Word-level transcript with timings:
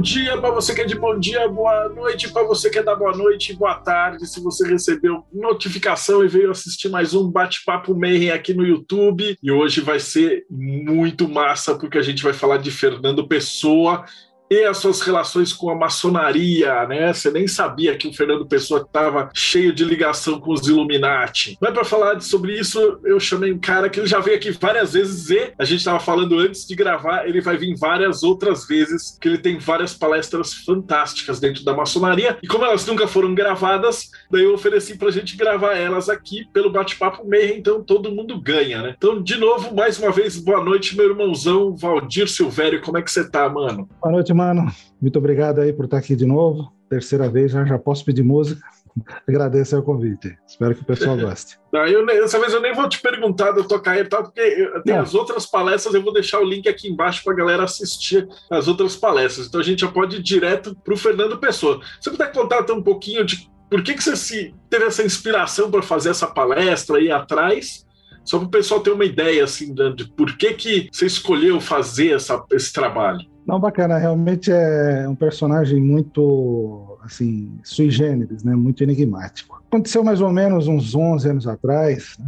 Bom 0.00 0.04
dia 0.04 0.38
para 0.38 0.50
você 0.50 0.74
que 0.74 0.80
é 0.80 0.86
de 0.86 0.98
bom 0.98 1.18
dia, 1.18 1.46
boa 1.46 1.90
noite 1.90 2.32
para 2.32 2.42
você 2.42 2.70
que 2.70 2.78
é 2.78 2.82
da 2.82 2.96
boa 2.96 3.14
noite, 3.14 3.52
boa 3.52 3.74
tarde. 3.74 4.26
Se 4.26 4.40
você 4.40 4.66
recebeu 4.66 5.26
notificação 5.30 6.24
e 6.24 6.28
veio 6.28 6.50
assistir 6.50 6.88
mais 6.88 7.12
um 7.12 7.30
bate-papo 7.30 7.94
Mayhem 7.94 8.30
aqui 8.30 8.54
no 8.54 8.66
YouTube, 8.66 9.36
e 9.42 9.52
hoje 9.52 9.82
vai 9.82 10.00
ser 10.00 10.46
muito 10.48 11.28
massa 11.28 11.74
porque 11.74 11.98
a 11.98 12.02
gente 12.02 12.22
vai 12.22 12.32
falar 12.32 12.56
de 12.56 12.70
Fernando 12.70 13.28
Pessoa 13.28 14.06
e 14.50 14.64
as 14.64 14.78
suas 14.78 15.00
relações 15.00 15.52
com 15.52 15.70
a 15.70 15.76
maçonaria, 15.76 16.84
né? 16.86 17.12
Você 17.12 17.30
nem 17.30 17.46
sabia 17.46 17.96
que 17.96 18.08
o 18.08 18.12
Fernando 18.12 18.44
Pessoa 18.44 18.80
estava 18.80 19.30
cheio 19.32 19.72
de 19.72 19.84
ligação 19.84 20.40
com 20.40 20.52
os 20.52 20.66
Illuminati. 20.66 21.56
Mas 21.60 21.72
para 21.72 21.84
falar 21.84 22.20
sobre 22.20 22.58
isso, 22.58 22.98
eu 23.04 23.20
chamei 23.20 23.52
um 23.52 23.58
cara 23.58 23.88
que 23.88 24.00
ele 24.00 24.08
já 24.08 24.18
veio 24.18 24.36
aqui 24.36 24.50
várias 24.50 24.92
vezes 24.94 25.30
e 25.30 25.52
a 25.56 25.64
gente 25.64 25.78
estava 25.78 26.00
falando 26.00 26.38
antes 26.38 26.66
de 26.66 26.74
gravar, 26.74 27.28
ele 27.28 27.40
vai 27.40 27.56
vir 27.56 27.76
várias 27.76 28.24
outras 28.24 28.66
vezes, 28.66 29.16
que 29.20 29.28
ele 29.28 29.38
tem 29.38 29.58
várias 29.58 29.94
palestras 29.94 30.52
fantásticas 30.52 31.38
dentro 31.38 31.64
da 31.64 31.72
maçonaria. 31.72 32.36
E 32.42 32.48
como 32.48 32.64
elas 32.64 32.84
nunca 32.84 33.06
foram 33.06 33.34
gravadas, 33.34 34.10
daí 34.30 34.42
eu 34.42 34.54
ofereci 34.54 34.98
para 34.98 35.08
a 35.08 35.12
gente 35.12 35.36
gravar 35.36 35.74
elas 35.74 36.08
aqui 36.08 36.44
pelo 36.52 36.70
bate-papo 36.70 37.24
meio, 37.24 37.54
então 37.56 37.84
todo 37.84 38.10
mundo 38.10 38.40
ganha, 38.40 38.82
né? 38.82 38.94
Então, 38.96 39.22
de 39.22 39.36
novo, 39.36 39.74
mais 39.74 39.96
uma 39.98 40.10
vez, 40.10 40.36
boa 40.38 40.64
noite, 40.64 40.96
meu 40.96 41.08
irmãozão 41.08 41.76
Valdir 41.76 42.28
Silvério. 42.28 42.80
Como 42.82 42.98
é 42.98 43.02
que 43.02 43.10
você 43.12 43.28
tá, 43.28 43.48
mano? 43.48 43.88
Boa 44.00 44.12
noite, 44.12 44.32
mano. 44.40 44.72
Muito 45.00 45.18
obrigado 45.18 45.60
aí 45.60 45.72
por 45.72 45.84
estar 45.84 45.98
aqui 45.98 46.16
de 46.16 46.26
novo. 46.26 46.72
Terceira 46.88 47.28
vez, 47.28 47.52
já, 47.52 47.64
já 47.64 47.78
posso 47.78 48.04
pedir 48.04 48.22
música. 48.22 48.60
Agradeço 49.28 49.78
o 49.78 49.82
convite. 49.82 50.36
Espero 50.46 50.74
que 50.74 50.82
o 50.82 50.84
pessoal 50.84 51.16
goste. 51.16 51.58
Não, 51.72 51.86
eu, 51.86 52.04
dessa 52.04 52.40
vez 52.40 52.52
eu 52.52 52.60
nem 52.60 52.74
vou 52.74 52.88
te 52.88 53.00
perguntar 53.00 53.52
do 53.52 53.66
Tocair, 53.68 54.08
tá? 54.08 54.22
porque 54.22 54.40
tem 54.84 54.94
Não. 54.94 55.02
as 55.02 55.14
outras 55.14 55.46
palestras, 55.46 55.94
eu 55.94 56.02
vou 56.02 56.12
deixar 56.12 56.40
o 56.40 56.44
link 56.44 56.68
aqui 56.68 56.88
embaixo 56.88 57.22
para 57.22 57.32
a 57.32 57.36
galera 57.36 57.64
assistir 57.64 58.26
as 58.50 58.66
outras 58.66 58.96
palestras. 58.96 59.46
Então 59.46 59.60
a 59.60 59.64
gente 59.64 59.80
já 59.80 59.88
pode 59.88 60.16
ir 60.16 60.22
direto 60.22 60.74
para 60.82 60.94
o 60.94 60.96
Fernando 60.96 61.38
Pessoa. 61.38 61.80
Você 62.00 62.10
puder 62.10 62.32
contar 62.32 62.68
um 62.72 62.82
pouquinho 62.82 63.24
de 63.24 63.48
por 63.70 63.84
que, 63.84 63.94
que 63.94 64.02
você 64.02 64.16
se, 64.16 64.54
teve 64.68 64.86
essa 64.86 65.04
inspiração 65.04 65.70
para 65.70 65.82
fazer 65.82 66.10
essa 66.10 66.26
palestra 66.26 66.96
aí 66.96 67.10
atrás? 67.10 67.86
Só 68.24 68.38
para 68.38 68.48
o 68.48 68.50
pessoal 68.50 68.80
ter 68.80 68.90
uma 68.90 69.04
ideia 69.04 69.44
assim, 69.44 69.72
de, 69.72 69.94
de 69.94 70.04
por 70.12 70.36
que, 70.36 70.54
que 70.54 70.88
você 70.92 71.06
escolheu 71.06 71.60
fazer 71.60 72.14
essa, 72.14 72.42
esse 72.50 72.72
trabalho. 72.72 73.29
Não, 73.46 73.58
bacana, 73.58 73.98
realmente 73.98 74.50
é 74.52 75.08
um 75.08 75.14
personagem 75.14 75.80
muito, 75.80 76.98
assim, 77.02 77.50
sui 77.62 77.90
generis, 77.90 78.44
né? 78.44 78.54
Muito 78.54 78.82
enigmático. 78.82 79.62
Aconteceu 79.68 80.04
mais 80.04 80.20
ou 80.20 80.30
menos 80.30 80.68
uns 80.68 80.94
11 80.94 81.28
anos 81.28 81.46
atrás, 81.46 82.16
né? 82.18 82.26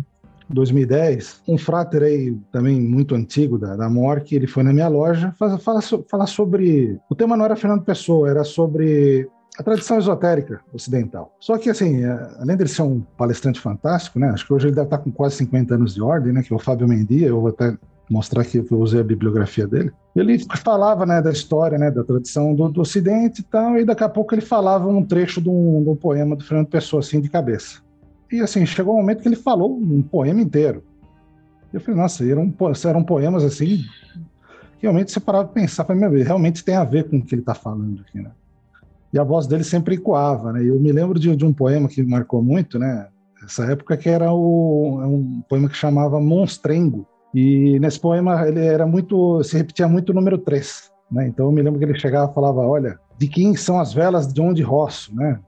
2010, 0.49 1.43
um 1.49 1.57
frater 1.57 2.03
aí 2.03 2.37
também 2.51 2.79
muito 2.79 3.15
antigo 3.15 3.59
da, 3.59 3.75
da 3.75 3.89
MORC, 3.89 4.35
ele 4.35 4.47
foi 4.47 4.63
na 4.63 4.73
minha 4.73 4.89
loja 4.89 5.35
falar 5.39 5.59
fala, 5.59 5.81
fala 5.81 6.27
sobre... 6.27 7.01
O 7.09 7.15
tema 7.15 7.37
não 7.37 7.45
era 7.45 7.57
Fernando 7.57 7.85
Pessoa, 7.85 8.29
era 8.29 8.45
sobre 8.45 9.29
a 9.59 9.63
tradição 9.63 9.99
esotérica 9.99 10.61
ocidental. 10.73 11.35
Só 11.39 11.59
que, 11.59 11.69
assim, 11.69 12.05
é, 12.05 12.31
além 12.39 12.57
de 12.57 12.63
ele 12.63 12.71
ser 12.71 12.83
um 12.83 13.01
palestrante 13.17 13.61
fantástico, 13.61 14.19
né? 14.19 14.31
Acho 14.31 14.47
que 14.47 14.53
hoje 14.53 14.67
ele 14.67 14.75
deve 14.75 14.87
estar 14.87 14.99
com 14.99 15.11
quase 15.11 15.37
50 15.37 15.75
anos 15.75 15.95
de 15.95 16.03
ordem, 16.03 16.33
né? 16.33 16.43
Que 16.43 16.53
é 16.53 16.57
o 16.57 16.59
Fábio 16.59 16.89
Mendia, 16.89 17.29
eu 17.29 17.41
vou 17.41 17.51
até 17.51 17.77
mostrar 18.13 18.45
que 18.45 18.59
eu 18.59 18.79
usei 18.79 19.01
a 19.01 19.05
bibliografia 19.05 19.67
dele. 19.67 19.91
Ele 20.15 20.39
falava 20.63 21.07
né, 21.07 21.23
da 21.23 21.31
história, 21.31 21.79
né, 21.79 21.91
da 21.91 22.05
tradição 22.05 22.55
do, 22.55 22.69
do 22.69 22.83
Ocidente 22.83 23.41
e 23.41 23.45
tal, 23.45 23.79
e 23.79 23.85
daqui 23.85 24.05
a 24.05 24.09
pouco 24.09 24.35
ele 24.35 24.43
falava 24.43 24.87
um 24.87 25.03
trecho 25.03 25.41
de 25.41 25.49
um, 25.49 25.83
de 25.83 25.89
um 25.89 25.97
poema 25.97 26.37
do 26.37 26.45
Fernando 26.45 26.69
Pessoa, 26.69 27.01
assim, 27.01 27.21
de 27.21 27.31
cabeça. 27.31 27.81
E 28.31 28.41
assim, 28.41 28.65
chegou 28.67 28.95
um 28.95 28.99
momento 28.99 29.23
que 29.23 29.29
ele 29.29 29.37
falou 29.37 29.75
um 29.75 30.03
poema 30.03 30.41
inteiro. 30.41 30.85
Eu 31.73 31.81
falei, 31.81 32.01
nossa, 32.01 32.25
eram, 32.25 32.53
eram 32.87 33.03
poemas 33.03 33.45
assim, 33.45 33.83
realmente 34.79 35.11
você 35.11 35.21
parava 35.21 35.45
para 35.45 35.63
pensar, 35.63 35.85
falei, 35.85 36.07
meu, 36.07 36.25
realmente 36.25 36.63
tem 36.63 36.75
a 36.75 36.85
ver 36.85 37.09
com 37.09 37.17
o 37.17 37.23
que 37.23 37.35
ele 37.35 37.43
está 37.43 37.55
falando 37.55 38.03
aqui, 38.03 38.21
né? 38.21 38.31
E 39.13 39.19
a 39.19 39.25
voz 39.25 39.47
dele 39.47 39.65
sempre 39.65 39.95
ecoava, 39.95 40.53
né? 40.53 40.63
Eu 40.63 40.79
me 40.81 40.91
lembro 40.91 41.19
de, 41.19 41.35
de 41.35 41.45
um 41.45 41.53
poema 41.53 41.89
que 41.89 42.03
marcou 42.03 42.43
muito, 42.43 42.79
né? 42.79 43.09
Essa 43.45 43.65
época 43.65 43.97
que 43.97 44.09
era 44.09 44.33
o, 44.33 45.01
é 45.03 45.07
um 45.07 45.43
poema 45.49 45.69
que 45.69 45.77
chamava 45.77 46.21
Monstrengo, 46.21 47.07
e 47.35 47.79
nesse 47.81 47.99
poema 47.99 48.47
ele 48.47 48.61
era 48.61 48.87
muito, 48.87 49.43
se 49.43 49.57
repetia 49.57 49.89
muito 49.89 50.11
o 50.11 50.15
número 50.15 50.39
3, 50.39 50.91
né? 51.11 51.29
Então 51.29 51.47
eu 51.47 51.53
me 51.53 51.63
lembro 51.63 51.79
que 51.79 51.85
ele 51.85 51.99
chegava 51.99 52.31
e 52.31 52.35
falava, 52.35 52.61
olha, 52.61 52.99
de 53.19 53.27
quem 53.27 53.57
são 53.57 53.81
as 53.81 53.93
velas 53.93 54.33
de 54.33 54.41
onde 54.41 54.63
roço, 54.63 55.15
né? 55.15 55.39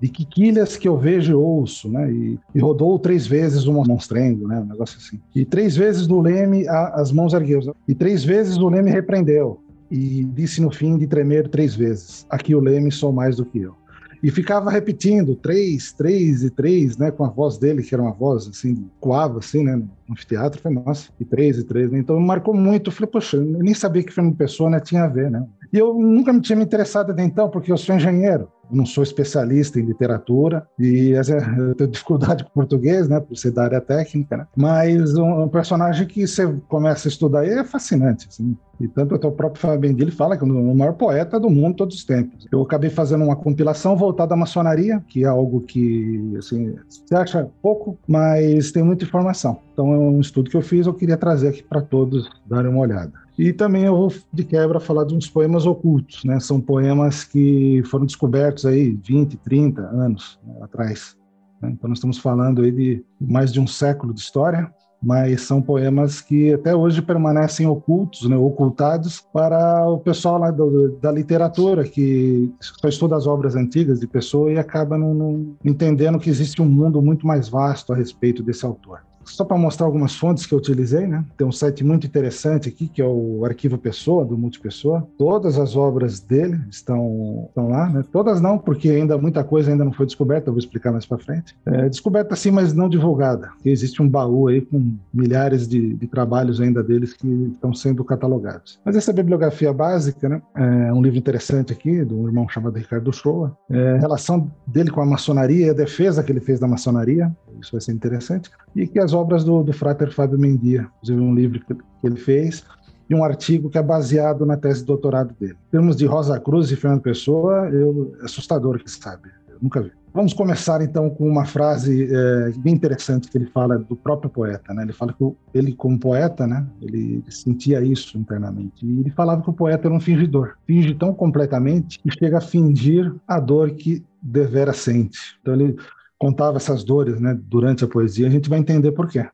De 0.00 0.08
que 0.08 0.24
quilhas 0.24 0.76
que 0.76 0.88
eu 0.88 0.96
vejo 0.96 1.32
e 1.32 1.34
ouço, 1.34 1.88
né? 1.88 2.10
E, 2.10 2.38
e 2.54 2.58
rodou 2.58 2.98
três 2.98 3.26
vezes 3.26 3.66
o 3.66 3.72
monstrengo, 3.72 4.48
né? 4.48 4.58
Um 4.60 4.64
negócio 4.64 4.98
assim. 4.98 5.20
E 5.34 5.44
três 5.44 5.76
vezes 5.76 6.08
no 6.08 6.20
leme 6.20 6.66
a, 6.66 7.00
as 7.00 7.12
mãos 7.12 7.34
ergueu. 7.34 7.60
E 7.86 7.94
três 7.94 8.24
vezes 8.24 8.56
o 8.56 8.68
leme 8.68 8.90
repreendeu. 8.90 9.60
E 9.90 10.24
disse 10.24 10.60
no 10.60 10.70
fim 10.70 10.96
de 10.96 11.06
tremer 11.06 11.48
três 11.48 11.74
vezes: 11.74 12.26
Aqui 12.30 12.54
o 12.54 12.60
leme 12.60 12.90
sou 12.90 13.12
mais 13.12 13.36
do 13.36 13.44
que 13.44 13.60
eu 13.60 13.74
e 14.22 14.30
ficava 14.30 14.70
repetindo 14.70 15.34
três, 15.34 15.92
três 15.92 16.42
e 16.42 16.50
três, 16.50 16.96
né, 16.96 17.10
com 17.10 17.24
a 17.24 17.28
voz 17.28 17.56
dele, 17.56 17.82
que 17.82 17.94
era 17.94 18.02
uma 18.02 18.12
voz 18.12 18.46
assim, 18.48 18.86
coava 19.00 19.38
assim, 19.38 19.64
né, 19.64 19.82
anfiteatro, 20.12 20.60
foi 20.60 20.72
nossa, 20.72 21.10
e 21.18 21.24
três 21.24 21.58
e 21.58 21.64
três, 21.64 21.90
né? 21.90 21.98
então 21.98 22.18
marcou 22.20 22.54
muito, 22.54 22.88
eu 22.88 22.92
falei, 22.92 23.10
poxa, 23.10 23.36
eu 23.36 23.44
nem 23.44 23.74
sabia 23.74 24.02
que 24.02 24.12
Fernando 24.12 24.36
Pessoa, 24.36 24.70
né, 24.70 24.80
tinha 24.80 25.04
a 25.04 25.08
ver, 25.08 25.30
né, 25.30 25.44
e 25.72 25.78
eu 25.78 25.94
nunca 25.94 26.32
me 26.32 26.40
tinha 26.40 26.56
me 26.56 26.64
interessado 26.64 27.12
até 27.12 27.22
então, 27.22 27.48
porque 27.48 27.70
eu 27.70 27.76
sou 27.76 27.94
engenheiro, 27.94 28.48
não 28.70 28.86
sou 28.86 29.02
especialista 29.02 29.80
em 29.80 29.84
literatura 29.84 30.66
e 30.78 31.12
eu 31.58 31.74
tenho 31.74 31.90
dificuldade 31.90 32.44
com 32.44 32.50
português, 32.50 33.08
né, 33.08 33.20
por 33.20 33.36
ser 33.36 33.50
da 33.50 33.64
área 33.64 33.80
técnica, 33.80 34.36
né? 34.36 34.46
mas 34.56 35.16
um, 35.16 35.42
um, 35.42 35.48
personagem 35.48 36.06
que 36.06 36.26
você 36.26 36.46
começa 36.68 37.08
a 37.08 37.10
estudar 37.10 37.46
é 37.46 37.64
fascinante, 37.64 38.28
assim. 38.28 38.56
E 38.80 38.88
tanto 38.88 39.14
até 39.14 39.26
o 39.26 39.32
próprio 39.32 39.60
Fábio 39.60 39.80
Bendil 39.80 40.10
fala 40.10 40.38
que 40.38 40.42
é 40.42 40.46
o 40.46 40.74
maior 40.74 40.94
poeta 40.94 41.38
do 41.38 41.50
mundo 41.50 41.76
todos 41.76 41.96
os 41.96 42.04
tempos. 42.04 42.48
Eu 42.50 42.62
acabei 42.62 42.88
fazendo 42.88 43.24
uma 43.24 43.36
compilação 43.36 43.94
voltada 43.94 44.32
à 44.32 44.36
maçonaria, 44.36 45.04
que 45.06 45.22
é 45.24 45.26
algo 45.26 45.60
que, 45.60 46.34
assim, 46.38 46.74
você 46.88 47.14
acha 47.14 47.50
pouco, 47.60 47.98
mas 48.08 48.72
tem 48.72 48.82
muita 48.82 49.04
informação. 49.04 49.60
Então 49.80 49.94
é 49.94 49.98
um 49.98 50.20
estudo 50.20 50.50
que 50.50 50.56
eu 50.58 50.60
fiz, 50.60 50.86
eu 50.86 50.92
queria 50.92 51.16
trazer 51.16 51.48
aqui 51.48 51.62
para 51.62 51.80
todos 51.80 52.28
darem 52.44 52.70
uma 52.70 52.82
olhada. 52.82 53.14
E 53.38 53.50
também 53.50 53.84
eu 53.84 53.96
vou, 53.96 54.12
de 54.30 54.44
quebra, 54.44 54.78
falar 54.78 55.04
de 55.04 55.14
uns 55.14 55.26
poemas 55.26 55.64
ocultos, 55.64 56.22
né? 56.22 56.38
São 56.38 56.60
poemas 56.60 57.24
que 57.24 57.82
foram 57.86 58.04
descobertos 58.04 58.66
aí 58.66 58.90
20, 59.02 59.38
30 59.38 59.80
anos 59.80 60.38
né, 60.46 60.56
atrás. 60.60 61.16
Né? 61.62 61.70
Então 61.72 61.88
nós 61.88 61.96
estamos 61.96 62.18
falando 62.18 62.60
aí 62.60 62.70
de 62.70 63.02
mais 63.18 63.50
de 63.50 63.58
um 63.58 63.66
século 63.66 64.12
de 64.12 64.20
história, 64.20 64.70
mas 65.02 65.40
são 65.40 65.62
poemas 65.62 66.20
que 66.20 66.52
até 66.52 66.76
hoje 66.76 67.00
permanecem 67.00 67.66
ocultos, 67.66 68.28
né, 68.28 68.36
ocultados 68.36 69.24
para 69.32 69.88
o 69.88 69.96
pessoal 69.96 70.36
lá 70.36 70.50
do, 70.50 70.98
da 71.00 71.10
literatura 71.10 71.84
que 71.84 72.52
só 72.60 72.86
estuda 72.86 73.16
as 73.16 73.26
obras 73.26 73.56
antigas 73.56 73.98
de 73.98 74.06
Pessoa 74.06 74.52
e 74.52 74.58
acaba 74.58 74.98
não, 74.98 75.14
não 75.14 75.56
entendendo 75.64 76.18
que 76.18 76.28
existe 76.28 76.60
um 76.60 76.66
mundo 76.66 77.00
muito 77.00 77.26
mais 77.26 77.48
vasto 77.48 77.94
a 77.94 77.96
respeito 77.96 78.42
desse 78.42 78.66
autor 78.66 79.00
só 79.24 79.44
para 79.44 79.56
mostrar 79.56 79.86
algumas 79.86 80.14
fontes 80.14 80.46
que 80.46 80.54
eu 80.54 80.58
utilizei, 80.58 81.06
né? 81.06 81.24
Tem 81.36 81.46
um 81.46 81.52
site 81.52 81.84
muito 81.84 82.06
interessante 82.06 82.68
aqui, 82.68 82.88
que 82.88 83.00
é 83.00 83.06
o 83.06 83.44
Arquivo 83.44 83.78
Pessoa, 83.78 84.24
do 84.24 84.36
Multipessoa. 84.36 85.06
Todas 85.18 85.58
as 85.58 85.76
obras 85.76 86.20
dele 86.20 86.60
estão, 86.70 87.46
estão 87.48 87.68
lá, 87.68 87.88
né? 87.88 88.04
Todas 88.12 88.40
não, 88.40 88.58
porque 88.58 88.90
ainda 88.90 89.16
muita 89.18 89.44
coisa 89.44 89.70
ainda 89.70 89.84
não 89.84 89.92
foi 89.92 90.06
descoberta, 90.06 90.48
eu 90.48 90.52
vou 90.52 90.58
explicar 90.58 90.92
mais 90.92 91.06
para 91.06 91.18
frente. 91.18 91.56
É, 91.66 91.88
descoberta 91.88 92.34
sim, 92.36 92.50
mas 92.50 92.72
não 92.72 92.88
divulgada. 92.88 93.50
Existe 93.64 94.02
um 94.02 94.08
baú 94.08 94.48
aí 94.48 94.60
com 94.60 94.94
milhares 95.12 95.68
de, 95.68 95.94
de, 95.94 96.06
trabalhos 96.06 96.60
ainda 96.60 96.82
deles 96.82 97.12
que 97.12 97.28
estão 97.52 97.72
sendo 97.72 98.04
catalogados. 98.04 98.80
Mas 98.84 98.96
essa 98.96 99.12
bibliografia 99.12 99.72
básica, 99.72 100.28
né? 100.28 100.42
É 100.54 100.92
um 100.92 101.02
livro 101.02 101.18
interessante 101.18 101.72
aqui, 101.72 102.04
de 102.04 102.14
um 102.14 102.26
irmão 102.26 102.48
chamado 102.48 102.76
Ricardo 102.76 103.12
Shoa. 103.12 103.56
É, 103.70 103.96
relação 103.98 104.50
dele 104.66 104.90
com 104.90 105.00
a 105.00 105.06
maçonaria 105.06 105.66
e 105.66 105.70
a 105.70 105.74
defesa 105.74 106.22
que 106.22 106.32
ele 106.32 106.40
fez 106.40 106.58
da 106.58 106.66
maçonaria. 106.66 107.30
Isso 107.60 107.72
vai 107.72 107.80
ser 107.80 107.92
interessante. 107.92 108.50
E 108.74 108.86
que 108.86 108.98
as 108.98 109.12
obras 109.12 109.44
do, 109.44 109.62
do 109.62 109.72
Frater 109.72 110.12
Fábio 110.12 110.38
Mendia, 110.38 110.88
inclusive 110.96 111.20
um 111.20 111.34
livro 111.34 111.60
que, 111.60 111.76
ele 112.02 112.16
fez, 112.16 112.64
e 113.08 113.14
um 113.14 113.24
artigo 113.24 113.68
que 113.68 113.78
é 113.78 113.82
baseado 113.82 114.46
na 114.46 114.56
tese 114.56 114.80
de 114.80 114.86
doutorado 114.86 115.34
dele. 115.38 115.56
Em 115.68 115.70
termos 115.72 115.96
de 115.96 116.06
Rosa 116.06 116.38
Cruz 116.38 116.70
e 116.70 116.76
Fernando 116.76 117.02
Pessoa, 117.02 117.68
eu, 117.68 118.14
é 118.20 118.24
assustador 118.24 118.78
que 118.82 118.90
sabe, 118.90 119.28
eu 119.48 119.58
nunca 119.60 119.82
vi. 119.82 119.92
Vamos 120.12 120.34
começar 120.34 120.82
então 120.82 121.08
com 121.08 121.28
uma 121.28 121.44
frase 121.44 122.08
é, 122.12 122.50
bem 122.58 122.74
interessante 122.74 123.30
que 123.30 123.38
ele 123.38 123.46
fala 123.46 123.78
do 123.78 123.94
próprio 123.94 124.28
poeta, 124.28 124.74
né? 124.74 124.82
Ele 124.82 124.92
fala 124.92 125.12
que 125.12 125.24
ele 125.54 125.72
como 125.72 126.00
poeta, 126.00 126.48
né? 126.48 126.66
Ele 126.82 127.22
sentia 127.30 127.80
isso 127.80 128.18
internamente. 128.18 128.84
E 128.84 129.00
ele 129.00 129.10
falava 129.10 129.40
que 129.40 129.50
o 129.50 129.52
poeta 129.52 129.86
era 129.86 129.94
um 129.94 130.00
fingidor, 130.00 130.54
finge 130.66 130.94
tão 130.94 131.14
completamente 131.14 132.00
que 132.00 132.10
chega 132.10 132.38
a 132.38 132.40
fingir 132.40 133.14
a 133.26 133.38
dor 133.38 133.70
que 133.70 134.04
devera 134.20 134.72
sente. 134.72 135.38
Então 135.40 135.54
ele 135.54 135.76
contava 136.20 136.58
essas 136.58 136.84
dores 136.84 137.18
né, 137.18 137.36
durante 137.42 137.82
a 137.82 137.88
poesia, 137.88 138.26
a 138.26 138.30
gente 138.30 138.50
vai 138.50 138.58
entender 138.58 138.92
por 138.92 139.08
quê. 139.08 139.26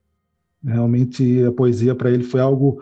Realmente 0.64 1.44
a 1.44 1.50
poesia 1.50 1.94
para 1.94 2.10
ele 2.10 2.22
foi 2.22 2.40
algo 2.40 2.80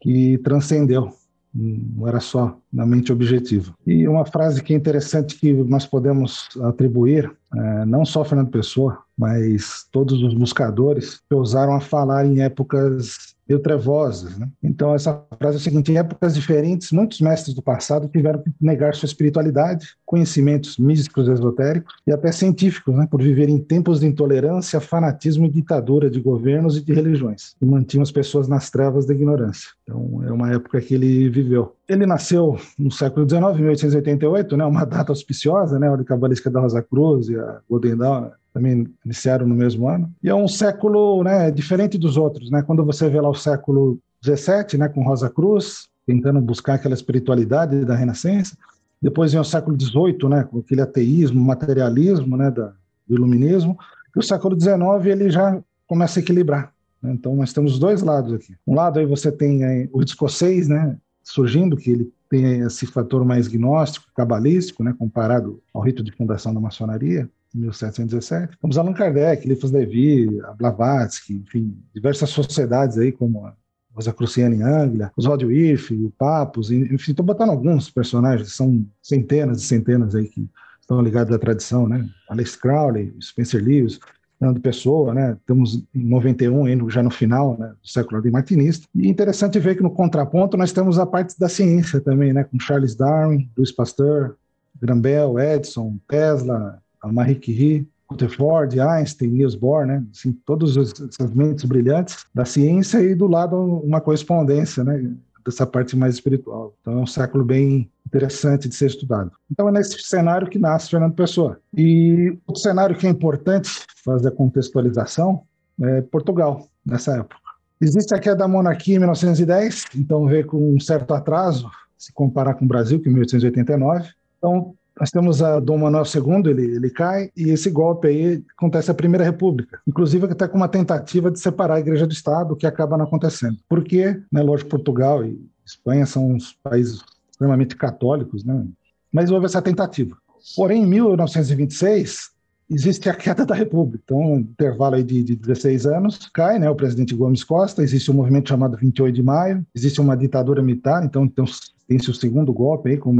que 0.00 0.36
transcendeu, 0.38 1.10
não 1.52 2.06
era 2.06 2.20
só 2.20 2.58
na 2.70 2.86
mente 2.86 3.10
objetiva. 3.10 3.74
E 3.86 4.06
uma 4.06 4.26
frase 4.26 4.62
que 4.62 4.74
é 4.74 4.76
interessante 4.76 5.34
que 5.34 5.52
nós 5.52 5.86
podemos 5.86 6.48
atribuir, 6.62 7.32
é, 7.56 7.86
não 7.86 8.04
só 8.04 8.22
Fernando 8.22 8.50
Pessoa, 8.50 8.98
mas 9.16 9.88
todos 9.90 10.22
os 10.22 10.34
buscadores 10.34 11.20
que 11.28 11.34
ousaram 11.34 11.74
a 11.74 11.80
falar 11.80 12.26
em 12.26 12.42
épocas 12.42 13.34
meio 13.48 13.60
trevosas. 13.60 14.38
Né? 14.38 14.48
Então, 14.62 14.94
essa 14.94 15.24
frase 15.38 15.56
é 15.56 15.60
a 15.60 15.62
seguinte: 15.62 15.90
em 15.90 15.96
épocas 15.96 16.34
diferentes, 16.34 16.92
muitos 16.92 17.20
mestres 17.20 17.54
do 17.54 17.62
passado 17.62 18.08
tiveram 18.08 18.42
que 18.42 18.50
negar 18.60 18.94
sua 18.94 19.06
espiritualidade, 19.06 19.96
conhecimentos 20.04 20.76
místicos 20.76 21.28
esotéricos 21.28 21.94
e 22.06 22.12
até 22.12 22.30
científicos, 22.30 22.94
né? 22.94 23.06
por 23.10 23.22
viver 23.22 23.48
em 23.48 23.58
tempos 23.58 24.00
de 24.00 24.06
intolerância, 24.06 24.80
fanatismo 24.80 25.46
e 25.46 25.50
ditadura 25.50 26.10
de 26.10 26.20
governos 26.20 26.76
e 26.76 26.84
de 26.84 26.92
religiões, 26.92 27.54
e 27.60 27.64
mantinham 27.64 28.02
as 28.02 28.10
pessoas 28.10 28.48
nas 28.48 28.70
trevas 28.70 29.06
da 29.06 29.14
ignorância. 29.14 29.70
Então, 29.82 30.22
é 30.24 30.32
uma 30.32 30.52
época 30.52 30.80
que 30.80 30.94
ele 30.94 31.28
viveu. 31.30 31.74
Ele 31.88 32.04
nasceu 32.04 32.58
no 32.78 32.90
século 32.90 33.26
XIX, 33.28 33.60
1888, 33.60 34.56
né? 34.56 34.64
uma 34.64 34.84
data 34.84 35.10
auspiciosa, 35.10 35.78
né? 35.78 35.88
a 35.88 36.04
Cabalística 36.04 36.50
da 36.50 36.60
Rosa 36.60 36.82
Cruz 36.82 37.28
e 37.28 37.36
a 37.36 37.60
Golden 37.68 37.96
Dawn 37.96 38.30
também 38.58 38.92
iniciaram 39.04 39.46
no 39.46 39.54
mesmo 39.54 39.88
ano. 39.88 40.12
E 40.22 40.28
é 40.28 40.34
um 40.34 40.48
século 40.48 41.22
né, 41.22 41.50
diferente 41.50 41.96
dos 41.96 42.16
outros. 42.16 42.50
Né? 42.50 42.60
Quando 42.62 42.84
você 42.84 43.08
vê 43.08 43.20
lá 43.20 43.28
o 43.28 43.34
século 43.34 44.00
XVII, 44.22 44.78
né, 44.78 44.88
com 44.88 45.04
Rosa 45.04 45.30
Cruz, 45.30 45.88
tentando 46.04 46.40
buscar 46.40 46.74
aquela 46.74 46.94
espiritualidade 46.94 47.84
da 47.84 47.94
Renascença, 47.94 48.56
depois 49.00 49.30
vem 49.30 49.40
o 49.40 49.44
século 49.44 49.80
XVIII, 49.80 50.28
né, 50.28 50.42
com 50.42 50.58
aquele 50.58 50.80
ateísmo, 50.80 51.40
materialismo 51.40 52.36
né, 52.36 52.50
da, 52.50 52.72
do 53.06 53.14
iluminismo, 53.14 53.78
e 54.14 54.18
o 54.18 54.22
século 54.22 54.60
XIX 54.60 55.06
ele 55.06 55.30
já 55.30 55.60
começa 55.86 56.18
a 56.18 56.22
equilibrar. 56.22 56.72
Né? 57.00 57.12
Então 57.12 57.36
nós 57.36 57.52
temos 57.52 57.74
os 57.74 57.78
dois 57.78 58.02
lados 58.02 58.32
aqui. 58.32 58.56
Um 58.66 58.74
lado 58.74 58.98
aí 58.98 59.06
você 59.06 59.30
tem 59.30 59.64
aí, 59.64 59.88
o 59.92 60.02
escocês, 60.02 60.66
né, 60.66 60.96
surgindo, 61.22 61.76
que 61.76 61.90
ele 61.90 62.12
tem 62.28 62.60
esse 62.60 62.86
fator 62.86 63.24
mais 63.24 63.46
gnóstico, 63.46 64.06
cabalístico, 64.16 64.82
né, 64.82 64.92
comparado 64.98 65.62
ao 65.72 65.80
rito 65.80 66.02
de 66.02 66.10
fundação 66.10 66.52
da 66.52 66.60
maçonaria, 66.60 67.30
1717. 67.54 68.58
Temos 68.60 68.78
Allan 68.78 68.92
Kardec, 68.92 69.46
Eliphas 69.46 69.70
Levi, 69.70 70.28
Blavatsky, 70.56 71.34
enfim, 71.34 71.76
diversas 71.94 72.30
sociedades 72.30 72.98
aí, 72.98 73.12
como 73.12 73.46
a 73.46 73.54
Rosa 73.94 74.12
Cruciana 74.12 74.54
em 74.54 74.62
Anglia, 74.62 75.10
Oswald 75.16 75.44
Wirth, 75.44 75.90
o 75.90 76.12
Papos, 76.16 76.70
enfim, 76.70 77.10
estou 77.10 77.24
botando 77.24 77.50
alguns 77.50 77.90
personagens, 77.90 78.52
são 78.52 78.86
centenas 79.02 79.60
e 79.62 79.64
centenas 79.64 80.14
aí 80.14 80.28
que 80.28 80.48
estão 80.80 81.02
ligados 81.02 81.34
à 81.34 81.38
tradição, 81.38 81.88
né? 81.88 82.08
Alex 82.28 82.56
Crowley, 82.56 83.14
Spencer 83.20 83.62
Lewis, 83.62 83.98
Fernando 84.38 84.60
Pessoa, 84.60 85.12
né? 85.12 85.32
Estamos 85.32 85.84
em 85.94 86.04
91, 86.04 86.88
já 86.88 87.02
no 87.02 87.10
final 87.10 87.58
né, 87.58 87.74
do 87.82 87.88
século 87.88 88.22
de 88.22 88.30
martinista. 88.30 88.86
E 88.94 89.08
interessante 89.08 89.58
ver 89.58 89.76
que 89.76 89.82
no 89.82 89.90
contraponto 89.90 90.56
nós 90.56 90.72
temos 90.72 90.98
a 90.98 91.04
parte 91.04 91.38
da 91.38 91.48
ciência 91.48 92.00
também, 92.00 92.32
né? 92.32 92.44
Com 92.44 92.58
Charles 92.58 92.94
Darwin, 92.94 93.50
Louis 93.56 93.72
Pasteur, 93.72 94.36
Graham 94.80 95.00
Bell, 95.00 95.38
Edison, 95.40 95.98
Tesla, 96.08 96.80
a 97.02 97.12
Marie 97.12 97.36
Curie, 97.36 97.88
Rutherford, 98.10 98.80
Einstein, 98.80 99.30
Niels 99.30 99.54
Bohr, 99.54 99.86
né? 99.86 100.02
Assim, 100.12 100.32
todos 100.44 100.76
essas 100.76 101.32
mentes 101.34 101.64
brilhantes 101.64 102.24
da 102.34 102.44
ciência 102.44 103.02
e 103.02 103.14
do 103.14 103.26
lado 103.26 103.56
uma 103.56 104.00
correspondência, 104.00 104.82
né? 104.82 105.12
Dessa 105.44 105.66
parte 105.66 105.96
mais 105.96 106.14
espiritual. 106.14 106.74
Então 106.80 106.94
é 106.94 107.02
um 107.02 107.06
século 107.06 107.44
bem 107.44 107.90
interessante 108.06 108.68
de 108.68 108.74
ser 108.74 108.86
estudado. 108.86 109.32
Então 109.50 109.68
é 109.68 109.72
nesse 109.72 109.98
cenário 110.02 110.48
que 110.48 110.58
nasce 110.58 110.90
Fernando 110.90 111.14
Pessoa. 111.14 111.60
E 111.76 112.36
o 112.46 112.56
cenário 112.56 112.96
que 112.96 113.06
é 113.06 113.10
importante 113.10 113.70
fazer 114.04 114.28
a 114.28 114.32
contextualização 114.32 115.42
é 115.80 116.02
Portugal, 116.02 116.66
nessa 116.84 117.16
época. 117.16 117.36
Existe 117.80 118.12
a 118.12 118.18
queda 118.18 118.36
da 118.36 118.48
monarquia 118.48 118.96
em 118.96 118.98
1910, 118.98 119.84
então 119.94 120.26
vê 120.26 120.42
com 120.42 120.74
um 120.74 120.80
certo 120.80 121.14
atraso, 121.14 121.70
se 121.96 122.12
comparar 122.12 122.54
com 122.54 122.64
o 122.64 122.68
Brasil, 122.68 123.00
que 123.00 123.08
é 123.08 123.12
1889. 123.12 124.08
Então, 124.36 124.74
nós 124.98 125.10
temos 125.10 125.42
a 125.42 125.60
Dom 125.60 125.78
Manuel 125.78 126.04
II, 126.04 126.50
ele, 126.50 126.76
ele 126.76 126.90
cai, 126.90 127.30
e 127.36 127.50
esse 127.50 127.70
golpe 127.70 128.08
aí 128.08 128.44
acontece 128.56 128.90
a 128.90 128.94
Primeira 128.94 129.24
República. 129.24 129.80
Inclusive 129.86 130.26
até 130.26 130.48
com 130.48 130.56
uma 130.56 130.68
tentativa 130.68 131.30
de 131.30 131.38
separar 131.38 131.74
a 131.74 131.80
Igreja 131.80 132.06
do 132.06 132.12
Estado, 132.12 132.56
que 132.56 132.66
acaba 132.66 132.96
não 132.96 133.04
acontecendo. 133.04 133.56
Porque, 133.68 134.20
né, 134.32 134.42
lógico, 134.42 134.70
Portugal 134.70 135.24
e 135.24 135.40
Espanha 135.64 136.06
são 136.06 136.32
uns 136.32 136.52
países 136.62 137.00
extremamente 137.30 137.76
católicos, 137.76 138.44
né? 138.44 138.66
mas 139.12 139.30
houve 139.30 139.46
essa 139.46 139.62
tentativa. 139.62 140.16
Porém, 140.56 140.82
em 140.82 140.86
1926, 140.86 142.30
existe 142.70 143.08
a 143.08 143.14
queda 143.14 143.46
da 143.46 143.54
República. 143.54 144.02
Então, 144.04 144.18
um 144.18 144.38
intervalo 144.40 144.96
aí 144.96 145.02
de, 145.02 145.22
de 145.22 145.36
16 145.36 145.86
anos, 145.86 146.28
cai 146.34 146.58
né, 146.58 146.68
o 146.68 146.74
presidente 146.74 147.14
Gomes 147.14 147.44
Costa, 147.44 147.82
existe 147.82 148.10
um 148.10 148.14
movimento 148.14 148.48
chamado 148.48 148.76
28 148.76 149.14
de 149.14 149.22
Maio, 149.22 149.64
existe 149.74 150.00
uma 150.00 150.16
ditadura 150.16 150.62
militar, 150.62 151.04
então 151.04 151.26
tem, 151.28 151.44
tem 151.88 151.96
o 151.96 152.14
segundo 152.14 152.52
golpe 152.52 152.90
aí 152.90 152.96
com 152.98 153.10
o 153.10 153.14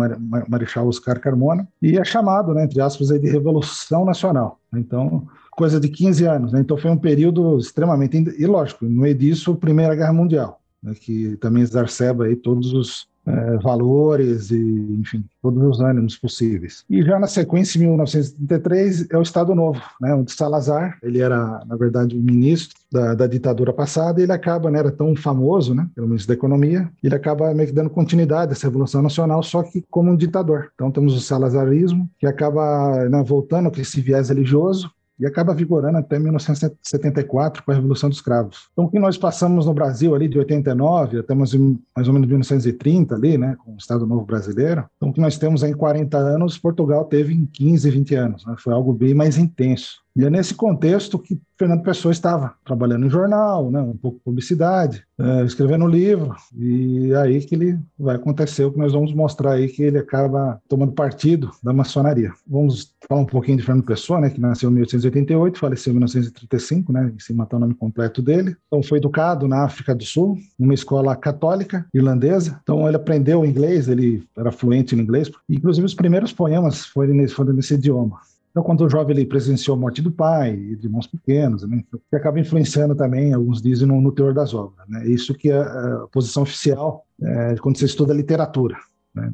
Marechal 0.47 0.87
Oscar 0.87 1.19
Carmona, 1.19 1.67
e 1.81 1.99
é 1.99 2.05
chamado, 2.05 2.53
né, 2.53 2.65
entre 2.65 2.83
aspas, 2.83 3.11
aí 3.11 3.19
de 3.19 3.31
Revolução 3.31 4.05
Nacional. 4.05 4.61
Então, 4.75 5.27
coisa 5.53 5.81
de 5.81 5.89
15 5.89 6.27
anos. 6.27 6.53
Né? 6.53 6.61
Então, 6.61 6.77
foi 6.77 6.91
um 6.91 6.99
período 6.99 7.57
extremamente... 7.57 8.17
E, 8.39 8.47
lógico, 8.47 8.85
no 8.85 9.01
meio 9.01 9.15
disso, 9.15 9.57
Primeira 9.57 9.95
Guerra 9.95 10.13
Mundial, 10.13 10.61
né, 10.83 10.93
que 10.95 11.39
também 11.39 11.63
exacerba 11.63 12.27
aí 12.27 12.37
todos 12.37 12.75
os 12.75 13.09
é, 13.29 13.59
valores 13.59 14.51
e, 14.51 14.97
enfim, 15.01 15.25
todos 15.43 15.63
os 15.63 15.81
ânimos 15.81 16.17
possíveis. 16.17 16.85
E 16.89 17.03
já 17.03 17.19
na 17.19 17.27
sequência, 17.27 17.79
em 17.79 17.83
1933, 17.83 19.11
é 19.11 19.19
o 19.19 19.23
Estado 19.23 19.55
Novo, 19.55 19.81
né, 20.01 20.15
onde 20.15 20.33
Salazar, 20.33 20.99
ele 21.03 21.21
era, 21.21 21.63
na 21.67 21.77
verdade, 21.77 22.17
o 22.17 22.21
ministro 22.21 22.79
da, 22.91 23.15
da 23.15 23.27
ditadura 23.27 23.73
passada, 23.73 24.21
e 24.21 24.25
ele 24.25 24.33
acaba, 24.33 24.71
né, 24.71 24.79
era 24.79 24.91
tão 24.91 25.15
famoso, 25.15 25.75
né, 25.75 25.89
pelo 25.95 26.07
ministro 26.07 26.29
da 26.29 26.39
Economia, 26.39 26.91
ele 27.03 27.15
acaba 27.15 27.53
meio 27.55 27.69
que 27.69 27.75
dando 27.75 27.91
continuidade 27.91 28.51
a 28.51 28.53
essa 28.53 28.67
Revolução 28.67 29.03
Nacional, 29.03 29.43
só 29.43 29.63
que 29.63 29.85
como 29.91 30.11
um 30.11 30.17
ditador. 30.17 30.71
Então 30.75 30.91
temos 30.91 31.15
o 31.15 31.21
salazarismo, 31.21 32.09
que 32.19 32.27
acaba 32.27 33.09
né, 33.09 33.23
voltando 33.23 33.71
com 33.71 33.81
esse 33.81 34.01
viés 34.01 34.29
religioso, 34.29 34.91
e 35.19 35.27
acaba 35.27 35.55
vigorando 35.55 35.99
até 35.99 36.19
1974 36.19 37.63
com 37.63 37.71
a 37.71 37.75
Revolução 37.75 38.09
dos 38.09 38.21
Cravos. 38.21 38.69
Então, 38.73 38.85
o 38.85 38.91
que 38.91 38.99
nós 38.99 39.17
passamos 39.17 39.67
no 39.67 39.75
Brasil 39.75 40.15
ali 40.15 40.29
de 40.29 40.39
89 40.39 41.19
até 41.19 41.35
mais, 41.35 41.53
mais 41.55 42.09
ou 42.09 42.15
menos 42.15 42.29
1930 42.29 43.15
ali, 43.15 43.37
né, 43.37 43.57
com 43.65 43.75
o 43.75 43.77
Estado 43.77 44.07
Novo 44.07 44.25
Brasileiro, 44.25 44.85
então 44.97 45.11
o 45.11 45.13
que 45.13 45.21
nós 45.21 45.37
temos 45.39 45.63
em 45.63 45.73
40 45.73 46.17
anos, 46.17 46.59
Portugal 46.59 47.05
teve 47.05 47.35
em 47.35 47.47
15, 47.47 47.91
20 47.91 48.15
anos, 48.15 48.47
né, 48.47 48.55
foi 48.59 48.73
algo 48.73 48.93
bem 48.93 49.15
mais 49.15 49.39
intenso. 49.39 49.99
E 50.17 50.25
é 50.25 50.31
nesse 50.31 50.55
contexto 50.55 51.19
que 51.19 51.41
Fernando 51.57 51.83
Pessoa 51.83 52.13
estava 52.13 52.55
trabalhando 52.65 53.07
em 53.07 53.11
jornal, 53.11 53.71
né, 53.71 53.81
um 53.81 53.97
pouco 53.97 54.19
de 54.19 54.25
publicidade, 54.25 55.05
é, 55.19 55.45
escrevendo 55.45 55.87
livro, 55.87 56.35
e 56.57 57.11
é 57.13 57.17
aí 57.17 57.41
que 57.41 57.55
ele 57.55 57.79
vai 57.99 58.15
acontecer 58.15 58.65
o 58.65 58.71
que 58.71 58.79
nós 58.79 58.93
vamos 58.93 59.13
mostrar 59.13 59.53
aí, 59.53 59.69
que 59.69 59.83
ele 59.83 59.99
acaba 59.99 60.61
tomando 60.69 60.93
partido 60.93 61.51
da 61.63 61.73
maçonaria. 61.73 62.33
Vamos 62.47 62.95
falar 63.09 63.23
um 63.23 63.27
pouquinho 63.27 63.59
de 63.59 63.65
Fernando 63.65 63.85
Pessoa, 63.85 64.21
né, 64.21 64.31
que 64.31 64.41
nasceu 64.41 64.71
em 64.71 64.75
1888, 64.75 65.59
faleceu 65.59 65.91
em 65.91 65.95
1935, 65.95 66.93
né, 66.93 67.13
sem 67.19 67.35
matar 67.35 67.57
o 67.57 67.61
nome 67.61 67.75
completo 67.75 68.23
dele. 68.23 68.57
Então 68.69 68.83
foi 68.83 68.99
educado 68.99 69.49
na 69.49 69.65
África 69.65 69.95
do 69.95 70.05
Sul, 70.05 70.39
numa 70.59 70.75
escola 70.75 71.17
católica 71.17 71.87
irlandesa. 71.93 72.61
Então 72.63 72.87
ele 72.87 72.97
aprendeu 72.97 73.45
inglês, 73.45 73.89
ele 73.89 74.23
era 74.37 74.53
fluente 74.53 74.95
em 74.95 75.01
inglês, 75.01 75.31
inclusive 75.49 75.87
os 75.87 75.95
primeiros 75.95 76.33
poemas 76.33 76.87
foram 76.87 77.15
nesse, 77.15 77.35
foram 77.35 77.53
nesse 77.53 77.75
idioma. 77.75 78.19
Então, 78.59 78.67
quando 78.67 78.85
o 78.85 78.91
jovem 78.91 79.17
ele 79.17 79.25
presenciou 79.25 79.77
a 79.77 79.79
morte 79.79 80.03
do 80.03 80.11
pai, 80.11 80.57
de 80.57 80.89
irmãos 80.89 81.07
pequenos, 81.07 81.63
né, 81.63 81.81
que 82.11 82.17
acaba 82.17 82.41
influenciando 82.41 82.93
também, 82.93 83.33
alguns 83.33 83.63
dizem, 83.63 83.87
no, 83.87 84.01
no 84.01 84.11
teor 84.11 84.35
das 84.35 84.53
obras. 84.53 84.85
Né? 84.89 85.07
Isso 85.07 85.33
que 85.33 85.49
é 85.49 85.61
a 85.61 86.09
posição 86.11 86.43
oficial 86.43 87.07
é, 87.23 87.55
quando 87.63 87.79
você 87.79 87.85
estuda 87.85 88.13
literatura. 88.13 88.77
Né? 89.19 89.33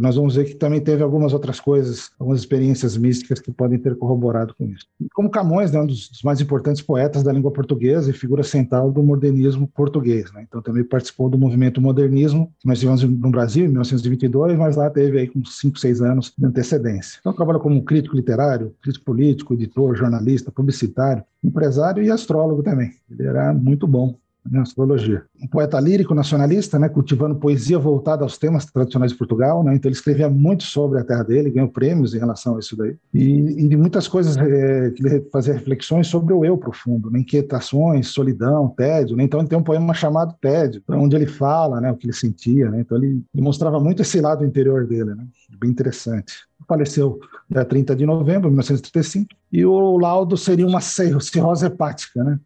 Nós 0.00 0.16
vamos 0.16 0.36
ver 0.36 0.44
que 0.44 0.54
também 0.54 0.80
teve 0.80 1.02
algumas 1.02 1.34
outras 1.34 1.60
coisas, 1.60 2.10
algumas 2.18 2.40
experiências 2.40 2.96
místicas 2.96 3.40
que 3.40 3.52
podem 3.52 3.78
ter 3.78 3.94
corroborado 3.96 4.54
com 4.54 4.64
isso. 4.64 4.86
Como 5.12 5.30
Camões, 5.30 5.70
né, 5.70 5.80
um 5.80 5.86
dos, 5.86 6.08
dos, 6.08 6.22
mais 6.22 6.40
importantes 6.40 6.80
poetas 6.80 7.22
da 7.22 7.30
língua 7.30 7.50
portuguesa 7.50 8.10
e 8.10 8.14
figura 8.14 8.42
central 8.42 8.90
do 8.90 9.02
modernismo 9.02 9.68
português. 9.68 10.32
Né? 10.32 10.46
Então 10.48 10.62
também 10.62 10.82
participou 10.82 11.28
do 11.28 11.36
movimento 11.36 11.80
modernismo, 11.80 12.50
que 12.58 12.66
nós 12.66 12.78
tivemos 12.80 13.02
no 13.02 13.30
Brasil 13.30 13.66
em 13.66 13.68
1922, 13.68 14.56
mas 14.56 14.76
lá 14.76 14.88
teve 14.88 15.18
aí 15.18 15.28
com 15.28 15.44
5, 15.44 15.78
6 15.78 16.00
anos 16.00 16.32
de 16.36 16.46
antecedência. 16.46 17.18
Então 17.20 17.34
trabalha 17.34 17.58
como 17.58 17.84
crítico 17.84 18.16
literário, 18.16 18.74
crítico 18.80 19.04
político, 19.04 19.52
editor, 19.52 19.94
jornalista, 19.94 20.50
publicitário, 20.50 21.22
empresário 21.44 22.02
e 22.02 22.10
astrólogo 22.10 22.62
também. 22.62 22.92
Ele 23.10 23.26
era 23.26 23.52
muito 23.52 23.86
bom 23.86 24.16
né, 24.50 24.60
astrologia. 24.60 25.24
Um 25.40 25.46
poeta 25.46 25.78
lírico 25.78 26.14
nacionalista, 26.14 26.78
né, 26.78 26.88
cultivando 26.88 27.36
poesia 27.36 27.78
voltada 27.78 28.22
aos 28.22 28.38
temas 28.38 28.66
tradicionais 28.66 29.12
de 29.12 29.18
Portugal, 29.18 29.62
né, 29.62 29.74
então 29.74 29.88
ele 29.88 29.96
escrevia 29.96 30.28
muito 30.28 30.64
sobre 30.64 30.98
a 30.98 31.04
terra 31.04 31.22
dele, 31.22 31.50
ganhou 31.50 31.68
prêmios 31.68 32.14
em 32.14 32.18
relação 32.18 32.56
a 32.56 32.58
isso 32.58 32.76
daí, 32.76 32.96
e, 33.12 33.66
e 33.72 33.76
muitas 33.76 34.08
coisas 34.08 34.36
é, 34.36 34.90
que 34.90 35.06
ele 35.06 35.26
fazia 35.32 35.54
reflexões 35.54 36.06
sobre 36.06 36.32
o 36.32 36.44
eu 36.44 36.56
profundo, 36.56 37.10
né, 37.10 37.20
inquietações, 37.20 38.08
solidão, 38.08 38.68
tédio, 38.68 39.16
né, 39.16 39.24
então 39.24 39.40
ele 39.40 39.48
tem 39.48 39.58
um 39.58 39.62
poema 39.62 39.94
chamado 39.94 40.34
Tédio, 40.40 40.82
onde 40.88 41.16
ele 41.16 41.26
fala, 41.26 41.80
né, 41.80 41.90
o 41.90 41.96
que 41.96 42.06
ele 42.06 42.12
sentia, 42.12 42.70
né, 42.70 42.80
então 42.80 42.98
ele, 42.98 43.22
ele 43.34 43.42
mostrava 43.42 43.80
muito 43.80 44.02
esse 44.02 44.20
lado 44.20 44.44
interior 44.44 44.86
dele, 44.86 45.14
né, 45.14 45.26
bem 45.58 45.70
interessante 45.70 46.46
faleceu 46.66 47.20
dia 47.48 47.64
30 47.64 47.94
de 47.94 48.04
novembro 48.04 48.48
de 48.48 48.56
1935, 48.56 49.28
e 49.52 49.64
o 49.64 49.98
laudo 49.98 50.36
seria 50.36 50.66
uma 50.66 50.80
cirrose 50.80 51.66
hepática, 51.66 52.22
né? 52.24 52.40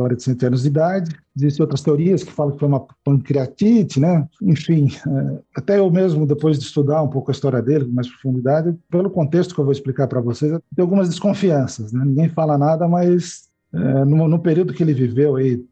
40 0.00 0.46
anos 0.46 0.62
de 0.62 0.68
idade. 0.68 1.16
Existem 1.36 1.62
outras 1.62 1.82
teorias 1.82 2.24
que 2.24 2.32
falam 2.32 2.52
que 2.52 2.58
foi 2.58 2.68
uma 2.68 2.86
pancreatite, 3.04 4.00
né? 4.00 4.26
Enfim, 4.42 4.88
é, 5.06 5.38
até 5.56 5.78
eu 5.78 5.90
mesmo, 5.90 6.26
depois 6.26 6.58
de 6.58 6.64
estudar 6.64 7.02
um 7.02 7.08
pouco 7.08 7.30
a 7.30 7.32
história 7.32 7.60
dele 7.60 7.84
com 7.84 7.92
mais 7.92 8.08
profundidade, 8.08 8.74
pelo 8.90 9.10
contexto 9.10 9.54
que 9.54 9.60
eu 9.60 9.64
vou 9.64 9.72
explicar 9.72 10.08
para 10.08 10.20
vocês, 10.20 10.50
tem 10.74 10.82
algumas 10.82 11.08
desconfianças, 11.08 11.92
né? 11.92 12.02
Ninguém 12.04 12.28
fala 12.28 12.56
nada, 12.56 12.88
mas 12.88 13.48
é, 13.74 14.04
no, 14.04 14.26
no, 14.26 14.38
período 14.38 14.72
que 14.72 14.82
ele 14.82 14.94
viveu 14.94 15.36
aí, 15.36 15.62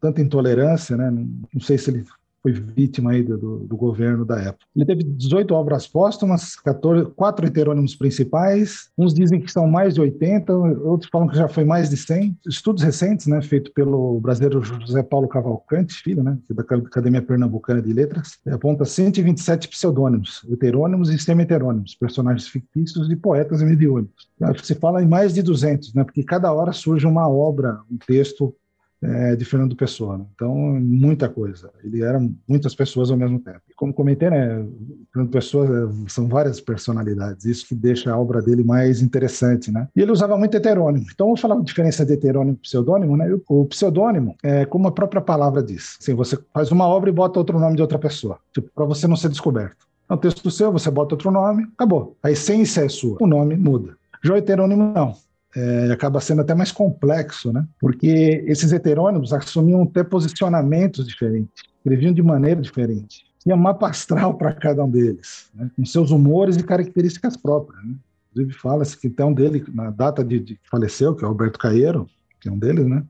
tanta 0.00 0.20
intolerância, 0.20 0.96
né? 0.96 1.10
Não 1.10 1.60
sei 1.60 1.78
se 1.78 1.90
ele 1.90 2.04
foi 2.42 2.52
vítima 2.52 3.12
aí 3.12 3.22
do, 3.22 3.36
do, 3.36 3.76
governo 3.76 4.24
da 4.24 4.40
época. 4.40 4.64
Ele 4.74 4.84
teve 4.84 5.04
18 5.04 5.52
obras 5.54 5.86
póstumas, 5.86 6.56
14, 6.56 7.10
quatro 7.16 7.46
heterônimos 7.46 7.94
principais, 7.94 8.90
uns 8.96 9.12
dizem 9.12 9.40
que 9.40 9.50
são 9.50 9.66
mais 9.66 9.94
de 9.94 10.00
80, 10.00 10.52
outros 10.52 11.10
falam 11.10 11.28
que 11.28 11.36
já 11.36 11.48
foi 11.48 11.64
mais 11.64 11.90
de 11.90 11.96
100. 11.96 12.38
Estudos 12.46 12.82
recentes, 12.82 13.26
né, 13.26 13.42
feito 13.42 13.72
pelo 13.72 14.20
brasileiro 14.20 14.62
José 14.62 15.02
Paulo 15.02 15.28
Cavalcante, 15.28 15.94
filho, 15.94 16.22
né, 16.22 16.38
da 16.50 16.62
Academia 16.62 17.22
Pernambucana 17.22 17.82
de 17.82 17.92
Letras, 17.92 18.38
aponta 18.46 18.84
127 18.84 19.68
pseudônimos, 19.68 20.46
heterônimos 20.50 21.10
e 21.10 21.18
semi-heterônimos, 21.18 21.94
personagens 21.94 22.48
fictícios 22.48 23.08
de 23.08 23.16
poetas 23.16 23.60
e 23.60 23.64
mediúnicos. 23.64 24.28
Se 24.62 24.74
fala 24.74 25.02
em 25.02 25.08
mais 25.08 25.34
de 25.34 25.42
200, 25.42 25.94
né, 25.94 26.04
porque 26.04 26.22
cada 26.22 26.52
hora 26.52 26.72
surge 26.72 27.06
uma 27.06 27.28
obra, 27.28 27.80
um 27.90 27.96
texto 27.96 28.54
é, 29.02 29.36
de 29.36 29.44
Fernando 29.44 29.76
Pessoa. 29.76 30.18
Né? 30.18 30.24
Então, 30.34 30.54
muita 30.54 31.28
coisa. 31.28 31.70
Ele 31.82 32.02
era 32.02 32.20
muitas 32.48 32.74
pessoas 32.74 33.10
ao 33.10 33.16
mesmo 33.16 33.38
tempo. 33.38 33.60
E 33.68 33.74
como 33.74 33.92
comentei, 33.92 34.30
né, 34.30 34.64
Fernando 35.12 35.30
Pessoa 35.30 35.66
é, 35.66 36.08
são 36.08 36.28
várias 36.28 36.60
personalidades, 36.60 37.44
isso 37.44 37.66
que 37.66 37.74
deixa 37.74 38.12
a 38.12 38.18
obra 38.18 38.42
dele 38.42 38.64
mais 38.64 39.00
interessante. 39.00 39.70
Né? 39.70 39.88
E 39.94 40.00
ele 40.00 40.12
usava 40.12 40.36
muito 40.36 40.56
heterônimo. 40.56 41.06
Então, 41.12 41.28
vou 41.28 41.36
falar 41.36 41.56
a 41.56 41.62
diferença 41.62 42.04
de 42.04 42.12
heterônimo 42.12 42.56
e 42.56 42.62
pseudônimo. 42.62 43.16
Né? 43.16 43.38
O 43.48 43.64
pseudônimo 43.66 44.36
é 44.42 44.64
como 44.64 44.88
a 44.88 44.92
própria 44.92 45.20
palavra 45.20 45.62
diz. 45.62 45.96
Assim, 46.00 46.14
você 46.14 46.38
faz 46.52 46.70
uma 46.72 46.86
obra 46.86 47.10
e 47.10 47.12
bota 47.12 47.38
outro 47.38 47.58
nome 47.58 47.76
de 47.76 47.82
outra 47.82 47.98
pessoa, 47.98 48.38
tipo, 48.52 48.68
para 48.74 48.84
você 48.84 49.06
não 49.06 49.16
ser 49.16 49.28
descoberto. 49.28 49.86
É 50.08 50.14
um 50.14 50.16
texto 50.16 50.50
seu, 50.50 50.72
você 50.72 50.90
bota 50.90 51.14
outro 51.14 51.30
nome, 51.30 51.64
acabou. 51.74 52.16
A 52.22 52.30
essência 52.30 52.80
é 52.80 52.88
sua, 52.88 53.18
o 53.20 53.26
nome 53.26 53.56
muda. 53.56 53.94
Já 54.24 54.34
o 54.34 54.36
heterônimo 54.36 54.92
não 54.94 55.14
é, 55.56 55.92
acaba 55.92 56.20
sendo 56.20 56.42
até 56.42 56.54
mais 56.54 56.70
complexo, 56.70 57.52
né? 57.52 57.66
Porque 57.80 58.44
esses 58.46 58.72
heterônimos 58.72 59.32
assumiam 59.32 59.82
até 59.82 60.04
posicionamentos 60.04 61.06
diferentes, 61.06 61.64
escreviam 61.78 62.12
de 62.12 62.22
maneira 62.22 62.60
diferente. 62.60 63.24
Tinha 63.38 63.56
mapa 63.56 63.88
astral 63.88 64.34
para 64.34 64.52
cada 64.52 64.84
um 64.84 64.90
deles, 64.90 65.50
né? 65.54 65.70
com 65.74 65.84
seus 65.84 66.10
humores 66.10 66.56
e 66.56 66.62
características 66.62 67.36
próprias. 67.36 67.82
Né? 67.84 67.94
Inclusive 68.30 68.58
fala-se 68.60 68.96
que 68.98 69.22
um 69.22 69.32
dele, 69.32 69.64
na 69.72 69.90
data 69.90 70.22
de, 70.22 70.40
de 70.40 70.60
faleceu, 70.70 71.14
que 71.14 71.24
é 71.24 71.26
o 71.26 71.30
Alberto 71.30 71.58
Caeiro, 71.58 72.06
que 72.40 72.48
é 72.48 72.52
um 72.52 72.58
deles, 72.58 72.86
né? 72.86 73.02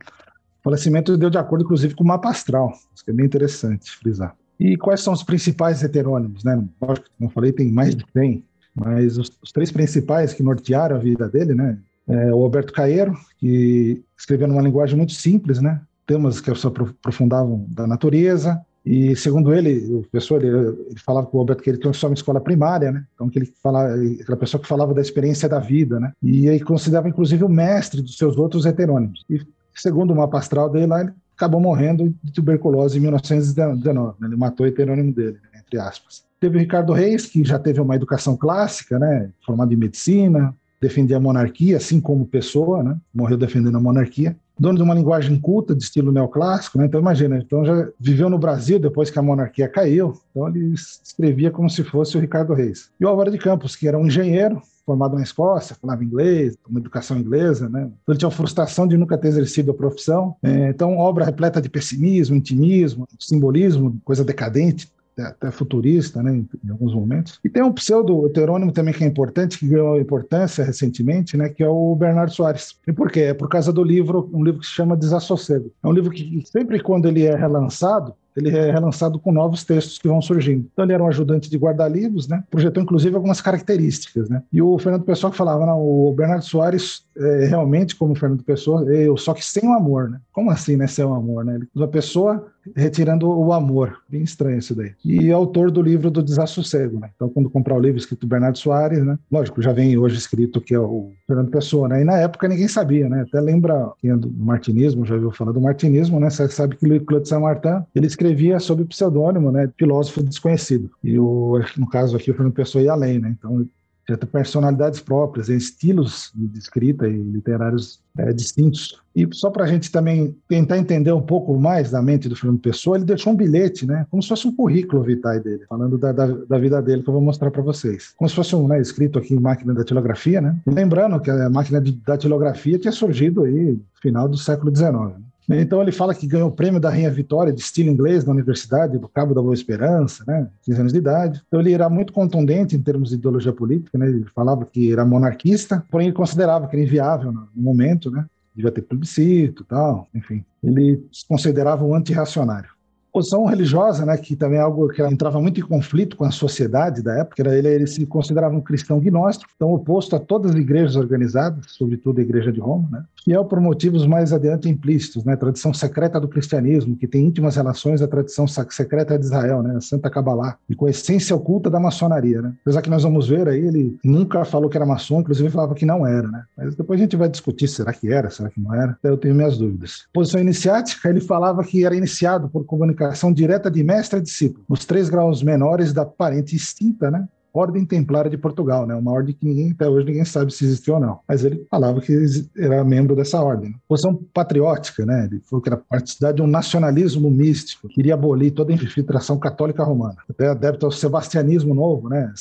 O 0.61 0.65
falecimento 0.65 1.17
deu 1.17 1.31
de 1.31 1.39
acordo, 1.39 1.65
inclusive, 1.65 1.95
com 1.95 2.05
o 2.05 2.07
mapa 2.07 2.31
astral, 2.31 2.73
isso 2.95 3.05
que 3.05 3.11
é 3.11 3.15
bem 3.15 3.27
interessante 3.27 3.91
frisar. 3.91 4.37
E 4.59 4.77
quais 4.77 5.01
são 5.01 5.13
os 5.13 5.23
principais 5.23 5.83
heterônimos, 5.83 6.45
né? 6.45 6.57
Lógico, 6.81 7.09
como 7.17 7.31
eu 7.31 7.33
falei, 7.33 7.53
tem 7.53 7.71
mais 7.71 7.95
de 7.95 8.05
100, 8.13 8.45
mas 8.75 9.19
os, 9.19 9.31
os 9.43 9.53
três 9.53 9.71
principais 9.71 10.33
que 10.33 10.43
nortearam 10.43 10.97
a 10.97 10.99
vida 10.99 11.29
dele, 11.29 11.55
né? 11.55 11.79
É, 12.09 12.33
o 12.35 12.43
Alberto 12.43 12.73
Caeiro, 12.73 13.17
que 13.39 14.03
escreveu 14.17 14.49
numa 14.49 14.63
linguagem 14.63 14.97
muito 14.97 15.13
simples, 15.13 15.61
né? 15.61 15.81
temas 16.07 16.41
que 16.41 16.53
se 16.55 16.67
aprofundavam 16.67 17.67
da 17.69 17.87
natureza, 17.87 18.59
e 18.85 19.15
segundo 19.15 19.53
ele, 19.53 19.85
o 19.95 20.03
professor, 20.03 20.43
ele, 20.43 20.57
ele 20.89 20.99
falava 21.05 21.27
que 21.27 21.37
o 21.37 21.39
Alberto 21.39 21.63
Caeiro 21.63 21.79
tinha 21.79 21.93
só 21.93 22.07
uma 22.07 22.15
escola 22.15 22.41
primária, 22.41 22.91
né? 22.91 23.05
Então 23.15 23.29
que 23.29 23.39
ele 23.39 23.53
falava, 23.63 23.93
aquela 24.19 24.39
pessoa 24.39 24.59
que 24.59 24.67
falava 24.67 24.95
da 24.95 25.03
experiência 25.03 25.47
da 25.47 25.59
vida, 25.59 26.01
né? 26.01 26.13
E 26.23 26.49
aí 26.49 26.59
considerava 26.59 27.07
inclusive 27.07 27.45
o 27.45 27.49
mestre 27.51 28.01
dos 28.01 28.17
seus 28.17 28.39
outros 28.39 28.65
heterônimos. 28.65 29.27
E 29.29 29.43
segundo 29.75 30.15
mapa 30.15 30.39
astral 30.39 30.71
dele 30.71 30.87
lá, 30.87 31.03
ele 31.03 31.13
acabou 31.37 31.61
morrendo 31.61 32.15
de 32.25 32.33
tuberculose 32.33 32.97
em 32.97 33.03
1919, 33.03 34.17
né? 34.19 34.27
Ele 34.27 34.37
matou 34.37 34.65
o 34.65 34.69
heterônimo 34.69 35.13
dele, 35.13 35.37
né? 35.53 35.61
entre 35.67 35.79
aspas. 35.79 36.25
Teve 36.41 36.57
o 36.57 36.61
Ricardo 36.61 36.95
Reis, 36.95 37.27
que 37.27 37.45
já 37.45 37.59
teve 37.59 37.83
uma 37.83 37.95
educação 37.95 38.39
clássica, 38.39 38.99
né? 38.99 39.29
Formado 39.45 39.71
em 39.71 39.77
medicina, 39.77 40.55
defendia 40.81 41.17
a 41.17 41.21
monarquia, 41.21 41.77
assim 41.77 42.01
como 42.01 42.27
pessoa, 42.27 42.83
né? 42.83 42.97
morreu 43.15 43.37
defendendo 43.37 43.77
a 43.77 43.81
monarquia. 43.81 44.37
Dono 44.59 44.77
de 44.77 44.83
uma 44.83 44.95
linguagem 44.95 45.39
culta, 45.39 45.75
de 45.75 45.85
estilo 45.85 46.11
neoclássico, 46.11 46.79
né? 46.79 46.87
então 46.87 47.01
imagina, 47.01 47.39
então 47.39 47.65
já 47.65 47.89
viveu 47.99 48.29
no 48.29 48.39
Brasil 48.39 48.79
depois 48.79 49.09
que 49.09 49.19
a 49.19 49.23
monarquia 49.23 49.69
caiu, 49.69 50.21
então 50.31 50.49
ele 50.49 50.75
escrevia 50.75 51.51
como 51.51 51.71
se 51.71 51.85
fosse 51.85 52.17
o 52.17 52.21
Ricardo 52.21 52.55
Reis. 52.55 52.91
E 52.99 53.05
o 53.05 53.09
Álvaro 53.09 53.31
de 53.31 53.39
Campos, 53.39 53.77
que 53.77 53.87
era 53.87 53.97
um 53.97 54.07
engenheiro, 54.07 54.61
formado 54.89 55.17
na 55.17 55.23
Escócia, 55.23 55.77
falava 55.79 56.03
inglês, 56.03 56.57
uma 56.67 56.81
educação 56.81 57.19
inglesa, 57.19 57.69
né? 57.69 57.83
Então 57.83 58.13
ele 58.15 58.19
tinha 58.19 58.29
a 58.29 58.33
frustração 58.33 58.89
de 58.89 58.97
nunca 58.97 59.19
ter 59.19 59.29
exercido 59.29 59.71
a 59.71 59.75
profissão. 59.75 60.35
É, 60.43 60.71
então, 60.71 60.97
obra 60.97 61.27
repleta 61.27 61.61
de 61.61 61.69
pessimismo, 61.69 62.35
intimismo, 62.35 63.07
simbolismo, 63.19 64.01
coisa 64.03 64.25
decadente, 64.25 64.91
até 65.23 65.51
futurista, 65.51 66.23
né, 66.23 66.33
em, 66.65 66.71
alguns 66.71 66.95
momentos. 66.95 67.39
E 67.45 67.49
tem 67.49 67.63
um 67.63 67.73
pseudo-heterônimo 67.73 68.73
também 68.73 68.95
que 68.95 69.05
é 69.05 69.07
importante, 69.07 69.59
que 69.59 69.69
ganhou 69.69 70.01
importância 70.01 70.65
recentemente, 70.65 71.37
né, 71.37 71.49
que 71.49 71.63
é 71.63 71.69
o 71.69 71.95
Bernardo 71.95 72.33
Soares. 72.33 72.79
E 72.87 72.93
por 72.93 73.11
quê? 73.11 73.21
É 73.21 73.35
por 73.35 73.49
causa 73.49 73.73
do 73.73 73.83
livro, 73.83 74.29
um 74.33 74.43
livro 74.43 74.61
que 74.61 74.67
se 74.67 74.73
chama 74.73 74.97
Desassossego. 74.97 75.73
É 75.83 75.89
um 75.89 75.93
livro 75.93 76.11
que 76.11 76.43
sempre 76.47 76.81
quando 76.81 77.07
ele 77.07 77.25
é 77.25 77.35
relançado, 77.35 78.15
ele 78.39 78.57
é 78.57 78.71
relançado 78.71 79.19
com 79.19 79.33
novos 79.33 79.65
textos 79.65 79.99
que 79.99 80.07
vão 80.07 80.23
surgindo. 80.23 80.69
Então 80.73 80.85
ele 80.85 80.93
era 80.93 81.03
um 81.03 81.09
ajudante 81.09 81.51
de 81.51 81.59
guarda-livros, 81.59 82.29
né? 82.29 82.45
Projetou 82.51 82.83
inclusive 82.83 83.15
algumas 83.17 83.41
características, 83.41 84.29
né? 84.29 84.43
E 84.53 84.63
o 84.63 84.79
Fernando 84.79 85.03
Pessoa 85.03 85.31
que 85.31 85.37
falava, 85.37 85.67
não, 85.67 85.81
o 85.81 86.15
Bernardo 86.15 86.45
Soares 86.45 87.05
é, 87.17 87.47
realmente 87.47 87.97
como 87.97 88.13
o 88.13 88.17
Fernando 88.17 88.45
Pessoa, 88.45 88.85
eu 88.95 89.17
só 89.17 89.35
que 89.35 89.45
sem 89.45 89.69
o 89.69 89.73
amor, 89.73 90.11
né? 90.11 90.21
Como 90.33 90.51
assim, 90.51 90.77
né? 90.77 90.87
Sem 90.87 91.05
o 91.05 91.13
amor, 91.13 91.45
né? 91.45 91.57
Ele, 91.57 91.69
uma 91.75 91.89
pessoa 91.89 92.47
retirando 92.77 93.29
o 93.29 93.53
amor, 93.53 93.99
bem 94.09 94.23
estranho 94.23 94.59
isso 94.59 94.75
daí. 94.75 94.93
E 95.05 95.31
autor 95.31 95.71
do 95.71 95.83
livro 95.83 96.11
do 96.11 96.23
Desassossego, 96.23 96.99
né? 96.99 97.11
Então 97.15 97.29
quando 97.29 97.51
comprar 97.51 97.77
o 97.77 97.81
livro 97.81 97.99
escrito 97.99 98.27
Bernardo 98.27 98.59
Soares, 98.59 99.05
né? 99.05 99.19
Lógico, 99.31 99.63
já 99.63 99.73
vem 99.73 99.97
hoje 99.97 100.17
escrito 100.17 100.61
que 100.61 100.75
é 100.75 100.79
o 100.79 101.13
Fernando 101.27 101.51
Pessoa, 101.51 101.89
né? 101.89 102.03
E 102.03 102.05
na 102.05 102.19
época 102.19 102.49
ninguém 102.49 102.69
sabia, 102.69 103.09
né? 103.09 103.23
Até 103.23 103.41
lembra 103.41 103.93
quem 104.01 104.11
é 104.11 104.17
do 104.17 104.31
martinismo, 104.31 105.05
já 105.05 105.17
viu 105.17 105.31
falar 105.31 105.53
do 105.53 105.61
martinismo, 105.61 106.21
né? 106.21 106.31
Você 106.31 106.49
sabe 106.49 106.77
que 106.77 106.87
o 106.87 107.05
Claude 107.05 107.29
Saint-Martin, 107.29 107.85
ele 107.95 108.07
escrevia 108.07 108.59
sob 108.59 108.85
pseudônimo, 108.85 109.51
né, 109.51 109.71
filósofo 109.79 110.23
desconhecido. 110.23 110.91
E 111.03 111.19
o, 111.19 111.61
no 111.77 111.89
caso 111.89 112.17
aqui, 112.17 112.31
o 112.31 112.35
Fernando 112.35 112.55
Pessoa 112.55 112.83
ia 112.83 112.93
além, 112.93 113.19
né? 113.19 113.35
Então, 113.39 113.67
tinha 114.09 114.17
personalidades 114.17 115.01
próprias, 115.01 115.51
estilos 115.51 116.33
de 116.35 116.59
escrita 116.59 117.07
e 117.07 117.13
literários 117.13 118.01
é, 118.17 118.33
distintos. 118.33 118.99
E 119.15 119.29
só 119.33 119.51
para 119.51 119.65
a 119.65 119.67
gente 119.67 119.93
também 119.93 120.35
tentar 120.49 120.79
entender 120.79 121.13
um 121.13 121.21
pouco 121.21 121.59
mais 121.59 121.91
da 121.91 122.01
mente 122.01 122.29
do 122.29 122.35
Fernando 122.35 122.61
Pessoa, 122.61 122.97
ele 122.97 123.05
deixou 123.05 123.35
um 123.35 123.37
bilhete, 123.37 123.87
né, 123.87 124.07
como 124.11 124.23
se 124.23 124.29
fosse 124.29 124.49
um 124.49 124.55
currículo 124.55 125.03
vitae 125.03 125.41
dele, 125.41 125.65
falando 125.69 125.99
da, 125.99 126.13
da, 126.13 126.27
da 126.27 126.59
vida 126.59 126.81
dele, 126.81 127.03
que 127.03 127.09
eu 127.09 127.13
vou 127.13 127.23
mostrar 127.23 127.51
para 127.51 127.61
vocês. 127.61 128.15
Como 128.17 128.29
se 128.29 128.35
fosse 128.35 128.57
um 128.57 128.67
né, 128.67 128.81
escrito 128.81 129.19
aqui 129.19 129.35
em 129.35 129.41
máquina 129.41 129.75
da 129.75 129.81
datilografia, 129.81 130.41
né? 130.41 130.57
Lembrando 130.67 131.21
que 131.21 131.31
a 131.31 131.51
máquina 131.51 131.81
de 131.81 131.93
datilografia 131.93 132.79
tinha 132.79 132.93
surgido 132.93 133.45
aí 133.45 133.73
no 133.73 133.81
final 134.01 134.27
do 134.27 134.39
século 134.39 134.75
XIX. 134.75 134.93
Né? 134.93 135.28
Então 135.49 135.81
ele 135.81 135.93
fala 135.93 136.15
que 136.15 136.27
ganhou 136.27 136.49
o 136.49 136.53
prêmio 136.53 136.79
da 136.79 136.91
Rainha 136.91 137.11
Vitória 137.11 137.53
de 137.53 137.61
estilo 137.61 137.89
inglês 137.89 138.25
na 138.25 138.33
Universidade 138.33 138.99
do 138.99 139.09
Cabo 139.09 139.35
da 139.35 139.41
Boa 139.41 139.55
Esperança, 139.55 140.23
né, 140.27 140.47
15 140.63 140.81
anos 140.81 140.93
de 140.93 140.99
idade. 140.99 141.43
Então 141.47 141.61
ele 141.61 141.73
era 141.73 141.89
muito 141.89 142.13
contundente 142.13 142.77
em 142.77 142.83
termos 142.83 143.09
de 143.09 143.15
ideologia 143.15 143.53
política, 143.53 143.97
né, 143.97 144.09
ele 144.09 144.27
falava 144.35 144.67
que 144.67 144.93
era 144.93 145.07
monarquista, 145.07 145.83
porém 145.91 146.09
ele 146.09 146.17
considerava 146.17 146.67
que 146.67 146.77
era 146.77 146.85
inviável 146.85 147.33
no 147.33 147.49
momento, 147.57 148.11
né, 148.11 148.27
devia 148.55 148.71
ter 148.71 148.83
plebiscito 148.83 149.65
tal, 149.65 150.07
enfim. 150.15 150.45
Ele 150.63 151.03
se 151.13 151.27
considerava 151.27 151.85
um 151.85 151.95
antirracionário. 151.95 152.71
Posição 153.11 153.47
religiosa, 153.47 154.05
né, 154.05 154.17
que 154.19 154.37
também 154.37 154.59
é 154.59 154.63
algo 154.63 154.89
que 154.89 155.03
entrava 155.03 155.41
muito 155.41 155.59
em 155.59 155.63
conflito 155.63 156.15
com 156.15 156.25
a 156.25 156.31
sociedade 156.31 157.03
da 157.03 157.21
época, 157.21 157.41
era 157.41 157.57
ele, 157.57 157.69
ele 157.69 157.87
se 157.87 158.05
considerava 158.05 158.55
um 158.55 158.61
cristão 158.61 159.01
gnóstico, 159.01 159.51
então 159.57 159.73
oposto 159.73 160.15
a 160.15 160.21
todas 160.21 160.51
as 160.51 160.59
igrejas 160.59 160.95
organizadas, 160.95 161.65
sobretudo 161.69 162.19
a 162.19 162.23
Igreja 162.23 162.53
de 162.53 162.61
Roma, 162.61 162.87
né, 162.93 163.05
fiel 163.29 163.45
por 163.45 163.61
motivos 163.61 164.07
mais 164.07 164.33
adiante 164.33 164.71
implícitos, 164.71 165.23
né? 165.23 165.37
Tradição 165.37 165.75
secreta 165.75 166.19
do 166.19 166.27
cristianismo, 166.27 166.97
que 166.97 167.07
tem 167.07 167.27
íntimas 167.27 167.57
relações 167.57 168.01
à 168.01 168.09
tradição 168.09 168.47
secreta 168.47 169.19
de 169.19 169.27
Israel, 169.27 169.63
né? 169.63 169.77
A 169.77 169.81
Santa 169.83 170.09
Cabalá, 170.09 170.57
e 170.67 170.75
com 170.75 170.87
a 170.87 170.91
essência 170.91 171.37
oculta 171.37 171.69
da 171.69 171.79
maçonaria, 171.79 172.41
né? 172.41 172.55
Apesar 172.63 172.81
que 172.81 172.89
nós 172.89 173.03
vamos 173.03 173.29
ver 173.29 173.47
aí, 173.47 173.61
ele 173.61 173.99
nunca 174.03 174.47
falou 174.47 174.71
que 174.71 174.79
era 174.79 174.87
maçom, 174.87 175.21
inclusive 175.21 175.51
falava 175.51 175.75
que 175.75 175.85
não 175.85 176.07
era, 176.07 176.27
né? 176.27 176.43
Mas 176.57 176.75
depois 176.75 176.99
a 176.99 177.03
gente 177.03 177.17
vai 177.17 177.29
discutir, 177.29 177.69
será 177.69 177.93
que 177.93 178.11
era, 178.11 178.31
será 178.31 178.49
que 178.49 178.59
não 178.59 178.75
era? 178.75 178.97
Eu 179.03 179.19
tenho 179.19 179.35
minhas 179.35 179.59
dúvidas. 179.59 180.07
Posição 180.11 180.41
iniciática, 180.41 181.11
ele 181.11 181.21
falava 181.21 181.63
que 181.63 181.85
era 181.85 181.95
iniciado 181.95 182.49
por 182.49 182.65
comunicação 182.65 183.31
direta 183.31 183.71
de 183.71 183.85
mestre 183.85 184.21
a 184.21 184.23
discípulo, 184.23 184.65
nos 184.67 184.87
três 184.87 185.11
graus 185.11 185.43
menores 185.43 185.93
da 185.93 186.07
parente 186.07 186.57
extinta, 186.57 187.11
né? 187.11 187.29
Ordem 187.59 187.85
Templária 187.85 188.31
de 188.31 188.39
Portugal, 188.39 188.87
né? 188.87 188.95
Uma 188.95 189.13
ordem 189.13 189.35
que 189.35 189.45
ninguém, 189.45 189.73
até 189.73 189.89
hoje 189.89 190.07
ninguém 190.07 190.25
sabe 190.25 190.53
se 190.53 190.65
existiu 190.65 190.95
ou 190.95 191.01
não. 191.01 191.19
Mas 191.27 191.45
ele 191.45 191.67
falava 191.71 192.01
que 192.01 192.15
era 192.57 192.85
membro 192.85 193.17
dessa 193.17 193.43
ordem. 193.43 193.75
Posição 193.89 194.15
patriótica, 194.33 195.05
né? 195.05 195.27
Ele 195.27 195.41
falou 195.41 195.63
que 195.63 195.69
era 195.69 195.77
partidário 195.77 196.37
de 196.37 196.43
um 196.43 196.47
nacionalismo 196.47 197.31
místico, 197.31 197.89
queria 197.89 198.15
abolir 198.15 198.53
toda 198.53 198.73
a 198.73 198.75
infiltração 198.75 199.39
católica 199.39 199.83
romana. 199.83 200.17
Até 200.29 200.49
adepto 200.49 200.87
ao 200.87 200.93
sebastianismo 200.93 201.75
novo, 201.75 202.09
né? 202.09 202.33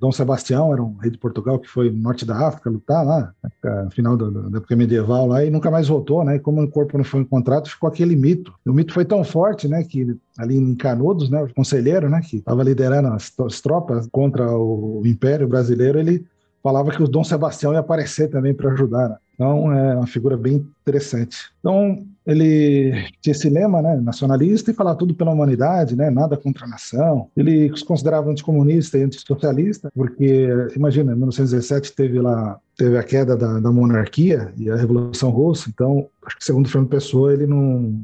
Dom 0.00 0.10
Sebastião 0.10 0.72
era 0.72 0.82
um 0.82 0.96
rei 0.96 1.10
de 1.10 1.18
Portugal 1.18 1.58
que 1.58 1.68
foi 1.68 1.90
no 1.90 1.98
norte 1.98 2.24
da 2.24 2.48
África 2.48 2.70
lutar 2.70 3.04
lá, 3.04 3.34
no 3.84 3.90
final 3.90 4.16
da, 4.16 4.56
época 4.56 4.74
medieval 4.74 5.26
lá, 5.26 5.44
e 5.44 5.50
nunca 5.50 5.70
mais 5.70 5.88
voltou, 5.88 6.24
né? 6.24 6.36
E 6.36 6.40
como 6.40 6.62
o 6.62 6.70
corpo 6.70 6.96
não 6.96 7.04
foi 7.04 7.20
encontrado, 7.20 7.68
ficou 7.68 7.86
aquele 7.86 8.16
mito. 8.16 8.54
E 8.64 8.70
o 8.70 8.72
mito 8.72 8.94
foi 8.94 9.04
tão 9.04 9.22
forte, 9.22 9.68
né, 9.68 9.84
que 9.84 10.16
ali 10.38 10.56
em 10.56 10.74
Canudos, 10.74 11.28
né, 11.28 11.42
o 11.42 11.54
conselheiro, 11.54 12.08
né, 12.08 12.22
que 12.22 12.38
estava 12.38 12.62
liderando 12.62 13.08
as, 13.08 13.30
as 13.40 13.60
tropas 13.60 14.08
contra 14.10 14.50
o 14.50 15.02
Império 15.04 15.46
Brasileiro, 15.46 15.98
ele 15.98 16.24
falava 16.62 16.90
que 16.90 17.02
o 17.02 17.08
Dom 17.08 17.22
Sebastião 17.22 17.74
ia 17.74 17.80
aparecer 17.80 18.28
também 18.30 18.54
para 18.54 18.72
ajudar. 18.72 19.10
Né? 19.10 19.16
Então, 19.34 19.72
é 19.72 19.96
uma 19.96 20.06
figura 20.06 20.36
bem 20.36 20.66
interessante. 20.82 21.50
Então, 21.60 22.06
ele 22.30 22.92
tinha 23.20 23.32
esse 23.32 23.48
lema 23.48 23.82
né, 23.82 23.96
nacionalista 23.96 24.70
e 24.70 24.74
falava 24.74 24.98
tudo 24.98 25.14
pela 25.14 25.32
humanidade, 25.32 25.96
né, 25.96 26.10
nada 26.10 26.36
contra 26.36 26.64
a 26.64 26.68
nação. 26.68 27.28
Ele 27.36 27.76
se 27.76 27.84
considerava 27.84 28.30
anticomunista 28.30 28.98
e 28.98 29.02
antissocialista, 29.02 29.90
porque, 29.94 30.48
imagina, 30.76 31.12
em 31.12 31.16
1917 31.16 31.92
teve 31.92 32.20
lá 32.20 32.58
teve 32.76 32.96
a 32.96 33.02
queda 33.02 33.36
da, 33.36 33.60
da 33.60 33.70
monarquia 33.70 34.54
e 34.56 34.70
a 34.70 34.76
Revolução 34.76 35.28
Russa, 35.28 35.68
então, 35.68 36.08
acho 36.24 36.38
que 36.38 36.44
segundo 36.44 36.66
Fernando 36.66 36.88
Pessoa, 36.88 37.30
ele 37.30 37.46
não 37.46 38.00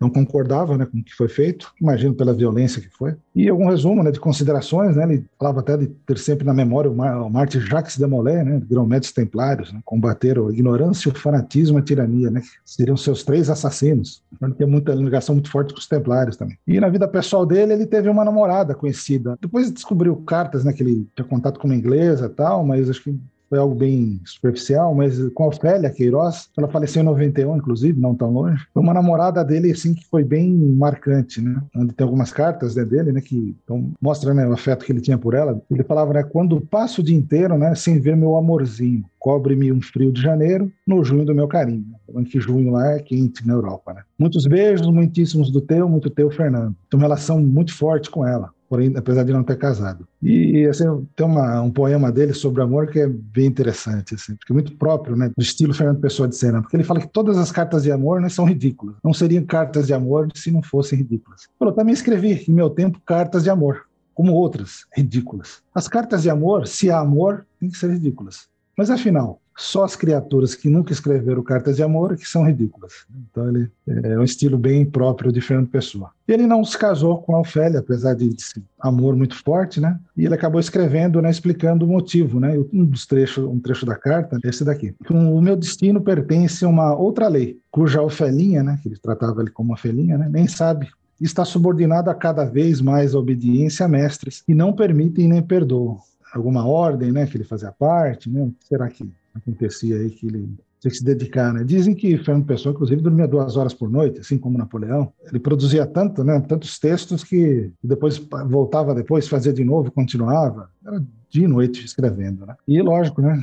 não 0.00 0.10
concordava 0.10 0.76
né, 0.76 0.86
com 0.86 0.98
o 0.98 1.02
que 1.02 1.14
foi 1.14 1.28
feito, 1.28 1.72
imagino 1.80 2.14
pela 2.14 2.32
violência 2.32 2.80
que 2.80 2.88
foi. 2.88 3.14
E 3.34 3.48
algum 3.48 3.68
resumo 3.68 4.02
né, 4.02 4.10
de 4.10 4.20
considerações, 4.20 4.96
né, 4.96 5.04
ele 5.04 5.24
falava 5.38 5.60
até 5.60 5.76
de 5.76 5.86
ter 5.86 6.18
sempre 6.18 6.44
na 6.44 6.52
memória 6.52 6.90
o, 6.90 6.94
Mar, 6.94 7.20
o 7.20 7.30
Mártir 7.30 7.60
Jacques 7.60 7.96
de 7.96 8.06
Molay, 8.06 8.42
né, 8.44 8.60
grão-mestres 8.68 9.12
templários, 9.12 9.72
né, 9.72 9.80
combateram 9.84 10.48
a 10.48 10.52
ignorância, 10.52 11.10
o 11.10 11.14
fanatismo 11.14 11.78
e 11.78 11.80
a 11.80 11.84
tirania, 11.84 12.30
né, 12.30 12.40
que 12.40 12.48
seriam 12.64 12.96
seus 12.96 13.22
três 13.22 13.48
assassinos. 13.48 14.22
Então, 14.32 14.48
ele 14.48 14.56
tem 14.56 14.66
muita 14.66 14.94
ligação 14.94 15.34
muito 15.34 15.50
forte 15.50 15.72
com 15.72 15.78
os 15.78 15.86
templários 15.86 16.36
também. 16.36 16.58
E 16.66 16.80
na 16.80 16.88
vida 16.88 17.08
pessoal 17.08 17.46
dele, 17.46 17.72
ele 17.72 17.86
teve 17.86 18.08
uma 18.08 18.24
namorada 18.24 18.74
conhecida. 18.74 19.38
Depois 19.40 19.70
descobriu 19.70 20.16
cartas, 20.16 20.64
né, 20.64 20.72
que 20.72 20.82
ele 20.82 21.06
tinha 21.14 21.26
contato 21.26 21.58
com 21.58 21.68
uma 21.68 21.76
inglesa 21.76 22.26
e 22.26 22.30
tal, 22.30 22.64
mas 22.64 22.90
acho 22.90 23.02
que 23.02 23.18
foi 23.54 23.60
algo 23.60 23.74
bem 23.76 24.20
superficial, 24.24 24.92
mas 24.96 25.16
com 25.28 25.44
a 25.44 25.46
Ofélia 25.46 25.88
Queiroz, 25.88 26.50
ela 26.58 26.66
faleceu 26.66 27.02
em 27.02 27.04
91, 27.04 27.56
inclusive, 27.56 28.00
não 28.00 28.12
tão 28.12 28.32
longe. 28.32 28.66
Foi 28.74 28.82
uma 28.82 28.92
namorada 28.92 29.44
dele, 29.44 29.70
assim, 29.70 29.94
que 29.94 30.04
foi 30.06 30.24
bem 30.24 30.52
marcante, 30.52 31.40
né? 31.40 31.62
Onde 31.76 31.94
tem 31.94 32.04
algumas 32.04 32.32
cartas 32.32 32.74
né, 32.74 32.84
dele, 32.84 33.12
né, 33.12 33.20
que 33.20 33.54
então, 33.62 33.92
mostra 34.00 34.34
né, 34.34 34.44
o 34.44 34.52
afeto 34.52 34.84
que 34.84 34.90
ele 34.90 35.00
tinha 35.00 35.16
por 35.16 35.34
ela. 35.34 35.62
Ele 35.70 35.84
falava, 35.84 36.12
né, 36.12 36.24
quando 36.24 36.60
passo 36.60 37.00
o 37.00 37.04
dia 37.04 37.16
inteiro, 37.16 37.56
né, 37.56 37.76
sem 37.76 38.00
ver 38.00 38.16
meu 38.16 38.36
amorzinho, 38.36 39.04
cobre-me 39.20 39.70
um 39.70 39.80
frio 39.80 40.10
de 40.10 40.20
janeiro, 40.20 40.72
no 40.84 41.04
junho 41.04 41.24
do 41.24 41.34
meu 41.34 41.46
carinho. 41.46 41.86
Falando 42.08 42.28
que 42.28 42.40
junho 42.40 42.72
lá 42.72 42.92
é 42.92 42.98
quente 42.98 43.46
na 43.46 43.54
Europa, 43.54 43.94
né? 43.94 44.02
Muitos 44.18 44.46
beijos, 44.46 44.86
muitíssimos 44.88 45.50
do 45.50 45.60
teu, 45.60 45.88
muito 45.88 46.10
teu, 46.10 46.28
Fernando. 46.30 46.74
Tem 46.90 46.98
uma 46.98 47.04
relação 47.04 47.40
muito 47.40 47.72
forte 47.72 48.10
com 48.10 48.26
ela 48.26 48.50
porém, 48.68 48.92
apesar 48.96 49.24
de 49.24 49.32
não 49.32 49.42
ter 49.42 49.56
casado. 49.56 50.06
E 50.22 50.66
assim, 50.66 50.84
tem 51.14 51.26
uma, 51.26 51.60
um 51.60 51.70
poema 51.70 52.10
dele 52.10 52.32
sobre 52.32 52.62
amor 52.62 52.88
que 52.88 53.00
é 53.00 53.06
bem 53.06 53.46
interessante, 53.46 54.14
assim, 54.14 54.34
porque 54.36 54.52
é 54.52 54.54
muito 54.54 54.76
próprio, 54.76 55.16
né, 55.16 55.30
do 55.36 55.42
estilo 55.42 55.74
Fernando 55.74 56.00
Pessoa 56.00 56.28
de 56.28 56.36
Sena, 56.36 56.62
porque 56.62 56.76
ele 56.76 56.84
fala 56.84 57.00
que 57.00 57.08
todas 57.08 57.36
as 57.38 57.52
cartas 57.52 57.82
de 57.82 57.92
amor 57.92 58.20
né, 58.20 58.28
são 58.28 58.44
ridículas. 58.44 58.96
Não 59.02 59.12
seriam 59.12 59.44
cartas 59.44 59.86
de 59.86 59.94
amor 59.94 60.28
se 60.34 60.50
não 60.50 60.62
fossem 60.62 60.98
ridículas. 60.98 61.42
Falou, 61.58 61.74
também 61.74 61.94
escrevi, 61.94 62.44
em 62.48 62.52
meu 62.52 62.70
tempo, 62.70 63.00
cartas 63.04 63.44
de 63.44 63.50
amor, 63.50 63.86
como 64.14 64.32
outras, 64.32 64.86
ridículas. 64.96 65.62
As 65.74 65.88
cartas 65.88 66.22
de 66.22 66.30
amor, 66.30 66.66
se 66.66 66.90
há 66.90 66.98
amor, 66.98 67.46
tem 67.60 67.70
que 67.70 67.78
ser 67.78 67.90
ridículas. 67.90 68.48
Mas 68.76 68.90
afinal, 68.90 69.40
só 69.56 69.84
as 69.84 69.94
criaturas 69.94 70.54
que 70.54 70.68
nunca 70.68 70.92
escreveram 70.92 71.42
cartas 71.42 71.76
de 71.76 71.82
amor 71.82 72.16
que 72.16 72.26
são 72.26 72.46
ridículas. 72.46 73.06
Então 73.30 73.48
ele 73.48 73.70
é 73.86 74.18
um 74.18 74.24
estilo 74.24 74.58
bem 74.58 74.84
próprio 74.84 75.30
de 75.30 75.40
Fernando 75.40 75.68
Pessoa. 75.68 76.10
Ele 76.26 76.46
não 76.46 76.64
se 76.64 76.76
casou 76.76 77.18
com 77.18 77.36
a 77.36 77.40
Ofélia, 77.40 77.80
apesar 77.80 78.14
de 78.14 78.34
amor 78.80 79.14
muito 79.14 79.36
forte, 79.42 79.80
né? 79.80 79.98
E 80.16 80.24
ele 80.24 80.34
acabou 80.34 80.60
escrevendo, 80.60 81.22
né, 81.22 81.30
explicando 81.30 81.84
o 81.84 81.88
motivo, 81.88 82.40
né? 82.40 82.56
Um 82.72 82.84
dos 82.84 83.06
trechos, 83.06 83.44
um 83.44 83.60
trecho 83.60 83.86
da 83.86 83.94
carta, 83.94 84.38
esse 84.44 84.64
daqui. 84.64 84.94
O 85.10 85.40
meu 85.40 85.56
destino 85.56 86.00
pertence 86.00 86.64
a 86.64 86.68
uma 86.68 86.94
outra 86.94 87.28
lei, 87.28 87.58
cuja 87.70 88.02
Ofelinha, 88.02 88.62
né, 88.62 88.78
que 88.82 88.88
ele 88.88 88.98
tratava 88.98 89.40
ele 89.40 89.50
como 89.50 89.70
uma 89.70 89.76
felinha, 89.76 90.18
né, 90.18 90.28
nem 90.28 90.46
sabe 90.46 90.88
está 91.20 91.44
subordinado 91.44 92.10
a 92.10 92.14
cada 92.14 92.44
vez 92.44 92.80
mais 92.80 93.14
a 93.14 93.18
obediência 93.18 93.86
a 93.86 93.88
mestres 93.88 94.42
e 94.48 94.54
não 94.54 94.72
permitem 94.72 95.28
nem 95.28 95.40
perdoam 95.40 95.98
alguma 96.34 96.66
ordem, 96.66 97.12
né, 97.12 97.26
que 97.26 97.36
ele 97.36 97.44
fazia 97.44 97.70
parte, 97.70 98.28
né? 98.28 98.50
Será 98.68 98.88
que 98.88 99.08
acontecia 99.34 99.96
aí 99.96 100.10
que 100.10 100.26
ele 100.26 100.48
tinha 100.80 100.90
que 100.90 100.98
se 100.98 101.04
dedicar, 101.04 101.52
né? 101.52 101.64
Dizem 101.64 101.94
que 101.94 102.18
Fernando 102.18 102.46
Pessoa, 102.46 102.72
inclusive, 102.72 103.00
dormia 103.00 103.26
duas 103.26 103.56
horas 103.56 103.72
por 103.72 103.90
noite, 103.90 104.20
assim 104.20 104.36
como 104.36 104.58
Napoleão. 104.58 105.12
Ele 105.26 105.40
produzia 105.40 105.86
tanto, 105.86 106.22
né, 106.22 106.40
tantos 106.40 106.78
textos 106.78 107.24
que 107.24 107.70
depois 107.82 108.18
voltava 108.46 108.94
depois, 108.94 109.26
fazia 109.26 109.52
de 109.52 109.64
novo, 109.64 109.90
continuava. 109.90 110.70
Era 110.86 111.02
de 111.30 111.48
noite 111.48 111.84
escrevendo, 111.84 112.46
né? 112.46 112.54
E 112.68 112.80
lógico, 112.80 113.20
né, 113.20 113.42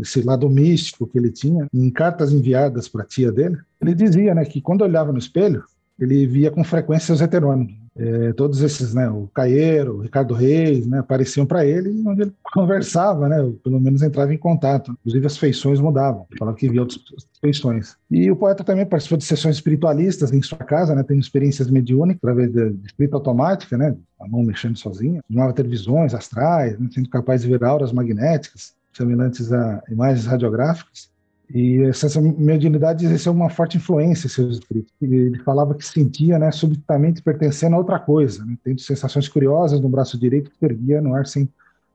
esse 0.00 0.22
lado 0.22 0.48
místico 0.48 1.06
que 1.06 1.18
ele 1.18 1.30
tinha, 1.30 1.66
em 1.72 1.90
cartas 1.90 2.32
enviadas 2.32 2.86
para 2.86 3.02
a 3.02 3.06
tia 3.06 3.32
dele, 3.32 3.56
ele 3.80 3.94
dizia, 3.94 4.34
né, 4.34 4.44
que 4.44 4.60
quando 4.60 4.82
olhava 4.82 5.10
no 5.10 5.18
espelho, 5.18 5.64
ele 5.98 6.26
via 6.26 6.50
com 6.50 6.64
frequência 6.64 7.14
os 7.14 7.20
heterônimos. 7.20 7.74
É, 7.96 8.32
todos 8.32 8.60
esses, 8.60 8.92
né, 8.92 9.08
o 9.08 9.28
Caieiro, 9.32 9.98
o 9.98 10.00
Ricardo 10.00 10.34
Reis, 10.34 10.84
né, 10.84 10.98
apareciam 10.98 11.46
para 11.46 11.64
ele 11.64 11.90
onde 12.04 12.22
ele 12.22 12.32
conversava, 12.52 13.28
né, 13.28 13.36
pelo 13.62 13.80
menos 13.80 14.02
entrava 14.02 14.34
em 14.34 14.38
contato. 14.38 14.90
Inclusive 15.00 15.26
as 15.26 15.36
feições 15.36 15.78
mudavam, 15.78 16.26
falava 16.36 16.56
que 16.56 16.68
via 16.68 16.80
outras 16.80 17.00
feições. 17.40 17.96
E 18.10 18.28
o 18.30 18.36
poeta 18.36 18.64
também 18.64 18.84
participou 18.84 19.16
de 19.16 19.24
sessões 19.24 19.56
espiritualistas 19.56 20.32
em 20.32 20.42
sua 20.42 20.58
casa, 20.58 20.94
né, 20.94 21.04
tendo 21.04 21.20
experiências 21.20 21.70
mediúnicas 21.70 22.18
através 22.18 22.52
de 22.52 22.74
escrita 22.84 23.16
automática, 23.16 23.78
né, 23.78 23.96
a 24.20 24.26
mão 24.26 24.42
mexendo 24.42 24.76
sozinha, 24.76 25.22
tomava 25.28 25.52
ter 25.52 25.66
visões 25.66 26.14
astrais, 26.14 26.76
né, 26.78 26.88
sendo 26.92 27.08
capaz 27.08 27.42
de 27.42 27.48
ver 27.48 27.62
auras 27.62 27.92
magnéticas 27.92 28.74
semelhantes 28.96 29.52
a 29.52 29.82
imagens 29.90 30.26
radiográficas. 30.26 31.10
E 31.52 31.82
essa 31.82 32.20
mediunidade 32.20 33.04
exerceu 33.04 33.32
uma 33.32 33.50
forte 33.50 33.76
influência 33.76 34.26
em 34.26 34.30
seus 34.30 34.58
escritos. 34.58 34.92
Ele 35.00 35.38
falava 35.40 35.74
que 35.74 35.84
sentia, 35.84 36.38
né, 36.38 36.50
subitamente 36.50 37.22
pertencendo 37.22 37.74
a 37.74 37.78
outra 37.78 37.98
coisa, 37.98 38.44
né, 38.44 38.56
tendo 38.64 38.80
sensações 38.80 39.28
curiosas 39.28 39.80
no 39.80 39.88
braço 39.88 40.18
direito 40.18 40.50
que 40.50 40.58
perdia 40.58 41.00
no 41.00 41.14
ar 41.14 41.26
sem 41.26 41.48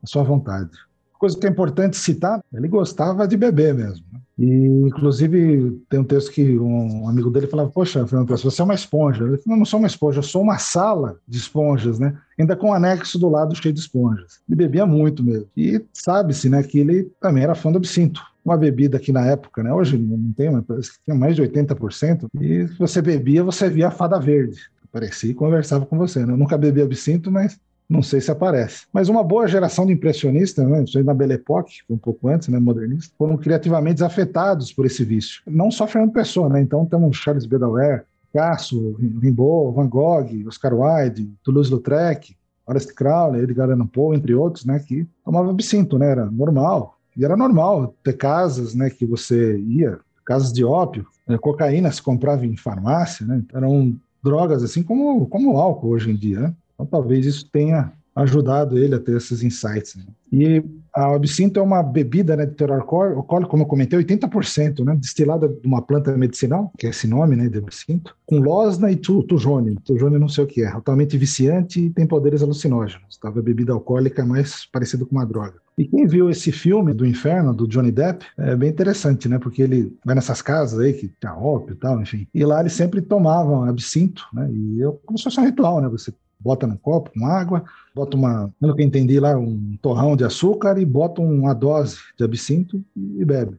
a 0.03 0.07
sua 0.07 0.23
vontade. 0.23 0.71
Coisa 1.19 1.37
que 1.37 1.45
é 1.45 1.49
importante 1.49 1.97
citar, 1.97 2.41
ele 2.51 2.67
gostava 2.67 3.27
de 3.27 3.37
beber 3.37 3.75
mesmo. 3.75 4.05
Né? 4.11 4.19
E, 4.39 4.65
inclusive, 4.87 5.79
tem 5.89 5.99
um 5.99 6.03
texto 6.03 6.31
que 6.31 6.57
um 6.57 7.07
amigo 7.07 7.29
dele 7.29 7.45
falava: 7.45 7.69
Poxa, 7.69 8.07
Fernando 8.07 8.35
você 8.35 8.61
é 8.61 8.63
uma 8.65 8.73
esponja. 8.73 9.25
Ele 9.25 9.37
falou: 9.37 9.43
Não, 9.47 9.57
não 9.57 9.65
sou 9.65 9.79
uma 9.79 9.87
esponja, 9.87 10.19
eu 10.19 10.23
sou 10.23 10.41
uma 10.41 10.57
sala 10.57 11.19
de 11.27 11.37
esponjas, 11.37 11.99
né? 11.99 12.17
Ainda 12.39 12.55
com 12.55 12.69
um 12.69 12.73
anexo 12.73 13.19
do 13.19 13.29
lado 13.29 13.53
cheio 13.53 13.73
de 13.73 13.81
esponjas. 13.81 14.39
Ele 14.47 14.55
bebia 14.55 14.85
muito 14.85 15.21
mesmo. 15.21 15.47
E 15.55 15.83
sabe-se, 15.93 16.49
né, 16.49 16.63
que 16.63 16.79
ele 16.79 17.11
também 17.19 17.43
era 17.43 17.53
fã 17.53 17.71
do 17.71 17.77
absinto 17.77 18.21
uma 18.43 18.57
bebida 18.57 18.97
aqui 18.97 19.11
na 19.11 19.25
época, 19.25 19.61
né? 19.61 19.71
Hoje 19.71 19.97
não 19.97 20.31
tem, 20.33 20.49
mas 20.49 20.65
tinha 21.05 21.15
mais 21.15 21.35
de 21.35 21.43
80%. 21.43 22.27
E 22.41 22.67
se 22.67 22.79
você 22.79 23.01
bebia, 23.01 23.43
você 23.43 23.69
via 23.69 23.89
a 23.89 23.91
fada 23.91 24.19
verde. 24.19 24.59
Aparecia 24.85 25.29
e 25.29 25.35
conversava 25.35 25.85
com 25.85 25.97
você. 25.97 26.25
Né? 26.25 26.33
Eu 26.33 26.37
nunca 26.37 26.57
bebi 26.57 26.81
absinto, 26.81 27.31
mas 27.31 27.59
não 27.89 28.03
sei 28.03 28.21
se 28.21 28.29
aparece. 28.29 28.85
Mas 28.93 29.09
uma 29.09 29.23
boa 29.23 29.47
geração 29.47 29.85
de 29.85 29.93
impressionistas, 29.93 30.65
né, 30.67 30.83
na 31.03 31.13
Belle 31.13 31.33
Époque, 31.33 31.79
um 31.89 31.97
pouco 31.97 32.27
antes, 32.27 32.47
né, 32.47 32.59
modernistas, 32.59 33.11
foram 33.17 33.35
criativamente 33.35 34.03
afetados 34.03 34.71
por 34.71 34.85
esse 34.85 35.03
vício. 35.03 35.41
Não 35.47 35.71
só 35.71 35.87
Fernando 35.87 36.13
Pessoa, 36.13 36.47
né? 36.49 36.61
Então 36.61 36.85
temos 36.85 37.17
Charles 37.17 37.47
Bedauer, 37.47 38.05
Picasso, 38.31 38.95
Rimbaud, 39.19 39.75
Van 39.75 39.87
Gogh, 39.87 40.47
Oscar 40.47 40.73
Wilde, 40.73 41.33
Toulouse-Lautrec, 41.43 42.35
Horace 42.67 42.93
Crowley, 42.93 43.41
Edgar 43.41 43.71
Allan 43.71 43.87
Poe, 43.87 44.15
entre 44.15 44.35
outros, 44.35 44.63
né, 44.63 44.77
que 44.79 45.07
tomavam 45.25 45.49
absinto, 45.49 45.97
né? 45.97 46.11
Era 46.11 46.25
normal. 46.27 46.99
E 47.17 47.25
era 47.25 47.35
normal 47.35 47.95
ter 48.03 48.13
casas, 48.13 48.75
né, 48.75 48.91
que 48.91 49.05
você 49.05 49.57
ia, 49.57 49.99
casas 50.23 50.53
de 50.53 50.63
ópio, 50.63 51.07
né, 51.27 51.39
cocaína 51.39 51.91
se 51.91 52.03
comprava 52.03 52.45
em 52.45 52.55
farmácia, 52.55 53.25
né? 53.25 53.41
Eram 53.51 53.97
drogas 54.23 54.63
assim 54.63 54.83
como 54.83 55.25
como 55.27 55.57
álcool 55.57 55.89
hoje 55.89 56.11
em 56.11 56.15
dia, 56.15 56.39
né? 56.39 56.53
Então 56.79 56.85
talvez 56.85 57.25
isso 57.25 57.49
tenha 57.51 57.91
ajudado 58.15 58.77
ele 58.77 58.95
a 58.95 58.99
ter 58.99 59.17
esses 59.17 59.43
insights. 59.43 59.95
Né? 59.95 60.03
E 60.31 60.63
a 60.95 61.15
absinto 61.15 61.59
é 61.59 61.63
uma 61.63 61.81
bebida 61.81 62.35
né, 62.35 62.45
de 62.45 62.53
teor 62.53 62.71
alcoólico, 62.71 63.49
como 63.49 63.63
eu 63.63 63.67
comentei, 63.67 63.97
80%, 63.99 64.83
né, 64.83 64.95
destilada 64.95 65.47
de 65.47 65.65
uma 65.65 65.81
planta 65.81 66.15
medicinal, 66.17 66.71
que 66.77 66.87
é 66.87 66.89
esse 66.89 67.07
nome 67.07 67.35
né, 67.35 67.47
de 67.47 67.57
absinto, 67.57 68.15
com 68.25 68.39
losna 68.39 68.91
e 68.91 68.95
tujone. 68.95 69.75
Tujone 69.85 70.17
não 70.17 70.27
sei 70.27 70.43
o 70.43 70.47
que 70.47 70.63
é, 70.63 70.67
altamente 70.67 71.17
viciante 71.17 71.79
e 71.79 71.89
tem 71.89 72.05
poderes 72.05 72.41
alucinógenos. 72.41 73.07
Estava 73.09 73.41
bebida 73.41 73.73
alcoólica 73.73 74.25
mais 74.25 74.65
parecida 74.65 75.05
com 75.05 75.15
uma 75.15 75.25
droga. 75.25 75.55
E 75.77 75.87
quem 75.87 76.05
viu 76.05 76.29
esse 76.29 76.51
filme 76.51 76.93
do 76.93 77.05
Inferno, 77.05 77.53
do 77.53 77.65
Johnny 77.65 77.91
Depp, 77.91 78.25
é 78.37 78.53
bem 78.53 78.69
interessante, 78.69 79.29
né? 79.29 79.39
Porque 79.39 79.61
ele 79.61 79.95
vai 80.03 80.13
nessas 80.13 80.41
casas 80.41 80.77
aí 80.77 80.91
que 80.91 81.07
tem 81.07 81.29
ópio 81.29 81.73
e 81.73 81.77
tal, 81.77 82.01
enfim. 82.01 82.27
E 82.33 82.43
lá 82.43 82.59
eles 82.59 82.73
sempre 82.73 83.01
tomavam 83.01 83.63
absinto, 83.63 84.25
né? 84.33 84.49
E 84.51 84.81
eu, 84.81 84.99
como 85.05 85.17
se 85.17 85.23
fosse 85.23 85.39
um 85.39 85.45
ritual, 85.45 85.79
né? 85.79 85.87
Você 85.87 86.11
bota 86.39 86.65
no 86.65 86.77
copo 86.77 87.11
com 87.11 87.25
água, 87.25 87.63
bota 87.93 88.15
uma, 88.15 88.53
pelo 88.59 88.75
que 88.75 88.83
entendi 88.83 89.19
lá, 89.19 89.37
um 89.37 89.77
torrão 89.81 90.15
de 90.15 90.23
açúcar 90.23 90.77
e 90.79 90.85
bota 90.85 91.21
uma 91.21 91.53
dose 91.53 91.97
de 92.17 92.23
absinto 92.23 92.83
e 92.95 93.25
bebe. 93.25 93.57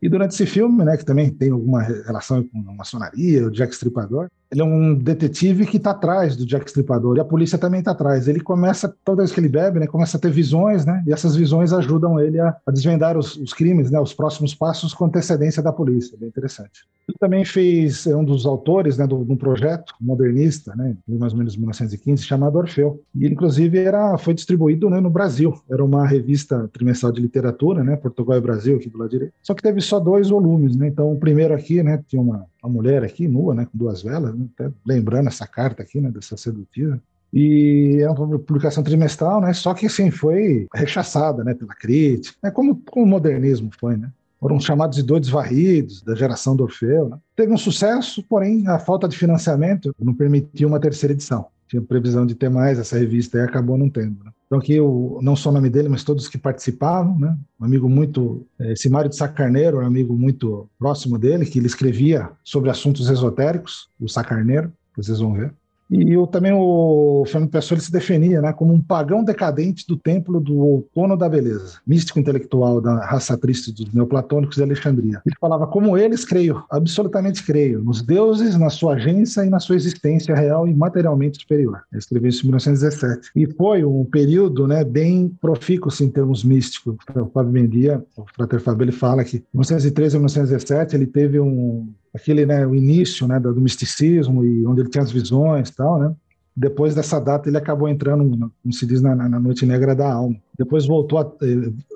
E 0.00 0.08
durante 0.08 0.32
esse 0.34 0.46
filme, 0.46 0.84
né, 0.84 0.96
que 0.96 1.04
também 1.04 1.30
tem 1.30 1.50
alguma 1.50 1.82
relação 1.82 2.42
com 2.42 2.58
a 2.68 2.74
maçonaria, 2.74 3.46
o 3.46 3.50
Jack 3.50 3.72
Stripador, 3.72 4.28
ele 4.50 4.60
é 4.60 4.64
um 4.64 4.94
detetive 4.94 5.66
que 5.66 5.76
está 5.76 5.90
atrás 5.90 6.36
do 6.36 6.46
Jack 6.46 6.66
Stripador 6.66 7.16
e 7.16 7.20
a 7.20 7.24
polícia 7.24 7.58
também 7.58 7.80
está 7.80 7.90
atrás. 7.90 8.28
Ele 8.28 8.40
começa, 8.40 8.94
toda 9.04 9.22
vez 9.22 9.32
que 9.32 9.40
ele 9.40 9.48
bebe, 9.48 9.80
né, 9.80 9.86
começa 9.86 10.16
a 10.16 10.20
ter 10.20 10.30
visões, 10.30 10.84
né, 10.84 11.02
e 11.06 11.12
essas 11.12 11.34
visões 11.34 11.72
ajudam 11.72 12.20
ele 12.20 12.38
a, 12.38 12.56
a 12.64 12.70
desvendar 12.70 13.18
os, 13.18 13.36
os, 13.36 13.52
crimes, 13.52 13.90
né, 13.90 13.98
os 14.00 14.14
próximos 14.14 14.54
passos 14.54 14.94
com 14.94 15.06
antecedência 15.06 15.62
da 15.62 15.72
polícia. 15.72 16.16
Bem 16.18 16.28
interessante. 16.28 16.86
Ele 17.08 17.16
também 17.18 17.44
fez, 17.44 18.06
é 18.06 18.16
um 18.16 18.24
dos 18.24 18.46
autores 18.46 18.98
né, 18.98 19.06
de 19.06 19.14
um 19.14 19.36
projeto 19.36 19.94
modernista, 20.00 20.74
né, 20.74 20.96
mais 21.08 21.32
ou 21.32 21.38
menos 21.38 21.56
1915, 21.56 22.22
chamado 22.22 22.56
Orfeu. 22.56 23.00
E 23.14 23.26
inclusive, 23.26 23.78
era, 23.78 24.16
foi 24.18 24.34
distribuído 24.34 24.90
né, 24.90 25.00
no 25.00 25.10
Brasil. 25.10 25.54
Era 25.70 25.84
uma 25.84 26.06
revista 26.06 26.68
trimestral 26.72 27.12
de 27.12 27.20
literatura, 27.20 27.84
né, 27.84 27.96
Portugal 27.96 28.36
e 28.36 28.40
Brasil, 28.40 28.76
aqui 28.76 28.90
do 28.90 28.98
lado 28.98 29.10
direito. 29.10 29.32
Só 29.42 29.54
que 29.54 29.62
teve 29.62 29.80
só 29.80 30.00
dois 30.00 30.28
volumes. 30.28 30.76
Né, 30.76 30.88
então, 30.88 31.12
o 31.12 31.18
primeiro 31.18 31.54
aqui 31.54 31.82
né, 31.82 32.02
tinha 32.08 32.20
uma 32.20 32.44
uma 32.66 32.72
mulher 32.72 33.04
aqui, 33.04 33.28
nua, 33.28 33.54
né, 33.54 33.64
com 33.64 33.78
duas 33.78 34.02
velas, 34.02 34.34
né, 34.34 34.46
lembrando 34.84 35.28
essa 35.28 35.46
carta 35.46 35.82
aqui, 35.82 36.00
né, 36.00 36.10
dessa 36.10 36.36
sedutiva. 36.36 37.00
E 37.32 37.98
é 38.00 38.10
uma 38.10 38.38
publicação 38.38 38.82
trimestral, 38.82 39.40
né, 39.40 39.52
só 39.52 39.74
que, 39.74 39.86
assim, 39.86 40.10
foi 40.10 40.66
rechaçada, 40.74 41.44
né, 41.44 41.54
pela 41.54 41.74
crítica, 41.74 42.36
né, 42.42 42.50
como, 42.50 42.80
como 42.90 43.04
o 43.04 43.08
modernismo 43.08 43.70
foi, 43.78 43.96
né. 43.96 44.10
Foram 44.38 44.60
chamados 44.60 44.96
de 44.96 45.02
doidos 45.02 45.30
varridos, 45.30 46.02
da 46.02 46.14
geração 46.14 46.54
do 46.54 46.62
Orfeu. 46.62 47.08
Né. 47.08 47.16
Teve 47.34 47.52
um 47.52 47.56
sucesso, 47.56 48.22
porém 48.22 48.68
a 48.68 48.78
falta 48.78 49.08
de 49.08 49.16
financiamento 49.16 49.94
não 49.98 50.12
permitiu 50.12 50.68
uma 50.68 50.78
terceira 50.78 51.14
edição. 51.14 51.46
Tinha 51.68 51.82
previsão 51.82 52.26
de 52.26 52.34
ter 52.34 52.48
mais 52.48 52.78
essa 52.78 52.98
revista 52.98 53.38
e 53.38 53.40
acabou 53.40 53.76
não 53.76 53.90
tendo. 53.90 54.22
Né. 54.24 54.30
Então 54.46 54.58
aqui 54.58 54.74
eu, 54.74 55.18
não 55.22 55.34
só 55.34 55.50
o 55.50 55.52
nome 55.52 55.68
dele, 55.68 55.88
mas 55.88 56.04
todos 56.04 56.28
que 56.28 56.38
participavam, 56.38 57.18
né? 57.18 57.36
Um 57.60 57.64
amigo 57.64 57.88
muito, 57.88 58.46
eh, 58.60 58.72
esse 58.72 58.88
Mário 58.88 59.10
de 59.10 59.16
Sacarneiro, 59.16 59.78
um 59.78 59.86
amigo 59.86 60.14
muito 60.14 60.68
próximo 60.78 61.18
dele, 61.18 61.46
que 61.46 61.58
ele 61.58 61.66
escrevia 61.66 62.30
sobre 62.44 62.70
assuntos 62.70 63.08
esotéricos, 63.10 63.88
o 64.00 64.08
Sacarneiro, 64.08 64.72
vocês 64.96 65.18
vão 65.18 65.34
ver. 65.34 65.52
E 65.90 66.16
o, 66.16 66.26
também 66.26 66.52
o 66.52 67.24
Fernando 67.26 67.50
Pessoa 67.50 67.78
se 67.78 67.92
definia 67.92 68.40
né, 68.40 68.52
como 68.52 68.72
um 68.72 68.80
pagão 68.80 69.22
decadente 69.22 69.86
do 69.86 69.96
templo 69.96 70.40
do 70.40 70.58
outono 70.58 71.16
da 71.16 71.28
beleza, 71.28 71.78
místico 71.86 72.18
intelectual 72.18 72.80
da 72.80 73.04
raça 73.04 73.36
triste 73.38 73.72
dos 73.72 73.92
neoplatônicos 73.92 74.56
de 74.56 74.62
Alexandria. 74.62 75.22
Ele 75.24 75.36
falava, 75.40 75.66
como 75.66 75.96
eles, 75.96 76.24
creio, 76.24 76.64
absolutamente 76.70 77.44
creio, 77.44 77.82
nos 77.82 78.02
deuses, 78.02 78.56
na 78.56 78.70
sua 78.70 78.94
agência 78.94 79.44
e 79.44 79.50
na 79.50 79.60
sua 79.60 79.76
existência 79.76 80.34
real 80.34 80.66
e 80.66 80.74
materialmente 80.74 81.40
superior. 81.40 81.80
Ele 81.92 81.98
escreveu 81.98 82.28
isso 82.28 82.42
em 82.42 82.48
1917. 82.48 83.30
E 83.36 83.46
foi 83.46 83.84
um 83.84 84.04
período 84.04 84.66
né, 84.66 84.84
bem 84.84 85.28
profícuo 85.40 85.88
assim, 85.88 86.06
em 86.06 86.10
termos 86.10 86.42
místicos. 86.42 86.96
O 87.14 87.26
Fábio 87.26 87.52
Mendia, 87.52 88.04
o 88.16 88.24
Frater 88.34 88.60
Fábio, 88.60 88.84
ele 88.84 88.92
fala 88.92 89.24
que 89.24 89.38
em 89.38 89.42
1913 89.54 90.16
e 90.16 90.18
1917 90.18 90.96
ele 90.96 91.06
teve 91.06 91.38
um 91.38 91.88
aquele, 92.16 92.46
né, 92.46 92.66
o 92.66 92.74
início, 92.74 93.26
né, 93.28 93.38
do 93.38 93.54
misticismo 93.60 94.44
e 94.44 94.66
onde 94.66 94.80
ele 94.80 94.88
tinha 94.88 95.04
as 95.04 95.12
visões 95.12 95.70
tal, 95.70 95.98
né? 95.98 96.14
Depois 96.58 96.94
dessa 96.94 97.20
data 97.20 97.50
ele 97.50 97.58
acabou 97.58 97.86
entrando, 97.86 98.50
como 98.62 98.72
se 98.72 98.86
diz, 98.86 99.02
na, 99.02 99.14
na 99.14 99.38
Noite 99.38 99.66
Negra 99.66 99.94
da 99.94 100.10
Alma. 100.10 100.36
Depois 100.58 100.86
voltou 100.86 101.18
a, 101.18 101.30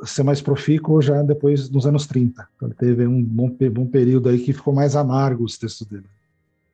a 0.02 0.06
ser 0.06 0.22
mais 0.22 0.42
profícuo 0.42 1.00
já 1.00 1.22
depois 1.22 1.66
dos 1.66 1.86
anos 1.86 2.06
30. 2.06 2.46
Então 2.56 2.68
ele 2.68 2.74
teve 2.74 3.06
um 3.06 3.22
bom, 3.24 3.50
bom 3.72 3.86
período 3.86 4.28
aí 4.28 4.38
que 4.38 4.52
ficou 4.52 4.74
mais 4.74 4.94
amargo 4.94 5.44
os 5.44 5.56
textos 5.56 5.86
dele. 5.86 6.04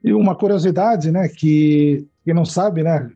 E 0.02 0.12
uma 0.12 0.34
curiosidade, 0.34 1.12
né, 1.12 1.28
que 1.28 2.08
quem 2.24 2.34
não 2.34 2.44
sabe, 2.44 2.82
né, 2.82 3.08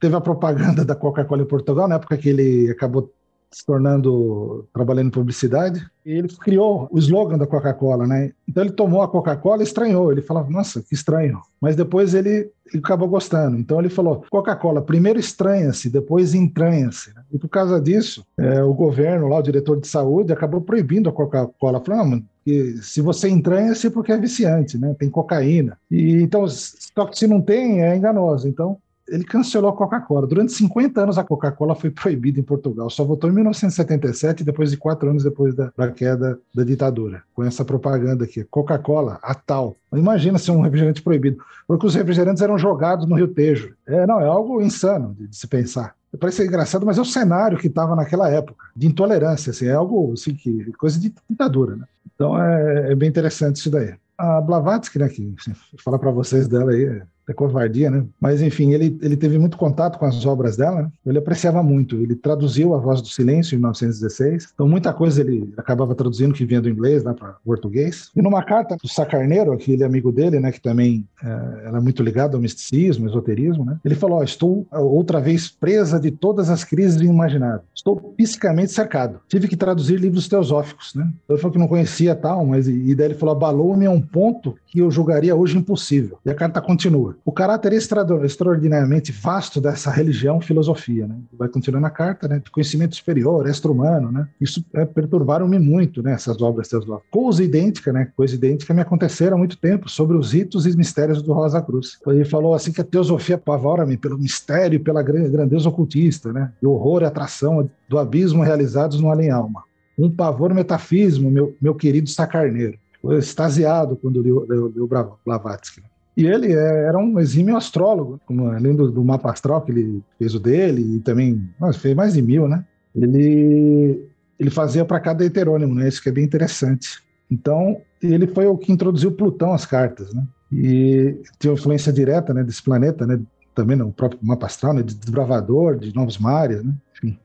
teve 0.00 0.16
a 0.16 0.20
propaganda 0.20 0.84
da 0.84 0.96
Coca-Cola 0.96 1.42
em 1.42 1.46
Portugal, 1.46 1.86
na 1.86 1.94
época 1.94 2.16
que 2.16 2.28
ele 2.28 2.68
acabou 2.68 3.12
se 3.50 3.66
tornando 3.66 4.68
trabalhando 4.72 5.08
em 5.08 5.10
publicidade 5.10 5.84
e 6.06 6.12
ele 6.12 6.28
criou 6.28 6.88
o 6.90 6.98
slogan 6.98 7.36
da 7.36 7.46
Coca-Cola, 7.46 8.06
né? 8.06 8.32
Então 8.48 8.62
ele 8.62 8.72
tomou 8.72 9.02
a 9.02 9.08
Coca-Cola 9.08 9.62
e 9.62 9.64
estranhou. 9.64 10.10
Ele 10.10 10.22
falava, 10.22 10.50
nossa, 10.50 10.80
que 10.80 10.94
estranho. 10.94 11.40
Mas 11.60 11.76
depois 11.76 12.14
ele, 12.14 12.50
ele 12.72 12.82
acabou 12.82 13.08
gostando. 13.08 13.58
Então 13.58 13.78
ele 13.78 13.88
falou, 13.88 14.24
Coca-Cola, 14.30 14.80
primeiro 14.80 15.18
estranha-se, 15.18 15.90
depois 15.90 16.34
entranha-se. 16.34 17.12
E 17.32 17.38
por 17.38 17.48
causa 17.48 17.80
disso, 17.80 18.24
é, 18.38 18.62
o 18.62 18.72
governo 18.72 19.28
lá, 19.28 19.38
o 19.38 19.42
diretor 19.42 19.80
de 19.80 19.86
saúde, 19.88 20.32
acabou 20.32 20.60
proibindo 20.60 21.08
a 21.08 21.12
Coca-Cola. 21.12 21.82
Falou, 21.84 22.06
não, 22.06 22.22
que 22.44 22.78
se 22.82 23.00
você 23.00 23.28
entranha-se 23.28 23.88
é 23.88 23.90
porque 23.90 24.12
é 24.12 24.16
viciante, 24.16 24.78
né? 24.78 24.94
Tem 24.98 25.10
cocaína. 25.10 25.76
E 25.90 26.22
então, 26.22 26.46
só 26.48 27.04
que 27.06 27.18
se 27.18 27.26
não 27.26 27.42
tem, 27.42 27.82
é 27.82 27.96
enganoso. 27.96 28.48
Então 28.48 28.78
ele 29.10 29.24
cancelou 29.24 29.70
a 29.70 29.76
Coca-Cola. 29.76 30.26
Durante 30.26 30.52
50 30.52 31.02
anos 31.02 31.18
a 31.18 31.24
Coca-Cola 31.24 31.74
foi 31.74 31.90
proibida 31.90 32.38
em 32.38 32.42
Portugal. 32.42 32.88
Só 32.88 33.04
voltou 33.04 33.28
em 33.28 33.32
1977, 33.34 34.44
depois 34.44 34.70
de 34.70 34.76
quatro 34.76 35.10
anos 35.10 35.24
depois 35.24 35.54
da, 35.54 35.72
da 35.76 35.90
queda 35.90 36.38
da 36.54 36.62
ditadura. 36.62 37.22
Com 37.34 37.42
essa 37.42 37.64
propaganda 37.64 38.24
aqui, 38.24 38.44
Coca-Cola, 38.44 39.18
a 39.22 39.34
tal. 39.34 39.76
Imagina 39.92 40.38
ser 40.38 40.52
um 40.52 40.60
refrigerante 40.60 41.02
proibido. 41.02 41.38
Porque 41.66 41.86
os 41.86 41.94
refrigerantes 41.94 42.42
eram 42.42 42.56
jogados 42.56 43.06
no 43.06 43.16
Rio 43.16 43.28
Tejo. 43.28 43.74
É, 43.86 44.06
não, 44.06 44.20
é 44.20 44.26
algo 44.26 44.62
insano 44.62 45.14
de, 45.18 45.26
de 45.26 45.36
se 45.36 45.46
pensar. 45.46 45.94
Parece 46.18 46.44
engraçado, 46.44 46.84
mas 46.84 46.98
é 46.98 47.00
o 47.00 47.04
cenário 47.04 47.58
que 47.58 47.68
estava 47.68 47.94
naquela 47.94 48.28
época, 48.28 48.64
de 48.74 48.86
intolerância, 48.88 49.52
assim, 49.52 49.66
é 49.66 49.72
algo 49.72 50.12
assim, 50.12 50.34
que, 50.34 50.72
coisa 50.72 50.98
de 50.98 51.14
ditadura, 51.28 51.76
né? 51.76 51.84
Então 52.14 52.40
é, 52.42 52.90
é 52.90 52.94
bem 52.96 53.08
interessante 53.08 53.56
isso 53.56 53.70
daí. 53.70 53.94
A 54.18 54.40
Blavatsky, 54.40 54.98
né, 54.98 55.08
que 55.08 55.34
assim, 55.38 55.52
falar 55.78 55.98
para 55.98 56.10
vocês 56.10 56.48
dela 56.48 56.72
aí, 56.72 57.00
é 57.28 57.32
covardia, 57.32 57.90
né? 57.90 58.04
Mas 58.20 58.42
enfim, 58.42 58.72
ele, 58.72 58.98
ele 59.00 59.16
teve 59.16 59.38
muito 59.38 59.56
contato 59.56 59.98
com 59.98 60.04
as 60.04 60.24
obras 60.26 60.56
dela, 60.56 60.82
né? 60.82 60.90
ele 61.06 61.18
apreciava 61.18 61.62
muito. 61.62 61.96
Ele 61.96 62.14
traduziu 62.14 62.74
A 62.74 62.78
Voz 62.78 63.00
do 63.00 63.08
Silêncio 63.08 63.54
em 63.54 63.58
1916, 63.58 64.50
então 64.54 64.68
muita 64.68 64.92
coisa 64.92 65.20
ele 65.20 65.52
acabava 65.56 65.94
traduzindo 65.94 66.34
que 66.34 66.44
vinha 66.44 66.60
do 66.60 66.68
inglês 66.68 67.02
lá 67.02 67.14
para 67.14 67.36
português. 67.44 68.10
E 68.16 68.22
numa 68.22 68.42
carta 68.42 68.76
do 68.76 68.88
Sacarneiro, 68.88 69.52
aquele 69.52 69.84
amigo 69.84 70.10
dele, 70.10 70.40
né, 70.40 70.50
que 70.50 70.60
também 70.60 71.06
é, 71.22 71.68
era 71.68 71.80
muito 71.80 72.02
ligado 72.02 72.34
ao 72.34 72.40
misticismo, 72.40 73.08
esoterismo, 73.08 73.64
né? 73.64 73.78
Ele 73.84 73.94
falou: 73.94 74.18
oh, 74.18 74.24
estou 74.24 74.66
outra 74.72 75.20
vez 75.20 75.48
presa 75.48 76.00
de 76.00 76.10
todas 76.10 76.50
as 76.50 76.64
crises 76.64 77.00
imagináveis. 77.00 77.62
Estou 77.74 77.96
psicamente 78.16 78.72
cercado. 78.72 79.20
Tive 79.28 79.48
que 79.48 79.56
traduzir 79.56 79.98
livros 79.98 80.28
teosóficos, 80.28 80.94
né? 80.94 81.04
Então, 81.24 81.36
ele 81.36 81.40
falou 81.40 81.52
que 81.52 81.58
não 81.58 81.68
conhecia 81.68 82.14
tal, 82.14 82.44
mas 82.44 82.66
e 82.68 82.94
daí 82.94 83.08
ele 83.08 83.14
falou: 83.14 83.34
abalou-me 83.34 83.86
a 83.86 83.90
um 83.90 84.00
ponto 84.00 84.56
que 84.66 84.80
eu 84.80 84.90
julgaria 84.90 85.34
hoje 85.34 85.56
impossível. 85.56 86.18
E 86.24 86.30
a 86.30 86.34
carta 86.34 86.60
continua 86.60 87.16
o 87.24 87.32
caráter 87.32 87.72
extraordinariamente 87.72 89.12
vasto 89.12 89.60
dessa 89.60 89.90
religião, 89.90 90.40
filosofia, 90.40 91.06
né? 91.06 91.16
Vai 91.32 91.48
continuando 91.48 91.86
a 91.86 91.90
carta, 91.90 92.26
né? 92.26 92.42
Conhecimento 92.50 92.96
superior, 92.96 93.46
extra-humano, 93.46 94.10
né? 94.10 94.28
Isso 94.40 94.64
é, 94.72 94.84
perturbaram-me 94.84 95.58
muito, 95.58 96.02
né? 96.02 96.12
Essas 96.12 96.40
obras 96.40 96.68
teosóficas. 96.68 97.10
Coisa 97.10 97.44
idêntica, 97.44 97.92
né? 97.92 98.10
Coisa 98.16 98.34
idêntica 98.34 98.72
me 98.72 98.80
aconteceram 98.80 99.36
há 99.36 99.38
muito 99.38 99.58
tempo 99.58 99.88
sobre 99.88 100.16
os 100.16 100.32
ritos 100.32 100.66
e 100.66 100.76
mistérios 100.76 101.22
do 101.22 101.32
Rosa 101.32 101.60
Cruz. 101.60 101.98
Ele 102.06 102.24
falou 102.24 102.54
assim 102.54 102.72
que 102.72 102.80
a 102.80 102.84
teosofia 102.84 103.38
pavora-me 103.38 103.96
pelo 103.96 104.18
mistério 104.18 104.76
e 104.76 104.78
pela 104.78 105.02
grandeza 105.02 105.68
ocultista, 105.68 106.32
né? 106.32 106.52
E 106.62 106.66
horror 106.66 107.02
e 107.02 107.04
atração 107.04 107.70
do 107.88 107.98
abismo 107.98 108.42
realizados 108.42 109.00
no 109.00 109.10
além-alma. 109.10 109.62
Um 109.98 110.10
pavor 110.10 110.54
metafismo, 110.54 111.30
meu, 111.30 111.54
meu 111.60 111.74
querido 111.74 112.08
Sacarneiro. 112.08 112.78
Extasiado 113.18 113.96
quando 113.96 114.20
leu, 114.20 114.46
leu, 114.48 114.72
leu 114.74 114.88
Blavatsky. 115.24 115.82
E 116.20 116.26
ele 116.26 116.52
é, 116.52 116.84
era 116.84 116.98
um 116.98 117.18
exímio 117.18 117.56
astrólogo, 117.56 118.20
como, 118.26 118.48
além 118.48 118.76
do, 118.76 118.90
do, 118.90 119.02
mapa 119.02 119.30
astral 119.30 119.62
que 119.62 119.72
ele 119.72 120.02
fez 120.18 120.34
o 120.34 120.38
dele, 120.38 120.96
e 120.96 121.00
também 121.00 121.48
mas 121.58 121.78
fez 121.78 121.96
mais 121.96 122.12
de 122.12 122.20
mil, 122.20 122.46
né? 122.46 122.62
Ele, 122.94 124.04
ele 124.38 124.50
fazia 124.50 124.84
para 124.84 125.00
cada 125.00 125.24
heterônimo, 125.24 125.74
né? 125.74 125.88
Isso 125.88 126.02
que 126.02 126.10
é 126.10 126.12
bem 126.12 126.22
interessante. 126.22 127.02
Então, 127.30 127.80
ele 128.02 128.26
foi 128.26 128.44
o 128.44 128.58
que 128.58 128.70
introduziu 128.70 129.12
Plutão 129.12 129.54
às 129.54 129.64
cartas, 129.64 130.12
né? 130.12 130.22
E 130.52 131.16
tinha 131.38 131.54
influência 131.54 131.90
direta 131.90 132.34
né, 132.34 132.44
desse 132.44 132.62
planeta, 132.62 133.06
né? 133.06 133.18
Também 133.54 133.78
no 133.78 133.90
próprio 133.90 134.20
mapa 134.22 134.44
astral, 134.44 134.74
né? 134.74 134.82
De 134.82 134.94
desbravador, 134.94 135.78
de 135.78 135.94
novos 135.94 136.18
mares, 136.18 136.62
né? 136.62 136.74
Enfim. 136.94 137.18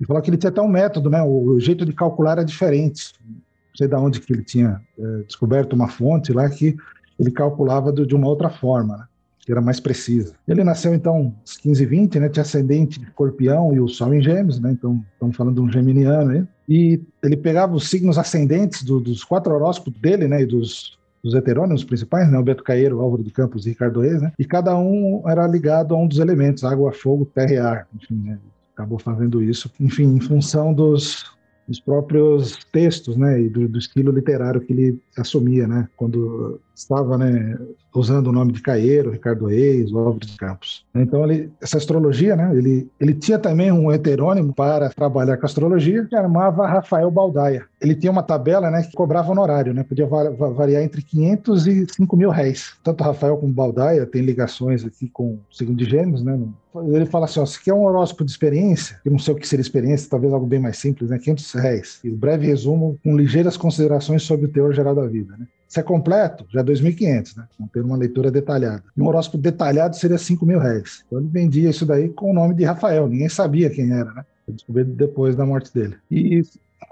E 0.00 0.06
falou 0.06 0.22
que 0.22 0.30
ele 0.30 0.38
tinha 0.38 0.48
até 0.48 0.62
um 0.62 0.68
método, 0.68 1.10
né? 1.10 1.22
O 1.22 1.60
jeito 1.60 1.84
de 1.84 1.92
calcular 1.92 2.32
era 2.32 2.44
diferente. 2.46 3.12
Não 3.28 3.76
sei 3.76 3.86
de 3.86 3.94
onde 3.94 4.20
que 4.22 4.32
ele 4.32 4.42
tinha 4.42 4.80
é, 4.98 5.22
descoberto 5.26 5.74
uma 5.74 5.88
fonte 5.88 6.32
lá 6.32 6.48
que 6.48 6.78
ele 7.22 7.30
calculava 7.30 7.92
de 7.92 8.14
uma 8.14 8.26
outra 8.26 8.50
forma. 8.50 8.96
Né? 8.96 9.04
que 9.44 9.50
era 9.50 9.60
mais 9.60 9.80
precisa. 9.80 10.34
Ele 10.46 10.62
nasceu, 10.62 10.94
então, 10.94 11.34
aos 11.40 11.56
15 11.56 11.82
e 11.82 11.86
20, 11.86 12.20
né? 12.20 12.28
Tinha 12.28 12.42
ascendente 12.42 13.00
de 13.00 13.06
escorpião 13.06 13.74
e 13.74 13.80
o 13.80 13.88
sol 13.88 14.14
em 14.14 14.22
gêmeos, 14.22 14.60
né? 14.60 14.70
Então, 14.70 15.04
estamos 15.12 15.36
falando 15.36 15.56
de 15.56 15.60
um 15.60 15.70
geminiano 15.70 16.30
aí. 16.30 16.44
E 16.68 17.00
ele 17.22 17.36
pegava 17.36 17.74
os 17.74 17.88
signos 17.90 18.18
ascendentes 18.18 18.84
do, 18.84 19.00
dos 19.00 19.24
quatro 19.24 19.52
horóscopos 19.52 20.00
dele, 20.00 20.28
né? 20.28 20.42
E 20.42 20.46
dos, 20.46 20.96
dos 21.24 21.34
heterônimos 21.34 21.82
principais, 21.82 22.30
né? 22.30 22.38
O 22.38 22.42
Beto 22.44 22.62
Caeiro, 22.62 23.00
Álvaro 23.00 23.24
de 23.24 23.32
Campos 23.32 23.66
e 23.66 23.70
Ricardo 23.70 24.00
Reis, 24.00 24.22
né? 24.22 24.32
E 24.38 24.44
cada 24.44 24.76
um 24.78 25.24
era 25.26 25.44
ligado 25.48 25.92
a 25.92 25.98
um 25.98 26.06
dos 26.06 26.20
elementos, 26.20 26.62
água, 26.62 26.92
fogo, 26.92 27.26
terra 27.26 27.52
e 27.52 27.58
ar. 27.58 27.88
Enfim, 27.96 28.22
né? 28.24 28.38
Acabou 28.74 28.98
fazendo 28.98 29.42
isso, 29.42 29.70
enfim, 29.80 30.04
em 30.04 30.20
função 30.20 30.72
dos, 30.72 31.26
dos 31.66 31.80
próprios 31.80 32.58
textos, 32.72 33.16
né, 33.16 33.40
e 33.40 33.48
do, 33.48 33.68
do, 33.68 33.78
estilo 33.78 34.12
literário 34.12 34.60
que 34.60 34.72
ele 34.72 34.98
assumia, 35.16 35.66
né, 35.66 35.88
quando 35.96 36.60
estava, 36.74 37.16
né, 37.16 37.58
usando 37.94 38.28
o 38.28 38.32
nome 38.32 38.52
de 38.52 38.62
Caeiro, 38.62 39.10
Ricardo 39.10 39.46
Reis, 39.46 39.92
Álvaro 39.92 40.18
de 40.18 40.36
Campos. 40.36 40.84
Então, 40.94 41.24
ele, 41.24 41.50
essa 41.60 41.76
astrologia, 41.76 42.34
né, 42.34 42.50
ele, 42.54 42.88
ele 42.98 43.14
tinha 43.14 43.38
também 43.38 43.70
um 43.70 43.92
heterônimo 43.92 44.52
para 44.54 44.88
trabalhar 44.90 45.36
com 45.36 45.46
astrologia, 45.46 46.04
que 46.04 46.16
chamava 46.16 46.66
Rafael 46.66 47.10
Baldaia. 47.10 47.64
Ele 47.80 47.94
tinha 47.94 48.12
uma 48.12 48.22
tabela, 48.22 48.70
né, 48.70 48.82
que 48.82 48.92
cobrava 48.92 49.30
honorário, 49.30 49.74
né, 49.74 49.82
podia 49.82 50.06
variar 50.06 50.82
entre 50.82 51.02
500 51.02 51.66
e 51.66 51.86
5 51.96 52.16
mil 52.16 52.30
réis. 52.30 52.74
Tanto 52.82 53.04
Rafael 53.04 53.36
como 53.36 53.52
Baldaia 53.52 54.06
tem 54.06 54.22
ligações 54.22 54.84
aqui 54.84 55.08
com 55.08 55.34
o 55.34 55.40
signo 55.50 55.74
de 55.74 55.84
Gêmeos, 55.84 56.22
né, 56.22 56.38
ele 56.86 57.04
fala 57.04 57.26
assim, 57.26 57.38
ó, 57.38 57.44
se 57.44 57.62
quer 57.62 57.74
um 57.74 57.84
horóscopo 57.84 58.24
de 58.24 58.30
experiência, 58.30 58.98
eu 59.04 59.12
não 59.12 59.18
sei 59.18 59.34
o 59.34 59.36
que 59.36 59.46
seria 59.46 59.60
experiência, 59.60 60.08
talvez 60.08 60.32
algo 60.32 60.46
bem 60.46 60.58
mais 60.58 60.78
simples, 60.78 61.10
né, 61.10 61.18
500 61.18 61.52
réis. 61.52 62.00
E 62.02 62.08
o 62.08 62.16
breve 62.16 62.46
resumo 62.46 62.98
com 63.04 63.16
ligeiras 63.16 63.56
considerações 63.56 64.22
sobre 64.22 64.46
o 64.46 64.48
teor 64.48 64.72
geral 64.72 64.94
da 64.94 65.06
vida, 65.06 65.34
né. 65.38 65.46
Se 65.72 65.80
é 65.80 65.82
completo, 65.82 66.44
já 66.50 66.60
é 66.60 66.62
2.500, 66.62 67.34
né? 67.34 67.44
Vamos 67.58 67.72
ter 67.72 67.80
uma 67.80 67.96
leitura 67.96 68.30
detalhada. 68.30 68.84
E 68.94 69.00
um 69.00 69.06
horóscopo 69.06 69.38
detalhado 69.38 69.96
seria 69.96 70.18
5 70.18 70.44
mil 70.44 70.58
reais. 70.58 71.02
Então 71.06 71.18
ele 71.18 71.28
vendia 71.28 71.70
isso 71.70 71.86
daí 71.86 72.10
com 72.10 72.30
o 72.30 72.34
nome 72.34 72.54
de 72.54 72.62
Rafael, 72.62 73.08
ninguém 73.08 73.30
sabia 73.30 73.70
quem 73.70 73.90
era, 73.90 74.12
né? 74.12 74.22
Eu 74.46 74.52
descobri 74.52 74.84
depois 74.84 75.34
da 75.34 75.46
morte 75.46 75.72
dele. 75.72 75.96
E 76.10 76.42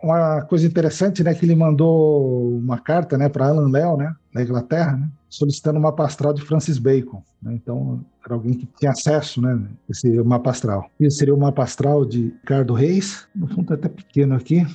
uma 0.03 0.40
coisa 0.47 0.66
interessante, 0.66 1.23
né, 1.23 1.35
que 1.35 1.45
ele 1.45 1.55
mandou 1.55 2.57
uma 2.57 2.79
carta, 2.79 3.19
né, 3.19 3.29
para 3.29 3.49
Alan 3.49 3.71
Léo, 3.71 3.99
né, 3.99 4.14
na 4.33 4.43
Inglaterra, 4.43 4.97
né, 4.97 5.11
solicitando 5.29 5.79
uma 5.79 5.90
mapa 5.90 6.07
astral 6.07 6.33
de 6.33 6.40
Francis 6.40 6.79
Bacon. 6.79 7.23
Né, 7.43 7.53
então, 7.53 8.03
era 8.25 8.35
alguém 8.35 8.55
que 8.55 8.66
tinha 8.79 8.93
acesso, 8.93 9.43
né, 9.43 9.61
esse 9.90 10.09
mapa 10.23 10.49
astral. 10.49 10.90
E 10.99 11.11
seria 11.11 11.35
o 11.35 11.38
mapa 11.38 11.64
astral 11.64 12.07
de 12.07 12.33
Ricardo 12.40 12.73
Reis, 12.73 13.29
no 13.37 13.47
fundo 13.47 13.75
é 13.75 13.77
até 13.77 13.90
pequeno 13.90 14.35
aqui, 14.35 14.66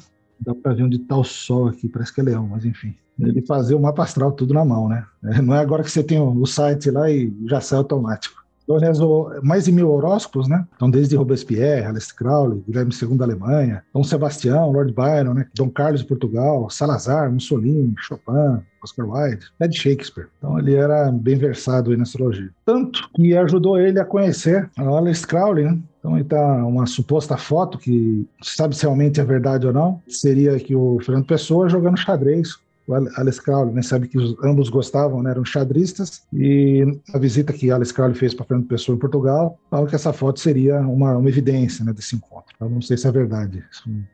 dá 0.46 0.54
para 0.56 0.74
ver 0.74 0.84
onde 0.84 0.98
está 0.98 1.18
o 1.18 1.24
sol 1.24 1.68
aqui, 1.68 1.90
parece 1.90 2.14
que 2.14 2.22
é 2.22 2.24
leão, 2.24 2.48
mas 2.48 2.66
enfim 2.66 2.96
ele 3.20 3.42
fazer 3.42 3.76
o 3.76 3.80
mapa 3.80 4.04
astral 4.04 4.32
tudo 4.32 4.54
na 4.54 4.66
mão, 4.66 4.90
né? 4.90 5.06
É, 5.24 5.42
não 5.42 5.56
é 5.56 5.60
agora 5.60 5.84
que 5.84 5.90
você 5.90 6.04
tem 6.04 6.20
o 6.20 6.46
site 6.46 6.92
lá 6.92 7.10
e 7.10 7.34
já 7.46 7.62
sai 7.62 7.78
automático. 7.78 8.44
Então, 8.66 8.78
rezou 8.78 9.32
mais 9.44 9.66
de 9.66 9.72
mil 9.72 9.92
horóscopos, 9.92 10.48
né? 10.48 10.66
Então, 10.76 10.90
desde 10.90 11.16
Robespierre, 11.16 11.86
Aleister 11.86 12.16
Crowley, 12.16 12.64
Guilherme 12.68 12.92
II 13.00 13.16
da 13.16 13.24
Alemanha, 13.24 13.84
Dom 13.94 14.04
Sebastião, 14.04 14.72
Lord 14.72 14.92
Byron, 14.92 15.36
né? 15.36 15.48
Dom 15.54 15.70
Carlos 15.70 16.02
de 16.02 16.08
Portugal, 16.08 16.68
Salazar, 16.72 17.32
Mussolini, 17.32 17.94
Chopin, 18.00 18.64
Oscar 18.84 19.08
Wilde, 19.08 19.46
de 19.70 19.78
Shakespeare. 19.78 20.28
Então, 20.40 20.58
ele 20.58 20.74
era 20.74 21.12
bem 21.12 21.38
versado 21.38 21.94
em 21.94 22.02
astrologia. 22.02 22.50
Tanto 22.66 23.08
que 23.14 23.38
ajudou 23.38 23.80
ele 23.80 24.00
a 24.00 24.06
conhecer 24.06 24.68
a 24.76 24.82
Aleister 24.82 25.30
Crowley, 25.30 25.66
né? 25.66 25.80
Então, 26.06 26.20
está 26.20 26.66
uma 26.66 26.86
suposta 26.86 27.36
foto 27.36 27.80
que 27.80 28.28
sabe 28.44 28.76
se 28.76 28.84
realmente 28.84 29.20
é 29.20 29.24
verdade 29.24 29.66
ou 29.66 29.74
não. 29.74 30.02
Seria 30.08 30.60
que 30.60 30.76
o 30.76 31.00
Fernando 31.02 31.26
Pessoa 31.26 31.68
jogando 31.68 31.98
xadrez 31.98 32.60
o 32.88 32.94
Alex 32.94 33.40
Crowley, 33.40 33.74
né, 33.74 33.82
sabe 33.82 34.08
que 34.08 34.18
os, 34.18 34.36
ambos 34.44 34.70
gostavam, 34.70 35.24
né, 35.24 35.32
eram 35.32 35.44
xadristas, 35.44 36.22
e 36.32 36.86
a 37.14 37.18
visita 37.18 37.52
que 37.52 37.72
Alex 37.72 37.92
Crowley 37.92 38.16
fez 38.16 38.34
para 38.34 38.46
Fernando 38.46 38.68
Pessoa 38.68 38.96
em 38.96 39.00
Portugal, 39.00 39.58
fala 39.72 39.88
que 39.88 39.96
essa 39.96 40.14
foto 40.14 40.40
seria 40.40 40.80
uma, 40.82 41.18
uma 41.18 41.28
evidência 41.28 41.84
né, 41.84 41.92
desse 41.92 42.16
encontro. 42.16 42.56
Eu 42.60 42.70
não 42.70 42.82
sei 42.82 42.96
se 42.96 43.08
é 43.08 43.12
verdade. 43.12 43.64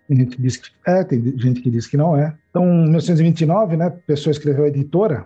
Tem 0.08 0.18
gente 0.18 0.36
que 0.36 0.42
diz 0.42 0.58
que 0.58 0.70
é, 0.88 1.04
tem 1.04 1.38
gente 1.38 1.62
que 1.62 1.70
diz 1.70 1.86
que 1.86 1.98
não 1.98 2.16
é. 2.16 2.34
Então, 2.50 2.64
em 2.64 2.84
1929, 2.84 3.76
né, 3.76 3.90
Pessoa 4.08 4.32
escreveu 4.32 4.64
a 4.64 4.70
editora 4.70 5.26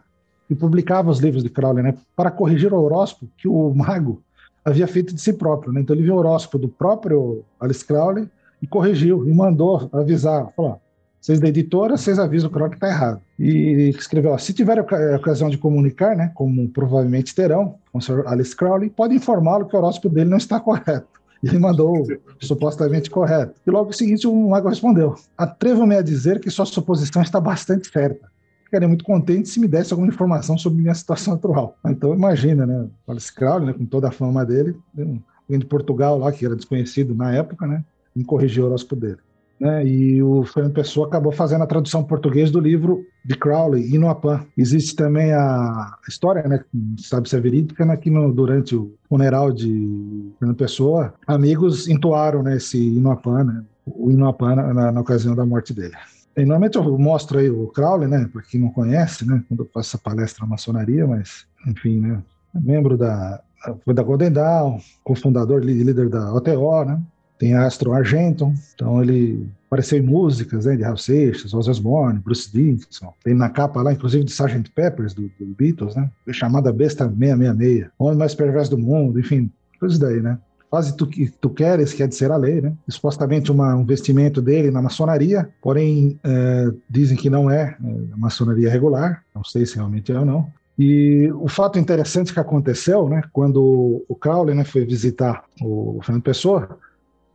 e 0.50 0.56
publicava 0.56 1.10
os 1.10 1.20
livros 1.20 1.44
de 1.44 1.50
Crowley, 1.50 1.84
né, 1.84 1.96
para 2.16 2.32
corrigir 2.32 2.74
o 2.74 2.82
horóscopo 2.82 3.32
que 3.38 3.48
o 3.48 3.74
mago 3.74 4.24
havia 4.66 4.88
feito 4.88 5.14
de 5.14 5.22
si 5.22 5.32
próprio. 5.32 5.72
Né? 5.72 5.82
Então, 5.82 5.96
ele 5.96 6.04
viu 6.04 6.16
o 6.16 6.18
horóscopo 6.18 6.58
do 6.58 6.68
próprio 6.68 7.44
Alice 7.60 7.86
Crowley 7.86 8.28
e 8.62 8.68
corrigiu, 8.68 9.28
e 9.28 9.34
mandou 9.34 9.88
avisar, 9.94 10.52
falou, 10.56 10.82
vocês 11.22 11.40
da 11.40 11.48
editora, 11.48 11.98
vocês 11.98 12.20
avisam 12.20 12.50
o 12.50 12.54
Croc 12.54 12.70
que 12.70 12.78
está 12.78 12.88
errado. 12.88 13.22
E 13.40 13.90
escreveu, 13.98 14.38
se 14.38 14.54
tiver 14.54 14.80
a 14.80 15.16
ocasião 15.16 15.50
de 15.50 15.58
comunicar, 15.58 16.16
né, 16.16 16.32
como 16.36 16.68
provavelmente 16.70 17.34
terão, 17.34 17.76
com 17.92 18.00
o 18.00 18.02
Sr. 18.02 18.24
Alice 18.28 18.56
Crowley, 18.56 18.90
pode 18.90 19.16
informá-lo 19.16 19.66
que 19.66 19.76
o 19.76 19.80
horóscopo 19.80 20.14
dele 20.14 20.30
não 20.30 20.38
está 20.38 20.60
correto. 20.60 21.08
E 21.44 21.48
ele 21.48 21.60
mandou 21.60 22.06
supostamente 22.40 23.10
correto. 23.10 23.60
E 23.66 23.72
logo 23.72 23.90
em 23.90 23.94
seguinte 23.94 24.28
o 24.28 24.50
mago 24.50 24.70
respondeu, 24.70 25.16
atrevo-me 25.38 25.96
a 25.96 26.02
dizer 26.02 26.40
que 26.40 26.50
sua 26.50 26.66
suposição 26.66 27.22
está 27.22 27.40
bastante 27.40 27.92
certa. 27.92 28.30
Ficaria 28.66 28.88
muito 28.88 29.06
contente 29.06 29.48
se 29.48 29.60
me 29.60 29.68
desse 29.68 29.94
alguma 29.94 30.10
informação 30.10 30.58
sobre 30.58 30.82
minha 30.82 30.94
situação 30.94 31.36
atual. 31.36 31.78
Então 31.86 32.14
imagina, 32.14 32.66
né, 32.66 32.88
o 33.08 33.12
Alice 33.12 33.34
Crowley, 33.34 33.68
né, 33.68 33.74
com 33.74 33.86
toda 33.86 34.10
a 34.10 34.12
fama 34.12 34.44
dele, 34.44 34.76
alguém 34.98 35.60
de 35.60 35.66
Portugal 35.66 36.18
lá, 36.18 36.32
que 36.32 36.46
era 36.46 36.56
desconhecido 36.56 37.16
na 37.16 37.32
época, 37.34 37.68
né, 37.68 37.84
e 38.16 38.24
corrigiu 38.24 38.64
o 38.64 38.68
horóscopo 38.68 38.96
dele. 38.96 39.18
Né, 39.60 39.88
e 39.88 40.22
o 40.22 40.44
Fernando 40.44 40.74
Pessoa 40.74 41.08
acabou 41.08 41.32
fazendo 41.32 41.64
a 41.64 41.68
tradução 41.68 42.04
português 42.04 42.52
do 42.52 42.60
livro 42.60 43.06
de 43.24 43.38
Crowley, 43.38 43.94
Inuapan. 43.94 44.46
Existe 44.58 44.96
também 44.96 45.32
a 45.32 45.96
história, 46.10 46.44
né, 46.46 46.62
sabe 46.98 47.30
se 47.30 47.38
é 47.38 47.40
verídica, 47.40 47.86
né, 47.86 47.96
que 47.96 48.10
no, 48.10 48.34
durante 48.34 48.76
o 48.76 48.94
funeral 49.08 49.54
de 49.54 50.34
Fernando 50.40 50.58
Pessoa, 50.58 51.14
amigos 51.26 51.88
entoaram 51.88 52.44
né, 52.44 52.58
esse 52.58 52.78
Inuapan, 52.78 53.44
né, 53.46 53.64
o 53.86 54.12
Inuapan 54.12 54.56
na, 54.56 54.92
na, 54.92 55.02
ocasião 55.02 55.36
da 55.36 55.46
morte 55.46 55.74
dele. 55.74 55.96
E, 56.36 56.42
normalmente 56.42 56.78
eu 56.78 56.98
mostro 56.98 57.40
aí 57.40 57.50
o 57.50 57.68
Crowley, 57.68 58.08
né, 58.08 58.30
para 58.32 58.42
quem 58.42 58.60
não 58.60 58.70
conhece, 58.70 59.26
né, 59.26 59.44
quando 59.48 59.62
eu 59.62 59.70
faço 59.74 59.96
essa 59.96 59.98
palestra 59.98 60.44
na 60.44 60.50
maçonaria, 60.50 61.08
mas, 61.08 61.46
enfim, 61.66 62.00
né, 62.00 62.22
é 62.54 62.60
membro 62.60 62.98
da, 62.98 63.42
da 63.86 64.04
Golden 64.04 64.32
Dawn, 64.32 64.80
cofundador 65.04 65.64
e 65.64 65.84
líder 65.84 66.10
da 66.10 66.34
OTO, 66.34 66.86
né, 66.86 67.02
tem 67.38 67.54
Astro 67.54 67.94
Argenton, 67.94 68.54
então 68.74 69.02
ele 69.02 69.48
apareceu 69.68 70.00
em 70.00 70.02
músicas 70.02 70.66
né, 70.66 70.76
de 70.76 70.84
Hal 70.84 70.96
Seixas, 70.96 71.54
Ozzy 71.54 71.70
Osbourne, 71.70 72.20
Bruce 72.20 72.50
Dickinson. 72.52 73.14
Tem 73.24 73.34
na 73.34 73.50
capa 73.50 73.82
lá, 73.82 73.92
inclusive, 73.92 74.24
de 74.24 74.32
Sgt. 74.32 74.72
Peppers, 74.74 75.14
do, 75.14 75.30
do 75.38 75.46
Beatles, 75.46 75.96
né? 75.96 76.10
Chamada 76.32 76.72
Besta 76.72 77.06
666. 77.06 77.90
Homem 78.00 78.18
mais 78.18 78.34
perverso 78.34 78.72
do 78.72 78.78
mundo, 78.78 79.20
enfim, 79.20 79.52
tudo 79.80 79.92
isso 79.92 80.00
daí, 80.00 80.22
né? 80.22 80.40
Faz 80.70 80.92
tu 80.92 81.08
que 81.08 81.30
tu 81.30 81.50
queres, 81.50 81.94
que 81.94 82.04
é 82.04 82.08
de 82.08 82.16
ser 82.16 82.32
a 82.32 82.38
lei, 82.38 82.62
né? 82.62 82.74
Supostamente 82.90 83.52
uma, 83.52 83.76
um 83.76 83.86
vestimento 83.86 84.42
dele 84.42 84.72
na 84.72 84.82
maçonaria, 84.82 85.50
porém 85.62 86.20
é, 86.24 86.72
dizem 86.90 87.16
que 87.16 87.30
não 87.30 87.50
é, 87.50 87.78
é 87.84 88.18
maçonaria 88.18 88.70
regular, 88.70 89.24
não 89.34 89.44
sei 89.44 89.66
se 89.66 89.76
realmente 89.76 90.12
é 90.12 90.20
ou 90.20 90.26
não. 90.26 90.52
E 90.78 91.32
o 91.36 91.48
fato 91.48 91.80
interessante 91.80 92.34
que 92.34 92.40
aconteceu, 92.40 93.08
né, 93.08 93.22
quando 93.32 94.04
o 94.10 94.16
Crowley 94.16 94.54
né, 94.54 94.66
foi 94.66 94.84
visitar 94.86 95.46
o 95.62 96.02
Fernando 96.04 96.24
Pessoa, 96.24 96.78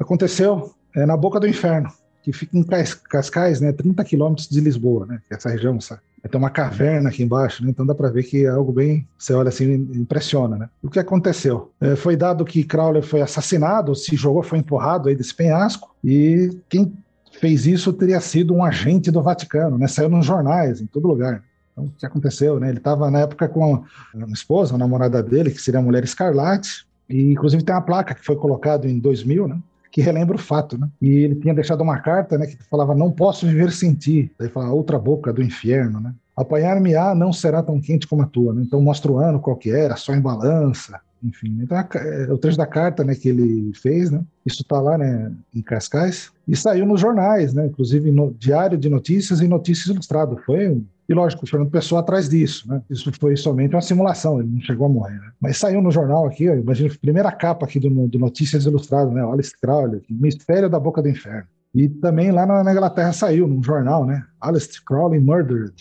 Aconteceu 0.00 0.74
é, 0.96 1.04
na 1.04 1.14
Boca 1.14 1.38
do 1.38 1.46
Inferno, 1.46 1.92
que 2.22 2.32
fica 2.32 2.56
em 2.56 2.64
Cascais, 3.08 3.60
né, 3.60 3.72
30 3.72 4.04
quilômetros 4.04 4.48
de 4.48 4.60
Lisboa, 4.60 5.06
né, 5.06 5.20
é 5.30 5.34
essa 5.34 5.48
região, 5.48 5.80
sabe? 5.80 6.02
Tem 6.28 6.38
uma 6.38 6.50
caverna 6.50 7.08
aqui 7.08 7.22
embaixo, 7.22 7.64
né? 7.64 7.70
então 7.70 7.86
dá 7.86 7.94
para 7.94 8.10
ver 8.10 8.24
que 8.24 8.44
é 8.44 8.48
algo 8.48 8.72
bem, 8.72 9.06
você 9.16 9.32
olha 9.32 9.48
assim, 9.48 9.72
impressiona. 9.72 10.58
Né? 10.58 10.68
O 10.82 10.90
que 10.90 10.98
aconteceu? 10.98 11.72
É, 11.80 11.96
foi 11.96 12.14
dado 12.14 12.44
que 12.44 12.62
Crowley 12.62 13.00
foi 13.00 13.22
assassinado, 13.22 13.94
se 13.94 14.14
jogou, 14.16 14.42
foi 14.42 14.58
empurrado 14.58 15.08
aí 15.08 15.14
desse 15.14 15.34
penhasco, 15.34 15.94
e 16.04 16.58
quem 16.68 16.92
fez 17.40 17.66
isso 17.66 17.90
teria 17.92 18.20
sido 18.20 18.54
um 18.54 18.62
agente 18.62 19.10
do 19.10 19.22
Vaticano, 19.22 19.78
né? 19.78 19.86
saiu 19.86 20.10
nos 20.10 20.26
jornais, 20.26 20.82
em 20.82 20.86
todo 20.86 21.08
lugar. 21.08 21.42
Então, 21.72 21.84
o 21.84 21.90
que 21.90 22.04
aconteceu? 22.04 22.60
Né? 22.60 22.68
Ele 22.68 22.78
estava 22.78 23.10
na 23.10 23.20
época 23.20 23.48
com 23.48 23.82
uma 24.12 24.32
esposa, 24.32 24.74
a 24.74 24.78
namorada 24.78 25.22
dele, 25.22 25.50
que 25.50 25.62
seria 25.62 25.80
a 25.80 25.82
mulher 25.82 26.04
escarlate, 26.04 26.86
e 27.08 27.32
inclusive 27.32 27.62
tem 27.62 27.74
uma 27.74 27.80
placa 27.80 28.14
que 28.14 28.24
foi 28.24 28.36
colocada 28.36 28.86
em 28.86 28.98
2000, 28.98 29.48
né? 29.48 29.58
Que 29.90 30.00
relembra 30.00 30.36
o 30.36 30.38
fato, 30.38 30.78
né? 30.78 30.88
E 31.00 31.08
ele 31.08 31.34
tinha 31.34 31.54
deixado 31.54 31.82
uma 31.82 31.98
carta, 31.98 32.38
né, 32.38 32.46
que 32.46 32.56
falava: 32.70 32.94
"Não 32.94 33.10
posso 33.10 33.46
viver 33.46 33.72
sem 33.72 33.94
ti". 33.94 34.30
Daí 34.38 34.48
fala: 34.48 34.70
"Outra 34.72 34.98
boca 34.98 35.32
do 35.32 35.42
inferno", 35.42 36.00
né? 36.00 36.14
Apanhar-me-á 36.36 37.14
não 37.14 37.32
será 37.32 37.62
tão 37.62 37.80
quente 37.80 38.06
como 38.06 38.22
a 38.22 38.26
tua, 38.26 38.54
né? 38.54 38.62
Então 38.64 38.80
mostra 38.80 39.10
o 39.10 39.18
ano 39.18 39.40
qual 39.40 39.56
que 39.56 39.70
era, 39.70 39.96
só 39.96 40.14
em 40.14 40.20
balança, 40.20 40.98
enfim. 41.22 41.58
Então 41.60 41.76
é 41.78 42.32
o 42.32 42.38
trecho 42.38 42.56
da 42.56 42.66
carta, 42.66 43.04
né, 43.04 43.14
que 43.14 43.28
ele 43.28 43.72
fez, 43.74 44.10
né? 44.10 44.22
Isso 44.46 44.62
está 44.62 44.80
lá, 44.80 44.96
né, 44.96 45.32
em 45.54 45.60
Cascais 45.60 46.30
e 46.48 46.56
saiu 46.56 46.86
nos 46.86 47.00
jornais, 47.00 47.52
né? 47.52 47.66
Inclusive 47.66 48.10
no 48.10 48.32
Diário 48.38 48.78
de 48.78 48.88
Notícias 48.88 49.40
e 49.40 49.48
Notícias 49.48 49.88
Ilustrado. 49.88 50.38
Foi 50.46 50.68
um 50.68 50.84
e 51.10 51.12
lógico, 51.12 51.44
o 51.44 51.48
Fernando 51.48 51.72
Pessoa 51.72 52.02
atrás 52.02 52.28
disso, 52.28 52.68
né? 52.68 52.80
Isso 52.88 53.10
foi 53.18 53.36
somente 53.36 53.74
uma 53.74 53.82
simulação, 53.82 54.38
ele 54.38 54.48
não 54.48 54.60
chegou 54.60 54.86
a 54.86 54.88
morrer, 54.88 55.18
né? 55.18 55.32
Mas 55.40 55.58
saiu 55.58 55.82
no 55.82 55.90
jornal 55.90 56.24
aqui, 56.24 56.48
ó, 56.48 56.54
imagina, 56.54 56.94
primeira 57.02 57.32
capa 57.32 57.66
aqui 57.66 57.80
do, 57.80 58.06
do 58.06 58.16
Notícias 58.16 58.64
Ilustrado, 58.64 59.10
né? 59.10 59.20
Alice 59.20 59.52
Crowley, 59.60 60.02
Mistério 60.08 60.70
da 60.70 60.78
Boca 60.78 61.02
do 61.02 61.08
Inferno. 61.08 61.48
E 61.74 61.88
também 61.88 62.30
lá 62.30 62.46
na, 62.46 62.62
na 62.62 62.72
Inglaterra 62.72 63.12
saiu, 63.12 63.48
num 63.48 63.60
jornal, 63.60 64.06
né? 64.06 64.24
Alice 64.40 64.80
Crowley 64.84 65.18
murdered, 65.18 65.74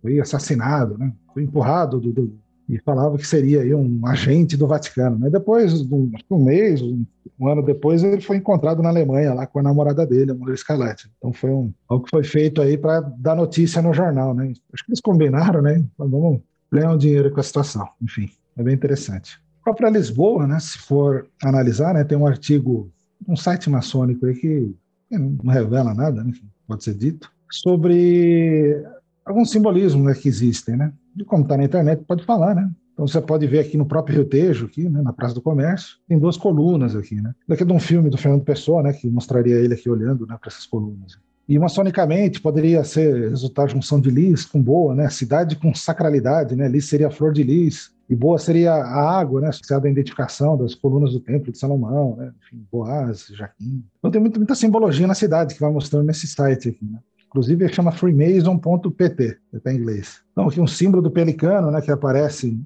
foi 0.00 0.18
assassinado, 0.18 0.98
né? 0.98 1.12
Foi 1.32 1.44
empurrado 1.44 2.00
do, 2.00 2.12
do, 2.12 2.36
e 2.68 2.78
falava 2.78 3.18
que 3.18 3.26
seria 3.26 3.62
aí 3.62 3.74
um 3.74 4.06
agente 4.06 4.56
do 4.56 4.66
Vaticano. 4.66 5.18
Né? 5.18 5.30
Depois, 5.30 5.82
um, 5.82 6.10
um 6.30 6.44
mês, 6.44 6.80
um, 6.80 7.04
um, 7.38 7.48
ano 7.48 7.62
depois, 7.62 8.02
ele 8.02 8.20
foi 8.20 8.36
encontrado 8.36 8.82
na 8.82 8.88
Alemanha 8.88 9.34
lá 9.34 9.46
com 9.46 9.58
a 9.58 9.62
namorada 9.62 10.06
dele, 10.06 10.30
a 10.30 10.34
mulher 10.34 10.56
Scarlett. 10.56 11.10
Então 11.18 11.32
foi 11.32 11.50
um, 11.50 11.72
algo 11.88 12.04
que 12.04 12.10
foi 12.10 12.24
feito 12.24 12.62
aí 12.62 12.78
para 12.78 13.00
dar 13.00 13.34
notícia 13.34 13.82
no 13.82 13.92
jornal. 13.92 14.34
Né? 14.34 14.52
Acho 14.72 14.84
que 14.84 14.90
eles 14.90 15.00
combinaram, 15.00 15.60
né? 15.60 15.84
Vamos 15.98 16.40
ganhar 16.72 16.92
um 16.92 16.98
dinheiro 16.98 17.30
com 17.30 17.40
a 17.40 17.42
situação. 17.42 17.86
Enfim, 18.00 18.30
é 18.56 18.62
bem 18.62 18.74
interessante. 18.74 19.38
A 19.60 19.64
própria 19.64 19.90
Lisboa, 19.90 20.46
né, 20.46 20.58
se 20.58 20.78
for 20.78 21.28
analisar, 21.42 21.94
né, 21.94 22.02
tem 22.02 22.18
um 22.18 22.26
artigo, 22.26 22.90
um 23.28 23.36
site 23.36 23.70
maçônico 23.70 24.26
aí 24.26 24.34
que 24.34 24.74
não 25.08 25.52
revela 25.52 25.94
nada, 25.94 26.24
né, 26.24 26.32
pode 26.66 26.82
ser 26.82 26.94
dito, 26.94 27.30
sobre 27.48 28.82
alguns 29.24 29.50
simbolismos 29.50 30.04
né, 30.04 30.14
que 30.14 30.28
existem, 30.28 30.76
né? 30.76 30.92
E 31.16 31.24
como 31.24 31.42
está 31.42 31.56
na 31.56 31.64
internet, 31.64 32.02
pode 32.04 32.24
falar, 32.24 32.54
né? 32.54 32.70
Então 32.92 33.06
você 33.06 33.20
pode 33.20 33.46
ver 33.46 33.60
aqui 33.60 33.76
no 33.76 33.86
próprio 33.86 34.16
Rio 34.16 34.24
Tejo, 34.24 34.66
aqui, 34.66 34.88
né, 34.88 35.00
na 35.00 35.12
Praça 35.12 35.34
do 35.34 35.40
Comércio, 35.40 35.96
tem 36.06 36.18
duas 36.18 36.36
colunas 36.36 36.94
aqui, 36.94 37.20
né? 37.20 37.34
Daqui 37.48 37.62
é 37.62 37.66
de 37.66 37.72
um 37.72 37.80
filme 37.80 38.10
do 38.10 38.18
Fernando 38.18 38.44
Pessoa, 38.44 38.82
né, 38.82 38.92
que 38.92 39.08
mostraria 39.08 39.56
ele 39.56 39.74
aqui 39.74 39.88
olhando 39.88 40.26
né, 40.26 40.36
para 40.38 40.48
essas 40.48 40.66
colunas. 40.66 41.18
E 41.48 41.58
maçonicamente 41.58 42.40
poderia 42.40 42.84
ser 42.84 43.30
resultar 43.30 43.68
junção 43.68 44.00
de 44.00 44.10
lis 44.10 44.44
com 44.44 44.62
boa, 44.62 44.94
né? 44.94 45.10
Cidade 45.10 45.56
com 45.56 45.74
sacralidade, 45.74 46.54
né? 46.54 46.68
Lis 46.68 46.88
seria 46.88 47.08
a 47.08 47.10
flor 47.10 47.32
de 47.32 47.42
lis 47.42 47.90
e 48.08 48.14
boa 48.14 48.38
seria 48.38 48.72
a 48.72 49.18
água, 49.18 49.40
né? 49.40 49.48
Associada 49.48 49.88
à 49.88 49.90
identificação 49.90 50.56
das 50.56 50.74
colunas 50.74 51.12
do 51.12 51.20
Templo 51.20 51.50
de 51.50 51.58
Salomão, 51.58 52.14
né? 52.16 52.32
Enfim, 52.42 52.64
Boaz, 52.70 53.26
Jaquim. 53.34 53.84
Então 53.98 54.10
tem 54.10 54.20
muita, 54.20 54.38
muita 54.38 54.54
simbologia 54.54 55.06
na 55.06 55.14
cidade 55.14 55.54
que 55.54 55.60
vai 55.60 55.70
mostrando 55.72 56.06
nesse 56.06 56.28
site 56.28 56.68
aqui, 56.68 56.84
né? 56.84 57.00
Inclusive 57.32 57.66
chama 57.72 57.90
freemason.pt, 57.90 59.38
está 59.54 59.72
em 59.72 59.78
inglês. 59.78 60.20
Então 60.32 60.48
aqui 60.48 60.60
um 60.60 60.66
símbolo 60.66 61.02
do 61.02 61.10
pelicano, 61.10 61.70
né? 61.70 61.80
Que 61.80 61.90
aparece 61.90 62.60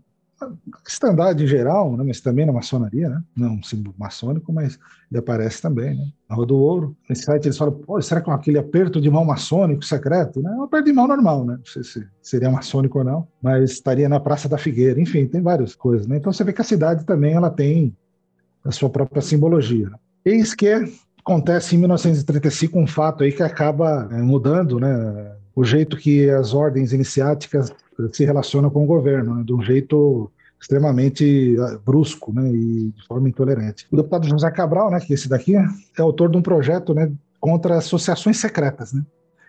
cristandade 0.84 1.44
em 1.44 1.46
geral, 1.46 1.96
né, 1.96 2.04
mas 2.06 2.20
também 2.20 2.44
na 2.44 2.52
maçonaria, 2.52 3.08
né? 3.08 3.22
Não 3.34 3.54
um 3.54 3.62
símbolo 3.62 3.94
maçônico, 3.96 4.52
mas 4.52 4.78
ele 5.10 5.18
aparece 5.18 5.62
também, 5.62 5.96
né? 5.96 6.04
Na 6.28 6.36
Rua 6.36 6.46
do 6.46 6.56
Ouro. 6.56 6.96
Nesse 7.08 7.22
site 7.22 7.46
eles 7.46 7.56
falam, 7.56 7.80
será 8.02 8.20
que 8.20 8.28
é 8.28 8.32
aquele 8.32 8.58
aperto 8.58 9.00
de 9.00 9.08
mão 9.08 9.24
maçônico 9.24 9.84
secreto? 9.84 10.42
Né? 10.42 10.50
É 10.52 10.56
um 10.56 10.64
aperto 10.64 10.86
de 10.86 10.92
mão 10.92 11.06
normal, 11.06 11.44
né? 11.44 11.56
Não 11.56 11.64
sei 11.64 11.84
se 11.84 12.06
seria 12.20 12.50
maçônico 12.50 12.98
ou 12.98 13.04
não, 13.04 13.28
mas 13.40 13.70
estaria 13.70 14.08
na 14.08 14.20
Praça 14.20 14.48
da 14.48 14.58
Figueira. 14.58 15.00
Enfim, 15.00 15.26
tem 15.26 15.40
várias 15.40 15.74
coisas, 15.74 16.06
né? 16.06 16.16
Então 16.16 16.32
você 16.32 16.44
vê 16.44 16.52
que 16.52 16.60
a 16.60 16.64
cidade 16.64 17.06
também 17.06 17.32
ela 17.32 17.50
tem 17.50 17.96
a 18.64 18.72
sua 18.72 18.90
própria 18.90 19.22
simbologia. 19.22 19.90
Eis 20.24 20.54
que 20.54 20.66
acontece 21.26 21.74
em 21.74 21.78
1935 21.80 22.78
um 22.78 22.86
fato 22.86 23.24
aí 23.24 23.32
que 23.32 23.42
acaba 23.42 24.08
é, 24.12 24.22
mudando, 24.22 24.78
né? 24.78 25.34
O 25.56 25.64
jeito 25.64 25.96
que 25.96 26.30
as 26.30 26.54
ordens 26.54 26.92
iniciáticas 26.92 27.72
se 28.12 28.24
relaciona 28.24 28.70
com 28.70 28.84
o 28.84 28.86
governo, 28.86 29.34
né, 29.34 29.42
de 29.44 29.52
um 29.52 29.62
jeito 29.62 30.30
extremamente 30.60 31.56
ah, 31.58 31.78
brusco 31.84 32.32
né, 32.32 32.48
e 32.52 32.92
de 32.94 33.06
forma 33.06 33.28
intolerante. 33.28 33.86
O 33.90 33.96
deputado 33.96 34.28
José 34.28 34.50
Cabral, 34.50 34.90
né, 34.90 35.00
que 35.00 35.14
esse 35.14 35.28
daqui 35.28 35.56
é 35.56 35.66
autor 35.98 36.30
de 36.30 36.36
um 36.36 36.42
projeto 36.42 36.94
né, 36.94 37.10
contra 37.40 37.78
associações 37.78 38.36
secretas, 38.38 38.92
né, 38.92 39.02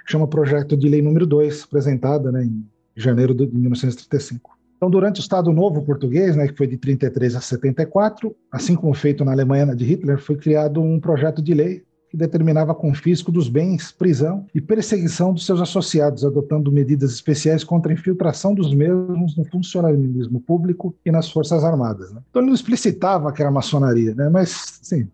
chama 0.05 0.27
Projeto 0.27 0.77
de 0.77 0.87
Lei 0.87 1.01
número 1.01 1.27
2, 1.27 1.63
apresentada 1.63 2.31
né, 2.31 2.45
em 2.45 2.65
janeiro 2.95 3.35
de 3.35 3.45
1935. 3.45 4.56
Então, 4.77 4.91
durante 4.91 5.19
o 5.19 5.21
Estado 5.21 5.51
Novo 5.51 5.81
português, 5.81 6.35
né, 6.35 6.47
que 6.47 6.55
foi 6.55 6.67
de 6.67 6.77
33 6.77 7.35
a 7.35 7.41
74, 7.41 8.35
assim 8.51 8.75
como 8.75 8.93
feito 8.93 9.25
na 9.25 9.31
Alemanha 9.31 9.75
de 9.75 9.83
Hitler, 9.83 10.19
foi 10.19 10.37
criado 10.37 10.79
um 10.79 10.99
projeto 10.99 11.41
de 11.41 11.53
lei 11.53 11.83
que 12.09 12.15
determinava 12.15 12.73
confisco 12.73 13.31
dos 13.31 13.49
bens, 13.49 13.91
prisão 13.91 14.45
e 14.53 14.61
perseguição 14.61 15.33
dos 15.33 15.45
seus 15.45 15.59
associados, 15.59 16.23
adotando 16.23 16.71
medidas 16.71 17.11
especiais 17.11 17.63
contra 17.63 17.91
a 17.91 17.95
infiltração 17.95 18.53
dos 18.53 18.73
mesmos 18.73 19.35
no 19.35 19.43
funcionalismo 19.45 20.39
público 20.39 20.95
e 21.03 21.11
nas 21.11 21.29
Forças 21.29 21.63
Armadas. 21.63 22.13
Né? 22.13 22.21
Então 22.29 22.41
ele 22.41 22.49
não 22.49 22.55
explicitava 22.55 23.33
que 23.33 23.41
era 23.41 23.51
maçonaria, 23.51 24.15
né? 24.15 24.29
mas, 24.29 24.79
sim, 24.81 25.09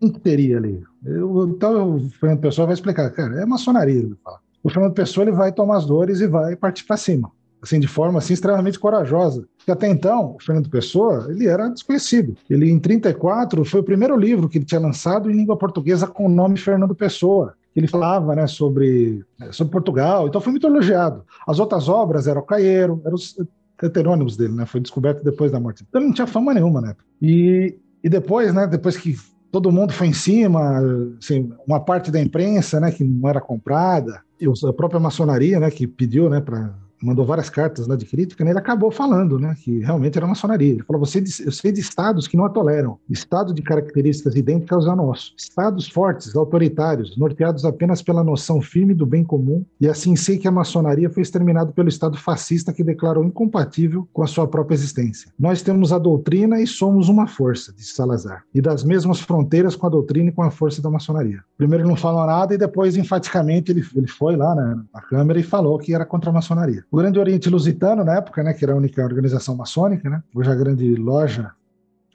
que 0.00 0.18
teria 0.18 0.56
ali? 0.56 0.82
Eu, 1.04 1.48
então 1.48 1.96
o 1.96 2.10
Fernando 2.10 2.40
Pessoa 2.40 2.66
vai 2.66 2.74
explicar, 2.74 3.10
cara, 3.10 3.40
é 3.40 3.46
maçonaria, 3.46 4.00
ele 4.00 4.16
fala. 4.24 4.40
O 4.64 4.68
Fernando 4.68 4.94
Pessoa 4.94 5.22
ele 5.22 5.36
vai 5.36 5.52
tomar 5.52 5.76
as 5.76 5.86
dores 5.86 6.20
e 6.20 6.26
vai 6.26 6.56
partir 6.56 6.84
para 6.84 6.96
cima 6.96 7.30
assim, 7.62 7.80
de 7.80 7.88
forma 7.88 8.18
assim, 8.18 8.34
extremamente 8.34 8.78
corajosa. 8.78 9.46
Porque 9.56 9.70
até 9.70 9.88
então, 9.88 10.36
o 10.36 10.42
Fernando 10.42 10.70
Pessoa, 10.70 11.26
ele 11.28 11.46
era 11.46 11.68
desconhecido. 11.68 12.36
Ele, 12.48 12.70
em 12.70 12.78
34, 12.78 13.64
foi 13.64 13.80
o 13.80 13.84
primeiro 13.84 14.16
livro 14.16 14.48
que 14.48 14.58
ele 14.58 14.64
tinha 14.64 14.80
lançado 14.80 15.30
em 15.30 15.34
língua 15.34 15.56
portuguesa 15.56 16.06
com 16.06 16.26
o 16.26 16.28
nome 16.28 16.58
Fernando 16.58 16.94
Pessoa. 16.94 17.54
Ele 17.74 17.86
falava 17.86 18.34
né, 18.34 18.46
sobre, 18.46 19.24
sobre 19.50 19.72
Portugal, 19.72 20.26
então 20.26 20.40
foi 20.40 20.52
muito 20.52 20.66
elogiado. 20.66 21.24
As 21.46 21.58
outras 21.58 21.88
obras 21.88 22.26
eram 22.26 22.40
o 22.40 22.44
Caeiro, 22.44 23.02
eram 23.04 23.14
os 23.14 23.36
heterônimos 23.82 24.36
dele, 24.36 24.54
né? 24.54 24.64
Foi 24.64 24.80
descoberto 24.80 25.22
depois 25.22 25.52
da 25.52 25.60
morte. 25.60 25.84
Então 25.86 26.00
não 26.00 26.12
tinha 26.12 26.26
fama 26.26 26.54
nenhuma, 26.54 26.80
né? 26.80 26.96
E, 27.20 27.76
e 28.02 28.08
depois, 28.08 28.54
né, 28.54 28.66
depois 28.66 28.96
que 28.96 29.16
todo 29.52 29.72
mundo 29.72 29.92
foi 29.92 30.08
em 30.08 30.12
cima, 30.12 30.80
assim, 31.18 31.52
uma 31.66 31.80
parte 31.80 32.10
da 32.10 32.20
imprensa, 32.20 32.80
né, 32.80 32.90
que 32.90 33.04
não 33.04 33.28
era 33.28 33.40
comprada, 33.40 34.20
e 34.40 34.46
a 34.46 34.72
própria 34.72 35.00
maçonaria, 35.00 35.58
né, 35.58 35.70
que 35.70 35.86
pediu, 35.86 36.28
né, 36.28 36.40
para 36.40 36.74
mandou 37.06 37.24
várias 37.24 37.48
cartas 37.48 37.86
lá 37.86 37.94
de 37.94 38.04
crítica, 38.04 38.44
né, 38.44 38.50
ele 38.50 38.58
acabou 38.58 38.90
falando 38.90 39.38
né, 39.38 39.54
que 39.62 39.78
realmente 39.78 40.18
era 40.18 40.26
maçonaria. 40.26 40.72
Ele 40.72 40.82
falou: 40.82 41.04
você, 41.04 41.22
eu 41.44 41.52
sei 41.52 41.70
de 41.70 41.80
estados 41.80 42.26
que 42.26 42.36
não 42.36 42.44
a 42.44 42.50
toleram, 42.50 42.98
estados 43.08 43.54
de 43.54 43.62
características 43.62 44.34
idênticas 44.34 44.86
ao 44.86 44.96
nosso, 44.96 45.32
estados 45.36 45.88
fortes, 45.88 46.34
autoritários, 46.34 47.16
norteados 47.16 47.64
apenas 47.64 48.02
pela 48.02 48.24
noção 48.24 48.60
firme 48.60 48.92
do 48.92 49.06
bem 49.06 49.22
comum, 49.22 49.64
e 49.80 49.88
assim 49.88 50.16
sei 50.16 50.36
que 50.36 50.48
a 50.48 50.52
maçonaria 50.52 51.08
foi 51.08 51.22
exterminada 51.22 51.70
pelo 51.72 51.88
estado 51.88 52.16
fascista 52.18 52.72
que 52.72 52.82
declarou 52.82 53.24
incompatível 53.24 54.08
com 54.12 54.22
a 54.22 54.26
sua 54.26 54.48
própria 54.48 54.74
existência. 54.74 55.30
Nós 55.38 55.62
temos 55.62 55.92
a 55.92 55.98
doutrina 55.98 56.60
e 56.60 56.66
somos 56.66 57.08
uma 57.08 57.26
força, 57.26 57.72
disse 57.72 57.94
Salazar, 57.94 58.42
e 58.52 58.60
das 58.60 58.82
mesmas 58.82 59.20
fronteiras 59.20 59.76
com 59.76 59.86
a 59.86 59.90
doutrina 59.90 60.30
e 60.30 60.32
com 60.32 60.42
a 60.42 60.50
força 60.50 60.82
da 60.82 60.90
maçonaria. 60.90 61.42
Primeiro 61.56 61.84
ele 61.84 61.90
não 61.90 61.96
falou 61.96 62.26
nada 62.26 62.54
e 62.54 62.58
depois, 62.58 62.96
enfaticamente, 62.96 63.70
ele, 63.70 63.84
ele 63.94 64.06
foi 64.06 64.36
lá 64.36 64.54
né, 64.54 64.76
na 64.92 65.00
Câmara 65.00 65.38
e 65.38 65.42
falou 65.42 65.78
que 65.78 65.94
era 65.94 66.04
contra 66.04 66.30
a 66.30 66.32
maçonaria. 66.32 66.84
O 66.96 66.98
Grande 66.98 67.18
Oriente 67.18 67.50
Lusitano, 67.50 68.02
na 68.02 68.14
época, 68.14 68.42
né, 68.42 68.54
que 68.54 68.64
era 68.64 68.72
a 68.72 68.76
única 68.76 69.04
organização 69.04 69.54
maçônica, 69.54 70.08
né, 70.08 70.22
hoje 70.34 70.50
a 70.50 70.54
grande 70.54 70.94
loja 70.94 71.50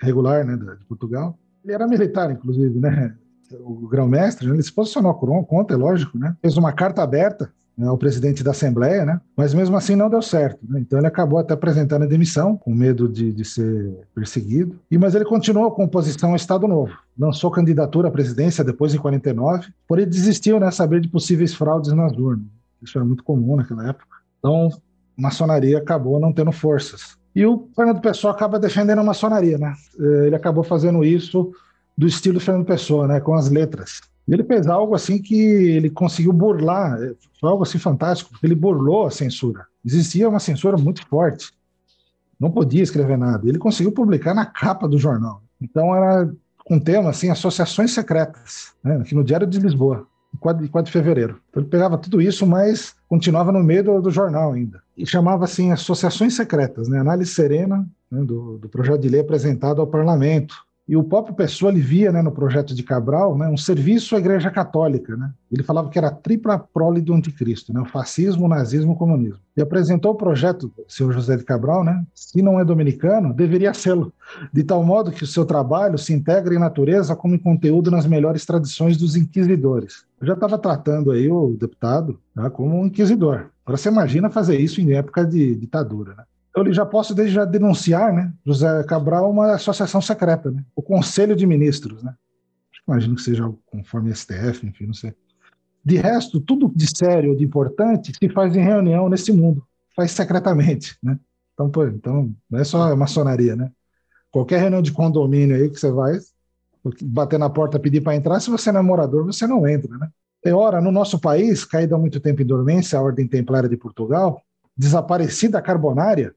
regular 0.02 0.44
né, 0.44 0.58
de 0.58 0.86
Portugal, 0.86 1.38
ele 1.64 1.72
era 1.72 1.88
militar, 1.88 2.32
inclusive, 2.32 2.80
né? 2.80 3.14
O 3.60 3.88
grão-mestre, 3.88 4.48
né, 4.48 4.56
ele 4.56 4.64
se 4.64 4.74
posicionou 4.74 5.14
contra, 5.14 5.76
é 5.76 5.80
lógico, 5.80 6.18
né? 6.18 6.36
Fez 6.42 6.58
uma 6.58 6.74
carta 6.74 7.04
aberta 7.04 7.54
né, 7.78 7.88
ao 7.88 7.96
presidente 7.96 8.44
da 8.44 8.50
Assembleia, 8.50 9.06
né? 9.06 9.22
Mas 9.38 9.54
mesmo 9.54 9.78
assim 9.78 9.96
não 9.96 10.10
deu 10.10 10.20
certo, 10.20 10.66
né? 10.68 10.80
Então 10.80 10.98
ele 10.98 11.06
acabou 11.06 11.38
até 11.38 11.54
apresentando 11.54 12.02
a 12.02 12.08
demissão, 12.08 12.58
com 12.58 12.74
medo 12.74 13.08
de, 13.08 13.32
de 13.32 13.46
ser 13.46 13.96
perseguido. 14.16 14.80
E 14.90 14.98
mas 14.98 15.14
ele 15.14 15.26
continuou 15.26 15.70
com 15.70 15.84
oposição 15.84 16.32
ao 16.32 16.36
Estado 16.36 16.68
Novo. 16.68 16.98
Lançou 17.16 17.52
candidatura 17.52 18.08
à 18.08 18.12
presidência 18.12 18.64
depois 18.64 18.96
em 18.96 18.98
49, 18.98 19.72
porém 19.88 20.10
desistiu, 20.10 20.60
né? 20.60 20.72
Saber 20.72 21.02
de 21.02 21.08
possíveis 21.08 21.54
fraudes 21.54 21.94
nas 21.94 22.14
urnas. 22.14 22.48
Isso 22.82 22.98
era 22.98 23.06
muito 23.06 23.24
comum 23.24 23.58
naquela 23.58 23.88
época. 23.88 24.11
Então, 24.42 24.70
maçonaria 25.16 25.78
acabou 25.78 26.20
não 26.20 26.34
tendo 26.34 26.52
forças. 26.52 27.16
E 27.36 27.46
o 27.46 27.70
Fernando 27.76 28.02
Pessoa 28.02 28.34
acaba 28.34 28.60
defendendo 28.60 29.00
a 29.00 29.04
maçonaria, 29.04 29.58
né? 29.58 29.74
Eh, 30.00 30.28
ele 30.28 30.36
acabou 30.36 30.64
fazendo 30.64 31.04
isso 31.04 31.54
do 31.98 32.08
estilo 32.08 32.40
Fernando 32.40 32.66
Pessoa, 32.66 33.08
né? 33.08 33.22
Com 33.22 33.36
as 33.36 33.50
letras. 33.50 34.02
Ele 34.28 34.44
fez 34.44 34.68
algo 34.68 34.96
assim 34.96 35.22
que 35.22 35.36
ele 35.36 35.90
conseguiu 35.90 36.34
burlar, 36.34 37.02
eh, 37.02 37.14
foi 37.40 37.50
algo 37.50 37.64
assim 37.64 37.78
fantástico, 37.78 38.32
ele 38.44 38.56
burlou 38.56 39.06
a 39.06 39.12
censura. 39.12 39.66
Existia 39.86 40.28
uma 40.28 40.40
censura 40.40 40.76
muito 40.76 41.06
forte. 41.08 41.52
Não 42.40 42.52
podia 42.52 42.82
escrever 42.82 43.18
nada. 43.18 43.48
Ele 43.48 43.60
conseguiu 43.60 43.92
publicar 43.92 44.34
na 44.34 44.46
capa 44.46 44.88
do 44.88 44.98
jornal. 44.98 45.44
Então 45.62 45.96
era 45.96 46.30
com 46.66 46.80
tema 46.80 47.10
assim, 47.10 47.30
associações 47.30 47.92
secretas, 47.92 48.74
né? 48.84 48.98
aqui 48.98 49.14
no 49.14 49.24
Diário 49.24 49.48
de 49.48 49.60
Lisboa. 49.60 50.08
4, 50.40 50.70
4 50.70 50.86
de 50.86 50.92
fevereiro. 50.92 51.40
Então 51.50 51.62
ele 51.62 51.70
pegava 51.70 51.98
tudo 51.98 52.22
isso, 52.22 52.46
mas 52.46 52.96
continuava 53.08 53.52
no 53.52 53.64
meio 53.64 53.84
do, 53.84 54.02
do 54.02 54.12
jornal 54.12 54.54
ainda. 54.54 54.82
E 54.98 55.06
chamava 55.06 55.46
assim 55.46 55.72
associações 55.72 56.36
secretas, 56.36 56.88
né? 56.88 57.00
Análise 57.00 57.32
serena 57.32 57.86
né, 58.10 58.24
do, 58.24 58.58
do 58.58 58.70
projeto 58.70 59.02
de 59.02 59.10
lei 59.10 59.22
apresentado 59.22 59.82
ao 59.82 59.88
parlamento. 59.88 60.56
E 60.92 60.98
o 60.98 61.06
próprio 61.06 61.34
Pessoa 61.34 61.72
ele 61.72 61.80
via 61.80 62.12
né, 62.12 62.22
no 62.22 62.34
projeto 62.34 62.76
de 62.76 62.84
Cabral 62.84 63.38
né, 63.38 63.48
um 63.48 63.56
serviço 63.56 64.14
à 64.14 64.20
Igreja 64.20 64.52
Católica. 64.52 65.16
Né? 65.16 65.32
Ele 65.50 65.64
falava 65.64 65.88
que 65.88 65.98
era 65.98 66.10
a 66.10 66.12
tripla 66.12 66.60
prole 66.60 67.00
do 67.00 67.14
anticristo, 67.14 67.72
né, 67.72 67.80
o 67.80 67.86
fascismo, 67.86 68.44
o 68.44 68.50
nazismo 68.50 68.92
e 68.92 68.96
o 68.96 68.98
comunismo. 68.98 69.40
E 69.56 69.62
apresentou 69.62 70.12
o 70.12 70.16
projeto, 70.16 70.70
o 70.78 70.92
senhor 70.92 71.14
José 71.14 71.38
de 71.38 71.46
Cabral, 71.46 71.86
né, 71.86 72.06
se 72.14 72.42
não 72.42 72.60
é 72.60 72.66
dominicano, 72.66 73.34
deveria 73.34 73.74
sê-lo, 73.74 74.12
de 74.52 74.66
tal 74.66 74.84
modo 74.84 75.14
que 75.14 75.24
o 75.24 75.28
seu 75.28 75.46
trabalho 75.46 75.98
se 75.98 76.12
integre 76.12 76.56
em 76.56 76.60
natureza 76.60 77.16
como 77.16 77.36
em 77.36 77.40
conteúdo 77.40 77.90
nas 77.90 78.06
melhores 78.06 78.46
tradições 78.46 78.98
dos 78.98 79.16
inquisidores. 79.16 80.04
Eu 80.20 80.28
já 80.28 80.34
estava 80.34 80.58
tratando 80.58 81.12
aí 81.12 81.32
o 81.32 81.56
deputado 81.58 82.20
né, 82.36 82.50
como 82.50 82.78
um 82.78 82.88
inquisidor. 82.88 83.46
Agora 83.66 83.78
você 83.78 83.88
imagina 83.88 84.30
fazer 84.30 84.60
isso 84.60 84.82
em 84.82 84.92
época 84.92 85.26
de 85.26 85.56
ditadura. 85.56 86.16
Né? 86.18 86.24
Eu 86.56 86.74
já 86.74 86.86
posso 86.86 87.16
desde 87.16 87.34
já 87.36 87.46
denunciar, 87.46 88.14
né, 88.14 88.34
José 88.46 88.84
Cabral, 88.84 89.30
uma 89.30 89.54
associação 89.54 90.02
secreta, 90.02 90.52
né, 90.52 90.64
o 90.76 90.82
Conselho 90.82 91.36
de 91.36 91.48
Ministros, 91.48 92.04
né. 92.04 92.14
Imagino 92.88 93.16
que 93.16 93.22
seja 93.22 93.50
conforme 93.68 94.14
STF, 94.14 94.66
enfim, 94.66 94.88
não 94.88 94.94
sei. 94.94 95.14
De 95.84 95.98
resto, 95.98 96.42
tudo 96.42 96.72
de 96.76 96.88
sério, 96.88 97.36
de 97.36 97.44
importante, 97.44 98.12
se 98.18 98.30
faz 98.30 98.56
em 98.56 98.62
reunião 98.62 99.08
nesse 99.08 99.32
mundo, 99.32 99.64
faz 99.96 100.12
secretamente, 100.12 100.98
né. 101.02 101.18
Então, 101.54 101.70
pô, 101.70 101.86
então 101.86 102.34
não 102.50 102.60
é 102.60 102.64
só 102.64 102.92
a 102.92 102.96
maçonaria, 102.96 103.56
né? 103.56 103.72
Qualquer 104.32 104.60
reunião 104.60 104.82
de 104.82 104.92
condomínio 104.92 105.56
aí 105.56 105.70
que 105.70 105.80
você 105.80 105.92
vai, 105.92 106.18
bater 107.04 107.38
na 107.38 107.50
porta, 107.50 107.80
pedir 107.80 108.02
para 108.02 108.16
entrar, 108.16 108.40
se 108.40 108.50
você 108.50 108.72
não 108.72 108.80
é 108.80 108.84
morador, 108.84 109.26
você 109.26 109.46
não 109.46 109.68
entra, 109.68 109.98
né? 109.98 110.10
Tem 110.42 110.54
hora, 110.54 110.82
no 110.82 110.92
nosso 110.92 111.20
país, 111.20 111.64
caída 111.64 111.96
há 111.96 112.00
muito 112.00 112.20
tempo 112.20 112.42
em 112.42 112.46
dormência, 112.46 112.98
a 112.98 113.02
Ordem 113.02 113.28
Templária 113.28 113.70
de 113.70 113.78
Portugal, 113.78 114.42
desaparecida 114.76 115.62
carbonária, 115.62 116.34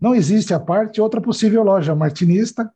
não 0.00 0.14
existe 0.14 0.54
a 0.54 0.60
parte 0.60 1.00
outra 1.00 1.20
possível 1.20 1.62
loja 1.62 1.94
martinista 1.94 2.70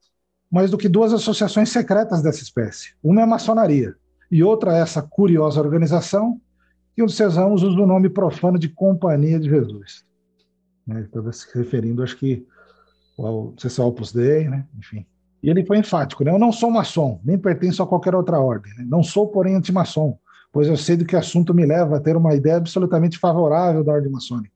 mais 0.50 0.70
do 0.70 0.78
que 0.78 0.88
duas 0.88 1.12
associações 1.12 1.70
secretas 1.70 2.22
dessa 2.22 2.42
espécie. 2.42 2.94
Uma 3.02 3.22
é 3.22 3.24
a 3.24 3.26
maçonaria 3.26 3.96
e 4.30 4.42
outra 4.42 4.76
é 4.76 4.80
essa 4.80 5.02
curiosa 5.02 5.60
organização 5.60 6.40
que 6.94 7.02
um 7.02 7.08
seus 7.08 7.36
ramos 7.36 7.62
usa 7.62 7.80
o 7.80 7.86
nome 7.86 8.08
profano 8.08 8.58
de 8.58 8.68
Companhia 8.68 9.40
de 9.40 9.48
Jesus. 9.48 10.04
Né? 10.86 11.00
Estava 11.00 11.32
se 11.32 11.46
referindo, 11.56 12.02
acho 12.02 12.16
que, 12.16 12.46
ao, 13.18 13.52
não 13.56 13.84
Opus 13.84 14.12
Dei, 14.12 14.48
né? 14.48 14.64
enfim. 14.78 15.04
E 15.42 15.50
ele 15.50 15.64
foi 15.64 15.78
enfático, 15.78 16.24
né? 16.24 16.30
Eu 16.30 16.38
não 16.38 16.52
sou 16.52 16.70
maçom, 16.70 17.20
nem 17.24 17.36
pertenço 17.36 17.82
a 17.82 17.86
qualquer 17.86 18.14
outra 18.14 18.38
ordem. 18.38 18.72
Né? 18.76 18.86
Não 18.88 19.02
sou, 19.02 19.26
porém, 19.26 19.56
antimaçom, 19.56 20.16
pois 20.52 20.68
eu 20.68 20.76
sei 20.76 20.96
do 20.96 21.04
que 21.04 21.16
assunto 21.16 21.52
me 21.52 21.66
leva 21.66 21.96
a 21.96 22.00
ter 22.00 22.16
uma 22.16 22.34
ideia 22.34 22.56
absolutamente 22.56 23.18
favorável 23.18 23.82
da 23.82 23.92
ordem 23.92 24.10
maçônica. 24.10 24.53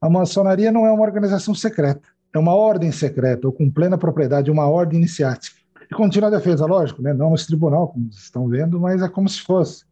A 0.00 0.10
maçonaria 0.10 0.70
não 0.70 0.86
é 0.86 0.92
uma 0.92 1.02
organização 1.02 1.54
secreta, 1.54 2.08
é 2.34 2.38
uma 2.38 2.54
ordem 2.54 2.92
secreta, 2.92 3.46
ou 3.46 3.52
com 3.52 3.70
plena 3.70 3.96
propriedade, 3.96 4.50
uma 4.50 4.68
ordem 4.68 4.98
iniciática. 4.98 5.56
E 5.90 5.94
continua 5.94 6.28
a 6.28 6.32
defesa, 6.32 6.66
lógico, 6.66 7.02
né? 7.02 7.12
não 7.12 7.30
nesse 7.30 7.46
tribunal, 7.46 7.88
como 7.88 8.10
vocês 8.10 8.24
estão 8.24 8.48
vendo, 8.48 8.80
mas 8.80 9.02
é 9.02 9.08
como 9.08 9.28
se 9.28 9.40
fosse. 9.40 9.84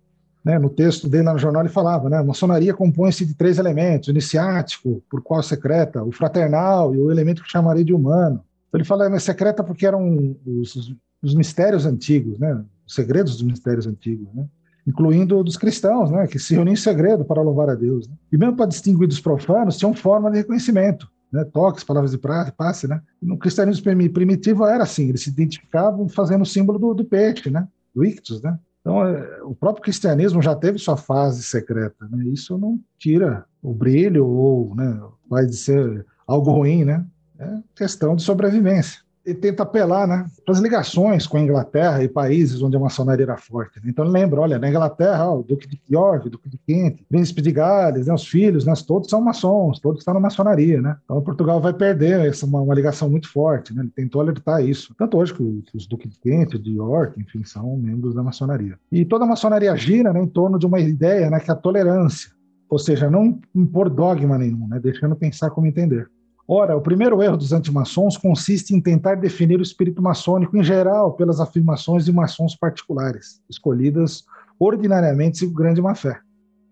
Né? 0.45 0.59
No 0.59 0.69
texto 0.69 1.09
dele 1.09 1.25
lá 1.25 1.33
no 1.33 1.39
jornal 1.39 1.63
ele 1.63 1.69
falava, 1.69 2.09
né? 2.09 2.19
a 2.19 2.25
maçonaria 2.25 2.75
compõe-se 2.75 3.25
de 3.25 3.35
três 3.35 3.59
elementos, 3.59 4.09
o 4.09 4.11
iniciático, 4.11 5.03
por 5.11 5.23
qual 5.23 5.43
secreta, 5.43 6.03
o 6.03 6.11
fraternal 6.11 6.95
e 6.95 6.99
o 6.99 7.11
elemento 7.11 7.43
que 7.43 7.51
chamaria 7.51 7.85
de 7.85 7.93
humano. 7.93 8.43
Ele 8.75 8.85
fala, 8.85 9.15
é 9.15 9.19
secreta 9.19 9.63
porque 9.63 9.87
eram 9.87 10.35
os, 10.47 10.95
os 11.23 11.35
mistérios 11.35 11.85
antigos, 11.85 12.39
né? 12.39 12.65
os 12.87 12.95
segredos 12.95 13.35
dos 13.35 13.43
mistérios 13.43 13.87
antigos. 13.87 14.27
Né? 14.35 14.47
Incluindo 14.87 15.43
dos 15.43 15.57
cristãos, 15.57 16.11
né, 16.11 16.27
que 16.27 16.39
se 16.39 16.55
reuniam 16.55 16.73
em 16.73 16.77
segredo 16.77 17.25
para 17.25 17.43
louvar 17.43 17.71
a 17.71 17.75
Deus. 17.75 18.09
Né? 18.09 18.15
E 18.33 18.37
mesmo 18.37 18.57
para 18.57 18.67
distinguir 18.67 19.09
dos 19.09 19.21
profanos, 19.21 19.77
tinham 19.77 19.95
forma 19.95 20.31
de 20.31 20.39
reconhecimento, 20.39 21.09
né, 21.33 21.45
toques, 21.45 21.85
palavras 21.85 22.11
de 22.11 22.19
passe. 22.19 22.89
Né? 22.89 23.01
No 23.21 23.39
cristianismo 23.39 23.85
primitivo 24.13 24.67
era 24.67 24.83
assim, 24.83 25.09
eles 25.09 25.23
se 25.23 25.31
identificavam 25.31 26.09
fazendo 26.09 26.43
o 26.43 26.47
símbolo 26.47 26.79
do, 26.79 26.95
do 26.95 27.05
peixe, 27.05 27.51
né, 27.51 27.67
do 27.95 28.05
ictus. 28.05 28.43
Né? 28.43 28.59
Então, 28.81 29.07
é, 29.07 29.43
o 29.45 29.55
próprio 29.55 29.85
cristianismo 29.85 30.43
já 30.43 30.55
teve 30.55 30.79
sua 30.79 30.97
fase 30.97 31.43
secreta. 31.43 32.09
Né? 32.11 32.25
Isso 32.27 32.59
não 32.59 32.81
tira 32.99 33.45
o 33.63 33.73
brilho 33.73 34.27
ou 34.27 34.75
né, 34.75 35.01
vai 35.29 35.49
ser 35.49 36.05
algo 36.27 36.51
ruim, 36.51 36.85
né? 36.85 37.05
É 37.39 37.59
questão 37.75 38.15
de 38.15 38.23
sobrevivência 38.23 39.01
ele 39.25 39.39
tenta 39.39 39.63
apelar 39.63 40.07
né, 40.07 40.27
para 40.45 40.53
as 40.53 40.61
ligações 40.61 41.27
com 41.27 41.37
a 41.37 41.41
Inglaterra 41.41 42.03
e 42.03 42.09
países 42.09 42.61
onde 42.61 42.77
a 42.77 42.81
maçonaria 42.81 43.25
era 43.25 43.37
forte. 43.37 43.77
Né? 43.77 43.91
Então 43.91 44.05
ele 44.05 44.13
lembra, 44.13 44.41
olha, 44.41 44.59
na 44.59 44.69
Inglaterra, 44.69 45.31
ó, 45.31 45.39
o 45.39 45.43
Duque 45.43 45.69
de 45.69 45.81
York, 45.91 46.27
o 46.27 46.31
Duque 46.31 46.49
de 46.49 46.59
Kent, 46.59 47.03
Príncipe 47.09 47.41
de 47.41 47.53
Gales, 47.53 48.07
né, 48.07 48.15
os 48.15 48.27
filhos, 48.27 48.65
né, 48.65 48.73
todos 48.87 49.09
são 49.09 49.21
maçons, 49.21 49.79
todos 49.79 50.01
estão 50.01 50.15
na 50.15 50.21
maçonaria. 50.21 50.83
Né? 50.83 50.97
Então 51.05 51.23
Portugal 51.23 51.61
vai 51.61 51.73
perder 51.73 52.27
essa 52.27 52.45
uma, 52.45 52.61
uma 52.61 52.75
ligação 52.75 53.09
muito 53.09 53.31
forte. 53.31 53.73
Né? 53.73 53.83
Ele 53.83 53.93
tentou 53.95 54.21
alertar 54.21 54.65
isso. 54.65 54.95
Tanto 54.99 55.17
hoje 55.17 55.33
que 55.35 55.43
os 55.75 55.87
Duque 55.87 56.09
de 56.09 56.19
Kent, 56.19 56.59
de 56.59 56.77
York, 56.77 57.21
enfim, 57.21 57.45
são 57.45 57.77
membros 57.77 58.15
da 58.15 58.23
maçonaria. 58.23 58.77
E 58.91 59.05
toda 59.05 59.25
a 59.25 59.29
maçonaria 59.29 59.75
gira 59.77 60.13
né, 60.13 60.21
em 60.21 60.27
torno 60.27 60.59
de 60.59 60.67
uma 60.67 60.81
ideia 60.81 61.31
né, 61.31 61.39
que 61.39 61.51
é 61.51 61.55
a 61.55 61.57
tolerância, 61.57 62.31
ou 62.69 62.79
seja, 62.79 63.09
não 63.09 63.39
impor 63.55 63.89
dogma 63.89 64.37
nenhum, 64.37 64.67
né, 64.67 64.81
deixando 64.81 65.15
pensar 65.15 65.51
como 65.51 65.67
entender. 65.67 66.09
Ora, 66.47 66.77
o 66.77 66.81
primeiro 66.81 67.23
erro 67.23 67.37
dos 67.37 67.53
antimaçons 67.53 68.17
consiste 68.17 68.75
em 68.75 68.81
tentar 68.81 69.15
definir 69.15 69.59
o 69.59 69.63
espírito 69.63 70.03
maçônico 70.03 70.57
em 70.57 70.63
geral 70.63 71.13
pelas 71.13 71.41
afirmações 71.41 72.05
de 72.05 72.13
maçons 72.13 72.57
particulares, 72.57 73.41
escolhidas 73.49 74.25
ordinariamente 74.59 75.39
sem 75.39 75.53
grande 75.53 75.81
má-fé. 75.81 76.21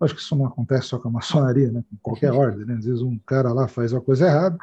Acho 0.01 0.15
que 0.15 0.21
isso 0.21 0.35
não 0.35 0.47
acontece 0.47 0.89
só 0.89 0.99
com 0.99 1.09
a 1.09 1.13
maçonaria, 1.13 1.71
né? 1.71 1.85
com 1.91 1.97
qualquer 2.03 2.33
ordem. 2.33 2.65
Né? 2.65 2.75
Às 2.75 2.85
vezes 2.85 3.03
um 3.03 3.19
cara 3.27 3.53
lá 3.53 3.69
faz 3.69 3.93
uma 3.93 4.01
coisa 4.01 4.27
errada 4.27 4.57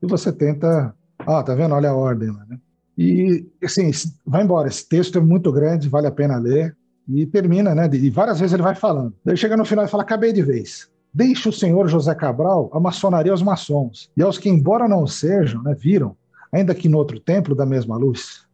e 0.00 0.06
você 0.06 0.32
tenta. 0.32 0.94
Ah, 1.18 1.42
tá 1.42 1.54
vendo? 1.54 1.74
Olha 1.74 1.90
a 1.90 1.94
ordem 1.94 2.30
lá. 2.30 2.44
Né? 2.48 2.58
E, 2.96 3.46
assim, 3.62 3.90
vai 4.24 4.44
embora. 4.44 4.68
Esse 4.68 4.88
texto 4.88 5.18
é 5.18 5.20
muito 5.20 5.50
grande, 5.50 5.88
vale 5.88 6.06
a 6.06 6.12
pena 6.12 6.36
ler. 6.36 6.76
E 7.08 7.26
termina, 7.26 7.74
né? 7.74 7.90
E 7.92 8.08
várias 8.08 8.38
vezes 8.38 8.54
ele 8.54 8.62
vai 8.62 8.74
falando. 8.74 9.12
Daí 9.24 9.36
chega 9.36 9.56
no 9.56 9.64
final 9.64 9.84
e 9.84 9.88
fala: 9.88 10.04
acabei 10.04 10.32
de 10.32 10.42
vez. 10.42 10.88
Deixe 11.14 11.48
o 11.48 11.52
senhor 11.52 11.86
José 11.88 12.12
Cabral 12.12 12.68
a 12.72 12.80
maçonaria 12.80 13.30
aos 13.30 13.40
maçons, 13.40 14.10
e 14.16 14.22
aos 14.22 14.36
que, 14.36 14.48
embora 14.48 14.88
não 14.88 15.06
sejam, 15.06 15.62
né, 15.62 15.72
viram, 15.72 16.16
ainda 16.52 16.74
que 16.74 16.88
no 16.88 16.98
outro 16.98 17.20
templo 17.20 17.54
da 17.54 17.64
mesma 17.64 17.96
luz. 17.96 18.44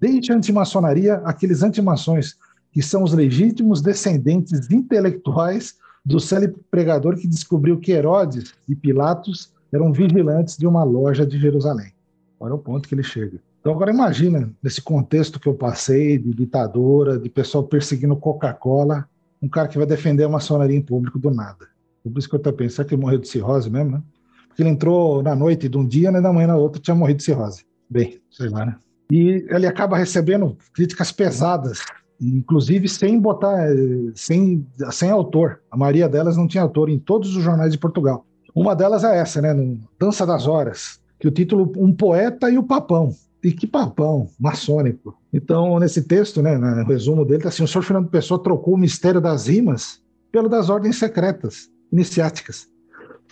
Deixe 0.00 0.32
a 0.32 0.36
antimaçonaria 0.36 1.16
aqueles 1.26 1.62
antimações 1.62 2.34
que 2.72 2.80
são 2.82 3.02
os 3.02 3.12
legítimos 3.12 3.82
descendentes 3.82 4.70
intelectuais 4.70 5.76
do 6.02 6.18
célebre 6.18 6.58
pregador 6.70 7.16
que 7.16 7.28
descobriu 7.28 7.78
que 7.78 7.92
Herodes 7.92 8.54
e 8.66 8.74
Pilatos 8.74 9.52
eram 9.70 9.92
vigilantes 9.92 10.56
de 10.56 10.66
uma 10.66 10.84
loja 10.84 11.26
de 11.26 11.38
Jerusalém. 11.38 11.92
Olha 12.40 12.54
o 12.54 12.58
ponto 12.58 12.88
que 12.88 12.94
ele 12.94 13.02
chega. 13.02 13.38
Então 13.60 13.74
agora 13.74 13.90
imagina, 13.90 14.50
nesse 14.62 14.80
contexto 14.80 15.38
que 15.38 15.48
eu 15.48 15.54
passei, 15.54 16.16
de 16.16 16.32
ditadura, 16.32 17.18
de 17.18 17.28
pessoal 17.28 17.64
perseguindo 17.64 18.16
Coca-Cola, 18.16 19.06
um 19.42 19.48
cara 19.48 19.68
que 19.68 19.76
vai 19.76 19.86
defender 19.86 20.24
a 20.24 20.28
maçonaria 20.30 20.76
em 20.76 20.82
público 20.82 21.18
do 21.18 21.30
nada. 21.30 21.75
Por 22.10 22.18
isso 22.18 22.28
que 22.28 22.34
eu 22.34 22.38
estou 22.38 22.52
pensando 22.52 22.86
que 22.86 22.94
ele 22.94 23.02
morreu 23.02 23.18
de 23.18 23.28
cirrose 23.28 23.70
mesmo, 23.70 23.92
né? 23.92 24.02
Porque 24.48 24.62
ele 24.62 24.70
entrou 24.70 25.22
na 25.22 25.34
noite 25.34 25.68
de 25.68 25.76
um 25.76 25.86
dia, 25.86 26.10
né? 26.10 26.20
Da 26.20 26.32
manhã 26.32 26.48
na 26.48 26.56
outra 26.56 26.80
tinha 26.80 26.94
morrido 26.94 27.18
de 27.18 27.24
cirrose. 27.24 27.64
Bem, 27.90 28.20
sei 28.30 28.48
lá, 28.48 28.64
né? 28.64 28.76
E 29.10 29.46
ele 29.50 29.66
acaba 29.66 29.96
recebendo 29.96 30.56
críticas 30.74 31.12
pesadas, 31.12 31.80
inclusive 32.20 32.88
sem 32.88 33.18
botar, 33.20 33.68
sem, 34.14 34.66
sem 34.90 35.10
autor. 35.10 35.60
A 35.70 35.76
maioria 35.76 36.08
delas 36.08 36.36
não 36.36 36.48
tinha 36.48 36.62
autor 36.62 36.88
em 36.88 36.98
todos 36.98 37.36
os 37.36 37.42
jornais 37.42 37.72
de 37.72 37.78
Portugal. 37.78 38.24
Uma 38.54 38.74
delas 38.74 39.04
é 39.04 39.18
essa, 39.18 39.40
né? 39.40 39.54
Dança 40.00 40.24
das 40.26 40.46
Horas, 40.46 40.98
que 41.20 41.28
o 41.28 41.30
título 41.30 41.70
Um 41.76 41.92
Poeta 41.92 42.50
e 42.50 42.56
o 42.56 42.62
Papão. 42.62 43.14
E 43.44 43.52
que 43.52 43.66
papão, 43.66 44.28
maçônico. 44.40 45.16
Então, 45.32 45.78
nesse 45.78 46.02
texto, 46.02 46.42
né, 46.42 46.58
no 46.58 46.84
resumo 46.84 47.24
dele, 47.24 47.44
tá 47.44 47.48
assim: 47.48 47.62
o 47.62 47.68
senhor 47.68 47.84
Fernando 47.84 48.08
Pessoa 48.08 48.42
trocou 48.42 48.74
o 48.74 48.78
mistério 48.78 49.20
das 49.20 49.46
rimas 49.46 50.02
pelo 50.32 50.48
das 50.48 50.68
ordens 50.68 50.96
secretas 50.96 51.70
iniciáticas. 51.92 52.68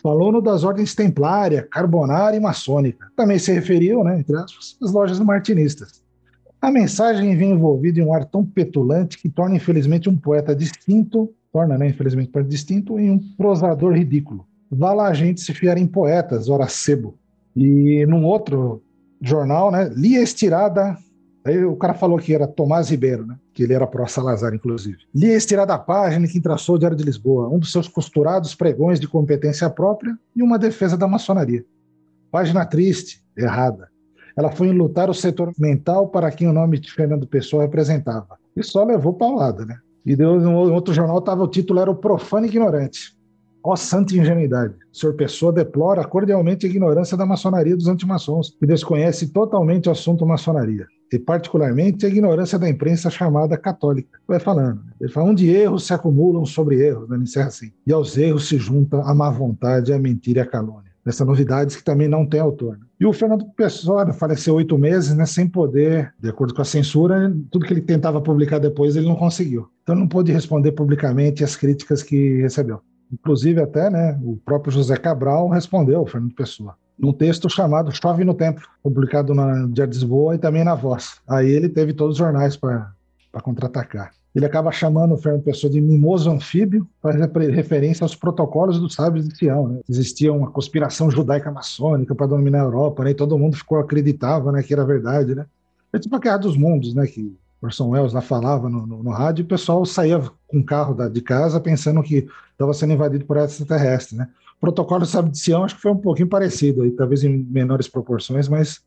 Falou 0.03 0.31
no 0.31 0.43
das 0.43 0.65
ordens 0.65 0.95
templária, 0.95 1.67
carbonária 1.71 2.37
e 2.37 2.41
maçônica. 2.41 3.07
Também 3.17 3.39
se 3.39 3.53
referiu, 3.53 4.05
né, 4.05 4.19
entre 4.19 4.37
aspas, 4.37 4.77
às 4.83 4.93
lojas 4.93 5.19
martinistas. 5.19 6.03
A 6.61 6.71
mensagem 6.71 7.37
vem 7.37 7.53
envolvida 7.53 8.01
em 8.01 8.03
um 8.03 8.15
ar 8.15 8.25
tão 8.25 8.45
petulante 8.45 9.19
que 9.19 9.29
torna, 9.29 9.57
infelizmente, 9.57 10.09
um 10.09 10.17
poeta 10.17 10.55
distinto, 10.55 11.33
torna, 11.53 11.79
né, 11.79 11.89
infelizmente, 11.89 12.29
um 12.29 12.33
poeta 12.33 12.49
distinto 12.49 12.99
em 12.99 13.11
um 13.11 13.19
prosador 13.37 13.93
ridículo. 13.93 14.47
Vá 14.71 14.93
lá 14.93 15.09
a 15.09 15.15
gente 15.15 15.41
se 15.41 15.55
fiar 15.55 15.79
em 15.79 15.87
poetas, 15.87 16.49
ora 16.49 16.69
sebo. 16.69 17.19
E 17.57 18.05
num 18.07 18.25
outro 18.25 18.83
jornal, 19.21 19.71
né, 19.71 19.91
li 19.95 20.17
a 20.17 20.23
estirada 20.23 20.99
Aí 21.45 21.63
o 21.63 21.77
cara 21.77 21.93
falou 21.93 22.19
que 22.19 22.35
era 22.35 22.47
Tomás 22.47 22.89
Ribeiro, 22.89 23.27
né? 23.27 23.37
que 23.53 23.63
ele 23.63 23.75
era 23.75 23.87
pró-Salazar, 23.87 24.55
inclusive. 24.55 24.99
Li 25.15 25.27
esse 25.27 25.47
tirar 25.47 25.67
da 25.67 25.79
página 25.79 26.27
que 26.27 26.41
traçou 26.41 26.77
o 26.77 26.79
Diário 26.79 26.97
de 26.97 27.05
Lisboa, 27.05 27.49
um 27.49 27.59
dos 27.59 27.71
seus 27.71 27.87
costurados 27.87 28.55
pregões 28.55 28.99
de 28.99 29.07
competência 29.07 29.69
própria 29.69 30.19
e 30.35 30.43
uma 30.43 30.59
defesa 30.59 30.97
da 30.97 31.07
maçonaria. 31.07 31.65
Página 32.31 32.65
triste, 32.65 33.23
errada. 33.37 33.89
Ela 34.37 34.51
foi 34.51 34.69
enlutar 34.69 35.11
o 35.11 35.15
setor 35.15 35.53
mental 35.59 36.09
para 36.09 36.31
quem 36.31 36.49
o 36.49 36.53
nome 36.53 36.79
de 36.79 36.91
Fernando 36.91 37.27
Pessoa 37.27 37.63
representava. 37.63 38.39
E 38.57 38.63
só 38.63 38.83
levou 38.83 39.13
paulada, 39.13 39.67
né? 39.67 39.79
E 40.05 40.17
deu, 40.17 40.41
no 40.41 40.73
outro 40.73 40.93
jornal 40.93 41.21
tava, 41.21 41.43
o 41.43 41.49
título 41.49 41.81
era 41.81 41.91
O 41.91 41.97
Profano 41.97 42.47
Ignorante. 42.47 43.14
Ó 43.67 43.75
santa 43.77 44.15
ingenuidade! 44.15 44.75
O 44.93 44.97
senhor 44.97 45.15
Pessoa 45.15 45.51
deplora 45.51 46.05
cordialmente 46.05 46.67
a 46.67 46.69
ignorância 46.69 47.17
da 47.17 47.25
maçonaria 47.25 47.75
dos 47.75 47.89
antimaçons 47.89 48.55
e 48.61 48.67
desconhece 48.67 49.29
totalmente 49.29 49.89
o 49.89 49.93
assunto 49.93 50.27
maçonaria 50.27 50.87
e 51.11 51.19
particularmente 51.19 52.05
a 52.05 52.09
ignorância 52.11 52.59
da 52.59 52.69
imprensa 52.69 53.09
chamada 53.09 53.57
católica. 53.57 54.19
Vai 54.29 54.39
falando. 54.39 54.83
Ele 55.01 55.11
fala, 55.11 55.31
onde 55.31 55.49
erros 55.49 55.87
se 55.87 55.95
acumulam 55.95 56.45
sobre 56.45 56.85
erros, 56.85 57.09
né? 57.09 57.17
ele 57.17 57.23
encerra 57.23 57.47
assim. 57.47 57.73
E 57.87 57.93
aos 57.93 58.19
erros 58.19 58.49
se 58.49 58.59
junta 58.59 59.01
a 59.01 59.15
má 59.15 59.31
vontade, 59.31 59.95
a 59.95 59.99
mentira 59.99 60.41
e 60.41 60.43
a 60.43 60.47
calúnia. 60.47 60.93
Essa 61.07 61.25
novidades 61.25 61.77
que 61.77 61.85
também 61.85 62.09
não 62.09 62.27
tem 62.27 62.41
autor. 62.41 62.77
Né? 62.77 62.85
E 63.01 63.07
o 63.07 63.13
Fernando 63.15 63.47
Pessoa 63.57 64.13
faleceu 64.13 64.57
oito 64.57 64.77
meses, 64.77 65.15
né, 65.15 65.25
sem 65.25 65.47
poder, 65.47 66.13
de 66.21 66.29
acordo 66.29 66.53
com 66.53 66.63
a 66.63 66.67
censura, 66.67 67.35
tudo 67.51 67.65
que 67.65 67.73
ele 67.73 67.81
tentava 67.81 68.21
publicar 68.21 68.59
depois 68.59 68.95
ele 68.97 69.07
não 69.07 69.17
conseguiu. 69.17 69.69
Então 69.83 69.95
não 69.95 70.09
pôde 70.09 70.33
responder 70.33 70.73
publicamente 70.73 71.45
as 71.45 71.57
críticas 71.57 72.03
que 72.03 72.41
recebeu. 72.43 72.81
Inclusive 73.13 73.61
até, 73.61 73.91
né, 73.91 74.19
o 74.23 74.37
próprio 74.45 74.73
José 74.73 74.97
Cabral 74.97 75.49
respondeu 75.49 76.05
Fernando 76.07 76.35
Pessoa 76.35 76.77
num 76.99 77.13
texto 77.13 77.49
chamado 77.51 77.93
Chove 77.93 78.25
no 78.25 78.35
Templo, 78.35 78.67
publicado 78.83 79.35
na 79.35 79.67
Diário 79.67 79.93
de 79.93 79.99
Lisboa 79.99 80.35
e 80.35 80.39
também 80.39 80.65
na 80.65 80.75
Voz. 80.75 81.21
Aí 81.29 81.51
ele 81.51 81.69
teve 81.69 81.93
todos 81.93 82.15
os 82.15 82.19
jornais 82.19 82.57
para 82.57 82.93
contra-atacar. 83.43 84.13
ele 84.35 84.47
acaba 84.47 84.73
chamando 84.73 85.15
o 85.15 85.17
Fernando 85.17 85.43
Pessoa 85.43 85.73
de 85.73 85.81
mimoso 85.81 86.31
anfíbio, 86.31 86.89
faz 87.01 87.17
referência 87.17 88.05
aos 88.05 88.17
protocolos 88.17 88.81
dos 88.81 88.95
sábios 88.95 89.29
de 89.29 89.37
Sião. 89.37 89.69
Né? 89.69 89.81
Existia 89.89 90.33
uma 90.33 90.51
conspiração 90.51 91.11
judaica 91.11 91.51
maçônica 91.51 92.15
para 92.15 92.27
dominar 92.27 92.61
a 92.61 92.65
Europa, 92.65 93.05
né? 93.05 93.11
e 93.11 93.15
todo 93.15 93.39
mundo 93.39 93.57
ficou 93.57 93.79
acreditava 93.79 94.51
né, 94.51 94.63
que 94.63 94.73
era 94.73 94.85
verdade. 94.85 95.35
Né? 95.35 95.47
É 95.93 95.99
tipo 95.99 96.17
a 96.17 96.19
Guerra 96.19 96.39
dos 96.39 96.57
Mundos, 96.57 96.95
né? 96.95 97.07
que 97.07 97.37
Orson 97.63 97.89
Welles 97.91 98.13
lá 98.13 98.21
falava 98.21 98.69
no, 98.69 98.87
no, 98.87 99.03
no 99.03 99.11
rádio, 99.11 99.43
e 99.43 99.45
o 99.45 99.49
pessoal 99.49 99.85
saía 99.87 100.21
com 100.47 100.59
o 100.59 100.65
carro 100.65 100.95
da, 100.95 101.09
de 101.09 101.21
casa 101.21 101.61
pensando 101.61 102.03
que 102.03 102.29
estava 102.53 102.73
sendo 102.75 102.93
invadido 102.93 103.25
por 103.25 103.37
extraterrestres. 103.37 104.19
Né? 104.19 104.29
O 104.57 104.61
protocolo 104.61 105.05
de 105.05 105.39
Sião 105.39 105.65
acho 105.65 105.77
que 105.77 105.83
foi 105.83 105.93
um 105.93 105.97
pouquinho 105.99 106.29
parecido, 106.29 106.83
aí, 106.83 106.91
talvez 106.91 107.25
em 107.25 107.31
menores 107.31 107.89
proporções, 107.89 108.49
mas 108.49 108.83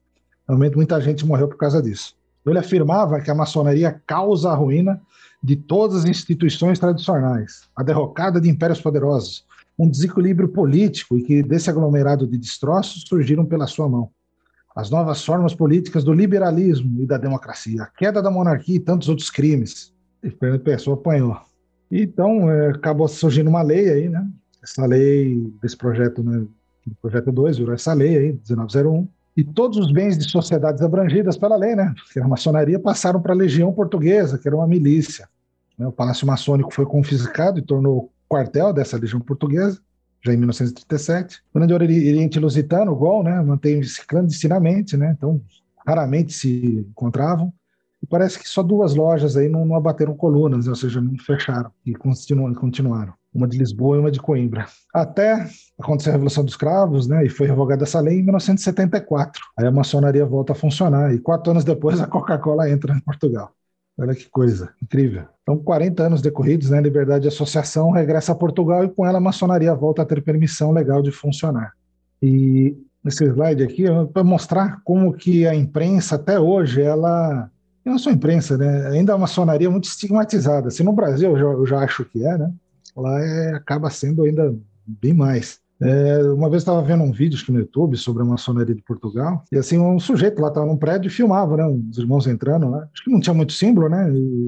realmente 0.48 0.76
muita 0.76 1.00
gente 1.02 1.26
morreu 1.26 1.48
por 1.48 1.58
causa 1.58 1.82
disso. 1.82 2.16
Ele 2.46 2.60
afirmava 2.60 3.20
que 3.20 3.30
a 3.30 3.36
maçonaria 3.36 4.02
causa 4.06 4.50
a 4.50 4.56
ruína 4.56 5.02
de 5.44 5.56
todas 5.56 5.98
as 5.98 6.06
instituições 6.06 6.80
tradicionais, 6.80 7.64
a 7.76 7.84
derrocada 7.84 8.40
de 8.40 8.50
impérios 8.50 8.82
poderosos, 8.82 9.46
um 9.78 9.90
desequilíbrio 9.90 10.48
político 10.48 11.18
e 11.18 11.24
que 11.24 11.44
desse 11.44 11.70
aglomerado 11.70 12.26
de 12.26 12.38
destroços 12.38 13.04
surgiram 13.08 13.46
pela 13.46 13.68
sua 13.68 13.88
mão. 13.88 14.10
As 14.78 14.92
novas 14.92 15.26
formas 15.26 15.56
políticas 15.56 16.04
do 16.04 16.14
liberalismo 16.14 17.02
e 17.02 17.06
da 17.08 17.18
democracia, 17.18 17.82
a 17.82 17.88
queda 17.88 18.22
da 18.22 18.30
monarquia 18.30 18.76
e 18.76 18.80
tantos 18.80 19.10
outros 19.10 19.32
crimes. 19.32 19.92
E 20.22 20.30
Fernando 20.30 20.62
Pessoa 20.62 20.96
apanhou. 20.96 21.36
Então, 21.92 22.48
é, 22.52 22.70
acabou 22.70 23.08
surgindo 23.08 23.50
uma 23.50 23.64
lei 23.64 23.90
aí, 23.90 24.08
né? 24.08 24.24
Essa 24.64 24.86
lei 24.86 25.52
desse 25.64 25.76
projeto, 25.76 26.22
né? 26.22 26.46
Projeto 27.02 27.32
2, 27.32 27.58
virou 27.58 27.74
essa 27.74 27.92
lei 27.92 28.18
aí, 28.18 28.40
1901, 28.48 29.08
e 29.36 29.44
todos 29.44 29.80
os 29.80 29.92
bens 29.92 30.16
de 30.16 30.30
sociedades 30.30 30.84
abrangidas 30.84 31.36
pela 31.36 31.56
lei, 31.56 31.76
né? 31.76 31.96
Que 32.14 32.20
a 32.20 32.28
maçonaria 32.28 32.80
passaram 32.80 33.20
para 33.20 33.34
a 33.34 33.36
Legião 33.36 33.74
Portuguesa, 33.74 34.38
que 34.38 34.48
era 34.48 34.56
uma 34.56 34.68
milícia. 34.68 35.28
Né? 35.76 35.88
O 35.88 35.92
Palácio 35.92 36.28
Maçônico 36.28 36.72
foi 36.72 36.86
confiscado 36.86 37.58
e 37.58 37.64
tornou 37.64 38.12
quartel 38.30 38.72
dessa 38.72 38.96
Legião 38.96 39.22
Portuguesa, 39.22 39.82
já 40.24 40.34
em 40.34 40.38
1937. 40.38 41.42
O 41.54 41.60
Grande 41.60 41.74
Oriente 41.74 42.40
Lusitano, 42.40 42.92
o 42.92 42.96
GOL, 42.96 43.24
né? 43.24 43.42
Mantém-se 43.42 44.06
clandestinamente, 44.06 44.98
né? 44.98 45.16
Então, 45.18 45.42
raramente 45.86 46.34
se 46.34 46.86
encontravam. 46.90 47.54
E 48.02 48.06
parece 48.06 48.38
que 48.38 48.48
só 48.48 48.62
duas 48.62 48.94
lojas 48.94 49.36
aí 49.36 49.50
não, 49.50 49.66
não 49.66 49.76
abateram 49.76 50.16
colunas, 50.16 50.68
ou 50.68 50.76
seja, 50.76 51.02
não 51.02 51.18
fecharam 51.18 51.72
e 51.86 51.94
continuaram 51.96 53.14
uma 53.38 53.48
de 53.48 53.58
Lisboa 53.58 53.98
e 53.98 54.00
uma 54.00 54.12
de 54.12 54.20
Coimbra. 54.20 54.66
Até 54.94 55.48
acontecer 55.80 56.10
a 56.10 56.14
Revolução 56.14 56.44
dos 56.44 56.56
Cravos, 56.56 57.08
né, 57.08 57.26
e 57.26 57.30
foi 57.30 57.48
revogada 57.48 57.84
essa 57.84 58.00
lei 58.00 58.20
em 58.20 58.24
1974. 58.24 59.42
Aí 59.58 59.66
a 59.66 59.72
maçonaria 59.72 60.26
volta 60.26 60.54
a 60.54 60.56
funcionar, 60.56 61.14
e 61.14 61.20
quatro 61.20 61.52
anos 61.52 61.64
depois 61.64 62.02
a 62.02 62.08
Coca-Cola 62.08 62.70
entra 62.70 62.96
em 62.96 63.00
Portugal. 63.00 63.52
Olha 63.98 64.14
que 64.14 64.30
coisa 64.30 64.70
incrível. 64.82 65.26
Então, 65.42 65.58
40 65.58 66.04
anos 66.04 66.22
decorridos, 66.22 66.70
né, 66.70 66.80
Liberdade 66.80 67.24
de 67.24 67.28
Associação 67.30 67.92
regressa 67.92 68.32
a 68.32 68.36
Portugal 68.36 68.84
e 68.84 68.90
com 68.90 69.06
ela 69.06 69.18
a 69.18 69.22
maçonaria 69.22 69.74
volta 69.74 70.04
a 70.04 70.06
ter 70.06 70.22
permissão 70.22 70.72
legal 70.72 71.02
de 71.02 71.12
funcionar. 71.12 71.74
E 72.22 72.78
nesse 73.04 73.26
slide 73.26 73.64
aqui, 73.64 73.86
para 74.14 74.24
mostrar 74.24 74.82
como 74.84 75.14
que 75.14 75.48
a 75.48 75.56
imprensa 75.56 76.16
até 76.16 76.40
hoje, 76.40 76.82
ela 76.82 77.50
não 77.84 77.98
só 77.98 78.10
a 78.10 78.14
imprensa, 78.14 78.58
né? 78.58 78.88
Ainda 78.90 79.14
a 79.14 79.18
maçonaria 79.18 79.68
é 79.68 79.72
muito 79.72 79.86
estigmatizada. 79.86 80.70
Se 80.70 80.84
no 80.84 80.92
Brasil 80.92 81.32
eu 81.32 81.38
já, 81.38 81.46
eu 81.46 81.66
já 81.66 81.80
acho 81.80 82.06
que 82.06 82.24
é, 82.26 82.38
né? 82.38 82.54
lá 82.98 83.20
é, 83.22 83.54
acaba 83.54 83.90
sendo 83.90 84.24
ainda 84.24 84.56
bem 84.86 85.14
mais. 85.14 85.60
É, 85.82 86.24
uma 86.32 86.50
vez 86.50 86.64
estava 86.64 86.82
vendo 86.82 87.04
um 87.04 87.12
vídeo 87.12 87.40
no 87.50 87.60
YouTube 87.60 87.96
sobre 87.98 88.24
a 88.24 88.26
maçonaria 88.26 88.74
de 88.74 88.82
Portugal, 88.82 89.44
e 89.52 89.58
assim, 89.58 89.78
um 89.78 90.00
sujeito 90.00 90.42
lá 90.42 90.48
estava 90.48 90.66
num 90.66 90.78
prédio 90.78 91.08
e 91.08 91.12
filmava, 91.12 91.58
né? 91.58 91.68
Os 91.68 91.98
irmãos 91.98 92.26
entrando 92.28 92.70
lá. 92.70 92.88
Acho 92.94 93.04
que 93.04 93.12
não 93.12 93.20
tinha 93.20 93.34
muito 93.34 93.54
símbolo, 93.54 93.88
né? 93.88 94.06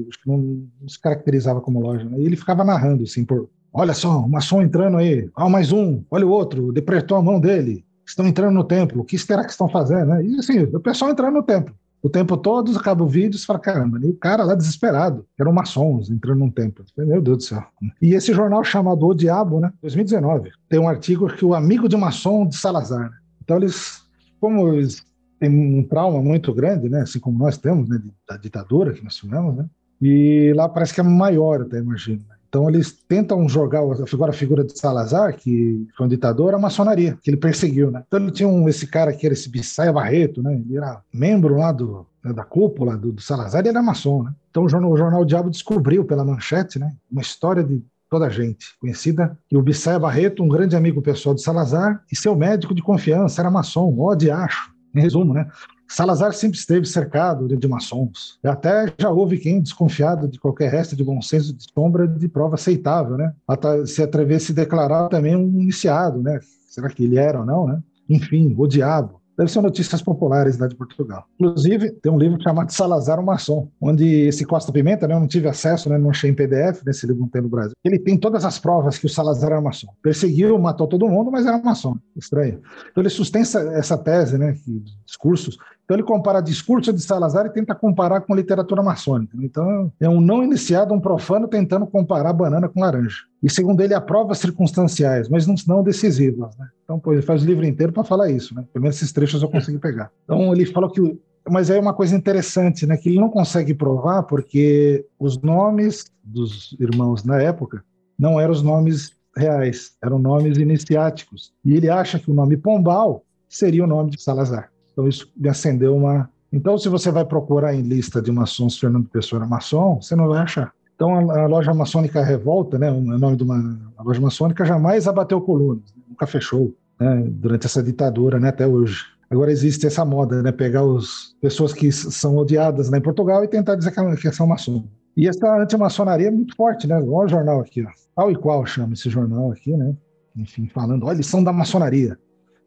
acho 0.08 0.20
que 0.20 0.28
não, 0.28 0.66
se 0.88 1.00
caracterizava 1.00 1.60
como 1.60 1.80
loja, 1.80 2.04
né? 2.04 2.18
E 2.18 2.26
ele 2.26 2.36
ficava 2.36 2.64
narrando, 2.64 3.04
assim, 3.04 3.24
por. 3.24 3.48
Olha 3.72 3.94
só, 3.94 4.18
o 4.18 4.28
maçom 4.28 4.60
entrando 4.60 4.96
aí, 4.96 5.30
ó, 5.36 5.48
mais 5.48 5.70
um, 5.70 6.02
olha 6.10 6.26
o 6.26 6.30
outro, 6.30 6.72
depretou 6.72 7.16
a 7.16 7.22
mão 7.22 7.38
dele, 7.38 7.84
estão 8.04 8.26
entrando 8.26 8.54
no 8.54 8.64
templo, 8.64 9.02
o 9.02 9.04
que 9.04 9.16
será 9.16 9.44
que 9.44 9.52
estão 9.52 9.68
fazendo? 9.68 10.06
Né? 10.06 10.24
E 10.24 10.36
assim, 10.40 10.64
o 10.64 10.80
pessoal 10.80 11.12
entrando 11.12 11.34
no 11.34 11.42
templo 11.44 11.72
o 12.02 12.08
tempo 12.08 12.36
todo, 12.36 12.76
acaba 12.76 13.04
o 13.04 13.08
vídeo 13.08 13.36
e 13.36 13.44
fala, 13.44 13.58
caramba, 13.58 13.98
e 14.02 14.08
o 14.08 14.16
cara 14.16 14.42
lá 14.42 14.54
desesperado, 14.54 15.26
eram 15.38 15.52
maçons 15.52 16.10
entrando 16.10 16.38
num 16.38 16.50
templo. 16.50 16.84
Meu 16.96 17.20
Deus 17.20 17.36
do 17.36 17.42
céu. 17.42 17.64
E 18.00 18.14
esse 18.14 18.32
jornal 18.32 18.64
chamado 18.64 19.06
O 19.06 19.14
Diabo, 19.14 19.60
né, 19.60 19.72
2019, 19.82 20.50
tem 20.68 20.80
um 20.80 20.88
artigo 20.88 21.28
que 21.28 21.44
o 21.44 21.54
amigo 21.54 21.88
de 21.88 21.96
maçom 21.96 22.46
de 22.46 22.56
Salazar. 22.56 23.10
Então 23.42 23.58
eles, 23.58 24.02
como 24.40 24.68
eles 24.68 25.04
têm 25.38 25.50
um 25.50 25.82
trauma 25.82 26.22
muito 26.22 26.54
grande, 26.54 26.88
né, 26.88 27.02
assim 27.02 27.20
como 27.20 27.38
nós 27.38 27.58
temos, 27.58 27.88
né, 27.88 28.00
da 28.28 28.36
ditadura 28.36 28.92
que 28.92 29.04
nós 29.04 29.16
tivemos, 29.16 29.56
né, 29.56 29.66
e 30.00 30.52
lá 30.54 30.68
parece 30.68 30.94
que 30.94 31.00
é 31.00 31.04
maior 31.04 31.62
até, 31.62 31.78
imagino. 31.78 32.22
Né? 32.28 32.36
Então 32.50 32.68
eles 32.68 32.92
tentam 33.08 33.48
jogar 33.48 33.80
a 33.80 34.32
figura 34.32 34.64
de 34.64 34.76
Salazar, 34.76 35.36
que 35.36 35.86
foi 35.96 36.06
um 36.06 36.08
ditador, 36.08 36.52
a 36.52 36.58
maçonaria, 36.58 37.16
que 37.22 37.30
ele 37.30 37.36
perseguiu, 37.36 37.92
né? 37.92 38.02
Então 38.08 38.18
ele 38.18 38.32
tinha 38.32 38.48
um, 38.48 38.68
esse 38.68 38.88
cara 38.88 39.12
que 39.12 39.24
era 39.24 39.32
esse 39.32 39.48
Bissaia 39.48 39.92
Barreto, 39.92 40.42
né? 40.42 40.54
Ele 40.54 40.76
era 40.76 41.00
membro 41.14 41.56
lá 41.56 41.70
do, 41.70 42.04
né, 42.24 42.32
da 42.32 42.42
cúpula 42.42 42.96
do, 42.96 43.12
do 43.12 43.22
Salazar, 43.22 43.60
ele 43.60 43.68
era 43.68 43.80
maçom, 43.80 44.24
né? 44.24 44.34
Então 44.50 44.64
o 44.64 44.68
jornal, 44.68 44.90
o 44.90 44.96
jornal 44.96 45.24
Diabo 45.24 45.48
descobriu 45.48 46.04
pela 46.04 46.24
manchete, 46.24 46.76
né? 46.76 46.92
Uma 47.10 47.22
história 47.22 47.62
de 47.62 47.80
toda 48.10 48.26
a 48.26 48.30
gente 48.30 48.76
conhecida, 48.80 49.38
que 49.48 49.56
o 49.56 49.62
Bissaia 49.62 49.98
Barreto, 49.98 50.42
um 50.42 50.48
grande 50.48 50.74
amigo 50.74 51.00
pessoal 51.00 51.32
de 51.32 51.42
Salazar, 51.42 52.02
e 52.10 52.16
seu 52.16 52.34
médico 52.34 52.74
de 52.74 52.82
confiança 52.82 53.40
era 53.40 53.48
maçom, 53.48 53.96
ó 54.00 54.16
de 54.16 54.28
acho, 54.28 54.72
em 54.92 55.00
resumo, 55.00 55.32
né? 55.32 55.48
Salazar 55.90 56.32
sempre 56.32 56.56
esteve 56.56 56.86
cercado 56.86 57.48
de, 57.48 57.68
maçons. 57.68 58.38
Até 58.44 58.92
já 58.96 59.10
houve 59.10 59.38
quem 59.38 59.60
desconfiado 59.60 60.28
de 60.28 60.38
qualquer 60.38 60.70
resto 60.70 60.94
de 60.94 61.02
bom 61.02 61.20
senso 61.20 61.52
de 61.52 61.64
sombra 61.74 62.06
de 62.06 62.28
prova 62.28 62.54
aceitável, 62.54 63.16
né? 63.16 63.34
Até 63.46 63.84
se 63.86 64.00
atrever 64.00 64.40
a 64.40 64.52
declarar 64.52 65.08
também 65.08 65.34
um 65.34 65.60
iniciado, 65.60 66.22
né? 66.22 66.38
Será 66.68 66.88
que 66.88 67.02
ele 67.02 67.18
era 67.18 67.40
ou 67.40 67.44
não, 67.44 67.66
né? 67.66 67.80
Enfim, 68.08 68.54
o 68.56 68.66
diabo. 68.68 69.20
Deve 69.40 69.50
ser 69.50 69.62
notícias 69.62 70.02
populares 70.02 70.58
lá 70.58 70.66
de 70.66 70.76
Portugal. 70.76 71.24
Inclusive, 71.40 71.92
tem 71.92 72.12
um 72.12 72.18
livro 72.18 72.38
chamado 72.42 72.70
Salazar 72.70 73.18
o 73.18 73.24
Maçom, 73.24 73.70
onde 73.80 74.04
esse 74.26 74.44
Costa 74.44 74.70
Pimenta, 74.70 75.08
né, 75.08 75.14
eu 75.14 75.20
não 75.20 75.26
tive 75.26 75.48
acesso, 75.48 75.88
né, 75.88 75.96
não 75.96 76.10
achei 76.10 76.30
em 76.30 76.34
PDF, 76.34 76.82
nesse 76.84 77.06
livro 77.06 77.22
não 77.22 77.28
tem 77.28 77.40
no 77.40 77.48
Brasil. 77.48 77.72
Ele 77.82 77.98
tem 77.98 78.18
todas 78.18 78.44
as 78.44 78.58
provas 78.58 78.98
que 78.98 79.06
o 79.06 79.08
Salazar 79.08 79.52
era 79.52 79.60
maçom. 79.62 79.88
Perseguiu, 80.02 80.58
matou 80.58 80.86
todo 80.86 81.08
mundo, 81.08 81.30
mas 81.30 81.46
era 81.46 81.56
maçom. 81.56 81.96
Estranho. 82.14 82.60
Então 82.90 83.02
ele 83.02 83.08
sustenta 83.08 83.60
essa 83.72 83.96
tese, 83.96 84.36
né, 84.36 84.52
que, 84.62 84.84
discursos, 85.06 85.56
então 85.90 85.98
ele 85.98 86.06
compara 86.06 86.40
discurso 86.40 86.92
de 86.92 87.02
Salazar 87.02 87.46
e 87.46 87.50
tenta 87.50 87.74
comparar 87.74 88.20
com 88.20 88.32
literatura 88.32 88.80
maçônica. 88.80 89.36
Então 89.42 89.92
é 89.98 90.08
um 90.08 90.20
não 90.20 90.40
iniciado, 90.44 90.94
um 90.94 91.00
profano 91.00 91.48
tentando 91.48 91.84
comparar 91.84 92.32
banana 92.32 92.68
com 92.68 92.78
laranja. 92.78 93.24
E 93.42 93.50
segundo 93.50 93.80
ele, 93.80 93.92
há 93.92 94.00
provas 94.00 94.38
circunstanciais, 94.38 95.28
mas 95.28 95.48
não, 95.66 95.82
decisivas. 95.82 96.56
Né? 96.56 96.68
Então, 96.84 97.00
pô, 97.00 97.12
ele 97.12 97.22
faz 97.22 97.42
o 97.42 97.44
livro 97.46 97.66
inteiro 97.66 97.92
para 97.92 98.04
falar 98.04 98.30
isso. 98.30 98.54
Né? 98.54 98.64
Pelo 98.72 98.84
menos 98.84 98.98
esses 98.98 99.10
trechos 99.10 99.42
eu 99.42 99.48
consegui 99.48 99.78
pegar. 99.78 100.12
Então 100.22 100.52
ele 100.54 100.64
falou 100.64 100.88
que 100.88 101.18
mas 101.50 101.70
é 101.70 101.80
uma 101.80 101.94
coisa 101.94 102.14
interessante, 102.14 102.86
né, 102.86 102.96
que 102.96 103.08
ele 103.08 103.18
não 103.18 103.30
consegue 103.30 103.74
provar 103.74 104.24
porque 104.24 105.04
os 105.18 105.40
nomes 105.42 106.04
dos 106.22 106.76
irmãos 106.78 107.24
na 107.24 107.42
época 107.42 107.82
não 108.16 108.38
eram 108.38 108.52
os 108.52 108.62
nomes 108.62 109.10
reais, 109.36 109.96
eram 110.04 110.20
nomes 110.20 110.56
iniciáticos. 110.56 111.52
E 111.64 111.74
ele 111.74 111.88
acha 111.88 112.20
que 112.20 112.30
o 112.30 112.34
nome 112.34 112.56
Pombal 112.56 113.24
seria 113.48 113.82
o 113.82 113.88
nome 113.88 114.10
de 114.10 114.22
Salazar. 114.22 114.70
Então 115.00 115.08
isso 115.08 115.32
me 115.36 115.48
acendeu 115.48 115.96
uma. 115.96 116.28
Então, 116.52 116.76
se 116.76 116.88
você 116.88 117.10
vai 117.10 117.24
procurar 117.24 117.74
em 117.74 117.80
lista 117.80 118.20
de 118.20 118.30
maçons 118.30 118.78
Fernando 118.78 119.08
Pessoa 119.08 119.46
maçom, 119.46 120.00
você 120.00 120.14
não 120.14 120.28
vai 120.28 120.40
achar. 120.40 120.72
Então, 120.94 121.30
a, 121.30 121.46
loja 121.46 121.72
maçônica 121.72 122.22
Revolta, 122.22 122.78
né, 122.78 122.90
o 122.90 123.00
nome 123.00 123.36
de 123.36 123.42
uma 123.44 123.78
loja 124.04 124.20
maçônica, 124.20 124.64
jamais 124.64 125.08
abateu 125.08 125.40
colunas, 125.40 125.94
nunca 126.06 126.26
fechou 126.26 126.74
né, 126.98 127.24
durante 127.26 127.66
essa 127.66 127.82
ditadura, 127.82 128.38
né, 128.38 128.48
até 128.48 128.66
hoje. 128.66 129.04
Agora 129.30 129.50
existe 129.50 129.86
essa 129.86 130.04
moda, 130.04 130.42
né, 130.42 130.52
pegar 130.52 130.82
as 130.82 131.34
pessoas 131.40 131.72
que 131.72 131.90
são 131.90 132.36
odiadas 132.36 132.90
lá 132.90 132.98
em 132.98 133.02
Portugal 133.02 133.42
e 133.44 133.48
tentar 133.48 133.76
dizer 133.76 133.92
que 133.92 134.32
são 134.32 134.46
maçom. 134.46 134.84
E 135.16 135.28
essa 135.28 135.56
antimaçonaria 135.56 136.28
é 136.28 136.30
muito 136.30 136.54
forte, 136.54 136.86
né? 136.86 136.96
Olha 136.96 137.06
o 137.06 137.28
jornal 137.28 137.60
aqui, 137.60 137.82
ó. 137.82 137.90
Tal 138.14 138.30
e 138.30 138.36
qual 138.36 138.66
chama 138.66 138.92
esse 138.92 139.08
jornal 139.08 139.50
aqui, 139.52 139.76
né? 139.76 139.94
Enfim, 140.36 140.68
falando, 140.68 141.06
olha, 141.06 141.16
eles 141.16 141.26
são 141.26 141.42
da 141.42 141.52
maçonaria. 141.52 142.18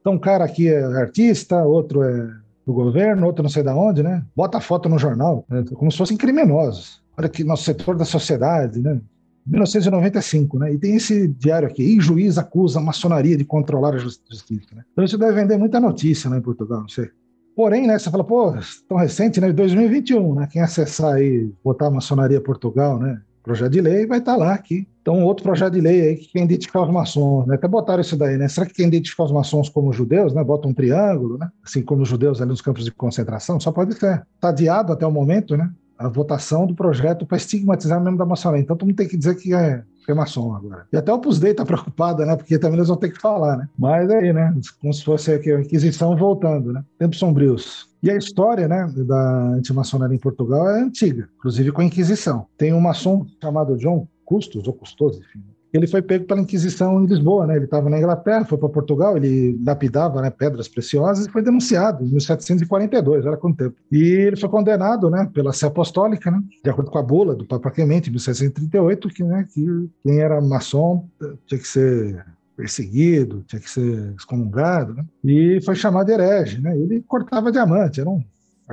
Então, 0.03 0.15
um 0.15 0.19
cara 0.19 0.43
aqui 0.43 0.67
é 0.67 0.83
artista, 0.83 1.63
outro 1.63 2.03
é 2.03 2.29
do 2.65 2.73
governo, 2.73 3.25
outro 3.25 3.41
não 3.41 3.49
sei 3.49 3.63
da 3.63 3.73
onde, 3.73 4.03
né? 4.03 4.21
Bota 4.35 4.59
foto 4.59 4.89
no 4.89 4.99
jornal, 4.99 5.45
né? 5.49 5.63
como 5.75 5.89
se 5.89 5.97
fossem 5.97 6.17
criminosos. 6.17 7.01
Olha 7.17 7.27
aqui, 7.27 7.41
nosso 7.41 7.63
setor 7.63 7.95
da 7.95 8.03
sociedade, 8.03 8.81
né? 8.81 8.99
1995, 9.47 10.59
né? 10.59 10.73
E 10.73 10.77
tem 10.77 10.95
esse 10.97 11.25
diário 11.29 11.69
aqui, 11.69 11.83
e 11.83 12.01
juiz 12.01 12.37
acusa 12.37 12.79
a 12.79 12.83
maçonaria 12.83 13.37
de 13.37 13.45
controlar 13.45 13.95
a 13.95 13.97
justiça, 13.97 14.75
né? 14.75 14.83
Então 14.91 15.05
isso 15.05 15.17
deve 15.17 15.33
vender 15.33 15.57
muita 15.57 15.79
notícia, 15.79 16.29
né, 16.29 16.37
em 16.37 16.41
Portugal, 16.41 16.81
não 16.81 16.89
sei. 16.89 17.09
Porém, 17.55 17.87
né, 17.87 17.97
você 17.97 18.11
fala, 18.11 18.25
pô, 18.25 18.53
tão 18.89 18.97
recente, 18.97 19.39
né, 19.39 19.53
2021, 19.53 20.35
né? 20.35 20.49
Quem 20.51 20.61
acessar 20.61 21.13
aí, 21.13 21.49
botar 21.63 21.87
a 21.87 21.91
maçonaria 21.91 22.41
Portugal, 22.41 22.99
né? 22.99 23.21
Projeto 23.41 23.71
de 23.71 23.79
lei 23.79 24.05
vai 24.05 24.19
estar 24.19 24.35
lá 24.35 24.53
aqui. 24.53 24.85
Então, 25.03 25.21
outro 25.25 25.43
projeto 25.43 25.73
de 25.73 25.81
lei 25.81 26.07
aí 26.07 26.15
que 26.15 26.31
quer 26.31 26.43
identificar 26.43 26.81
os 26.83 26.89
maçons, 26.89 27.45
né? 27.45 27.55
Até 27.55 27.67
botaram 27.67 27.99
isso 27.99 28.15
daí, 28.15 28.37
né? 28.37 28.47
Será 28.47 28.65
que 28.65 28.73
quer 28.73 28.87
identificar 28.87 29.25
os 29.25 29.33
maçons 29.33 29.67
como 29.67 29.91
judeus, 29.91 30.33
né? 30.33 30.41
Bota 30.41 30.65
um 30.65 30.73
triângulo, 30.73 31.37
né? 31.37 31.49
Assim 31.61 31.81
como 31.81 32.03
os 32.03 32.07
judeus 32.07 32.41
ali 32.41 32.49
nos 32.49 32.61
campos 32.61 32.85
de 32.85 32.91
concentração, 32.91 33.59
só 33.59 33.69
pode 33.69 33.95
ser. 33.95 34.25
Está 34.33 34.47
adiado 34.47 34.93
até 34.93 35.05
o 35.05 35.11
momento, 35.11 35.57
né? 35.57 35.69
a 35.97 36.07
votação 36.07 36.65
do 36.65 36.73
projeto 36.73 37.25
para 37.25 37.37
estigmatizar 37.37 38.01
membro 38.01 38.17
da 38.17 38.25
maçonaria. 38.25 38.63
Então, 38.63 38.75
todo 38.75 38.87
mundo 38.87 38.97
tem 38.97 39.07
que 39.07 39.17
dizer 39.17 39.35
que 39.35 39.53
é, 39.53 39.83
é 40.07 40.13
maçom 40.13 40.53
agora. 40.53 40.85
E 40.91 40.97
até 40.97 41.11
o 41.11 41.15
Opus 41.15 41.39
Dei 41.39 41.51
está 41.51 41.65
preocupada, 41.65 42.25
né? 42.25 42.35
Porque 42.35 42.57
também 42.57 42.77
eles 42.77 42.87
vão 42.87 42.97
ter 42.97 43.09
que 43.09 43.19
falar, 43.19 43.57
né? 43.57 43.69
Mas 43.77 44.09
aí, 44.09 44.33
né? 44.33 44.53
Como 44.81 44.93
se 44.93 45.03
fosse 45.03 45.33
aqui 45.33 45.51
a 45.51 45.61
Inquisição 45.61 46.15
voltando, 46.15 46.73
né? 46.73 46.83
Tempos 46.97 47.19
sombrios. 47.19 47.91
E 48.01 48.11
a 48.11 48.17
história 48.17 48.67
né, 48.67 48.91
da 48.97 49.51
antimaçonaria 49.51 50.15
em 50.15 50.19
Portugal 50.19 50.69
é 50.69 50.81
antiga, 50.81 51.29
inclusive 51.37 51.71
com 51.71 51.79
a 51.79 51.85
Inquisição. 51.85 52.47
Tem 52.57 52.73
um 52.73 52.81
maçom 52.81 53.25
chamado 53.41 53.77
John 53.77 54.05
Custos, 54.25 54.67
ou 54.67 54.73
Custoso, 54.73 55.19
enfim, 55.19 55.41
ele 55.73 55.87
foi 55.87 56.03
pego 56.03 56.25
pela 56.25 56.39
Inquisição 56.39 57.03
em 57.03 57.07
Lisboa, 57.07 57.47
né? 57.47 57.55
Ele 57.55 57.65
estava 57.65 57.89
na 57.89 57.97
Inglaterra, 57.97 58.45
foi 58.45 58.59
para 58.59 58.69
Portugal, 58.69 59.17
ele 59.17 59.59
lapidava 59.65 60.21
né, 60.21 60.29
pedras 60.29 60.67
preciosas 60.67 61.25
e 61.25 61.31
foi 61.31 61.41
denunciado 61.41 62.05
em 62.05 62.09
1742, 62.09 63.25
era 63.25 63.35
quanto 63.35 63.57
tempo. 63.57 63.75
E 63.91 64.03
ele 64.03 64.35
foi 64.35 64.49
condenado, 64.49 65.09
né, 65.09 65.27
pela 65.33 65.51
Sé 65.51 65.65
Apostólica, 65.65 66.29
né, 66.29 66.43
de 66.63 66.69
acordo 66.69 66.91
com 66.91 66.99
a 66.99 67.03
bula 67.03 67.35
do 67.35 67.43
Papa 67.43 67.71
Clemente, 67.71 68.09
em 68.09 68.11
1738, 68.11 69.07
que, 69.09 69.23
né, 69.23 69.47
que 69.51 69.89
quem 70.03 70.19
era 70.19 70.39
maçom 70.39 71.07
tinha 71.47 71.59
que 71.59 71.67
ser 71.67 72.23
perseguido, 72.55 73.43
tinha 73.47 73.59
que 73.59 73.69
ser 73.69 74.13
excomungado, 74.15 74.93
né? 74.93 75.03
E 75.23 75.59
foi 75.65 75.73
chamado 75.73 76.11
herege, 76.11 76.61
né? 76.61 76.77
Ele 76.77 77.01
cortava 77.01 77.51
diamante, 77.51 77.99
era 77.99 78.07
um 78.07 78.23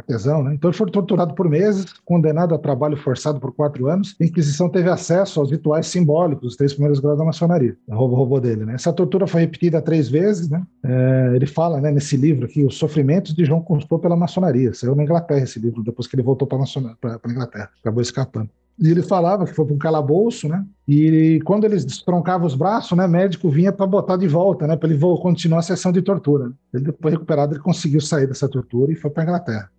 artesão, 0.00 0.42
né? 0.42 0.54
Então 0.54 0.70
ele 0.70 0.76
foi 0.76 0.90
torturado 0.90 1.34
por 1.34 1.48
meses, 1.48 1.86
condenado 2.04 2.54
a 2.54 2.58
trabalho 2.58 2.96
forçado 2.96 3.40
por 3.40 3.52
quatro 3.52 3.86
anos. 3.86 4.16
A 4.20 4.24
Inquisição 4.24 4.68
teve 4.68 4.88
acesso 4.88 5.40
aos 5.40 5.50
rituais 5.50 5.86
simbólicos 5.86 6.42
dos 6.42 6.56
três 6.56 6.72
primeiros 6.72 7.00
graus 7.00 7.18
da 7.18 7.24
maçonaria. 7.24 7.76
Roubou, 7.88 8.18
roubou 8.18 8.40
dele, 8.40 8.64
né? 8.64 8.74
Essa 8.74 8.92
tortura 8.92 9.26
foi 9.26 9.42
repetida 9.42 9.80
três 9.80 10.08
vezes, 10.08 10.48
né? 10.48 10.62
É, 10.84 11.32
ele 11.34 11.46
fala, 11.46 11.80
né, 11.80 11.90
nesse 11.90 12.16
livro 12.16 12.46
aqui, 12.46 12.64
os 12.64 12.76
sofrimentos 12.76 13.34
de 13.34 13.44
João 13.44 13.62
Cousteau 13.62 13.98
pela 13.98 14.16
maçonaria. 14.16 14.74
Saiu 14.74 14.94
na 14.94 15.02
Inglaterra 15.02 15.42
esse 15.42 15.58
livro 15.58 15.82
depois 15.82 16.06
que 16.06 16.16
ele 16.16 16.22
voltou 16.22 16.46
para 16.46 16.58
a 16.58 17.30
Inglaterra, 17.30 17.70
acabou 17.80 18.02
escapando. 18.02 18.50
E 18.80 18.90
ele 18.90 19.02
falava 19.02 19.44
que 19.44 19.52
foi 19.52 19.66
para 19.66 19.74
um 19.74 19.78
calabouço, 19.78 20.48
né? 20.48 20.64
E 20.88 21.38
quando 21.44 21.64
eles 21.64 21.84
destroncavam 21.84 22.46
os 22.46 22.54
braços, 22.54 22.96
né, 22.96 23.06
médico 23.06 23.50
vinha 23.50 23.70
para 23.70 23.86
botar 23.86 24.16
de 24.16 24.26
volta, 24.26 24.66
né, 24.66 24.74
para 24.74 24.88
ele 24.88 24.98
continuar 24.98 25.58
a 25.58 25.62
sessão 25.62 25.92
de 25.92 26.00
tortura. 26.00 26.50
Ele 26.72 26.84
depois 26.84 27.12
recuperado, 27.12 27.52
ele 27.52 27.60
conseguiu 27.60 28.00
sair 28.00 28.26
dessa 28.26 28.48
tortura 28.48 28.90
e 28.90 28.96
foi 28.96 29.10
para 29.10 29.24
Inglaterra. 29.24 29.70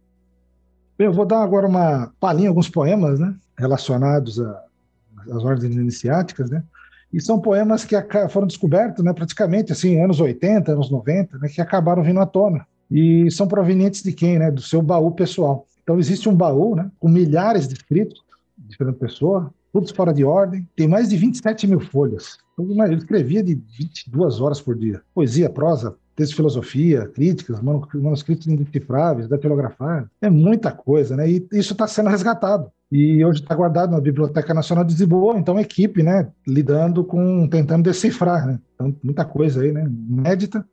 Bem, 1.01 1.07
eu 1.07 1.13
vou 1.13 1.25
dar 1.25 1.41
agora 1.41 1.65
uma 1.65 2.13
palhinha, 2.19 2.49
alguns 2.49 2.69
poemas, 2.69 3.19
né, 3.19 3.33
relacionados 3.57 4.39
às 4.39 5.43
ordens 5.43 5.75
iniciáticas, 5.75 6.51
né? 6.51 6.63
E 7.11 7.19
são 7.19 7.39
poemas 7.39 7.83
que 7.83 7.95
foram 8.29 8.45
descobertos, 8.45 9.03
né, 9.03 9.11
praticamente 9.11 9.71
assim, 9.71 9.99
anos 9.99 10.19
80, 10.19 10.73
anos 10.73 10.91
90, 10.91 11.39
né, 11.39 11.49
que 11.49 11.59
acabaram 11.59 12.03
vindo 12.03 12.19
à 12.19 12.25
tona. 12.27 12.67
E 12.91 13.31
são 13.31 13.47
provenientes 13.47 14.03
de 14.03 14.13
quem, 14.13 14.37
né? 14.37 14.51
Do 14.51 14.61
seu 14.61 14.79
baú 14.79 15.09
pessoal. 15.09 15.65
Então 15.81 15.97
existe 15.97 16.29
um 16.29 16.35
baú, 16.35 16.75
né, 16.75 16.87
com 16.99 17.09
milhares 17.09 17.67
de 17.67 17.73
escritos 17.73 18.21
de 18.55 18.77
Fernando 18.77 18.97
Pessoa, 18.97 19.51
todos 19.73 19.89
fora 19.89 20.13
de 20.13 20.23
ordem. 20.23 20.69
Tem 20.75 20.87
mais 20.87 21.09
de 21.09 21.17
27 21.17 21.65
mil 21.65 21.79
folhas. 21.79 22.37
Ele 22.59 22.97
escrevia 22.97 23.41
de 23.41 23.55
22 23.55 24.39
horas 24.39 24.61
por 24.61 24.77
dia. 24.77 25.01
Poesia, 25.15 25.49
prosa, 25.49 25.95
texto 26.21 26.31
de 26.31 26.35
filosofia, 26.35 27.07
críticas, 27.07 27.59
manuscritos 27.61 28.47
indecifráveis, 28.47 29.27
datilografar. 29.27 30.07
É 30.21 30.29
muita 30.29 30.71
coisa, 30.71 31.15
né? 31.15 31.29
E 31.29 31.47
isso 31.51 31.73
está 31.73 31.87
sendo 31.87 32.09
resgatado. 32.09 32.71
E 32.91 33.23
hoje 33.23 33.41
está 33.41 33.55
guardado 33.55 33.91
na 33.91 34.01
Biblioteca 34.01 34.53
Nacional 34.53 34.83
de 34.83 34.93
Lisboa, 34.93 35.37
então 35.37 35.59
equipe, 35.59 36.03
né, 36.03 36.27
lidando 36.45 37.05
com, 37.05 37.47
tentando 37.47 37.83
decifrar, 37.83 38.45
né? 38.45 38.59
Então, 38.75 38.93
muita 39.01 39.23
coisa 39.23 39.61
aí, 39.61 39.71
né, 39.71 39.89
inédita, 40.09 40.65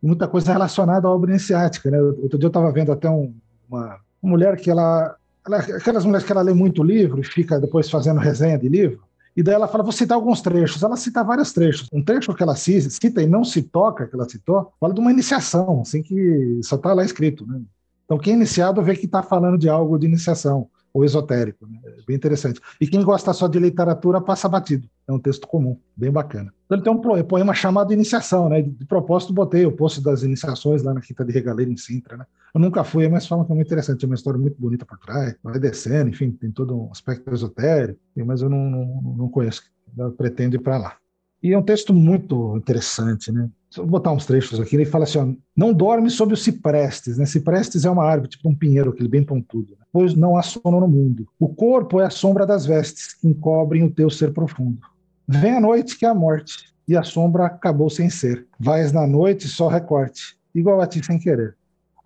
muita 0.00 0.28
coisa 0.28 0.52
relacionada 0.52 1.08
à 1.08 1.10
obra 1.10 1.30
iniciática, 1.30 1.90
né? 1.90 2.00
Outro 2.00 2.38
dia 2.38 2.46
eu 2.46 2.48
estava 2.48 2.70
vendo 2.70 2.92
até 2.92 3.10
um, 3.10 3.34
uma, 3.68 3.98
uma 4.22 4.30
mulher 4.30 4.56
que 4.56 4.70
ela, 4.70 5.16
ela, 5.44 5.58
aquelas 5.58 6.04
mulheres 6.04 6.24
que 6.24 6.30
ela 6.30 6.42
lê 6.42 6.54
muito 6.54 6.82
livro 6.82 7.20
e 7.20 7.24
fica 7.24 7.58
depois 7.60 7.90
fazendo 7.90 8.20
resenha 8.20 8.56
de 8.56 8.68
livro, 8.68 9.02
e 9.36 9.42
daí 9.42 9.54
ela 9.54 9.66
fala, 9.66 9.82
vou 9.82 9.92
citar 9.92 10.16
alguns 10.16 10.40
trechos. 10.40 10.82
Ela 10.82 10.96
cita 10.96 11.24
vários 11.24 11.52
trechos. 11.52 11.88
Um 11.92 12.02
trecho 12.02 12.34
que 12.34 12.42
ela 12.42 12.54
cita 12.54 13.20
e 13.20 13.26
não 13.26 13.44
se 13.44 13.62
toca, 13.62 14.06
que 14.06 14.14
ela 14.14 14.28
citou, 14.28 14.72
fala 14.78 14.94
de 14.94 15.00
uma 15.00 15.10
iniciação, 15.10 15.80
assim 15.80 16.02
que 16.02 16.60
só 16.62 16.76
está 16.76 16.92
lá 16.92 17.04
escrito. 17.04 17.44
Né? 17.46 17.60
Então, 18.04 18.18
quem 18.18 18.34
é 18.34 18.36
iniciado 18.36 18.82
vê 18.82 18.94
que 18.94 19.06
está 19.06 19.22
falando 19.22 19.58
de 19.58 19.68
algo 19.68 19.98
de 19.98 20.06
iniciação 20.06 20.68
ou 20.92 21.04
esotérico. 21.04 21.66
Né? 21.66 21.78
É 21.84 22.02
bem 22.06 22.14
interessante. 22.14 22.60
E 22.80 22.86
quem 22.86 23.02
gosta 23.02 23.32
só 23.32 23.48
de 23.48 23.58
literatura 23.58 24.20
passa 24.20 24.48
batido. 24.48 24.88
É 25.08 25.12
um 25.12 25.18
texto 25.18 25.48
comum, 25.48 25.76
bem 25.96 26.12
bacana. 26.12 26.54
Então, 26.66 26.76
ele 26.76 26.84
tem 26.84 26.92
um 26.92 27.24
poema 27.24 27.52
chamado 27.52 27.92
Iniciação, 27.92 28.48
né? 28.48 28.62
De 28.62 28.86
propósito, 28.86 29.32
botei 29.32 29.66
o 29.66 29.72
posto 29.72 30.00
das 30.00 30.22
iniciações 30.22 30.82
lá 30.82 30.94
na 30.94 31.00
Quinta 31.00 31.24
de 31.24 31.32
Regaleira, 31.32 31.70
em 31.70 31.76
Sintra, 31.76 32.16
né? 32.16 32.24
Eu 32.54 32.60
nunca 32.60 32.84
fui, 32.84 33.08
mas 33.08 33.26
falam 33.26 33.44
que 33.44 33.50
é 33.50 33.54
muito 33.54 33.66
interessante. 33.66 33.98
Tem 33.98 34.08
uma 34.08 34.14
história 34.14 34.38
muito 34.38 34.60
bonita 34.60 34.86
por 34.86 34.96
trás, 34.98 35.34
vai 35.42 35.58
descendo, 35.58 36.10
enfim, 36.10 36.30
tem 36.30 36.52
todo 36.52 36.78
um 36.78 36.90
aspecto 36.92 37.34
esotérico, 37.34 37.98
mas 38.24 38.42
eu 38.42 38.48
não, 38.48 38.70
não, 38.70 39.14
não 39.16 39.28
conheço. 39.28 39.62
Eu 39.98 40.12
pretendo 40.12 40.54
ir 40.54 40.60
para 40.60 40.78
lá. 40.78 40.96
E 41.42 41.52
é 41.52 41.58
um 41.58 41.62
texto 41.62 41.92
muito 41.92 42.56
interessante, 42.56 43.30
né? 43.30 43.50
Vou 43.76 43.86
botar 43.86 44.12
uns 44.12 44.24
trechos 44.24 44.58
aqui. 44.60 44.76
Ele 44.76 44.86
fala 44.86 45.04
assim: 45.04 45.18
ó, 45.18 45.34
não 45.54 45.74
dorme 45.74 46.08
sob 46.08 46.32
os 46.32 46.42
ciprestes, 46.42 47.18
né? 47.18 47.26
Ciprestes 47.26 47.84
é 47.84 47.90
uma 47.90 48.04
árvore, 48.04 48.30
tipo 48.30 48.48
um 48.48 48.54
pinheiro, 48.54 48.90
aquele 48.90 49.08
bem 49.08 49.22
pontudo, 49.22 49.72
né? 49.72 49.84
pois 49.92 50.14
não 50.14 50.36
há 50.36 50.42
sono 50.42 50.80
no 50.80 50.88
mundo. 50.88 51.28
O 51.38 51.48
corpo 51.48 52.00
é 52.00 52.06
a 52.06 52.10
sombra 52.10 52.46
das 52.46 52.64
vestes 52.64 53.12
que 53.14 53.28
encobrem 53.28 53.82
o 53.82 53.90
teu 53.90 54.08
ser 54.08 54.32
profundo. 54.32 54.78
Vem 55.26 55.56
a 55.56 55.60
noite 55.60 55.98
que 55.98 56.06
é 56.06 56.08
a 56.08 56.14
morte, 56.14 56.72
e 56.86 56.96
a 56.96 57.02
sombra 57.02 57.46
acabou 57.46 57.90
sem 57.90 58.08
ser. 58.08 58.46
Vais 58.58 58.92
na 58.92 59.06
noite 59.06 59.46
só 59.48 59.68
recorte, 59.68 60.38
igual 60.54 60.80
a 60.80 60.86
ti 60.86 61.04
sem 61.04 61.18
querer. 61.18 61.56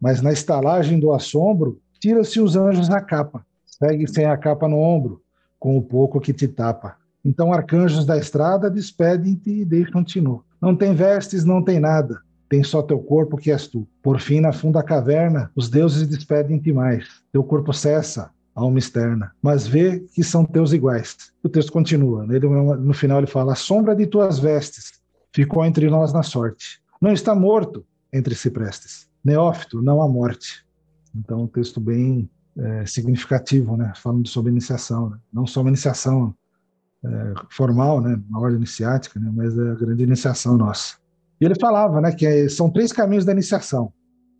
Mas 0.01 0.23
na 0.23 0.33
estalagem 0.33 0.99
do 0.99 1.13
assombro, 1.13 1.81
tira-se 2.01 2.41
os 2.41 2.57
anjos 2.57 2.91
a 2.91 3.01
capa, 3.01 3.45
segue 3.67 4.07
sem 4.09 4.25
a 4.25 4.37
capa 4.37 4.69
no 4.69 4.79
ombro, 4.79 5.23
com 5.59 5.77
o 5.77 5.83
pouco 5.83 6.21
que 6.21 6.33
te 6.33 6.47
tapa. 6.47 6.97
Então 7.25 7.53
arcanjos 7.53 8.07
da 8.07 8.17
estrada 8.17 8.71
despedem-te 8.71 9.51
e 9.51 9.65
deixam-te 9.65 10.21
nu. 10.21 10.45
Não 10.61 10.75
tem 10.75 10.95
vestes, 10.95 11.45
não 11.45 11.63
tem 11.63 11.81
nada, 11.81 12.21
tem 12.49 12.63
só 12.63 12.83
teu 12.83 12.99
corpo 12.99 13.37
que 13.37 13.51
és 13.51 13.67
tu. 13.67 13.87
Por 14.03 14.21
fim, 14.21 14.41
na 14.41 14.53
funda 14.53 14.83
caverna, 14.83 15.51
os 15.55 15.69
deuses 15.69 16.07
despedem-te 16.07 16.73
mais. 16.73 17.07
Teu 17.33 17.43
corpo 17.43 17.73
cessa, 17.73 18.31
alma 18.55 18.79
externa, 18.79 19.33
mas 19.41 19.67
vê 19.67 20.01
que 20.15 20.25
são 20.25 20.45
teus 20.45 20.73
iguais. 20.73 21.17
O 21.43 21.49
texto 21.49 21.73
continua, 21.73 22.27
né? 22.27 22.37
ele, 22.37 22.49
no 22.49 22.93
final 22.93 23.19
ele 23.19 23.27
fala: 23.27 23.53
A 23.53 23.57
sombra 23.57 23.95
de 23.95 24.07
tuas 24.07 24.39
vestes 24.39 24.93
ficou 25.33 25.65
entre 25.65 25.89
nós 25.89 26.13
na 26.13 26.23
sorte. 26.23 26.81
Não 27.01 27.13
está 27.13 27.35
morto 27.35 27.85
entre 28.13 28.35
ciprestes. 28.35 29.08
Neófito, 29.29 29.81
não 29.81 30.03
há 30.03 30.09
morte. 30.09 30.67
Então, 31.15 31.43
um 31.43 31.47
texto 31.47 31.81
bem 31.81 32.29
é, 32.57 32.87
significativo, 32.87 33.77
né? 33.77 33.93
falando 33.97 34.27
sobre 34.29 34.51
iniciação. 34.51 35.11
Né? 35.11 35.19
Não 35.33 35.47
só 35.47 35.61
uma 35.61 35.71
iniciação 35.71 36.35
é, 37.05 37.35
formal, 37.51 38.01
né, 38.01 38.21
uma 38.29 38.41
ordem 38.41 38.57
iniciática, 38.57 39.21
né, 39.21 39.31
mas 39.33 39.59
a 39.59 39.75
grande 39.75 40.03
iniciação 40.03 40.57
nossa. 40.57 40.97
E 41.41 41.45
ele 41.45 41.55
falava, 41.55 42.01
né, 42.01 42.13
que 42.13 42.27
é, 42.27 42.49
são 42.49 42.71
três 42.71 42.93
caminhos 42.93 43.25
da 43.25 43.33
iniciação: 43.33 43.93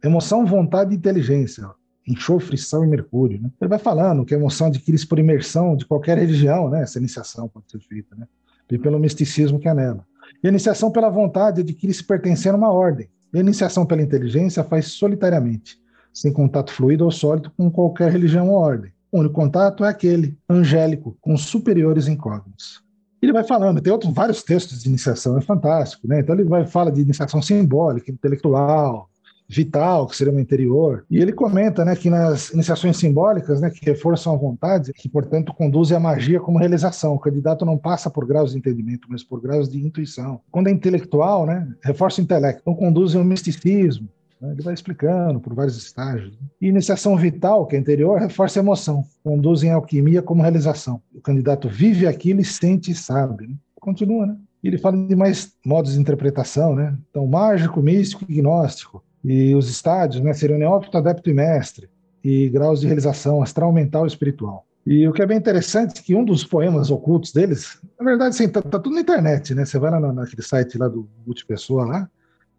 emoção, 0.03 0.45
vontade 0.45 0.93
e 0.93 0.97
inteligência. 0.97 1.69
Enxofre, 2.07 2.49
frição 2.49 2.83
e 2.83 2.87
mercúrio. 2.87 3.39
Né? 3.41 3.51
Ele 3.61 3.69
vai 3.69 3.79
falando 3.79 4.25
que 4.25 4.35
a 4.35 4.39
emoção 4.39 4.69
adquire-se 4.69 5.07
por 5.07 5.19
imersão 5.19 5.77
de 5.77 5.85
qualquer 5.85 6.17
religião, 6.17 6.71
né? 6.71 6.81
Essa 6.81 6.99
iniciação 6.99 7.51
pode 7.51 7.71
ser 7.71 7.81
feita, 7.81 8.17
né? 8.17 8.27
E 8.71 8.79
pelo 8.79 8.99
misticismo 8.99 9.59
que 9.59 9.69
é 9.69 9.75
nela. 9.75 10.07
E 10.43 10.47
a 10.47 10.51
iniciação 10.51 10.91
pela 10.91 11.11
vontade 11.11 11.61
adquire-se 11.61 12.03
pertencendo 12.03 12.55
a 12.55 12.59
uma 12.59 12.73
ordem. 12.73 13.11
E 13.33 13.39
a 13.39 13.41
iniciação 13.41 13.85
pela 13.85 14.03
inteligência 14.03 14.65
faz 14.65 14.87
solitariamente, 14.89 15.79
sem 16.13 16.33
contato 16.33 16.73
fluido 16.73 17.05
ou 17.05 17.11
sólido 17.11 17.53
com 17.57 17.71
qualquer 17.71 18.11
religião 18.11 18.49
ou 18.49 18.57
ordem. 18.57 18.93
O 19.11 19.21
único 19.21 19.35
contato 19.35 19.85
é 19.85 19.89
aquele 19.89 20.37
angélico, 20.49 21.17
com 21.21 21.37
superiores 21.37 22.09
incógnitos. 22.09 22.83
Ele 23.21 23.33
vai 23.33 23.43
falando, 23.43 23.81
tem 23.81 23.93
outros 23.93 24.13
vários 24.13 24.43
textos 24.43 24.83
de 24.83 24.89
iniciação, 24.89 25.37
é 25.37 25.41
fantástico, 25.41 26.07
né? 26.07 26.21
Então 26.21 26.35
ele 26.35 26.45
vai 26.45 26.65
fala 26.67 26.93
de 26.93 27.01
iniciação 27.01 27.43
simbólica, 27.43 28.13
intelectual, 28.13 29.11
vital, 29.49 30.07
que 30.07 30.17
seria 30.17 30.33
o 30.33 30.39
interior. 30.41 31.05
E 31.11 31.19
ele 31.19 31.33
comenta, 31.33 31.85
né, 31.85 31.97
que 31.97 32.11
nas 32.11 32.51
iniciações 32.51 32.97
simbólicas, 32.97 33.61
né, 33.61 33.71
que 33.71 33.85
reforçam 33.85 34.35
a 34.35 34.37
vontade, 34.37 34.93
que 34.93 35.09
portanto 35.09 35.55
conduzem 35.55 35.97
a 35.97 36.01
magia 36.01 36.39
como 36.39 36.59
realização. 36.59 37.15
O 37.15 37.19
candidato 37.19 37.65
não 37.65 37.79
passa 37.79 38.11
por 38.11 38.27
graus 38.27 38.53
de 38.53 38.59
entendimento, 38.59 39.09
mas 39.11 39.25
por 39.25 39.41
graus 39.41 39.69
de 39.69 39.79
intuição. 39.85 40.41
Quando 40.51 40.69
é 40.69 40.71
intelectual, 40.71 41.47
né, 41.47 41.67
reforça 41.83 42.21
o 42.21 42.25
intelecto, 42.25 42.61
então 42.61 42.75
conduzem 42.75 43.21
ao 43.21 43.27
misticismo, 43.27 44.09
né? 44.41 44.53
Ele 44.53 44.63
vai 44.63 44.75
explicando 44.75 45.41
por 45.41 45.55
vários 45.55 45.77
estágios. 45.77 46.39
E 46.61 46.69
iniciação 46.69 47.17
vital, 47.17 47.67
que 47.67 47.77
é 47.77 47.79
interior, 47.79 48.19
reforça 48.21 48.59
a 48.59 48.63
emoção, 48.63 49.05
conduzem 49.23 49.71
a 49.71 49.75
alquimia 49.75 50.23
como 50.23 50.43
realização. 50.43 51.03
O 51.15 51.21
candidato 51.21 51.69
vive 51.69 52.07
aquilo 52.07 52.41
e 52.41 52.45
sente 52.45 52.91
e 52.91 52.95
sabe. 52.95 53.47
Né? 53.47 53.55
Continua, 53.81 54.27
né? 54.27 54.37
Ele 54.63 54.79
fala 54.79 54.97
de 55.07 55.15
mais 55.15 55.53
modos 55.65 55.95
de 55.95 56.01
interpretação, 56.01 56.75
né? 56.75 56.97
Então, 57.11 57.27
mágico, 57.27 57.81
místico 57.81 58.25
e 58.29 58.35
gnóstico. 58.35 59.05
E 59.25 59.55
os 59.55 59.69
estádios, 59.69 60.23
né? 60.23 60.33
Seriam 60.33 60.59
neófito, 60.59 60.97
adepto 60.97 61.29
e 61.31 61.35
mestre. 61.35 61.89
E 62.23 62.49
graus 62.49 62.81
de 62.81 62.87
realização 62.87 63.43
astral, 63.43 63.73
mental 63.73 64.05
e 64.05 64.09
espiritual. 64.09 64.67
E 64.87 65.07
o 65.07 65.13
que 65.13 65.21
é 65.21 65.27
bem 65.27 65.37
interessante 65.37 66.01
é 66.01 66.03
que 66.03 66.15
um 66.15 66.25
dos 66.25 66.45
poemas 66.45 66.91
ocultos 66.91 67.33
deles, 67.33 67.79
na 67.99 68.07
verdade, 68.07 68.31
assim, 68.31 68.49
tá, 68.49 68.63
tá 68.63 68.79
tudo 68.79 68.95
na 68.95 69.03
internet, 69.03 69.55
né? 69.55 69.65
Você 69.65 69.79
vai 69.79 69.91
lá 69.91 70.01
naquele 70.13 70.43
site 70.43 70.79
lá 70.79 70.89
do 70.89 71.09
Multipessoa 71.27 71.85
lá, 71.85 72.11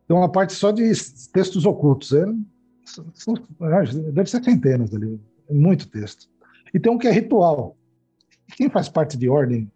tem 0.07 0.15
uma 0.15 0.29
parte 0.29 0.53
só 0.53 0.71
de 0.71 0.91
textos 1.33 1.65
ocultos. 1.65 2.13
É, 2.13 2.25
são, 3.13 3.35
deve 4.13 4.29
ser 4.29 4.43
centenas 4.43 4.93
ali, 4.93 5.19
é 5.49 5.53
muito 5.53 5.87
texto. 5.87 6.27
E 6.73 6.79
tem 6.79 6.91
um 6.91 6.97
que 6.97 7.07
é 7.07 7.11
ritual. 7.11 7.75
Quem 8.55 8.69
faz 8.69 8.89
parte 8.89 9.17
de 9.17 9.29
ordem 9.29 9.71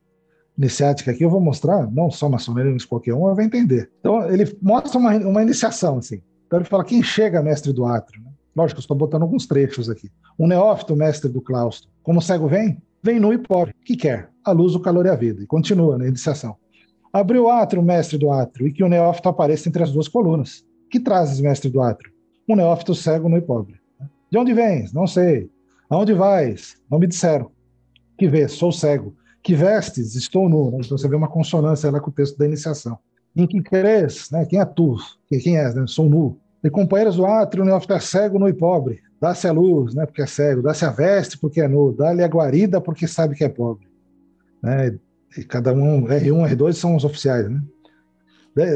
iniciática 0.57 1.11
aqui, 1.11 1.23
eu 1.23 1.29
vou 1.29 1.39
mostrar, 1.39 1.89
não 1.91 2.11
só 2.11 2.29
maçonaria, 2.29 2.71
mas 2.71 2.85
qualquer 2.85 3.13
um, 3.13 3.33
vai 3.33 3.45
entender. 3.45 3.91
Então, 3.99 4.29
ele 4.29 4.55
mostra 4.61 4.99
uma, 4.99 5.15
uma 5.17 5.41
iniciação, 5.41 5.97
assim. 5.97 6.21
Então, 6.53 6.61
ele 6.61 6.69
fala 6.69 6.83
quem 6.83 7.01
chega 7.01 7.41
mestre 7.41 7.73
do 7.73 7.83
átrio. 7.83 8.21
Né? 8.21 8.29
Lógico, 8.55 8.79
estou 8.79 8.95
botando 8.95 9.23
alguns 9.23 9.47
trechos 9.47 9.89
aqui. 9.89 10.11
Um 10.37 10.45
neófito, 10.45 10.95
mestre 10.95 11.27
do 11.27 11.41
claustro. 11.41 11.89
Como 12.03 12.21
cego 12.21 12.47
vem? 12.47 12.79
Vem 13.01 13.19
nu 13.19 13.33
e 13.33 13.39
pobre. 13.39 13.73
que 13.83 13.97
quer? 13.97 14.29
A 14.45 14.51
luz, 14.51 14.75
o 14.75 14.79
calor 14.79 15.07
e 15.07 15.09
a 15.09 15.15
vida. 15.15 15.41
E 15.41 15.47
continua 15.47 15.97
na 15.97 16.07
iniciação. 16.07 16.55
Abriu 17.11 17.45
o 17.45 17.49
átrio, 17.49 17.81
mestre 17.81 18.19
do 18.19 18.31
átrio, 18.31 18.67
e 18.67 18.71
que 18.71 18.83
o 18.83 18.87
neófito 18.87 19.29
apareça 19.29 19.67
entre 19.67 19.81
as 19.81 19.91
duas 19.91 20.07
colunas. 20.07 20.63
Que 20.91 20.99
trazes, 20.99 21.41
mestre 21.41 21.71
do 21.71 21.81
átrio? 21.81 22.13
Um 22.47 22.55
neófito 22.55 22.93
cego, 22.93 23.27
nu 23.27 23.37
e 23.37 23.41
pobre. 23.41 23.81
De 24.31 24.37
onde 24.37 24.53
vens? 24.53 24.93
Não 24.93 25.07
sei. 25.07 25.49
Aonde 25.89 26.13
vais? 26.13 26.75
Não 26.87 26.99
me 26.99 27.07
disseram. 27.07 27.49
Que 28.15 28.27
vês? 28.27 28.51
Sou 28.51 28.71
cego. 28.71 29.15
Que 29.41 29.55
vestes? 29.55 30.13
Estou 30.13 30.47
nu. 30.47 30.69
Né? 30.69 30.81
Então 30.85 30.99
você 30.99 31.07
vê 31.07 31.15
uma 31.15 31.29
consonância 31.29 31.89
lá 31.89 31.99
com 31.99 32.11
o 32.11 32.13
texto 32.13 32.37
da 32.37 32.45
iniciação. 32.45 32.99
Em 33.35 33.47
que 33.47 33.59
queres? 33.63 34.29
Né? 34.29 34.45
Quem 34.45 34.59
é 34.59 34.65
tu? 34.65 34.97
Quem 35.41 35.57
és? 35.57 35.73
Né? 35.73 35.85
Sou 35.87 36.07
nu. 36.07 36.42
E 36.63 36.69
companheiros 36.69 37.17
do 37.17 37.25
átrio, 37.25 37.63
o 37.63 37.65
neófito 37.65 37.93
é 37.93 37.99
cego, 37.99 38.39
nu 38.39 38.47
e 38.47 38.53
pobre. 38.53 39.01
Dá-se 39.19 39.47
a 39.47 39.51
luz, 39.51 39.93
né, 39.93 40.05
porque 40.05 40.21
é 40.21 40.25
cego. 40.25 40.61
Dá-se 40.61 40.85
a 40.85 40.89
veste, 40.89 41.37
porque 41.37 41.61
é 41.61 41.67
nu. 41.67 41.91
Dá-lhe 41.91 42.23
a 42.23 42.27
guarida, 42.27 42.79
porque 42.79 43.07
sabe 43.07 43.35
que 43.35 43.43
é 43.43 43.49
pobre. 43.49 43.87
Né? 44.61 44.97
E 45.37 45.43
cada 45.43 45.73
um, 45.73 46.05
R1, 46.05 46.55
R2 46.55 46.73
são 46.73 46.95
os 46.95 47.03
oficiais, 47.03 47.49
né? 47.49 47.61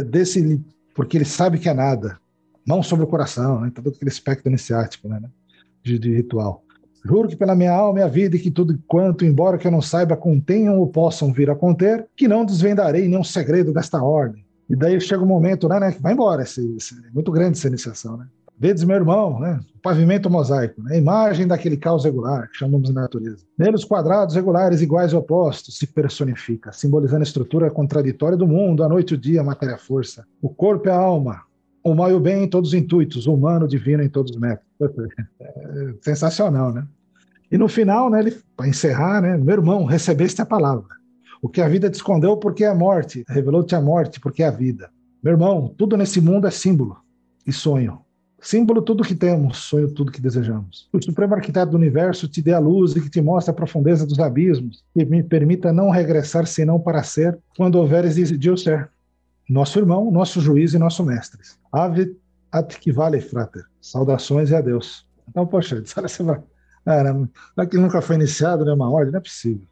Desse, 0.06 0.60
porque 0.96 1.18
ele 1.18 1.26
sabe 1.26 1.60
que 1.60 1.70
é 1.70 1.74
nada. 1.74 2.18
Mão 2.66 2.82
sobre 2.82 3.06
o 3.06 3.08
coração, 3.08 3.62
né? 3.62 3.72
Todo 3.74 3.90
aquele 3.90 4.10
aspecto 4.10 4.50
iniciático, 4.50 5.08
né? 5.08 5.22
De, 5.84 6.00
de 6.00 6.16
ritual. 6.16 6.64
Juro 7.06 7.28
que 7.28 7.36
pela 7.36 7.56
minha 7.56 7.72
alma 7.72 8.00
e 8.00 8.04
a 8.04 8.08
vida 8.08 8.36
e 8.36 8.40
que 8.40 8.52
tudo 8.52 8.78
quanto, 8.88 9.24
embora 9.24 9.58
que 9.58 9.68
eu 9.68 9.72
não 9.72 9.82
saiba, 9.82 10.18
contenham 10.18 10.80
ou 10.80 10.88
possam 10.88 11.32
vir 11.32 11.50
a 11.50 11.56
conter, 11.56 12.06
que 12.16 12.28
não 12.28 12.44
desvendarei 12.44 13.08
nenhum 13.08 13.24
segredo 13.24 13.72
desta 13.72 14.02
ordem. 14.02 14.44
E 14.70 14.76
daí 14.76 15.00
chega 15.00 15.24
um 15.24 15.28
momento, 15.28 15.68
né, 15.70 15.80
né 15.80 15.92
que 15.92 16.02
vai 16.02 16.14
embora, 16.14 16.44
esse, 16.44 16.62
esse, 16.76 16.94
é 17.06 17.12
muito 17.14 17.32
grande 17.32 17.58
essa 17.58 17.68
iniciação, 17.68 18.18
né? 18.18 18.28
Vedes, 18.60 18.84
meu 18.84 18.96
irmão, 18.96 19.40
né? 19.40 19.60
pavimento 19.84 20.32
mosaico, 20.32 20.82
né? 20.82 20.98
imagem 20.98 21.46
daquele 21.46 21.78
caos 21.78 22.06
regular, 22.06 22.50
que 22.50 22.58
chamamos 22.58 22.90
de 22.90 22.96
natureza. 22.96 23.46
Nele, 23.56 23.76
os 23.76 23.86
quadrados 23.86 24.34
regulares 24.34 24.82
iguais 24.82 25.14
e 25.14 25.16
opostos 25.16 25.78
se 25.78 25.86
personifica, 25.86 26.72
simbolizando 26.72 27.20
a 27.20 27.24
estrutura 27.24 27.70
contraditória 27.70 28.36
do 28.36 28.48
mundo, 28.48 28.84
a 28.84 28.90
noite 28.90 29.12
e 29.12 29.14
o 29.14 29.18
dia, 29.18 29.42
a 29.42 29.44
matéria 29.44 29.76
a 29.76 29.78
força. 29.78 30.26
O 30.42 30.50
corpo 30.50 30.88
e 30.88 30.92
a 30.92 30.96
alma, 30.96 31.44
o 31.84 31.94
mal 31.94 32.10
e 32.10 32.16
o 32.16 32.20
bem 32.20 32.46
em 32.46 32.50
todos 32.50 32.70
os 32.70 32.74
intuitos, 32.74 33.28
o 33.28 33.34
humano, 33.36 33.68
divino 33.68 34.02
em 34.02 34.10
todos 34.10 34.32
os 34.32 34.40
métodos. 34.40 34.68
É 35.40 35.94
sensacional, 36.02 36.74
né? 36.74 36.86
E 37.52 37.58
no 37.58 37.68
final, 37.68 38.10
né, 38.10 38.24
para 38.56 38.68
encerrar, 38.68 39.22
né, 39.22 39.38
meu 39.38 39.56
irmão, 39.56 39.86
recebeste 39.86 40.42
a 40.42 40.46
palavra. 40.46 40.98
O 41.42 41.50
que 41.50 41.62
a 41.62 41.68
vida 41.68 41.90
te 41.90 41.96
escondeu 41.96 42.38
porque 42.38 42.64
é 42.64 42.68
a 42.68 42.76
morte, 42.76 43.24
revelou-te 43.28 43.76
a 43.76 43.82
morte 43.82 44.20
porque 44.20 44.44
é 44.44 44.48
a 44.48 44.52
vida. 44.52 44.90
Meu 45.24 45.34
irmão, 45.34 45.74
tudo 45.78 45.98
nesse 45.98 46.22
mundo 46.22 46.48
é 46.48 46.52
símbolo 46.52 46.98
e 47.46 47.52
sonho. 47.52 48.00
Símbolo 48.40 48.82
tudo 48.82 49.04
que 49.04 49.16
temos, 49.16 49.58
sonho 49.58 49.92
tudo 49.92 50.12
que 50.12 50.22
desejamos. 50.22 50.88
O 50.94 51.02
Supremo 51.02 51.34
Arquiteto 51.34 51.72
do 51.72 51.78
Universo 51.78 52.28
te 52.28 52.42
dê 52.42 52.54
a 52.54 52.60
luz 52.60 52.96
e 52.96 53.02
que 53.02 53.10
te 53.10 53.22
mostre 53.22 53.52
a 53.52 53.54
profundeza 53.54 54.06
dos 54.06 54.20
abismos 54.20 54.84
e 54.96 55.04
me 55.04 55.24
permita 55.24 55.74
não 55.74 55.90
regressar 55.90 56.46
senão 56.46 56.80
para 56.80 57.02
ser 57.04 57.38
quando 57.56 57.76
houveres 57.76 58.16
de 58.16 58.58
ser. 58.58 58.90
Nosso 59.50 59.80
irmão, 59.80 60.12
nosso 60.12 60.40
juiz 60.40 60.74
e 60.74 60.80
nosso 60.80 61.04
mestre. 61.04 61.40
Ave 61.72 62.16
at 62.52 62.78
que 62.80 62.92
vale, 62.92 63.20
frater. 63.20 63.64
Saudações 63.82 64.52
e 64.52 64.56
adeus. 64.56 65.06
Então, 65.28 65.48
poxa, 65.48 65.82
você 65.84 66.24
vai 66.24 66.42
Caramba, 66.88 67.30
que 67.70 67.78
nunca 67.78 68.02
foi 68.02 68.16
iniciado, 68.16 68.64
né? 68.64 68.72
Uma 68.72 68.90
ordem, 68.90 69.12
não 69.12 69.20
é 69.20 69.22
possível. 69.22 69.68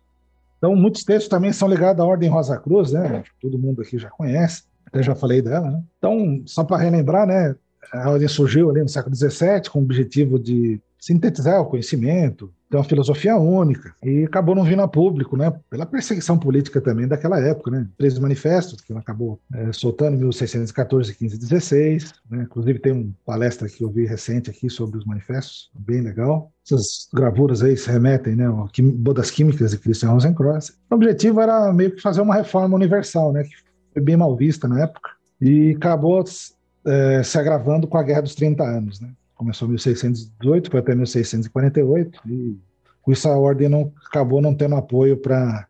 Então, 0.65 0.75
muitos 0.75 1.03
textos 1.03 1.29
também 1.29 1.53
são 1.53 1.67
ligados 1.67 2.03
à 2.03 2.07
Ordem 2.07 2.27
Rosa 2.27 2.57
Cruz, 2.57 2.91
né? 2.91 3.23
Todo 3.39 3.59
mundo 3.59 3.83
aqui 3.83 3.99
já 3.99 4.09
conhece, 4.09 4.63
até 4.87 5.03
já 5.03 5.13
falei 5.13 5.39
dela, 5.39 5.69
né? 5.69 5.83
Então, 5.99 6.41
só 6.47 6.63
para 6.63 6.81
relembrar, 6.81 7.27
né? 7.27 7.55
A 7.93 8.09
ordem 8.09 8.27
surgiu 8.27 8.71
ali 8.71 8.81
no 8.81 8.89
século 8.89 9.15
XVII 9.15 9.69
com 9.71 9.77
o 9.77 9.83
objetivo 9.83 10.39
de 10.39 10.81
sintetizar 11.05 11.61
o 11.61 11.67
conhecimento, 11.67 12.51
ter 12.67 12.77
uma 12.77 12.83
filosofia 12.83 13.37
única, 13.37 13.93
e 14.03 14.23
acabou 14.23 14.55
não 14.55 14.63
vindo 14.63 14.81
a 14.81 14.87
público, 14.87 15.37
né, 15.37 15.53
pela 15.69 15.85
perseguição 15.85 16.35
política 16.35 16.81
também 16.81 17.07
daquela 17.07 17.39
época, 17.39 17.69
né, 17.69 17.87
três 17.95 18.17
manifestos 18.17 18.81
que 18.81 18.91
ela 18.91 19.01
acabou 19.01 19.39
é, 19.53 19.71
soltando 19.71 20.15
em 20.15 20.17
1614, 20.17 21.13
15 21.13 21.35
e 21.35 21.37
16, 21.37 22.13
né, 22.27 22.41
inclusive 22.41 22.79
tem 22.79 22.91
uma 22.91 23.13
palestra 23.23 23.69
que 23.69 23.83
eu 23.83 23.89
vi 23.91 24.07
recente 24.07 24.49
aqui 24.49 24.67
sobre 24.67 24.97
os 24.97 25.05
manifestos, 25.05 25.69
bem 25.77 26.01
legal. 26.01 26.51
Essas 26.65 27.07
gravuras 27.13 27.61
aí 27.61 27.77
se 27.77 27.87
remetem, 27.87 28.35
né, 28.35 28.47
Bodas 28.95 29.29
Químicas 29.29 29.71
de 29.71 29.77
Christian 29.77 30.09
Rosenkreuz. 30.09 30.75
O 30.89 30.95
objetivo 30.95 31.39
era 31.39 31.71
meio 31.71 31.91
que 31.91 32.01
fazer 32.01 32.21
uma 32.21 32.33
reforma 32.33 32.75
universal, 32.75 33.31
né, 33.31 33.43
que 33.43 33.53
foi 33.93 34.01
bem 34.01 34.17
mal 34.17 34.35
vista 34.35 34.67
na 34.67 34.81
época, 34.81 35.11
e 35.39 35.75
acabou 35.77 36.23
é, 36.83 37.21
se 37.21 37.37
agravando 37.37 37.85
com 37.85 37.95
a 37.95 38.03
Guerra 38.03 38.21
dos 38.21 38.33
30 38.33 38.63
Anos, 38.63 38.99
né 38.99 39.11
começou 39.45 39.67
em 39.67 39.71
1618, 39.71 40.71
foi 40.71 40.79
até 40.79 40.95
1648, 40.95 42.21
e 42.27 42.57
com 43.01 43.11
isso 43.11 43.29
a 43.29 43.37
ordem 43.37 43.69
não, 43.69 43.93
acabou 44.07 44.41
não 44.41 44.55
tendo 44.55 44.75
apoio 44.75 45.17
para 45.17 45.67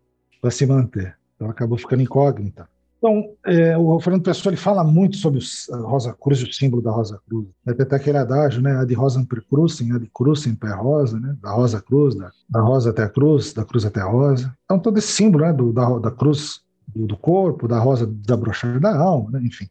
se 0.49 0.65
manter. 0.65 1.17
Então 1.35 1.49
acabou 1.49 1.77
ficando 1.77 2.01
incógnita. 2.01 2.67
Então, 2.97 3.35
é, 3.45 3.77
o 3.77 3.99
Fernando 3.99 4.23
Pessoa 4.23 4.51
ele 4.51 4.57
fala 4.57 4.83
muito 4.83 5.17
sobre 5.17 5.39
a 5.71 5.77
Rosa 5.77 6.13
Cruz, 6.13 6.41
o 6.41 6.51
símbolo 6.51 6.81
da 6.81 6.89
Rosa 6.89 7.19
Cruz. 7.27 7.45
Tem 7.65 7.85
até 7.85 7.97
aquele 7.97 8.17
adágio, 8.17 8.61
né? 8.61 8.77
A 8.77 8.85
de 8.85 8.93
rosa 8.95 9.23
per 9.29 9.43
crucem, 9.47 9.91
a 9.91 9.99
de 9.99 10.09
crucem 10.11 10.55
per 10.55 10.75
rosa, 10.79 11.19
né? 11.19 11.35
Da 11.41 11.51
rosa 11.51 11.81
cruz, 11.81 12.15
da, 12.15 12.31
da 12.49 12.61
rosa 12.61 12.89
até 12.89 13.03
a 13.03 13.09
cruz, 13.09 13.53
da 13.53 13.65
cruz 13.65 13.85
até 13.85 13.99
a 13.99 14.05
rosa. 14.05 14.51
Então, 14.63 14.79
todo 14.79 14.97
esse 14.97 15.09
símbolo 15.09 15.45
né, 15.45 15.53
do, 15.53 15.71
da, 15.71 15.99
da 15.99 16.09
cruz 16.09 16.61
do 16.93 17.17
corpo, 17.17 17.67
da 17.67 17.79
rosa 17.79 18.05
da 18.07 18.37
brochada 18.37 18.79
da 18.79 18.97
alma, 18.97 19.31
né? 19.31 19.41
enfim, 19.43 19.67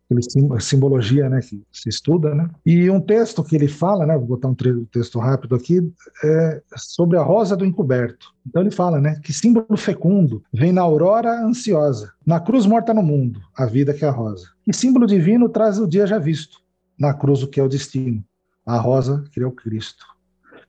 a 0.55 0.61
simbologia 0.61 1.29
né, 1.29 1.41
que 1.41 1.63
se 1.73 1.89
estuda. 1.89 2.35
Né? 2.35 2.49
E 2.67 2.91
um 2.91 3.01
texto 3.01 3.43
que 3.43 3.57
ele 3.57 3.69
fala, 3.69 4.07
né, 4.07 4.17
vou 4.17 4.27
botar 4.27 4.49
um 4.49 4.55
texto 4.91 5.19
rápido 5.19 5.55
aqui, 5.55 5.81
é 6.23 6.63
sobre 6.77 7.17
a 7.17 7.23
rosa 7.23 7.57
do 7.57 7.65
encoberto. 7.65 8.35
Então 8.47 8.63
ele 8.63 8.71
fala 8.71 9.01
né, 9.01 9.19
que 9.23 9.33
símbolo 9.33 9.77
fecundo 9.77 10.43
vem 10.53 10.73
na 10.73 10.83
aurora 10.83 11.45
ansiosa, 11.45 12.13
na 12.27 12.41
cruz 12.41 12.67
morta 12.67 12.93
no 12.93 13.03
mundo, 13.03 13.41
a 13.57 13.67
vida 13.67 13.95
que 13.95 14.05
é 14.05 14.09
a 14.09 14.13
rosa. 14.13 14.49
E 14.67 14.75
símbolo 14.75 15.07
divino 15.07 15.49
traz 15.49 15.79
o 15.79 15.87
dia 15.87 16.07
já 16.07 16.19
visto, 16.19 16.59
na 16.99 17.15
cruz 17.15 17.43
o 17.43 17.49
que 17.49 17.61
é 17.61 17.63
o 17.63 17.69
destino, 17.69 18.23
a 18.67 18.79
rosa 18.79 19.25
que 19.33 19.41
é 19.41 19.47
o 19.47 19.53
Cristo 19.53 20.14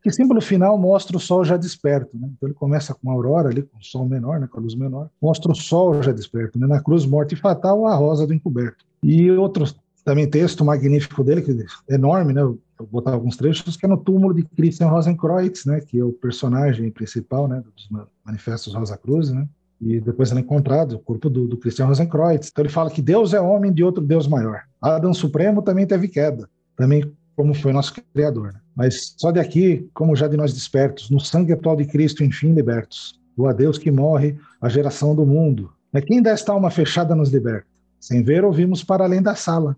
que 0.06 0.12
símbolo 0.12 0.39
final 0.39 0.78
mostra 0.78 1.18
o 1.18 1.20
sol 1.20 1.43
já 1.43 1.58
desperto. 1.58 2.16
Né? 2.16 2.30
Então 2.32 2.47
ele 2.47 2.53
começa 2.53 2.93
com 2.93 3.10
a 3.10 3.14
aurora 3.14 3.49
ali, 3.49 3.64
com 3.64 3.80
o 3.80 3.84
sol 3.84 4.06
menor, 4.06 4.39
né, 4.39 4.45
com 4.45 4.60
a 4.60 4.62
luz 4.62 4.76
menor, 4.76 5.10
mostra 5.20 5.51
o 5.51 5.56
sol 5.56 5.99
já 6.03 6.12
desperto. 6.12 6.60
Né? 6.60 6.68
Na 6.68 6.80
cruz 6.80 7.08
morte 7.08 7.36
fatal, 7.36 7.88
a 7.88 7.95
rosa 7.95 8.28
do 8.28 8.32
encoberto. 8.32 8.86
E 9.01 9.32
outro 9.32 9.66
também 10.03 10.30
texto 10.30 10.64
magnífico 10.64 11.24
dele, 11.24 11.41
que 11.41 11.51
é 11.89 11.95
enorme, 11.95 12.34
né? 12.34 12.41
Eu 12.41 12.60
vou 12.78 12.88
botar 12.88 13.14
alguns 13.14 13.36
trechos, 13.36 13.76
que 13.76 13.88
é 13.88 13.89
no 13.89 13.97
túmulo 13.97 14.32
de 14.32 14.43
Christian 14.43 14.89
Rosenkreuz, 14.89 15.66
né? 15.66 15.82
Que 15.82 15.97
é 15.97 16.03
o 16.03 16.14
personagem 16.14 16.91
principal, 16.91 17.47
né? 17.47 17.64
Dos 17.76 17.89
manifestos 18.24 18.76
Rosa 18.76 18.95
Cruz, 18.97 19.32
né? 19.32 19.47
E 19.82 19.99
depois 19.99 20.30
ele 20.30 20.41
é 20.41 20.43
encontrado, 20.43 20.97
o 20.97 20.99
corpo 20.99 21.32
do, 21.32 21.47
do 21.47 21.58
Christian 21.58 21.88
Rosenkreuz. 21.88 22.49
Então 22.51 22.64
ele 22.64 22.72
fala 22.72 22.91
que 22.91 23.01
Deus 23.01 23.34
é 23.34 23.41
homem 23.41 23.74
de 23.74 23.84
outro 23.84 24.03
Deus 24.03 24.28
maior. 24.28 24.62
Adão 24.80 25.16
Supremo 25.16 25.64
também 25.64 25.88
teve 25.88 26.08
queda, 26.08 26.47
também 26.78 27.12
como 27.36 27.56
foi 27.56 27.74
nosso 27.74 27.95
Criador. 28.14 28.53
Né? 28.53 28.60
Mas 28.76 29.15
só 29.17 29.32
de 29.32 29.39
aqui, 29.39 29.89
como 29.93 30.15
já 30.15 30.28
de 30.28 30.36
nós 30.36 30.53
despertos, 30.53 31.09
no 31.09 31.19
sangue 31.19 31.53
atual 31.53 31.76
de 31.76 31.86
Cristo, 31.86 32.23
enfim, 32.23 32.53
libertos. 32.53 33.19
O 33.38 33.47
adeus 33.47 33.78
que 33.78 33.91
morre, 33.91 34.38
a 34.61 34.67
geração 34.67 35.15
do 35.15 35.26
mundo. 35.26 35.71
É 35.93 36.01
quem 36.01 36.21
desta 36.21 36.51
alma 36.51 36.69
fechada 36.69 37.15
nos 37.15 37.32
liberta. 37.32 37.67
Sem 37.99 38.21
ver, 38.21 38.43
ouvimos 38.43 38.84
para 38.84 39.05
além 39.05 39.21
da 39.21 39.34
sala, 39.34 39.76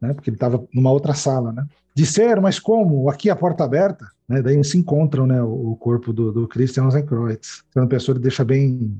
né? 0.00 0.14
porque 0.14 0.30
ele 0.30 0.36
estava 0.36 0.64
numa 0.74 0.90
outra 0.90 1.14
sala. 1.14 1.52
Né? 1.52 1.66
Disser, 1.94 2.40
mas 2.40 2.58
como? 2.58 3.08
Aqui 3.10 3.28
a 3.28 3.36
porta 3.36 3.64
aberta. 3.64 4.06
Né? 4.26 4.40
Daí 4.40 4.62
se 4.64 4.78
encontram 4.78 5.26
né, 5.26 5.42
o, 5.42 5.76
corpo 5.76 6.12
do, 6.12 6.32
do 6.32 6.48
Christian 6.48 6.84
Rosenkreuz. 6.84 7.62
Então, 7.70 7.84
a 7.84 7.86
pessoa 7.86 8.18
deixa 8.18 8.44
bem. 8.44 8.96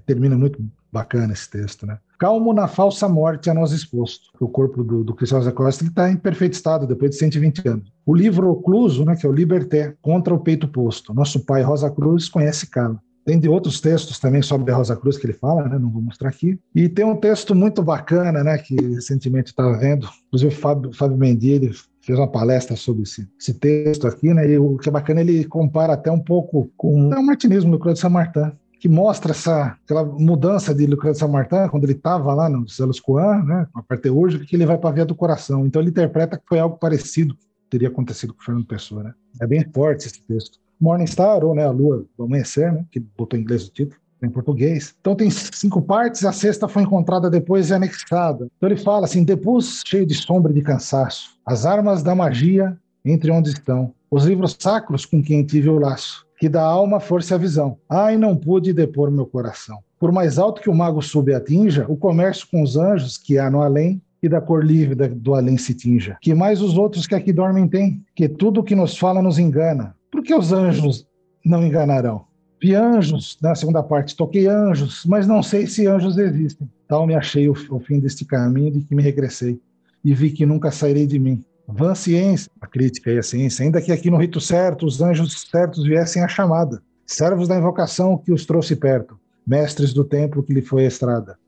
Termina 0.00 0.36
muito 0.36 0.62
bacana 0.92 1.32
esse 1.32 1.50
texto. 1.50 1.86
Né? 1.86 1.98
calmo 2.22 2.52
na 2.52 2.68
falsa 2.68 3.08
morte 3.08 3.50
a 3.50 3.54
nós 3.54 3.72
exposto. 3.72 4.30
O 4.38 4.46
corpo 4.46 4.84
do, 4.84 5.02
do 5.02 5.12
Cristóvão 5.12 5.50
Costa 5.50 5.82
está 5.82 6.08
em 6.08 6.16
perfeito 6.16 6.52
estado 6.52 6.86
depois 6.86 7.10
de 7.10 7.16
120 7.16 7.66
anos. 7.66 7.92
O 8.06 8.14
livro 8.14 8.48
ocluso, 8.48 9.04
né, 9.04 9.16
que 9.16 9.26
é 9.26 9.28
o 9.28 9.32
Liberté, 9.32 9.96
contra 10.00 10.32
o 10.32 10.38
peito 10.38 10.68
posto. 10.68 11.12
Nosso 11.12 11.40
pai 11.40 11.62
Rosa 11.62 11.90
Cruz 11.90 12.28
conhece 12.28 12.68
Cala. 12.68 13.02
Tem 13.24 13.40
de 13.40 13.48
outros 13.48 13.80
textos 13.80 14.20
também 14.20 14.40
sobre 14.40 14.70
a 14.70 14.76
Rosa 14.76 14.94
Cruz 14.94 15.18
que 15.18 15.26
ele 15.26 15.32
fala, 15.32 15.68
né? 15.68 15.76
não 15.80 15.90
vou 15.90 16.00
mostrar 16.00 16.28
aqui. 16.28 16.60
E 16.72 16.88
tem 16.88 17.04
um 17.04 17.16
texto 17.16 17.56
muito 17.56 17.82
bacana, 17.82 18.44
né, 18.44 18.56
que 18.56 18.76
recentemente 18.76 19.50
estava 19.50 19.76
vendo, 19.76 20.08
inclusive 20.28 20.54
o 20.54 20.56
Fábio, 20.56 20.92
Fábio 20.92 21.16
Mendy, 21.16 21.50
ele 21.50 21.72
fez 22.00 22.16
uma 22.16 22.28
palestra 22.28 22.76
sobre 22.76 23.02
esse, 23.02 23.28
esse, 23.38 23.54
texto 23.54 24.06
aqui, 24.06 24.32
né, 24.32 24.48
e 24.48 24.58
o 24.58 24.76
que 24.76 24.88
é 24.88 24.92
bacana, 24.92 25.20
ele 25.20 25.44
compara 25.44 25.94
até 25.94 26.10
um 26.10 26.20
pouco 26.20 26.70
com 26.76 27.08
o 27.08 27.26
martinismo 27.26 27.72
do 27.72 27.78
Claude 27.80 27.98
Saint-Martin, 27.98 28.52
que 28.82 28.88
mostra 28.88 29.30
essa 29.30 29.78
aquela 29.84 30.04
mudança 30.04 30.74
de 30.74 30.86
Lucas 30.86 31.18
Saint-Martin, 31.18 31.68
quando 31.70 31.84
ele 31.84 31.92
estava 31.92 32.34
lá 32.34 32.48
no 32.48 32.68
Celos 32.68 32.98
Coan, 32.98 33.44
né, 33.44 33.68
a 33.72 33.80
parte 33.80 34.10
hoje, 34.10 34.40
que 34.40 34.56
ele 34.56 34.66
vai 34.66 34.76
para 34.76 34.90
a 34.90 34.92
via 34.92 35.04
do 35.04 35.14
coração. 35.14 35.64
Então 35.64 35.80
ele 35.80 35.90
interpreta 35.90 36.36
que 36.36 36.42
foi 36.48 36.58
algo 36.58 36.76
parecido 36.78 37.36
que 37.36 37.46
teria 37.70 37.86
acontecido 37.86 38.34
com 38.34 38.42
Fernando 38.42 38.66
Pessoa. 38.66 39.04
Né? 39.04 39.14
É 39.40 39.46
bem 39.46 39.64
forte 39.72 40.08
esse 40.08 40.20
texto. 40.24 40.58
Morning 40.80 41.06
Star, 41.06 41.44
ou 41.44 41.54
né, 41.54 41.64
a 41.64 41.70
Lua 41.70 42.04
do 42.18 42.24
Amanhecer, 42.24 42.72
né, 42.72 42.84
que 42.90 42.98
botou 42.98 43.38
em 43.38 43.42
inglês 43.42 43.68
o 43.68 43.70
título, 43.70 44.00
em 44.20 44.28
português. 44.28 44.96
Então 45.00 45.14
tem 45.14 45.30
cinco 45.30 45.80
partes, 45.80 46.24
a 46.24 46.32
sexta 46.32 46.66
foi 46.66 46.82
encontrada 46.82 47.30
depois 47.30 47.70
e 47.70 47.74
anexada. 47.74 48.48
Então 48.56 48.68
ele 48.68 48.76
fala 48.76 49.04
assim, 49.04 49.22
depus 49.22 49.84
cheio 49.86 50.04
de 50.04 50.14
sombra 50.16 50.50
e 50.50 50.56
de 50.56 50.62
cansaço, 50.62 51.38
as 51.46 51.64
armas 51.64 52.02
da 52.02 52.16
magia 52.16 52.76
entre 53.04 53.30
onde 53.30 53.50
estão, 53.50 53.94
os 54.10 54.24
livros 54.24 54.56
sacros 54.58 55.06
com 55.06 55.22
quem 55.22 55.44
tive 55.44 55.68
o 55.68 55.78
laço, 55.78 56.26
que 56.42 56.48
da 56.48 56.60
alma 56.60 56.98
força 56.98 57.36
a 57.36 57.38
visão. 57.38 57.78
Ai, 57.88 58.16
não 58.16 58.36
pude 58.36 58.72
depor 58.72 59.12
meu 59.12 59.24
coração. 59.24 59.78
Por 59.96 60.10
mais 60.10 60.40
alto 60.40 60.60
que 60.60 60.68
o 60.68 60.74
mago 60.74 61.00
sube 61.00 61.32
atinja, 61.32 61.86
o 61.88 61.96
comércio 61.96 62.48
com 62.50 62.64
os 62.64 62.76
anjos 62.76 63.16
que 63.16 63.38
há 63.38 63.48
no 63.48 63.62
além 63.62 64.02
e 64.20 64.28
da 64.28 64.40
cor 64.40 64.64
livre 64.64 65.06
do 65.06 65.36
além 65.36 65.56
se 65.56 65.72
tinja. 65.72 66.18
Que 66.20 66.34
mais 66.34 66.60
os 66.60 66.76
outros 66.76 67.06
que 67.06 67.14
aqui 67.14 67.32
dormem 67.32 67.68
têm, 67.68 68.04
que 68.12 68.28
tudo 68.28 68.64
que 68.64 68.74
nos 68.74 68.98
fala 68.98 69.22
nos 69.22 69.38
engana. 69.38 69.94
Por 70.10 70.20
que 70.20 70.34
os 70.34 70.52
anjos 70.52 71.06
não 71.44 71.64
enganarão? 71.64 72.24
Vi 72.60 72.74
anjos, 72.74 73.38
na 73.40 73.54
segunda 73.54 73.80
parte, 73.80 74.16
toquei 74.16 74.48
anjos, 74.48 75.04
mas 75.06 75.28
não 75.28 75.44
sei 75.44 75.68
se 75.68 75.86
anjos 75.86 76.18
existem. 76.18 76.68
Tal 76.88 77.06
me 77.06 77.14
achei 77.14 77.48
o, 77.48 77.54
o 77.70 77.78
fim 77.78 78.00
deste 78.00 78.24
caminho 78.24 78.72
de 78.72 78.80
que 78.80 78.96
me 78.96 79.02
regressei, 79.04 79.60
e 80.04 80.12
vi 80.12 80.32
que 80.32 80.44
nunca 80.44 80.72
sairei 80.72 81.06
de 81.06 81.20
mim. 81.20 81.44
Vã 81.66 81.94
ciência, 81.94 82.50
a 82.60 82.66
crítica 82.66 83.10
e 83.10 83.18
a 83.18 83.22
ciência, 83.22 83.64
ainda 83.64 83.80
que 83.80 83.92
aqui 83.92 84.10
no 84.10 84.16
rito 84.16 84.40
certo 84.40 84.84
os 84.84 85.00
anjos 85.00 85.46
certos 85.50 85.84
viessem 85.84 86.22
a 86.22 86.28
chamada, 86.28 86.82
servos 87.06 87.48
da 87.48 87.56
invocação 87.56 88.18
que 88.18 88.32
os 88.32 88.44
trouxe 88.44 88.76
perto, 88.76 89.18
mestres 89.46 89.92
do 89.92 90.04
templo 90.04 90.42
que 90.42 90.52
lhe 90.52 90.62
foi 90.62 90.84
a 90.84 90.88
estrada. 90.88 91.38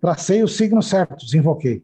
Tracei 0.00 0.42
os 0.42 0.56
signos 0.56 0.88
certos, 0.88 1.32
invoquei. 1.34 1.82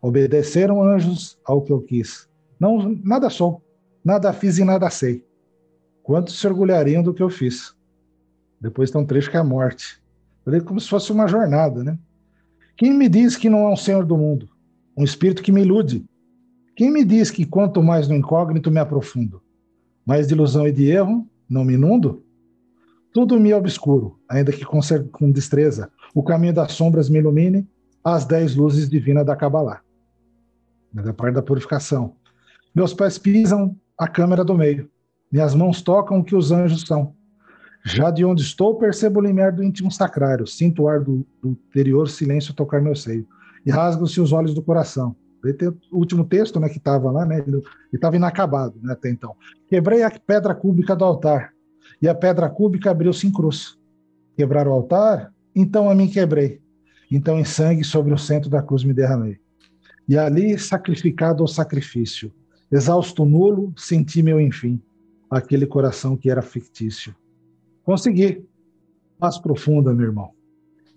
Obedeceram 0.00 0.82
anjos 0.82 1.38
ao 1.44 1.60
que 1.60 1.72
eu 1.72 1.80
quis. 1.82 2.28
Não, 2.58 2.98
nada 3.04 3.28
sou, 3.28 3.62
nada 4.04 4.32
fiz 4.32 4.58
e 4.58 4.64
nada 4.64 4.88
sei. 4.90 5.24
Quantos 6.02 6.40
se 6.40 6.46
orgulhariam 6.46 7.02
do 7.02 7.12
que 7.12 7.22
eu 7.22 7.28
fiz? 7.28 7.74
Depois 8.60 8.90
tem 8.90 9.00
um 9.00 9.06
trecho 9.06 9.30
que 9.30 9.36
é 9.36 9.40
a 9.40 9.44
morte. 9.44 10.02
Eu 10.46 10.64
como 10.64 10.80
se 10.80 10.88
fosse 10.88 11.12
uma 11.12 11.28
jornada, 11.28 11.84
né? 11.84 11.98
Quem 12.76 12.94
me 12.94 13.08
diz 13.08 13.36
que 13.36 13.50
não 13.50 13.66
há 13.66 13.72
um 13.72 13.76
Senhor 13.76 14.06
do 14.06 14.16
mundo? 14.16 14.48
Um 14.96 15.04
espírito 15.04 15.42
que 15.42 15.52
me 15.52 15.60
ilude? 15.60 16.07
Quem 16.78 16.92
me 16.92 17.04
diz 17.04 17.28
que 17.28 17.44
quanto 17.44 17.82
mais 17.82 18.06
no 18.06 18.14
incógnito 18.14 18.70
me 18.70 18.78
aprofundo? 18.78 19.42
Mais 20.06 20.28
de 20.28 20.34
ilusão 20.34 20.64
e 20.64 20.70
de 20.70 20.88
erro, 20.88 21.28
não 21.50 21.64
me 21.64 21.74
inundo? 21.74 22.22
Tudo 23.12 23.40
me 23.40 23.50
é 23.50 23.56
obscuro, 23.56 24.16
ainda 24.28 24.52
que 24.52 24.64
com, 24.64 25.32
destreza. 25.32 25.90
O 26.14 26.22
caminho 26.22 26.52
das 26.52 26.70
sombras 26.70 27.10
me 27.10 27.18
ilumine, 27.18 27.68
as 28.04 28.24
dez 28.24 28.54
luzes 28.54 28.88
divinas 28.88 29.26
da 29.26 29.34
Kabbalah. 29.34 29.80
Da 30.92 31.12
parte 31.12 31.34
da 31.34 31.42
purificação. 31.42 32.14
Meus 32.72 32.94
pés 32.94 33.18
pisam 33.18 33.74
a 33.98 34.06
câmera 34.06 34.44
do 34.44 34.54
meio. 34.54 34.88
Minhas 35.32 35.56
mãos 35.56 35.82
tocam 35.82 36.20
o 36.20 36.24
que 36.24 36.36
os 36.36 36.52
anjos 36.52 36.82
são. 36.82 37.12
Já 37.84 38.08
de 38.08 38.24
onde 38.24 38.42
estou, 38.42 38.78
percebo 38.78 39.18
o 39.18 39.22
limiar 39.24 39.50
do 39.50 39.64
íntimo 39.64 39.90
sacrário, 39.90 40.46
sinto 40.46 40.84
o 40.84 40.88
ar 40.88 41.00
do, 41.00 41.26
do 41.42 41.48
interior 41.48 42.08
silêncio 42.08 42.54
tocar 42.54 42.80
meu 42.80 42.94
seio, 42.94 43.26
e 43.66 43.70
rasgam-se 43.72 44.20
os 44.20 44.32
olhos 44.32 44.54
do 44.54 44.62
coração. 44.62 45.16
O 45.90 45.98
último 45.98 46.24
texto 46.24 46.58
né, 46.58 46.68
que 46.68 46.78
estava 46.78 47.10
lá, 47.10 47.24
né, 47.24 47.38
ele 47.46 47.62
estava 47.92 48.16
inacabado 48.16 48.78
né, 48.82 48.92
até 48.92 49.10
então. 49.10 49.34
Quebrei 49.68 50.02
a 50.02 50.10
pedra 50.10 50.54
cúbica 50.54 50.96
do 50.96 51.04
altar, 51.04 51.52
e 52.00 52.08
a 52.08 52.14
pedra 52.14 52.48
cúbica 52.48 52.90
abriu-se 52.90 53.26
em 53.26 53.32
cruz. 53.32 53.78
Quebrar 54.36 54.68
o 54.68 54.72
altar? 54.72 55.32
Então 55.54 55.90
a 55.90 55.94
mim 55.94 56.08
quebrei. 56.08 56.60
Então 57.10 57.38
em 57.38 57.44
sangue 57.44 57.82
sobre 57.82 58.12
o 58.12 58.18
centro 58.18 58.50
da 58.50 58.62
cruz 58.62 58.84
me 58.84 58.92
derramei. 58.92 59.38
E 60.08 60.16
ali, 60.16 60.58
sacrificado 60.58 61.42
ao 61.42 61.48
sacrifício, 61.48 62.32
exausto 62.70 63.24
nulo, 63.24 63.74
senti 63.76 64.22
meu 64.22 64.40
enfim, 64.40 64.80
aquele 65.30 65.66
coração 65.66 66.16
que 66.16 66.30
era 66.30 66.40
fictício. 66.40 67.14
Consegui. 67.84 68.46
Mais 69.20 69.36
profunda, 69.36 69.92
meu 69.92 70.06
irmão. 70.06 70.37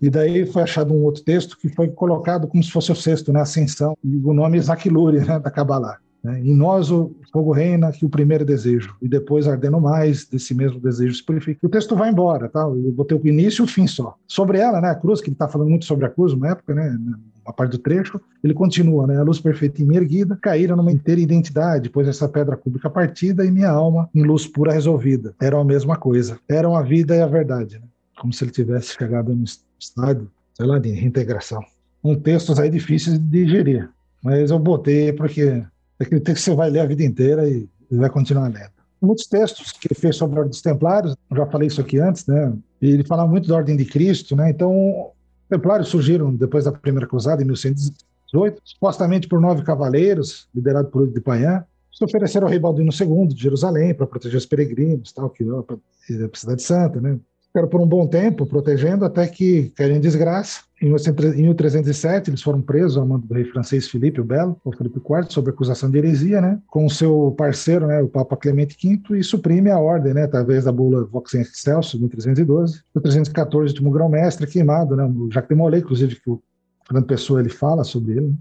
E 0.02 0.10
daí 0.10 0.44
foi 0.44 0.62
achado 0.62 0.92
um 0.92 1.04
outro 1.04 1.22
texto 1.22 1.56
que 1.56 1.68
foi 1.68 1.88
colocado 1.88 2.48
como 2.48 2.62
se 2.62 2.70
fosse 2.70 2.90
o 2.90 2.96
sexto, 2.96 3.32
né? 3.32 3.40
Ascensão, 3.40 3.96
e 4.02 4.16
o 4.16 4.34
nome 4.34 4.58
Isaac 4.58 4.88
Lurie, 4.88 5.20
né? 5.20 5.38
da 5.38 5.50
Kabbalah. 5.50 5.98
Né? 6.22 6.40
Em 6.40 6.54
nós 6.54 6.90
o 6.90 7.14
fogo 7.32 7.52
reina, 7.52 7.90
que 7.92 8.04
o 8.04 8.08
primeiro 8.08 8.44
desejo, 8.44 8.94
e 9.00 9.08
depois 9.08 9.48
ardendo 9.48 9.80
mais, 9.80 10.26
desse 10.26 10.54
mesmo 10.54 10.80
desejo 10.80 11.14
se 11.14 11.24
purifica. 11.24 11.66
O 11.66 11.70
texto 11.70 11.96
vai 11.96 12.10
embora, 12.10 12.48
tá? 12.48 12.60
Eu 12.60 12.92
botei 12.92 13.16
o 13.16 13.26
início 13.26 13.62
e 13.62 13.64
o 13.64 13.68
fim 13.68 13.86
só. 13.86 14.16
Sobre 14.26 14.58
ela, 14.58 14.80
né? 14.80 14.90
A 14.90 14.94
cruz, 14.94 15.20
que 15.20 15.28
ele 15.28 15.34
está 15.34 15.48
falando 15.48 15.70
muito 15.70 15.84
sobre 15.84 16.04
a 16.04 16.10
cruz, 16.10 16.32
uma 16.32 16.50
época, 16.50 16.74
né? 16.74 16.96
a 17.44 17.52
parte 17.52 17.72
do 17.72 17.78
trecho, 17.78 18.20
ele 18.42 18.54
continua, 18.54 19.06
né? 19.06 19.18
A 19.18 19.22
luz 19.22 19.40
perfeita 19.40 19.82
em 19.82 19.84
mim 19.84 19.96
erguida, 19.96 20.38
caíra 20.40 20.76
numa 20.76 20.92
inteira 20.92 21.20
identidade, 21.20 21.90
pois 21.90 22.06
essa 22.06 22.28
pedra 22.28 22.56
cúbica 22.56 22.88
partida 22.88 23.44
e 23.44 23.50
minha 23.50 23.70
alma 23.70 24.08
em 24.14 24.22
luz 24.22 24.46
pura 24.46 24.72
resolvida. 24.72 25.34
Eram 25.40 25.60
a 25.60 25.64
mesma 25.64 25.96
coisa. 25.96 26.38
Eram 26.48 26.76
a 26.76 26.82
vida 26.82 27.16
e 27.16 27.20
a 27.20 27.26
verdade, 27.26 27.80
né? 27.80 27.86
Como 28.20 28.32
se 28.32 28.44
ele 28.44 28.52
tivesse 28.52 28.94
chegado 28.94 29.34
no 29.34 29.44
estado, 29.82 30.30
sei 30.54 30.66
lá, 30.66 30.78
de 30.78 30.90
reintegração. 30.90 31.62
Um 32.02 32.14
texto 32.18 32.58
aí 32.60 32.70
difícil 32.70 33.18
de 33.18 33.44
digerir, 33.44 33.88
mas 34.22 34.50
eu 34.50 34.58
botei 34.58 35.12
porque 35.12 35.42
é 35.42 35.66
aquele 36.00 36.20
texto 36.20 36.38
que 36.38 36.50
você 36.50 36.54
vai 36.54 36.70
ler 36.70 36.80
a 36.80 36.86
vida 36.86 37.04
inteira 37.04 37.48
e 37.48 37.68
vai 37.90 38.10
continuar 38.10 38.48
lendo 38.48 38.82
muitos 39.02 39.26
textos 39.26 39.72
que 39.72 39.88
ele 39.88 39.98
fez 39.98 40.16
sobre 40.16 40.36
a 40.36 40.38
Ordem 40.38 40.50
dos 40.50 40.62
Templários, 40.62 41.16
já 41.34 41.46
falei 41.46 41.66
isso 41.66 41.80
aqui 41.80 41.98
antes, 41.98 42.24
né? 42.26 42.52
Ele 42.80 43.04
fala 43.04 43.26
muito 43.26 43.48
da 43.48 43.56
Ordem 43.56 43.76
de 43.76 43.84
Cristo, 43.84 44.36
né? 44.36 44.50
Então, 44.50 45.10
Templários 45.50 45.88
surgiram 45.88 46.32
depois 46.34 46.64
da 46.64 46.72
Primeira 46.72 47.06
Cruzada, 47.06 47.42
em 47.42 47.46
1118, 47.46 48.62
supostamente 48.64 49.26
por 49.26 49.40
nove 49.40 49.62
cavaleiros, 49.62 50.48
liderados 50.54 50.90
por 50.90 51.00
Luís 51.00 51.12
de 51.12 51.20
Payan, 51.20 51.64
se 51.92 52.04
ofereceram 52.04 52.46
ao 52.46 52.50
rei 52.50 52.58
Baldino 52.58 52.90
II 52.92 53.26
de 53.26 53.42
Jerusalém 53.42 53.92
para 53.92 54.06
proteger 54.06 54.38
os 54.38 54.46
peregrinos, 54.46 55.12
tal, 55.12 55.28
que 55.28 55.44
a 55.44 56.28
cidade 56.32 56.62
santa, 56.62 57.00
né? 57.00 57.18
Ficaram 57.52 57.68
por 57.68 57.82
um 57.82 57.86
bom 57.86 58.06
tempo 58.06 58.46
protegendo 58.46 59.04
até 59.04 59.28
que 59.28 59.70
caíram 59.76 59.96
em 59.96 60.00
desgraça. 60.00 60.62
Em 60.80 60.88
1307, 60.88 62.30
eles 62.30 62.40
foram 62.40 62.62
presos 62.62 62.96
ao 62.96 63.06
mando 63.06 63.26
do 63.26 63.34
rei 63.34 63.44
francês 63.44 63.86
Filipe 63.88 64.22
o 64.22 64.24
Belo, 64.24 64.56
ou 64.64 64.74
Filipe 64.74 64.98
IV, 64.98 65.26
sob 65.28 65.50
acusação 65.50 65.90
de 65.90 65.98
heresia, 65.98 66.40
né? 66.40 66.58
Com 66.66 66.86
o 66.86 66.90
seu 66.90 67.34
parceiro, 67.36 67.86
né, 67.86 68.00
o 68.00 68.08
Papa 68.08 68.38
Clemente 68.38 68.74
V, 68.82 69.18
e 69.18 69.22
suprime 69.22 69.70
a 69.70 69.78
ordem, 69.78 70.14
né, 70.14 70.22
através 70.22 70.64
da 70.64 70.72
bula 70.72 71.04
Vox 71.04 71.34
Excelsior, 71.34 72.00
de 72.00 72.06
1312. 72.06 72.80
O 72.94 73.00
314, 73.02 73.68
último 73.74 73.90
grão-mestre, 73.90 74.46
queimado, 74.46 74.96
né? 74.96 75.04
O 75.04 75.30
Jacques 75.30 75.50
de 75.50 75.54
Molay, 75.54 75.80
inclusive, 75.80 76.16
que 76.16 76.30
o 76.30 76.42
Fernando 76.86 77.06
Pessoa 77.06 77.40
ele 77.40 77.50
fala 77.50 77.84
sobre 77.84 78.12
ele. 78.12 78.28
Né? 78.28 78.34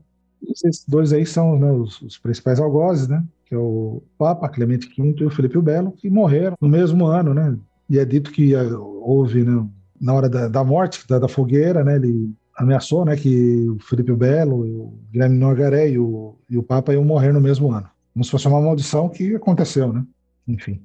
Esses 0.49 0.85
dois 0.87 1.11
aí 1.11 1.25
são 1.25 1.59
né, 1.59 1.69
os, 1.69 2.01
os, 2.01 2.17
principais 2.17 2.61
algozes, 2.61 3.09
né? 3.09 3.21
Que 3.45 3.55
é 3.55 3.57
o 3.57 4.01
Papa 4.17 4.47
Clemente 4.47 4.87
V 4.87 5.15
e 5.17 5.25
o 5.25 5.29
Filipe 5.29 5.57
o 5.57 5.61
Belo, 5.61 5.91
que 5.91 6.09
morreram 6.09 6.55
no 6.61 6.69
mesmo 6.69 7.05
ano, 7.05 7.33
né? 7.33 7.57
E 7.91 7.99
é 7.99 8.05
dito 8.05 8.31
que 8.31 8.55
eh, 8.55 8.73
houve, 8.73 9.43
né, 9.43 9.67
na 9.99 10.13
hora 10.13 10.29
da, 10.29 10.47
da 10.47 10.63
morte, 10.63 11.05
da, 11.05 11.19
da, 11.19 11.27
fogueira, 11.27 11.83
né, 11.83 11.97
ele 11.97 12.33
ameaçou 12.57 13.03
né, 13.03 13.17
que 13.17 13.67
o 13.69 13.79
Felipe 13.79 14.13
Belo, 14.13 14.55
o 14.61 14.99
Guilherme 15.11 15.37
Norgaré 15.37 15.89
e 15.89 15.99
o, 15.99 16.37
e 16.49 16.57
o 16.57 16.63
Papa 16.63 16.93
iam 16.93 17.03
morrer 17.03 17.33
no 17.33 17.41
mesmo 17.41 17.69
ano. 17.69 17.89
Como 18.13 18.23
se 18.23 18.31
fosse 18.31 18.47
uma 18.47 18.61
maldição 18.61 19.09
que 19.09 19.35
aconteceu, 19.35 19.91
né? 19.91 20.05
Enfim. 20.47 20.81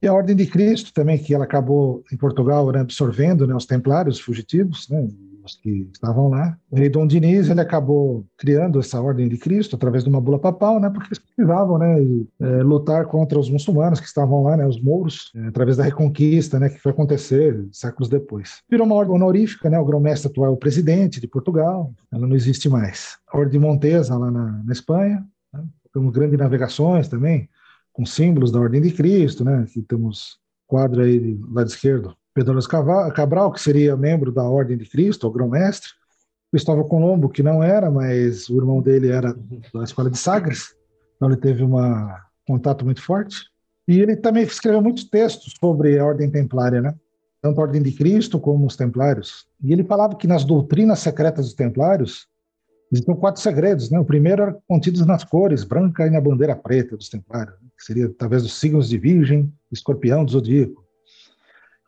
E 0.00 0.06
a 0.06 0.14
Ordem 0.14 0.36
de 0.36 0.46
Cristo 0.46 0.92
também, 0.92 1.18
que 1.18 1.34
ela 1.34 1.44
acabou 1.44 2.04
em 2.12 2.16
Portugal 2.16 2.70
né, 2.70 2.80
absorvendo 2.80 3.44
né, 3.44 3.54
os 3.54 3.66
templários 3.66 4.20
fugitivos, 4.20 4.88
né, 4.88 5.08
que 5.54 5.88
estavam 5.92 6.28
lá. 6.28 6.58
Rei 6.72 6.88
Dom 6.88 7.06
Diniz 7.06 7.48
ele 7.48 7.60
acabou 7.60 8.26
criando 8.36 8.80
essa 8.80 9.00
ordem 9.00 9.28
de 9.28 9.36
Cristo 9.36 9.76
através 9.76 10.02
de 10.02 10.10
uma 10.10 10.20
bula 10.20 10.38
papal, 10.38 10.80
né, 10.80 10.90
porque 10.90 11.08
eles 11.08 11.18
precisavam 11.18 11.78
né, 11.78 11.96
é, 12.40 12.62
lutar 12.62 13.06
contra 13.06 13.38
os 13.38 13.48
muçulmanos 13.48 14.00
que 14.00 14.06
estavam 14.06 14.42
lá, 14.42 14.56
né, 14.56 14.66
os 14.66 14.80
mouros, 14.80 15.32
é, 15.36 15.46
através 15.46 15.76
da 15.76 15.84
reconquista 15.84 16.58
né, 16.58 16.68
que 16.68 16.80
foi 16.80 16.92
acontecer 16.92 17.66
séculos 17.72 18.08
depois. 18.08 18.62
Virou 18.68 18.86
uma 18.86 18.96
ordem 18.96 19.14
honorífica, 19.14 19.70
né, 19.70 19.78
o 19.78 19.84
grão-mestre 19.84 20.30
atual 20.30 20.50
é 20.50 20.54
o 20.54 20.56
presidente 20.56 21.20
de 21.20 21.28
Portugal, 21.28 21.92
ela 22.12 22.26
não 22.26 22.34
existe 22.34 22.68
mais. 22.68 23.18
A 23.32 23.38
ordem 23.38 23.52
de 23.52 23.66
Montesa, 23.66 24.16
lá 24.16 24.30
na, 24.30 24.62
na 24.64 24.72
Espanha, 24.72 25.24
né, 25.52 25.64
temos 25.92 26.12
grandes 26.12 26.38
navegações 26.38 27.08
também, 27.08 27.48
com 27.92 28.04
símbolos 28.04 28.50
da 28.50 28.60
ordem 28.60 28.80
de 28.80 28.90
Cristo, 28.90 29.44
né, 29.44 29.60
aqui 29.60 29.80
temos 29.82 30.38
quadro 30.66 31.02
aí 31.02 31.18
do 31.18 31.54
lado 31.54 31.68
esquerdo, 31.68 32.16
Pedro 32.36 32.60
Cabral, 33.14 33.50
que 33.50 33.62
seria 33.62 33.96
membro 33.96 34.30
da 34.30 34.42
Ordem 34.42 34.76
de 34.76 34.84
Cristo, 34.84 35.26
o 35.26 35.30
grão-mestre, 35.30 35.88
Cristóvão 36.52 36.86
Colombo, 36.86 37.30
que 37.30 37.42
não 37.42 37.62
era, 37.62 37.90
mas 37.90 38.50
o 38.50 38.58
irmão 38.58 38.82
dele 38.82 39.10
era 39.10 39.34
da 39.72 39.82
Escola 39.82 40.10
de 40.10 40.18
Sagres, 40.18 40.76
então 41.16 41.30
ele 41.30 41.38
teve 41.38 41.64
um 41.64 41.72
contato 42.46 42.84
muito 42.84 43.00
forte. 43.00 43.38
E 43.88 44.00
ele 44.00 44.16
também 44.16 44.42
escreveu 44.42 44.82
muitos 44.82 45.04
textos 45.04 45.54
sobre 45.58 45.98
a 45.98 46.04
Ordem 46.04 46.30
Templária, 46.30 46.82
né? 46.82 46.94
tanto 47.40 47.58
a 47.58 47.64
Ordem 47.64 47.82
de 47.82 47.92
Cristo 47.92 48.38
como 48.38 48.66
os 48.66 48.76
Templários. 48.76 49.46
E 49.62 49.72
ele 49.72 49.82
falava 49.82 50.14
que 50.14 50.26
nas 50.26 50.44
doutrinas 50.44 50.98
secretas 50.98 51.46
dos 51.46 51.54
Templários 51.54 52.28
existiam 52.92 53.16
quatro 53.16 53.40
segredos. 53.40 53.88
Né? 53.88 53.98
O 53.98 54.04
primeiro 54.04 54.42
era 54.42 54.58
contidos 54.68 55.06
nas 55.06 55.24
cores 55.24 55.64
branca 55.64 56.06
e 56.06 56.10
na 56.10 56.20
bandeira 56.20 56.54
preta 56.54 56.98
dos 56.98 57.08
Templários, 57.08 57.56
né? 57.62 57.68
que 57.78 57.82
seria 57.82 58.10
talvez 58.10 58.44
os 58.44 58.60
signos 58.60 58.90
de 58.90 58.98
Virgem, 58.98 59.50
Escorpião, 59.72 60.22
do 60.22 60.32
Zodíaco 60.32 60.85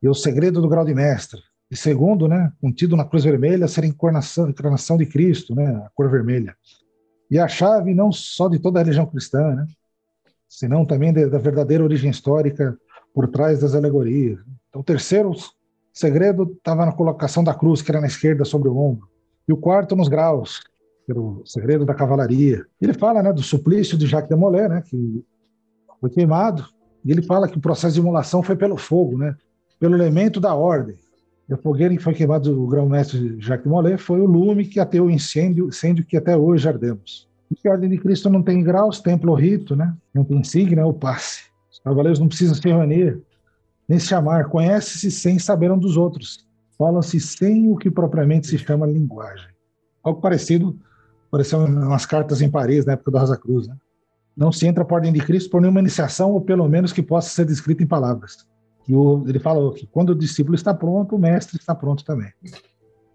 e 0.03 0.09
o 0.09 0.15
segredo 0.15 0.61
do 0.61 0.69
grau 0.69 0.85
de 0.85 0.95
mestre. 0.95 1.41
E 1.71 1.77
segundo, 1.77 2.27
né, 2.27 2.53
contido 2.61 2.97
na 2.97 3.05
cruz 3.05 3.25
vermelha, 3.25 3.69
ser 3.69 3.85
a 3.85 3.87
encarnação, 3.87 4.49
encarnação 4.49 4.97
de 4.97 5.07
Cristo, 5.07 5.55
né, 5.55 5.67
a 5.85 5.91
cor 5.95 6.11
vermelha. 6.11 6.57
E 7.31 7.39
a 7.39 7.47
chave 7.47 7.95
não 7.95 8.11
só 8.11 8.49
de 8.49 8.59
toda 8.59 8.79
a 8.79 8.83
religião 8.83 9.07
cristã, 9.07 9.55
né, 9.55 9.67
senão 10.49 10.85
também 10.87 11.13
de, 11.13 11.27
da 11.27 11.39
verdadeira 11.39 11.85
origem 11.85 12.11
histórica, 12.11 12.77
por 13.15 13.29
trás 13.29 13.61
das 13.61 13.75
alegorias. 13.75 14.39
Então, 14.69 14.81
o 14.81 14.85
terceiro 14.85 15.33
segredo 15.93 16.53
estava 16.57 16.87
na 16.87 16.93
colocação 16.93 17.43
da 17.43 17.53
cruz, 17.53 17.83
que 17.83 17.91
era 17.91 18.01
na 18.01 18.07
esquerda 18.07 18.45
sobre 18.45 18.69
o 18.69 18.77
ombro. 18.77 19.09
E 19.49 19.53
o 19.53 19.57
quarto 19.57 19.97
nos 19.97 20.09
graus, 20.09 20.61
que 21.05 21.11
era 21.11 21.21
o 21.21 21.43
segredo 21.45 21.85
da 21.85 21.95
cavalaria. 21.95 22.65
Ele 22.81 22.95
fala 22.95 23.23
né, 23.23 23.33
do 23.33 23.43
suplício 23.43 23.99
de 23.99 24.07
Jacques 24.07 24.29
de 24.29 24.37
Molay, 24.37 24.69
né, 24.69 24.83
que 24.83 25.25
foi 26.01 26.11
queimado, 26.11 26.65
e 27.05 27.11
ele 27.11 27.23
fala 27.23 27.49
que 27.49 27.59
o 27.59 27.61
processo 27.61 27.95
de 27.95 28.01
imolação 28.01 28.43
foi 28.43 28.55
pelo 28.55 28.77
fogo, 28.77 29.19
né, 29.19 29.35
pelo 29.79 29.95
elemento 29.95 30.41
da 30.41 30.55
ordem. 30.55 30.97
E 31.49 31.55
a 31.55 31.57
fogueira 31.57 31.97
que 31.97 32.03
foi 32.03 32.13
queimado 32.13 32.63
o 32.63 32.67
grão-mestre 32.67 33.37
Jacques 33.41 33.67
Molay 33.67 33.97
foi 33.97 34.21
o 34.21 34.27
lume 34.27 34.67
que 34.67 34.79
ateu 34.79 35.07
o 35.07 35.11
incêndio, 35.11 35.69
incêndio 35.69 36.05
que 36.05 36.17
até 36.17 36.37
hoje 36.37 36.69
ardemos. 36.69 37.27
E 37.51 37.55
que 37.55 37.67
a 37.67 37.73
Ordem 37.73 37.89
de 37.89 37.97
Cristo 37.97 38.29
não 38.29 38.43
tem 38.43 38.63
graus, 38.63 39.01
templo, 39.01 39.33
rito, 39.33 39.75
né? 39.75 39.97
não 40.13 40.23
tem 40.23 40.39
insígnia 40.39 40.85
ou 40.85 40.93
passe. 40.93 41.45
Os 41.73 41.79
cavaleiros 41.79 42.19
não 42.19 42.29
precisam 42.29 42.55
se 42.55 42.69
reunir, 42.69 43.23
nem 43.89 43.99
se 43.99 44.07
chamar, 44.07 44.51
conhecem-se 44.51 45.11
sem 45.11 45.39
saber 45.39 45.73
um 45.73 45.79
dos 45.79 45.97
outros. 45.97 46.47
Falam-se 46.77 47.19
sem 47.19 47.73
o 47.73 47.77
que 47.77 47.91
propriamente 47.91 48.47
se 48.47 48.59
chama 48.59 48.87
linguagem. 48.87 49.49
Algo 50.03 50.21
parecido 50.21 50.79
apareceu 51.29 51.67
nas 51.67 52.05
cartas 52.05 52.43
em 52.43 52.51
Paris, 52.51 52.85
na 52.85 52.93
época 52.93 53.11
da 53.11 53.21
Rosa 53.21 53.37
Cruz. 53.39 53.67
Né? 53.67 53.75
Não 54.37 54.53
se 54.53 54.67
entra 54.67 54.85
a 54.85 54.95
Ordem 54.95 55.13
de 55.13 55.21
Cristo 55.21 55.49
por 55.49 55.63
nenhuma 55.63 55.81
iniciação, 55.81 56.33
ou 56.33 56.41
pelo 56.43 56.69
menos 56.69 56.93
que 56.93 57.03
possa 57.03 57.31
ser 57.31 57.47
descrita 57.47 57.83
em 57.83 57.87
palavras. 57.87 58.47
E 58.89 58.95
o, 58.95 59.23
ele 59.29 59.39
fala 59.39 59.73
que 59.75 59.87
quando 59.87 60.11
o 60.11 60.15
discípulo 60.15 60.55
está 60.55 60.73
pronto, 60.73 61.15
o 61.15 61.19
mestre 61.19 61.59
está 61.59 61.75
pronto 61.75 62.05
também. 62.05 62.33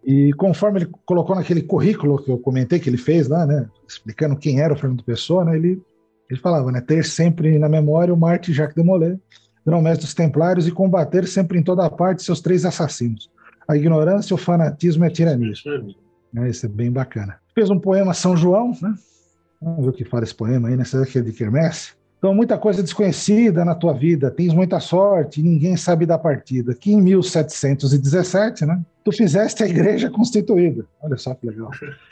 E 0.05 0.31
conforme 0.33 0.81
ele 0.81 0.91
colocou 1.05 1.35
naquele 1.35 1.63
currículo 1.63 2.21
que 2.21 2.29
eu 2.29 2.37
comentei 2.37 2.79
que 2.79 2.89
ele 2.89 2.97
fez 2.97 3.27
lá, 3.27 3.45
né, 3.45 3.67
explicando 3.87 4.35
quem 4.37 4.59
era 4.59 4.73
o 4.73 4.77
Fernando 4.77 5.03
Pessoa, 5.03 5.45
né, 5.45 5.55
ele, 5.55 5.81
ele 6.29 6.39
falava, 6.39 6.71
né, 6.71 6.81
ter 6.81 7.03
sempre 7.03 7.57
na 7.57 7.67
memória 7.67 8.13
o 8.13 8.17
Marte 8.17 8.53
Jacques 8.53 8.75
de 8.75 8.83
Molay, 8.83 9.17
grão-mestre 9.65 10.05
dos 10.05 10.13
Templários, 10.13 10.67
e 10.67 10.71
combater 10.71 11.27
sempre 11.27 11.57
em 11.57 11.63
toda 11.63 11.89
parte 11.89 12.21
seus 12.21 12.41
três 12.41 12.65
assassinos: 12.65 13.31
a 13.67 13.75
ignorância, 13.75 14.33
o 14.33 14.37
fanatismo 14.37 15.05
e 15.05 15.07
a 15.07 15.11
tirania. 15.11 15.53
É, 16.35 16.49
isso 16.49 16.65
é 16.65 16.69
bem 16.69 16.91
bacana. 16.91 17.39
Fez 17.55 17.69
um 17.69 17.79
poema 17.79 18.13
São 18.13 18.35
João, 18.35 18.75
né? 18.81 18.93
Vamos 19.61 19.85
ver 19.85 19.89
o 19.91 19.93
que 19.93 20.03
fala 20.03 20.23
esse 20.23 20.35
poema 20.35 20.67
aí, 20.67 20.75
né? 20.75 20.83
Esse 20.83 20.99
daqui 20.99 21.17
é 21.17 21.21
de 21.21 21.31
Quermesse. 21.31 21.93
Então, 22.23 22.33
muita 22.33 22.57
coisa 22.57 22.81
desconhecida 22.81 23.65
na 23.65 23.75
tua 23.75 23.91
vida, 23.91 24.31
tens 24.31 24.53
muita 24.53 24.79
sorte, 24.79 25.43
ninguém 25.43 25.75
sabe 25.75 26.05
da 26.05 26.17
partida. 26.17 26.73
Que 26.73 26.93
em 26.93 27.01
1717, 27.01 28.65
né, 28.65 28.81
tu 29.03 29.11
fizeste 29.11 29.61
a 29.61 29.67
igreja 29.67 30.09
constituída. 30.09 30.85
Olha 31.01 31.17
só 31.17 31.33
que 31.33 31.45
legal. 31.45 31.69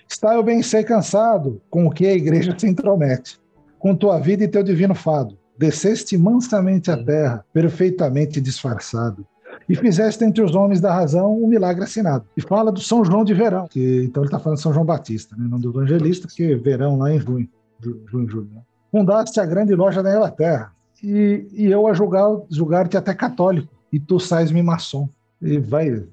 Está 0.10 0.36
eu 0.36 0.44
bem 0.44 0.62
sei 0.62 0.84
cansado, 0.84 1.62
com 1.70 1.88
o 1.88 1.90
que 1.90 2.06
a 2.06 2.14
igreja 2.14 2.54
se 2.60 2.68
intromete, 2.68 3.40
com 3.80 3.96
tua 3.96 4.20
vida 4.20 4.44
e 4.44 4.50
teu 4.50 4.62
divino 4.62 4.94
fado. 4.94 5.38
Desceste 5.58 6.18
mansamente 6.18 6.92
a 6.92 7.02
terra, 7.02 7.46
perfeitamente 7.54 8.42
disfarçado, 8.42 9.26
e 9.70 9.78
fizeste 9.78 10.26
entre 10.26 10.44
os 10.44 10.54
homens 10.56 10.82
da 10.82 10.94
razão 10.94 11.42
um 11.42 11.48
milagre 11.48 11.86
assinado. 11.86 12.26
E 12.36 12.42
fala 12.42 12.70
do 12.70 12.82
São 12.82 13.06
João 13.06 13.24
de 13.24 13.34
Verão, 13.34 13.66
que 13.70 14.04
então 14.04 14.24
ele 14.24 14.28
está 14.28 14.40
falando 14.40 14.58
de 14.58 14.64
São 14.64 14.74
João 14.74 14.86
Batista, 14.86 15.38
né, 15.38 15.48
não 15.50 15.58
do 15.58 15.70
evangelista, 15.70 16.28
que 16.28 16.54
verão 16.56 16.98
lá 16.98 17.14
em 17.14 17.18
junho, 17.18 17.48
junho, 17.80 18.30
julho. 18.30 18.50
Né? 18.54 18.62
Fundaste 18.92 19.40
a 19.40 19.46
grande 19.46 19.74
loja 19.74 20.04
da 20.04 20.14
Inglaterra. 20.14 20.74
E, 21.04 21.48
e 21.52 21.66
eu 21.66 21.88
a 21.88 21.94
julgar, 21.94 22.30
julgar-te 22.50 22.98
até 22.98 23.14
católico, 23.14 23.74
e 23.92 24.00
tu 24.00 24.20
sais-me 24.20 24.62
maçom. 24.62 25.10
E 25.42 25.58
vai, 25.58 26.06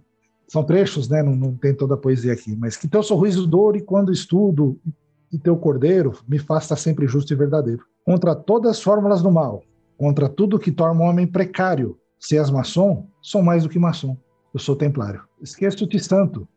são 0.46 0.64
trechos, 0.64 1.08
né? 1.08 1.22
Não, 1.22 1.36
não, 1.36 1.54
tem 1.54 1.74
toda 1.74 1.94
a 1.94 1.98
poesia 1.98 2.32
aqui, 2.32 2.56
mas 2.56 2.76
que 2.76 2.88
teu 2.88 3.02
sorriso 3.02 3.46
doure 3.46 3.82
quando 3.82 4.12
estudo, 4.12 4.78
e 5.30 5.38
teu 5.38 5.56
cordeiro 5.56 6.18
me 6.26 6.38
faça 6.38 6.74
sempre 6.74 7.06
justo 7.06 7.32
e 7.32 7.36
verdadeiro. 7.36 7.84
Contra 8.04 8.34
todas 8.34 8.70
as 8.72 8.82
fórmulas 8.82 9.20
do 9.20 9.30
mal, 9.30 9.62
contra 9.98 10.28
tudo 10.28 10.58
que 10.58 10.72
torna 10.72 11.02
o 11.02 11.04
homem 11.04 11.26
precário. 11.26 11.98
Se 12.18 12.38
és 12.38 12.50
maçom, 12.50 13.06
sou 13.20 13.42
mais 13.42 13.62
do 13.62 13.68
que 13.68 13.78
maçom. 13.78 14.16
Eu 14.54 14.58
sou 14.58 14.74
templário. 14.74 15.22
Esqueço-te 15.42 16.00
santo, 16.00 16.48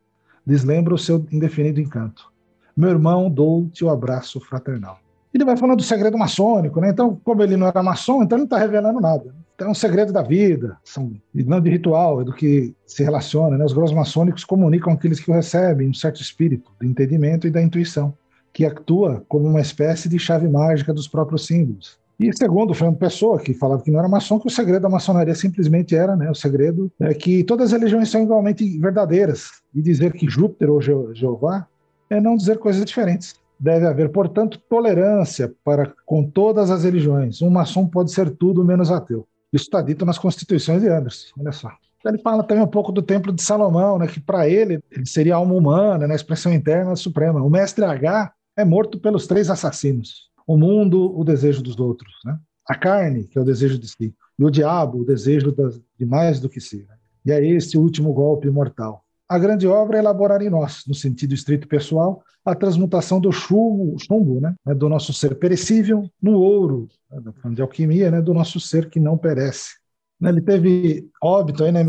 deslembra 0.45 0.93
o 0.93 0.97
seu 0.97 1.25
indefinido 1.31 1.81
encanto. 1.81 2.31
Meu 2.75 2.89
irmão, 2.89 3.29
dou-te 3.29 3.83
o 3.83 3.89
abraço 3.89 4.39
fraternal. 4.39 4.97
Ele 5.33 5.45
vai 5.45 5.55
falando 5.55 5.77
do 5.77 5.83
segredo 5.83 6.17
maçônico, 6.17 6.81
né? 6.81 6.89
Então, 6.89 7.19
como 7.23 7.41
ele 7.41 7.55
não 7.55 7.67
era 7.67 7.81
maçom, 7.81 8.21
então 8.21 8.37
ele 8.37 8.41
não 8.41 8.45
está 8.45 8.57
revelando 8.57 8.99
nada. 8.99 9.33
Então, 9.55 9.67
é 9.67 9.71
um 9.71 9.75
segredo 9.75 10.11
da 10.11 10.21
vida, 10.21 10.77
são, 10.83 11.13
não 11.33 11.61
de 11.61 11.69
ritual, 11.69 12.21
é 12.21 12.23
do 12.23 12.33
que 12.33 12.73
se 12.85 13.03
relaciona. 13.03 13.57
Né? 13.57 13.63
Os 13.63 13.73
grãos 13.73 13.93
maçônicos 13.93 14.43
comunicam 14.43 14.91
aqueles 14.91 15.19
que 15.19 15.31
o 15.31 15.33
recebem 15.33 15.89
um 15.89 15.93
certo 15.93 16.21
espírito 16.21 16.71
de 16.81 16.87
entendimento 16.87 17.47
e 17.47 17.51
da 17.51 17.61
intuição, 17.61 18.13
que 18.51 18.65
atua 18.65 19.23
como 19.29 19.47
uma 19.47 19.61
espécie 19.61 20.09
de 20.09 20.19
chave 20.19 20.49
mágica 20.49 20.93
dos 20.93 21.07
próprios 21.07 21.45
símbolos. 21.45 22.01
E 22.19 22.31
segundo 22.37 22.69
o 22.69 22.73
Fernando 22.75 22.97
Pessoa, 22.97 23.39
que 23.39 23.51
falava 23.51 23.81
que 23.81 23.89
não 23.89 23.97
era 23.97 24.07
maçom, 24.07 24.39
que 24.39 24.45
o 24.45 24.51
segredo 24.51 24.83
da 24.83 24.89
maçonaria 24.89 25.33
simplesmente 25.33 25.95
era, 25.95 26.15
né, 26.15 26.29
o 26.29 26.35
segredo 26.35 26.91
é 26.99 27.15
que 27.15 27.43
todas 27.43 27.67
as 27.67 27.79
religiões 27.79 28.09
são 28.09 28.21
igualmente 28.21 28.79
verdadeiras. 28.79 29.49
E 29.73 29.81
dizer 29.81 30.13
que 30.13 30.29
Júpiter 30.29 30.69
ou 30.69 30.81
Jeová 30.81 31.67
é 32.11 32.21
não 32.21 32.35
dizer 32.35 32.59
coisas 32.59 32.85
diferentes. 32.85 33.35
Deve 33.61 33.85
haver, 33.85 34.11
portanto, 34.11 34.59
tolerância 34.67 35.53
para 35.63 35.93
com 36.03 36.27
todas 36.27 36.71
as 36.71 36.83
religiões. 36.83 37.43
Um 37.43 37.49
maçom 37.51 37.87
pode 37.87 38.11
ser 38.11 38.31
tudo 38.31 38.65
menos 38.65 38.89
ateu. 38.89 39.27
Isso 39.53 39.65
está 39.65 39.83
dito 39.83 40.03
nas 40.03 40.17
constituições 40.17 40.81
de 40.81 40.87
Anderson. 40.87 41.27
Olha 41.39 41.51
só. 41.51 41.69
Ele 42.03 42.17
fala 42.17 42.41
também 42.41 42.63
um 42.63 42.67
pouco 42.67 42.91
do 42.91 43.03
Templo 43.03 43.31
de 43.31 43.43
Salomão, 43.43 43.99
né, 43.99 44.07
que 44.07 44.19
para 44.19 44.49
ele, 44.49 44.81
ele 44.89 45.05
seria 45.05 45.35
alma 45.35 45.53
humana, 45.53 46.07
né, 46.07 46.15
expressão 46.15 46.51
interna 46.51 46.95
suprema. 46.95 47.43
O 47.43 47.51
mestre 47.51 47.85
H 47.85 48.33
é 48.57 48.65
morto 48.65 48.99
pelos 48.99 49.27
três 49.27 49.47
assassinos: 49.47 50.31
o 50.47 50.57
mundo, 50.57 51.15
o 51.15 51.23
desejo 51.23 51.61
dos 51.61 51.79
outros, 51.79 52.11
né? 52.25 52.39
a 52.67 52.73
carne, 52.73 53.25
que 53.25 53.37
é 53.37 53.41
o 53.41 53.45
desejo 53.45 53.77
de 53.77 53.87
si, 53.87 54.15
e 54.39 54.43
o 54.43 54.49
diabo, 54.49 55.01
o 55.01 55.05
desejo 55.05 55.55
de 55.99 56.05
mais 56.05 56.39
do 56.39 56.49
que 56.49 56.59
si. 56.59 56.77
Né? 56.89 56.95
E 57.27 57.31
é 57.31 57.45
esse 57.45 57.77
último 57.77 58.11
golpe 58.11 58.49
mortal. 58.49 59.05
A 59.31 59.39
grande 59.39 59.65
obra 59.65 59.95
é 59.95 60.01
elaborar 60.01 60.41
em 60.41 60.49
nós, 60.49 60.83
no 60.85 60.93
sentido 60.93 61.33
estrito 61.33 61.65
pessoal, 61.65 62.21
a 62.43 62.53
transmutação 62.53 63.17
do 63.17 63.31
chumbo, 63.31 63.95
chumbo 63.97 64.41
né, 64.41 64.53
do 64.75 64.89
nosso 64.89 65.13
ser 65.13 65.35
perecível 65.35 66.03
no 66.21 66.33
ouro, 66.33 66.89
né, 67.09 67.51
de 67.53 67.61
alquimia, 67.61 68.11
né, 68.11 68.21
do 68.21 68.33
nosso 68.33 68.59
ser 68.59 68.89
que 68.89 68.99
não 68.99 69.17
perece. 69.17 69.75
Né, 70.19 70.31
ele 70.31 70.41
teve 70.41 71.09
óbito 71.23 71.63
aí, 71.63 71.71
né, 71.71 71.81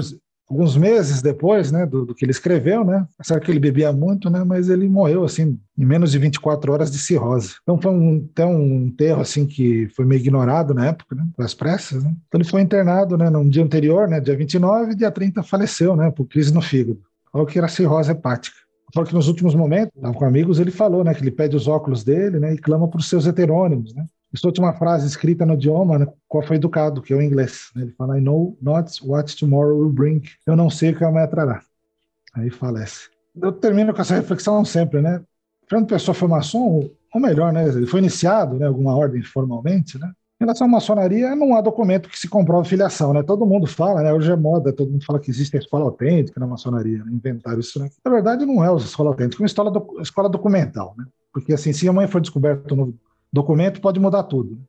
alguns 0.48 0.76
meses 0.76 1.20
depois 1.20 1.72
né, 1.72 1.84
do, 1.84 2.06
do, 2.06 2.14
que 2.14 2.24
ele 2.24 2.30
escreveu, 2.30 2.84
né? 2.84 3.08
Certo 3.24 3.44
que 3.44 3.50
ele 3.50 3.58
bebia 3.58 3.92
muito, 3.92 4.30
né? 4.30 4.44
Mas 4.44 4.68
ele 4.68 4.88
morreu 4.88 5.24
assim 5.24 5.58
em 5.76 5.84
menos 5.84 6.12
de 6.12 6.18
24 6.18 6.72
horas 6.72 6.92
de 6.92 6.98
cirrose. 6.98 7.54
Então 7.62 7.80
foi 7.80 7.90
um, 7.90 8.28
até 8.30 8.44
um 8.46 8.82
enterro 8.82 9.20
assim 9.22 9.46
que 9.46 9.88
foi 9.96 10.04
meio 10.04 10.20
ignorado 10.20 10.74
na 10.74 10.86
época, 10.86 11.16
né? 11.16 11.26
Pelas 11.34 11.54
pressas, 11.54 12.04
né? 12.04 12.14
Então 12.28 12.40
ele 12.40 12.48
foi 12.48 12.60
internado, 12.60 13.16
né? 13.16 13.30
No 13.30 13.48
dia 13.48 13.64
anterior, 13.64 14.06
né? 14.06 14.20
Dia 14.20 14.36
29, 14.36 14.94
dia 14.94 15.10
30 15.10 15.42
faleceu, 15.42 15.96
né? 15.96 16.10
Por 16.10 16.26
crise 16.26 16.52
no 16.52 16.60
fígado 16.60 17.02
falou 17.32 17.46
que 17.46 17.58
era 17.58 17.66
cirrose 17.66 18.12
hepática. 18.12 18.56
Falou 18.94 19.08
que 19.08 19.14
nos 19.14 19.26
últimos 19.26 19.54
momentos, 19.54 19.92
com 20.16 20.24
amigos, 20.24 20.60
ele 20.60 20.70
falou, 20.70 21.02
né, 21.02 21.14
que 21.14 21.22
ele 21.22 21.30
pede 21.30 21.56
os 21.56 21.66
óculos 21.66 22.04
dele, 22.04 22.38
né, 22.38 22.52
e 22.52 22.58
clama 22.58 22.86
por 22.86 23.02
seus 23.02 23.26
heterônimos, 23.26 23.94
né. 23.94 24.04
Isso 24.32 24.48
é 24.48 24.60
uma 24.60 24.72
frase 24.72 25.06
escrita 25.06 25.44
no 25.44 25.54
idioma 25.54 25.98
né, 25.98 26.06
qual 26.26 26.42
foi 26.42 26.56
educado, 26.56 27.02
que 27.02 27.12
é 27.12 27.16
o 27.16 27.20
inglês. 27.20 27.70
Né? 27.76 27.82
Ele 27.82 27.92
fala, 27.92 28.18
I 28.18 28.20
know 28.20 28.56
not 28.62 28.98
what 29.06 29.36
tomorrow 29.36 29.78
will 29.78 29.92
bring. 29.92 30.22
Eu 30.46 30.56
não 30.56 30.70
sei 30.70 30.90
o 30.90 30.96
que 30.96 31.04
amanhã 31.04 31.26
trará. 31.26 31.62
Aí 32.34 32.48
falece. 32.48 33.10
Eu 33.40 33.52
termino 33.52 33.92
com 33.92 34.00
essa 34.00 34.14
reflexão 34.14 34.64
sempre, 34.64 35.02
né? 35.02 35.22
Fernando 35.68 35.88
Pessoa 35.88 36.14
foi 36.14 36.28
maçom, 36.28 36.90
ou 37.14 37.20
melhor, 37.20 37.52
né? 37.52 37.68
Ele 37.68 37.86
foi 37.86 38.00
iniciado, 38.00 38.58
né? 38.58 38.66
Alguma 38.66 38.96
ordem 38.96 39.22
formalmente, 39.22 39.98
né? 39.98 40.10
Em 40.42 40.44
relação 40.44 40.66
à 40.66 40.70
maçonaria, 40.70 41.36
não 41.36 41.54
há 41.54 41.60
documento 41.60 42.08
que 42.08 42.18
se 42.18 42.28
comprove 42.28 42.68
filiação, 42.68 43.12
né? 43.12 43.22
Todo 43.22 43.46
mundo 43.46 43.64
fala, 43.64 44.02
né? 44.02 44.12
Hoje 44.12 44.32
é 44.32 44.34
moda, 44.34 44.72
todo 44.72 44.90
mundo 44.90 45.04
fala 45.04 45.20
que 45.20 45.30
existe 45.30 45.56
a 45.56 45.60
escola 45.60 45.84
autêntica 45.84 46.40
na 46.40 46.48
maçonaria, 46.48 46.98
né? 47.04 47.12
inventaram 47.12 47.60
isso, 47.60 47.78
né? 47.78 47.88
Na 48.04 48.10
verdade, 48.10 48.44
não 48.44 48.64
é 48.64 48.68
a 48.68 48.74
escola 48.74 49.10
autêntica, 49.10 49.40
é 49.40 49.42
uma 49.44 49.46
escola, 49.46 49.70
do, 49.70 50.00
escola 50.00 50.28
documental, 50.28 50.96
né? 50.98 51.04
Porque, 51.32 51.52
assim, 51.52 51.72
se 51.72 51.88
amanhã 51.88 52.08
for 52.08 52.20
descoberto 52.20 52.72
um 52.72 52.76
novo 52.76 52.94
documento, 53.32 53.80
pode 53.80 54.00
mudar 54.00 54.24
tudo. 54.24 54.56
Né? 54.56 54.62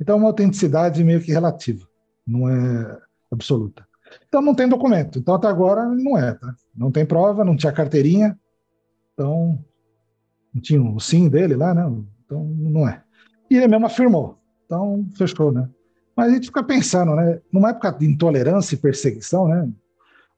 Então, 0.00 0.16
é 0.16 0.18
uma 0.18 0.26
autenticidade 0.26 1.04
meio 1.04 1.20
que 1.20 1.30
relativa, 1.30 1.86
não 2.26 2.48
é 2.48 2.98
absoluta. 3.30 3.86
Então, 4.26 4.42
não 4.42 4.52
tem 4.52 4.68
documento. 4.68 5.20
Então, 5.20 5.36
até 5.36 5.46
agora, 5.46 5.86
não 5.86 6.18
é, 6.18 6.34
tá? 6.34 6.52
Não 6.76 6.90
tem 6.90 7.06
prova, 7.06 7.44
não 7.44 7.56
tinha 7.56 7.72
carteirinha, 7.72 8.36
então, 9.14 9.64
não 10.52 10.60
tinha 10.60 10.82
o 10.82 10.98
sim 10.98 11.28
dele 11.28 11.54
lá, 11.54 11.72
né? 11.72 11.88
Então, 12.24 12.44
não 12.44 12.88
é. 12.88 13.00
E 13.48 13.56
ele 13.56 13.68
mesmo 13.68 13.86
afirmou, 13.86 14.39
então, 14.70 15.04
fechou, 15.16 15.50
né? 15.50 15.68
Mas 16.14 16.30
a 16.30 16.34
gente 16.34 16.46
fica 16.46 16.62
pensando, 16.62 17.16
né? 17.16 17.40
Numa 17.52 17.70
época 17.70 17.90
de 17.90 18.06
intolerância 18.06 18.76
e 18.76 18.78
perseguição, 18.78 19.48
né? 19.48 19.68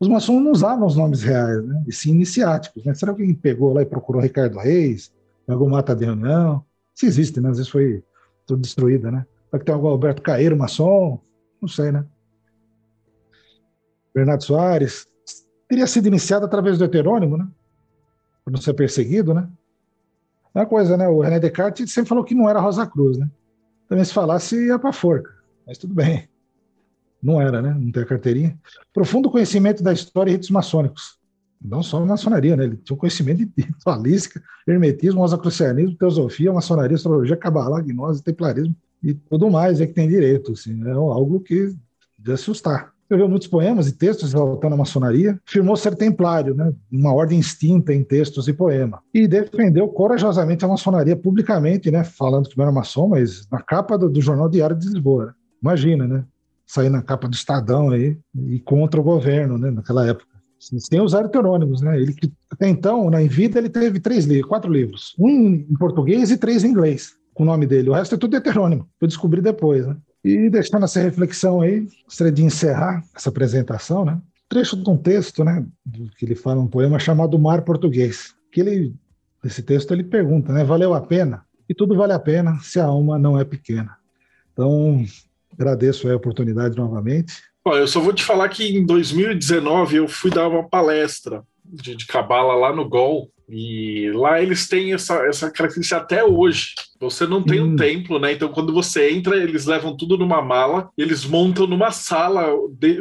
Os 0.01 0.09
maçons 0.09 0.43
não 0.43 0.51
usavam 0.51 0.87
os 0.87 0.97
nomes 0.97 1.23
reais, 1.23 1.63
né? 1.63 1.85
E 1.87 1.93
sim 1.93 2.13
iniciáticos, 2.13 2.83
né? 2.83 2.95
Será 2.95 3.13
que 3.13 3.21
alguém 3.21 3.35
pegou 3.35 3.75
lá 3.75 3.83
e 3.83 3.87
procurou 3.87 4.23
Ricardo 4.23 4.59
Reis? 4.59 5.13
Pegou 5.47 5.69
Mata 5.69 5.95
de 5.95 6.07
Reunião? 6.07 6.65
Se 6.95 7.05
existe, 7.05 7.43
né? 7.43 7.51
Às 7.51 7.59
vezes 7.59 7.71
foi 7.71 8.03
tudo 8.47 8.63
destruída, 8.63 9.11
né? 9.11 9.27
Será 9.51 9.59
que 9.59 9.67
tem 9.67 9.75
algum 9.75 9.89
Alberto 9.89 10.23
Caeiro, 10.23 10.57
maçom? 10.57 11.21
Não 11.61 11.69
sei, 11.69 11.93
né? 11.93 12.07
Bernardo 14.15 14.43
Soares. 14.45 15.07
Teria 15.69 15.87
sido 15.87 16.07
iniciado 16.07 16.47
através 16.47 16.79
do 16.79 16.85
heterônimo, 16.85 17.37
né? 17.37 17.47
Por 18.43 18.51
não 18.51 18.61
ser 18.61 18.73
perseguido, 18.73 19.35
né? 19.35 19.47
É 20.55 20.61
uma 20.61 20.67
coisa, 20.67 20.97
né? 20.97 21.07
O 21.07 21.21
René 21.21 21.39
Descartes 21.39 21.93
sempre 21.93 22.09
falou 22.09 22.25
que 22.25 22.35
não 22.35 22.49
era 22.49 22.61
Rosa 22.61 22.87
Cruz, 22.87 23.19
né? 23.19 23.29
Também 23.93 24.07
se 24.07 24.15
falasse 24.15 24.57
ia 24.57 24.79
para 24.79 24.91
forca, 24.91 25.35
mas 25.67 25.77
tudo 25.77 25.93
bem. 25.93 26.27
não 27.23 27.39
era, 27.39 27.61
né? 27.61 27.77
Não 27.79 27.93
tem 27.93 28.03
a 28.03 28.07
carteirinha. 28.07 28.59
Profundo 28.91 29.31
conhecimento 29.31 29.83
da 29.83 29.93
história 29.93 30.31
e 30.31 30.33
ritos 30.33 30.49
maçônicos. 30.49 31.19
Não 31.61 31.83
só 31.83 32.03
maçonaria, 32.03 32.57
né? 32.57 32.65
Ele 32.65 32.79
tinha 32.79 32.95
um 32.95 32.99
conhecimento 32.99 33.45
de 33.45 33.53
ritualística, 33.63 34.43
hermetismo, 34.67 35.21
rosacrucianismo, 35.21 35.95
teosofia, 35.95 36.51
maçonaria, 36.51 36.95
astrologia, 36.95 37.37
cabalá, 37.37 37.83
gnose, 37.83 38.23
templarismo 38.23 38.75
e 39.03 39.13
tudo 39.13 39.51
mais 39.51 39.79
é 39.79 39.87
que 39.87 39.93
tem 39.93 40.09
direito. 40.09 40.53
Assim, 40.53 40.83
é 40.89 40.93
algo 40.93 41.39
que 41.41 41.77
de 42.19 42.33
assustar. 42.33 42.92
Escreveu 43.13 43.29
muitos 43.29 43.49
poemas 43.49 43.89
e 43.89 43.93
textos 43.93 44.31
exaltando 44.31 44.75
a 44.75 44.79
maçonaria, 44.79 45.39
afirmou 45.47 45.77
ser 45.77 45.95
templário, 45.95 46.55
né, 46.55 46.73
uma 46.91 47.13
ordem 47.13 47.39
extinta 47.39 47.93
em 47.93 48.03
textos 48.03 48.49
e 48.49 48.55
poema, 48.55 49.01
e 49.13 49.29
defendeu 49.29 49.87
corajosamente 49.89 50.65
a 50.65 50.69
maçonaria 50.69 51.15
publicamente, 51.15 51.91
né, 51.91 52.05
falando 52.05 52.49
que 52.49 52.57
não 52.57 52.65
era 52.65 52.73
maçom, 52.73 53.09
mas 53.09 53.47
na 53.53 53.61
capa 53.61 53.99
do, 53.99 54.09
do 54.09 54.23
Jornal 54.23 54.49
Diário 54.49 54.75
de 54.75 54.89
Lisboa. 54.89 55.35
Imagina, 55.63 56.09
né? 56.09 56.25
Sair 56.67 56.89
na 56.89 57.03
capa 57.03 57.29
do 57.29 57.35
Estadão 57.35 57.91
aí 57.91 58.17
e 58.49 58.59
contra 58.61 58.99
o 58.99 59.05
governo, 59.05 59.59
né, 59.59 59.71
naquela 59.71 60.09
época. 60.09 60.33
Tem 60.89 61.03
os 61.03 61.13
heterônimos, 61.13 61.83
né? 61.83 62.01
Ele 62.01 62.15
até 62.51 62.67
então, 62.67 63.11
na 63.11 63.19
vida, 63.25 63.59
ele 63.59 63.69
teve 63.69 64.01
três 64.01 64.25
livros, 64.25 64.49
quatro 64.49 64.73
livros, 64.73 65.15
um 65.19 65.53
em 65.53 65.77
português 65.79 66.31
e 66.31 66.39
três 66.39 66.65
em 66.65 66.69
inglês, 66.69 67.11
com 67.35 67.43
o 67.43 67.47
nome 67.47 67.67
dele. 67.67 67.91
O 67.91 67.93
resto 67.93 68.15
é 68.15 68.19
tudo 68.19 68.37
heterônimo. 68.37 68.89
Eu 68.99 69.07
descobri 69.07 69.43
depois, 69.43 69.87
né? 69.87 69.99
E 70.25 70.49
deixando 70.49 70.85
essa 70.85 71.01
reflexão 71.01 71.61
aí, 71.61 71.87
gostaria 72.05 72.33
de 72.33 72.45
encerrar 72.45 73.03
essa 73.15 73.29
apresentação, 73.29 74.05
né? 74.05 74.21
Trecho 74.49 74.77
de 74.77 74.89
um 74.89 74.97
texto, 74.97 75.43
né, 75.43 75.65
que 76.17 76.27
ele 76.27 76.35
fala 76.35 76.61
um 76.61 76.69
poema 76.69 76.99
chamado 76.99 77.39
Mar 77.39 77.63
Português, 77.63 78.35
que 78.53 78.61
ele, 78.61 78.95
esse 79.43 79.63
texto 79.63 79.93
ele 79.93 80.05
pergunta, 80.05 80.53
né, 80.53 80.63
valeu 80.63 80.93
a 80.93 81.01
pena? 81.01 81.43
E 81.69 81.75
tudo 81.75 81.97
vale 81.97 82.13
a 82.13 82.19
pena 82.19 82.59
se 82.61 82.79
a 82.79 82.85
alma 82.85 83.19
não 83.19 83.41
é 83.41 83.45
pequena. 83.45 83.97
Então, 84.53 85.05
agradeço 85.59 86.09
a 86.09 86.15
oportunidade 86.15 86.77
novamente. 86.77 87.43
Bom, 87.65 87.75
eu 87.75 87.89
só 87.89 88.01
vou 88.01 88.13
te 88.13 88.23
falar 88.23 88.49
que 88.49 88.77
em 88.77 88.85
2019 88.85 89.97
eu 89.97 90.09
fui 90.09 90.31
dar 90.31 90.49
uma 90.49 90.69
palestra 90.69 91.43
de, 91.73 91.97
de 91.97 92.07
cabala 92.07 92.55
lá 92.55 92.75
no 92.75 92.89
GOL, 92.89 93.31
e 93.55 94.11
lá 94.15 94.41
eles 94.41 94.67
têm 94.67 94.95
essa, 94.95 95.27
essa 95.27 95.51
característica 95.51 95.99
até 95.99 96.25
hoje. 96.25 96.75
Você 96.99 97.27
não 97.27 97.43
tem 97.43 97.61
hum. 97.61 97.73
um 97.73 97.77
templo, 97.77 98.19
né? 98.19 98.33
Então, 98.33 98.49
quando 98.49 98.73
você 98.73 99.11
entra, 99.11 99.37
eles 99.37 99.67
levam 99.67 99.95
tudo 99.95 100.17
numa 100.17 100.41
mala, 100.41 100.89
eles 100.97 101.27
montam 101.27 101.67
numa 101.67 101.91
sala, 101.91 102.47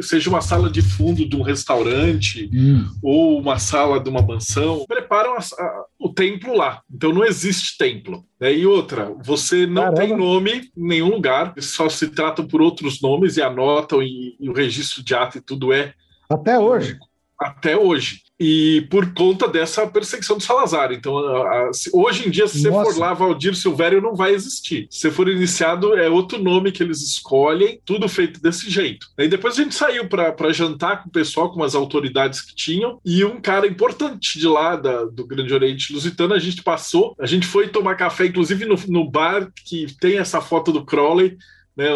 seja 0.02 0.28
uma 0.28 0.42
sala 0.42 0.68
de 0.68 0.82
fundo 0.82 1.26
de 1.26 1.36
um 1.36 1.42
restaurante 1.42 2.50
hum. 2.52 2.84
ou 3.02 3.40
uma 3.40 3.58
sala 3.58 3.98
de 3.98 4.10
uma 4.10 4.20
mansão, 4.20 4.84
preparam 4.86 5.36
a, 5.36 5.38
a, 5.38 5.84
o 5.98 6.10
templo 6.10 6.54
lá. 6.54 6.82
Então, 6.92 7.14
não 7.14 7.24
existe 7.24 7.78
templo. 7.78 8.22
Né? 8.38 8.52
E 8.54 8.66
outra, 8.66 9.14
você 9.24 9.66
não 9.66 9.84
Caramba. 9.84 10.00
tem 10.00 10.16
nome 10.16 10.70
em 10.76 10.86
nenhum 10.88 11.12
lugar, 11.12 11.54
só 11.58 11.88
se 11.88 12.08
tratam 12.08 12.46
por 12.46 12.60
outros 12.60 13.00
nomes 13.00 13.38
e 13.38 13.42
anotam, 13.42 14.02
e, 14.02 14.36
e 14.38 14.50
o 14.50 14.52
registro 14.52 15.02
de 15.02 15.14
ato 15.14 15.38
e 15.38 15.40
tudo 15.40 15.72
é. 15.72 15.94
Até 16.28 16.58
hoje. 16.58 16.98
Até 17.40 17.76
hoje 17.76 18.22
e 18.44 18.80
por 18.90 19.14
conta 19.14 19.46
dessa 19.46 19.86
perseguição 19.86 20.36
do 20.36 20.42
Salazar. 20.42 20.90
Então, 20.90 21.16
a, 21.16 21.68
a, 21.68 21.72
se, 21.72 21.88
hoje 21.92 22.26
em 22.26 22.30
dia, 22.30 22.48
se 22.48 22.68
Nossa. 22.68 22.90
você 22.90 22.94
for 22.94 23.00
lá, 23.00 23.14
Valdir 23.14 23.54
Silvério 23.54 24.02
não 24.02 24.16
vai 24.16 24.34
existir. 24.34 24.88
Se 24.90 25.12
for 25.12 25.28
iniciado, 25.28 25.96
é 25.96 26.10
outro 26.10 26.42
nome 26.42 26.72
que 26.72 26.82
eles 26.82 27.00
escolhem, 27.02 27.80
tudo 27.84 28.08
feito 28.08 28.42
desse 28.42 28.68
jeito. 28.68 29.06
Aí 29.16 29.28
depois 29.28 29.56
a 29.56 29.62
gente 29.62 29.76
saiu 29.76 30.08
para 30.08 30.52
jantar 30.52 31.04
com 31.04 31.08
o 31.08 31.12
pessoal, 31.12 31.52
com 31.52 31.62
as 31.62 31.76
autoridades 31.76 32.40
que 32.40 32.52
tinham, 32.52 32.98
e 33.04 33.24
um 33.24 33.40
cara 33.40 33.64
importante 33.64 34.40
de 34.40 34.48
lá, 34.48 34.74
da, 34.74 35.04
do 35.04 35.24
Grande 35.24 35.54
Oriente 35.54 35.92
Lusitano, 35.92 36.34
a 36.34 36.40
gente 36.40 36.64
passou, 36.64 37.14
a 37.20 37.26
gente 37.26 37.46
foi 37.46 37.68
tomar 37.68 37.94
café, 37.94 38.26
inclusive 38.26 38.64
no, 38.64 38.74
no 38.88 39.08
bar 39.08 39.52
que 39.64 39.86
tem 40.00 40.18
essa 40.18 40.40
foto 40.40 40.72
do 40.72 40.84
Crowley 40.84 41.38
né, 41.76 41.86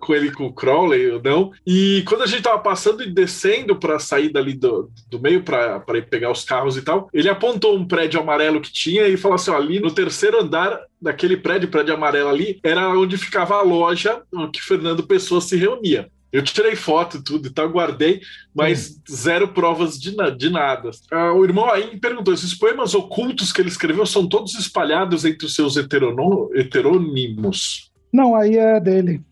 com 0.00 0.14
ele 0.14 0.32
com 0.32 0.46
o 0.46 0.52
Crowley 0.52 1.10
ou 1.10 1.22
não. 1.22 1.52
E 1.66 2.02
quando 2.06 2.22
a 2.22 2.26
gente 2.26 2.42
tava 2.42 2.58
passando 2.58 3.02
e 3.02 3.10
descendo 3.10 3.76
para 3.76 3.98
sair 3.98 4.30
dali 4.30 4.54
do, 4.54 4.90
do 5.08 5.20
meio 5.20 5.42
para 5.42 5.82
ir 5.94 6.08
pegar 6.08 6.30
os 6.30 6.44
carros 6.44 6.76
e 6.76 6.82
tal, 6.82 7.08
ele 7.12 7.28
apontou 7.28 7.76
um 7.76 7.86
prédio 7.86 8.20
amarelo 8.20 8.60
que 8.60 8.72
tinha 8.72 9.06
e 9.06 9.16
falou 9.16 9.36
assim: 9.36 9.50
ó, 9.50 9.56
ali 9.56 9.80
no 9.80 9.90
terceiro 9.90 10.40
andar 10.40 10.80
daquele 11.00 11.36
prédio, 11.36 11.68
prédio 11.68 11.94
amarelo 11.94 12.28
ali, 12.28 12.60
era 12.62 12.88
onde 12.90 13.16
ficava 13.16 13.54
a 13.54 13.62
loja 13.62 14.22
que 14.52 14.62
Fernando 14.62 15.06
Pessoa 15.06 15.40
se 15.40 15.56
reunia. 15.56 16.10
Eu 16.32 16.42
tirei 16.42 16.76
foto 16.76 17.16
e 17.16 17.24
tudo 17.24 17.48
e 17.48 17.50
tal, 17.50 17.68
guardei, 17.68 18.20
mas 18.54 18.90
hum. 18.90 19.00
zero 19.10 19.48
provas 19.48 19.98
de, 19.98 20.14
na, 20.14 20.30
de 20.30 20.48
nada. 20.48 20.90
Ah, 21.10 21.32
o 21.32 21.44
irmão 21.44 21.68
aí 21.68 21.90
me 21.90 21.98
perguntou: 21.98 22.32
esses 22.32 22.54
poemas 22.54 22.94
ocultos 22.94 23.52
que 23.52 23.60
ele 23.60 23.68
escreveu 23.68 24.06
são 24.06 24.28
todos 24.28 24.54
espalhados 24.54 25.24
entre 25.24 25.46
os 25.46 25.54
seus 25.54 25.76
heterônimos? 25.76 27.89
Não, 28.12 28.34
aí 28.34 28.56
é 28.56 28.80
dele, 28.80 29.22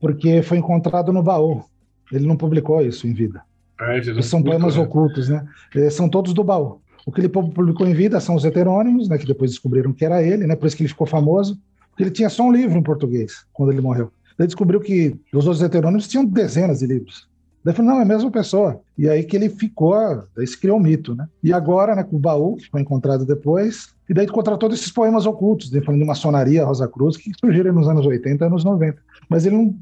porque 0.00 0.42
foi 0.42 0.58
encontrado 0.58 1.12
no 1.12 1.22
baú. 1.22 1.64
Ele 2.12 2.26
não 2.26 2.36
publicou 2.36 2.80
isso 2.80 3.06
em 3.06 3.12
vida. 3.12 3.42
É, 3.80 4.22
são 4.22 4.42
poemas 4.42 4.76
né? 4.76 4.82
ocultos, 4.82 5.28
né? 5.28 5.46
São 5.90 6.08
todos 6.08 6.32
do 6.32 6.42
baú. 6.42 6.80
O 7.06 7.12
que 7.12 7.20
ele 7.20 7.28
publicou 7.28 7.86
em 7.86 7.94
vida 7.94 8.20
são 8.20 8.34
os 8.34 8.44
heterônimos, 8.44 9.08
né? 9.08 9.16
Que 9.18 9.26
depois 9.26 9.50
descobriram 9.50 9.92
que 9.92 10.04
era 10.04 10.22
ele, 10.22 10.46
né? 10.46 10.56
Por 10.56 10.66
isso 10.66 10.76
que 10.76 10.82
ele 10.82 10.88
ficou 10.88 11.06
famoso. 11.06 11.58
Porque 11.90 12.02
ele 12.02 12.10
tinha 12.10 12.28
só 12.28 12.44
um 12.44 12.52
livro 12.52 12.78
em 12.78 12.82
português 12.82 13.44
quando 13.52 13.72
ele 13.72 13.80
morreu. 13.80 14.10
Ele 14.38 14.46
descobriu 14.46 14.80
que 14.80 15.16
os 15.32 15.46
outros 15.46 15.62
heterônimos 15.62 16.06
tinham 16.06 16.24
dezenas 16.24 16.78
de 16.80 16.86
livros. 16.86 17.28
Daí 17.64 17.74
falou, 17.74 17.92
não, 17.92 17.98
é 17.98 18.02
a 18.02 18.06
mesma 18.06 18.30
pessoa. 18.30 18.80
E 18.96 19.08
aí 19.08 19.24
que 19.24 19.36
ele 19.36 19.48
ficou, 19.48 20.24
daí 20.36 20.46
se 20.46 20.58
criou 20.58 20.78
um 20.78 20.82
mito, 20.82 21.14
né? 21.14 21.26
E 21.42 21.52
agora, 21.52 21.94
né, 21.94 22.04
com 22.04 22.16
o 22.16 22.20
baú, 22.20 22.56
que 22.56 22.70
foi 22.70 22.80
encontrado 22.80 23.26
depois, 23.26 23.94
e 24.08 24.14
daí 24.14 24.26
contratou 24.26 24.70
esses 24.70 24.90
poemas 24.90 25.26
ocultos, 25.26 25.70
né, 25.70 25.80
falando 25.80 26.00
de 26.00 26.06
maçonaria, 26.06 26.64
Rosa 26.64 26.88
Cruz, 26.88 27.16
que 27.16 27.30
surgiram 27.38 27.72
nos 27.72 27.88
anos 27.88 28.06
80 28.06 28.44
e 28.44 28.46
anos 28.46 28.64
90. 28.64 28.98
Mas 29.28 29.44
ele 29.44 29.56
não, 29.56 29.74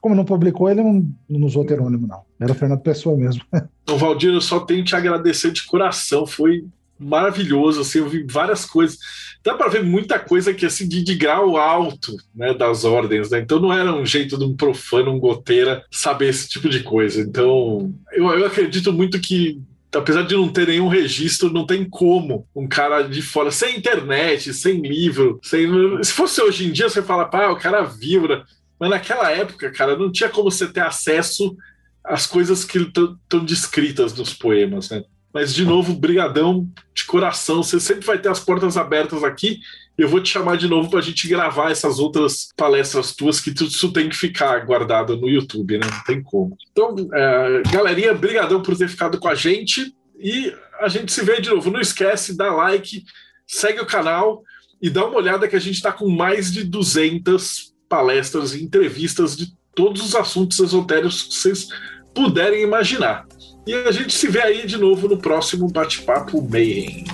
como 0.00 0.14
não 0.14 0.24
publicou, 0.24 0.68
ele 0.68 0.82
não, 0.82 1.10
não 1.28 1.46
usou 1.46 1.64
heterônimo, 1.64 2.06
não. 2.06 2.22
Era 2.38 2.52
o 2.52 2.54
Fernando 2.54 2.80
Pessoa 2.80 3.16
mesmo. 3.16 3.42
Então, 3.84 3.98
Valdir, 3.98 4.32
eu 4.32 4.40
só 4.40 4.60
tenho 4.60 4.82
que 4.82 4.88
te 4.88 4.96
agradecer 4.96 5.52
de 5.52 5.62
coração. 5.66 6.26
Foi 6.26 6.64
maravilhoso, 6.98 7.82
assim, 7.82 7.98
eu 7.98 8.08
vi 8.08 8.24
várias 8.26 8.64
coisas. 8.64 8.98
Dá 9.44 9.54
para 9.54 9.68
ver 9.68 9.84
muita 9.84 10.18
coisa 10.18 10.54
que 10.54 10.64
assim 10.64 10.88
de, 10.88 11.04
de 11.04 11.14
grau 11.14 11.58
alto, 11.58 12.16
né, 12.34 12.54
das 12.54 12.82
ordens, 12.84 13.30
né? 13.30 13.40
Então 13.40 13.60
não 13.60 13.70
era 13.70 13.94
um 13.94 14.06
jeito 14.06 14.38
de 14.38 14.44
um 14.44 14.56
profano, 14.56 15.12
um 15.12 15.18
goteira 15.18 15.84
saber 15.90 16.30
esse 16.30 16.48
tipo 16.48 16.68
de 16.68 16.82
coisa. 16.82 17.20
Então, 17.20 17.92
eu, 18.12 18.26
eu 18.30 18.46
acredito 18.46 18.90
muito 18.90 19.20
que 19.20 19.60
apesar 19.94 20.22
de 20.22 20.34
não 20.34 20.48
ter 20.48 20.68
nenhum 20.68 20.88
registro, 20.88 21.52
não 21.52 21.66
tem 21.66 21.88
como 21.88 22.46
um 22.54 22.66
cara 22.66 23.02
de 23.02 23.22
fora, 23.22 23.50
sem 23.50 23.76
internet, 23.76 24.52
sem 24.52 24.80
livro, 24.80 25.38
sem... 25.42 25.68
se 26.02 26.12
fosse 26.12 26.40
hoje 26.42 26.66
em 26.66 26.72
dia, 26.72 26.88
você 26.88 27.02
fala, 27.02 27.24
pá, 27.24 27.48
o 27.48 27.56
cara 27.56 27.82
vibra. 27.82 28.44
Mas 28.78 28.90
naquela 28.90 29.30
época, 29.30 29.70
cara, 29.70 29.96
não 29.96 30.10
tinha 30.10 30.28
como 30.28 30.50
você 30.50 30.66
ter 30.66 30.80
acesso 30.80 31.56
às 32.02 32.26
coisas 32.26 32.64
que 32.64 32.78
estão 32.78 33.44
descritas 33.44 34.14
nos 34.14 34.34
poemas, 34.34 34.90
né? 34.90 35.04
Mas, 35.32 35.52
de 35.52 35.64
novo, 35.64 35.94
brigadão 35.94 36.68
de 36.94 37.04
coração. 37.04 37.60
Você 37.60 37.80
sempre 37.80 38.06
vai 38.06 38.18
ter 38.18 38.28
as 38.28 38.38
portas 38.38 38.76
abertas 38.76 39.24
aqui. 39.24 39.58
Eu 39.96 40.08
vou 40.08 40.20
te 40.20 40.30
chamar 40.30 40.56
de 40.56 40.66
novo 40.66 40.90
para 40.90 40.98
a 40.98 41.02
gente 41.02 41.28
gravar 41.28 41.70
essas 41.70 41.98
outras 41.98 42.48
palestras 42.56 43.14
tuas, 43.14 43.40
que 43.40 43.54
tudo 43.54 43.70
isso 43.70 43.92
tem 43.92 44.08
que 44.08 44.16
ficar 44.16 44.64
guardado 44.66 45.16
no 45.16 45.28
YouTube, 45.28 45.78
né? 45.78 45.86
Não 45.88 46.04
tem 46.04 46.22
como. 46.22 46.56
Então, 46.72 46.96
é, 47.12 47.62
galerinha, 47.70 48.12
brigadão 48.12 48.60
por 48.60 48.76
ter 48.76 48.88
ficado 48.88 49.18
com 49.18 49.28
a 49.28 49.34
gente. 49.34 49.94
E 50.18 50.52
a 50.80 50.88
gente 50.88 51.12
se 51.12 51.24
vê 51.24 51.40
de 51.40 51.50
novo. 51.50 51.70
Não 51.70 51.80
esquece, 51.80 52.36
dá 52.36 52.52
like, 52.52 53.04
segue 53.46 53.80
o 53.80 53.86
canal 53.86 54.42
e 54.82 54.90
dá 54.90 55.06
uma 55.06 55.16
olhada 55.16 55.46
que 55.46 55.56
a 55.56 55.60
gente 55.60 55.76
está 55.76 55.92
com 55.92 56.08
mais 56.08 56.52
de 56.52 56.64
200 56.64 57.72
palestras 57.88 58.54
e 58.54 58.64
entrevistas 58.64 59.36
de 59.36 59.54
todos 59.74 60.04
os 60.04 60.14
assuntos 60.14 60.58
esotéricos 60.58 61.22
que 61.22 61.34
vocês 61.34 61.68
puderem 62.14 62.62
imaginar. 62.62 63.26
E 63.66 63.74
a 63.74 63.90
gente 63.90 64.12
se 64.12 64.28
vê 64.28 64.42
aí 64.42 64.66
de 64.66 64.76
novo 64.76 65.08
no 65.08 65.18
próximo 65.18 65.68
Bate-Papo 65.68 66.42
Mayhem. 66.42 67.04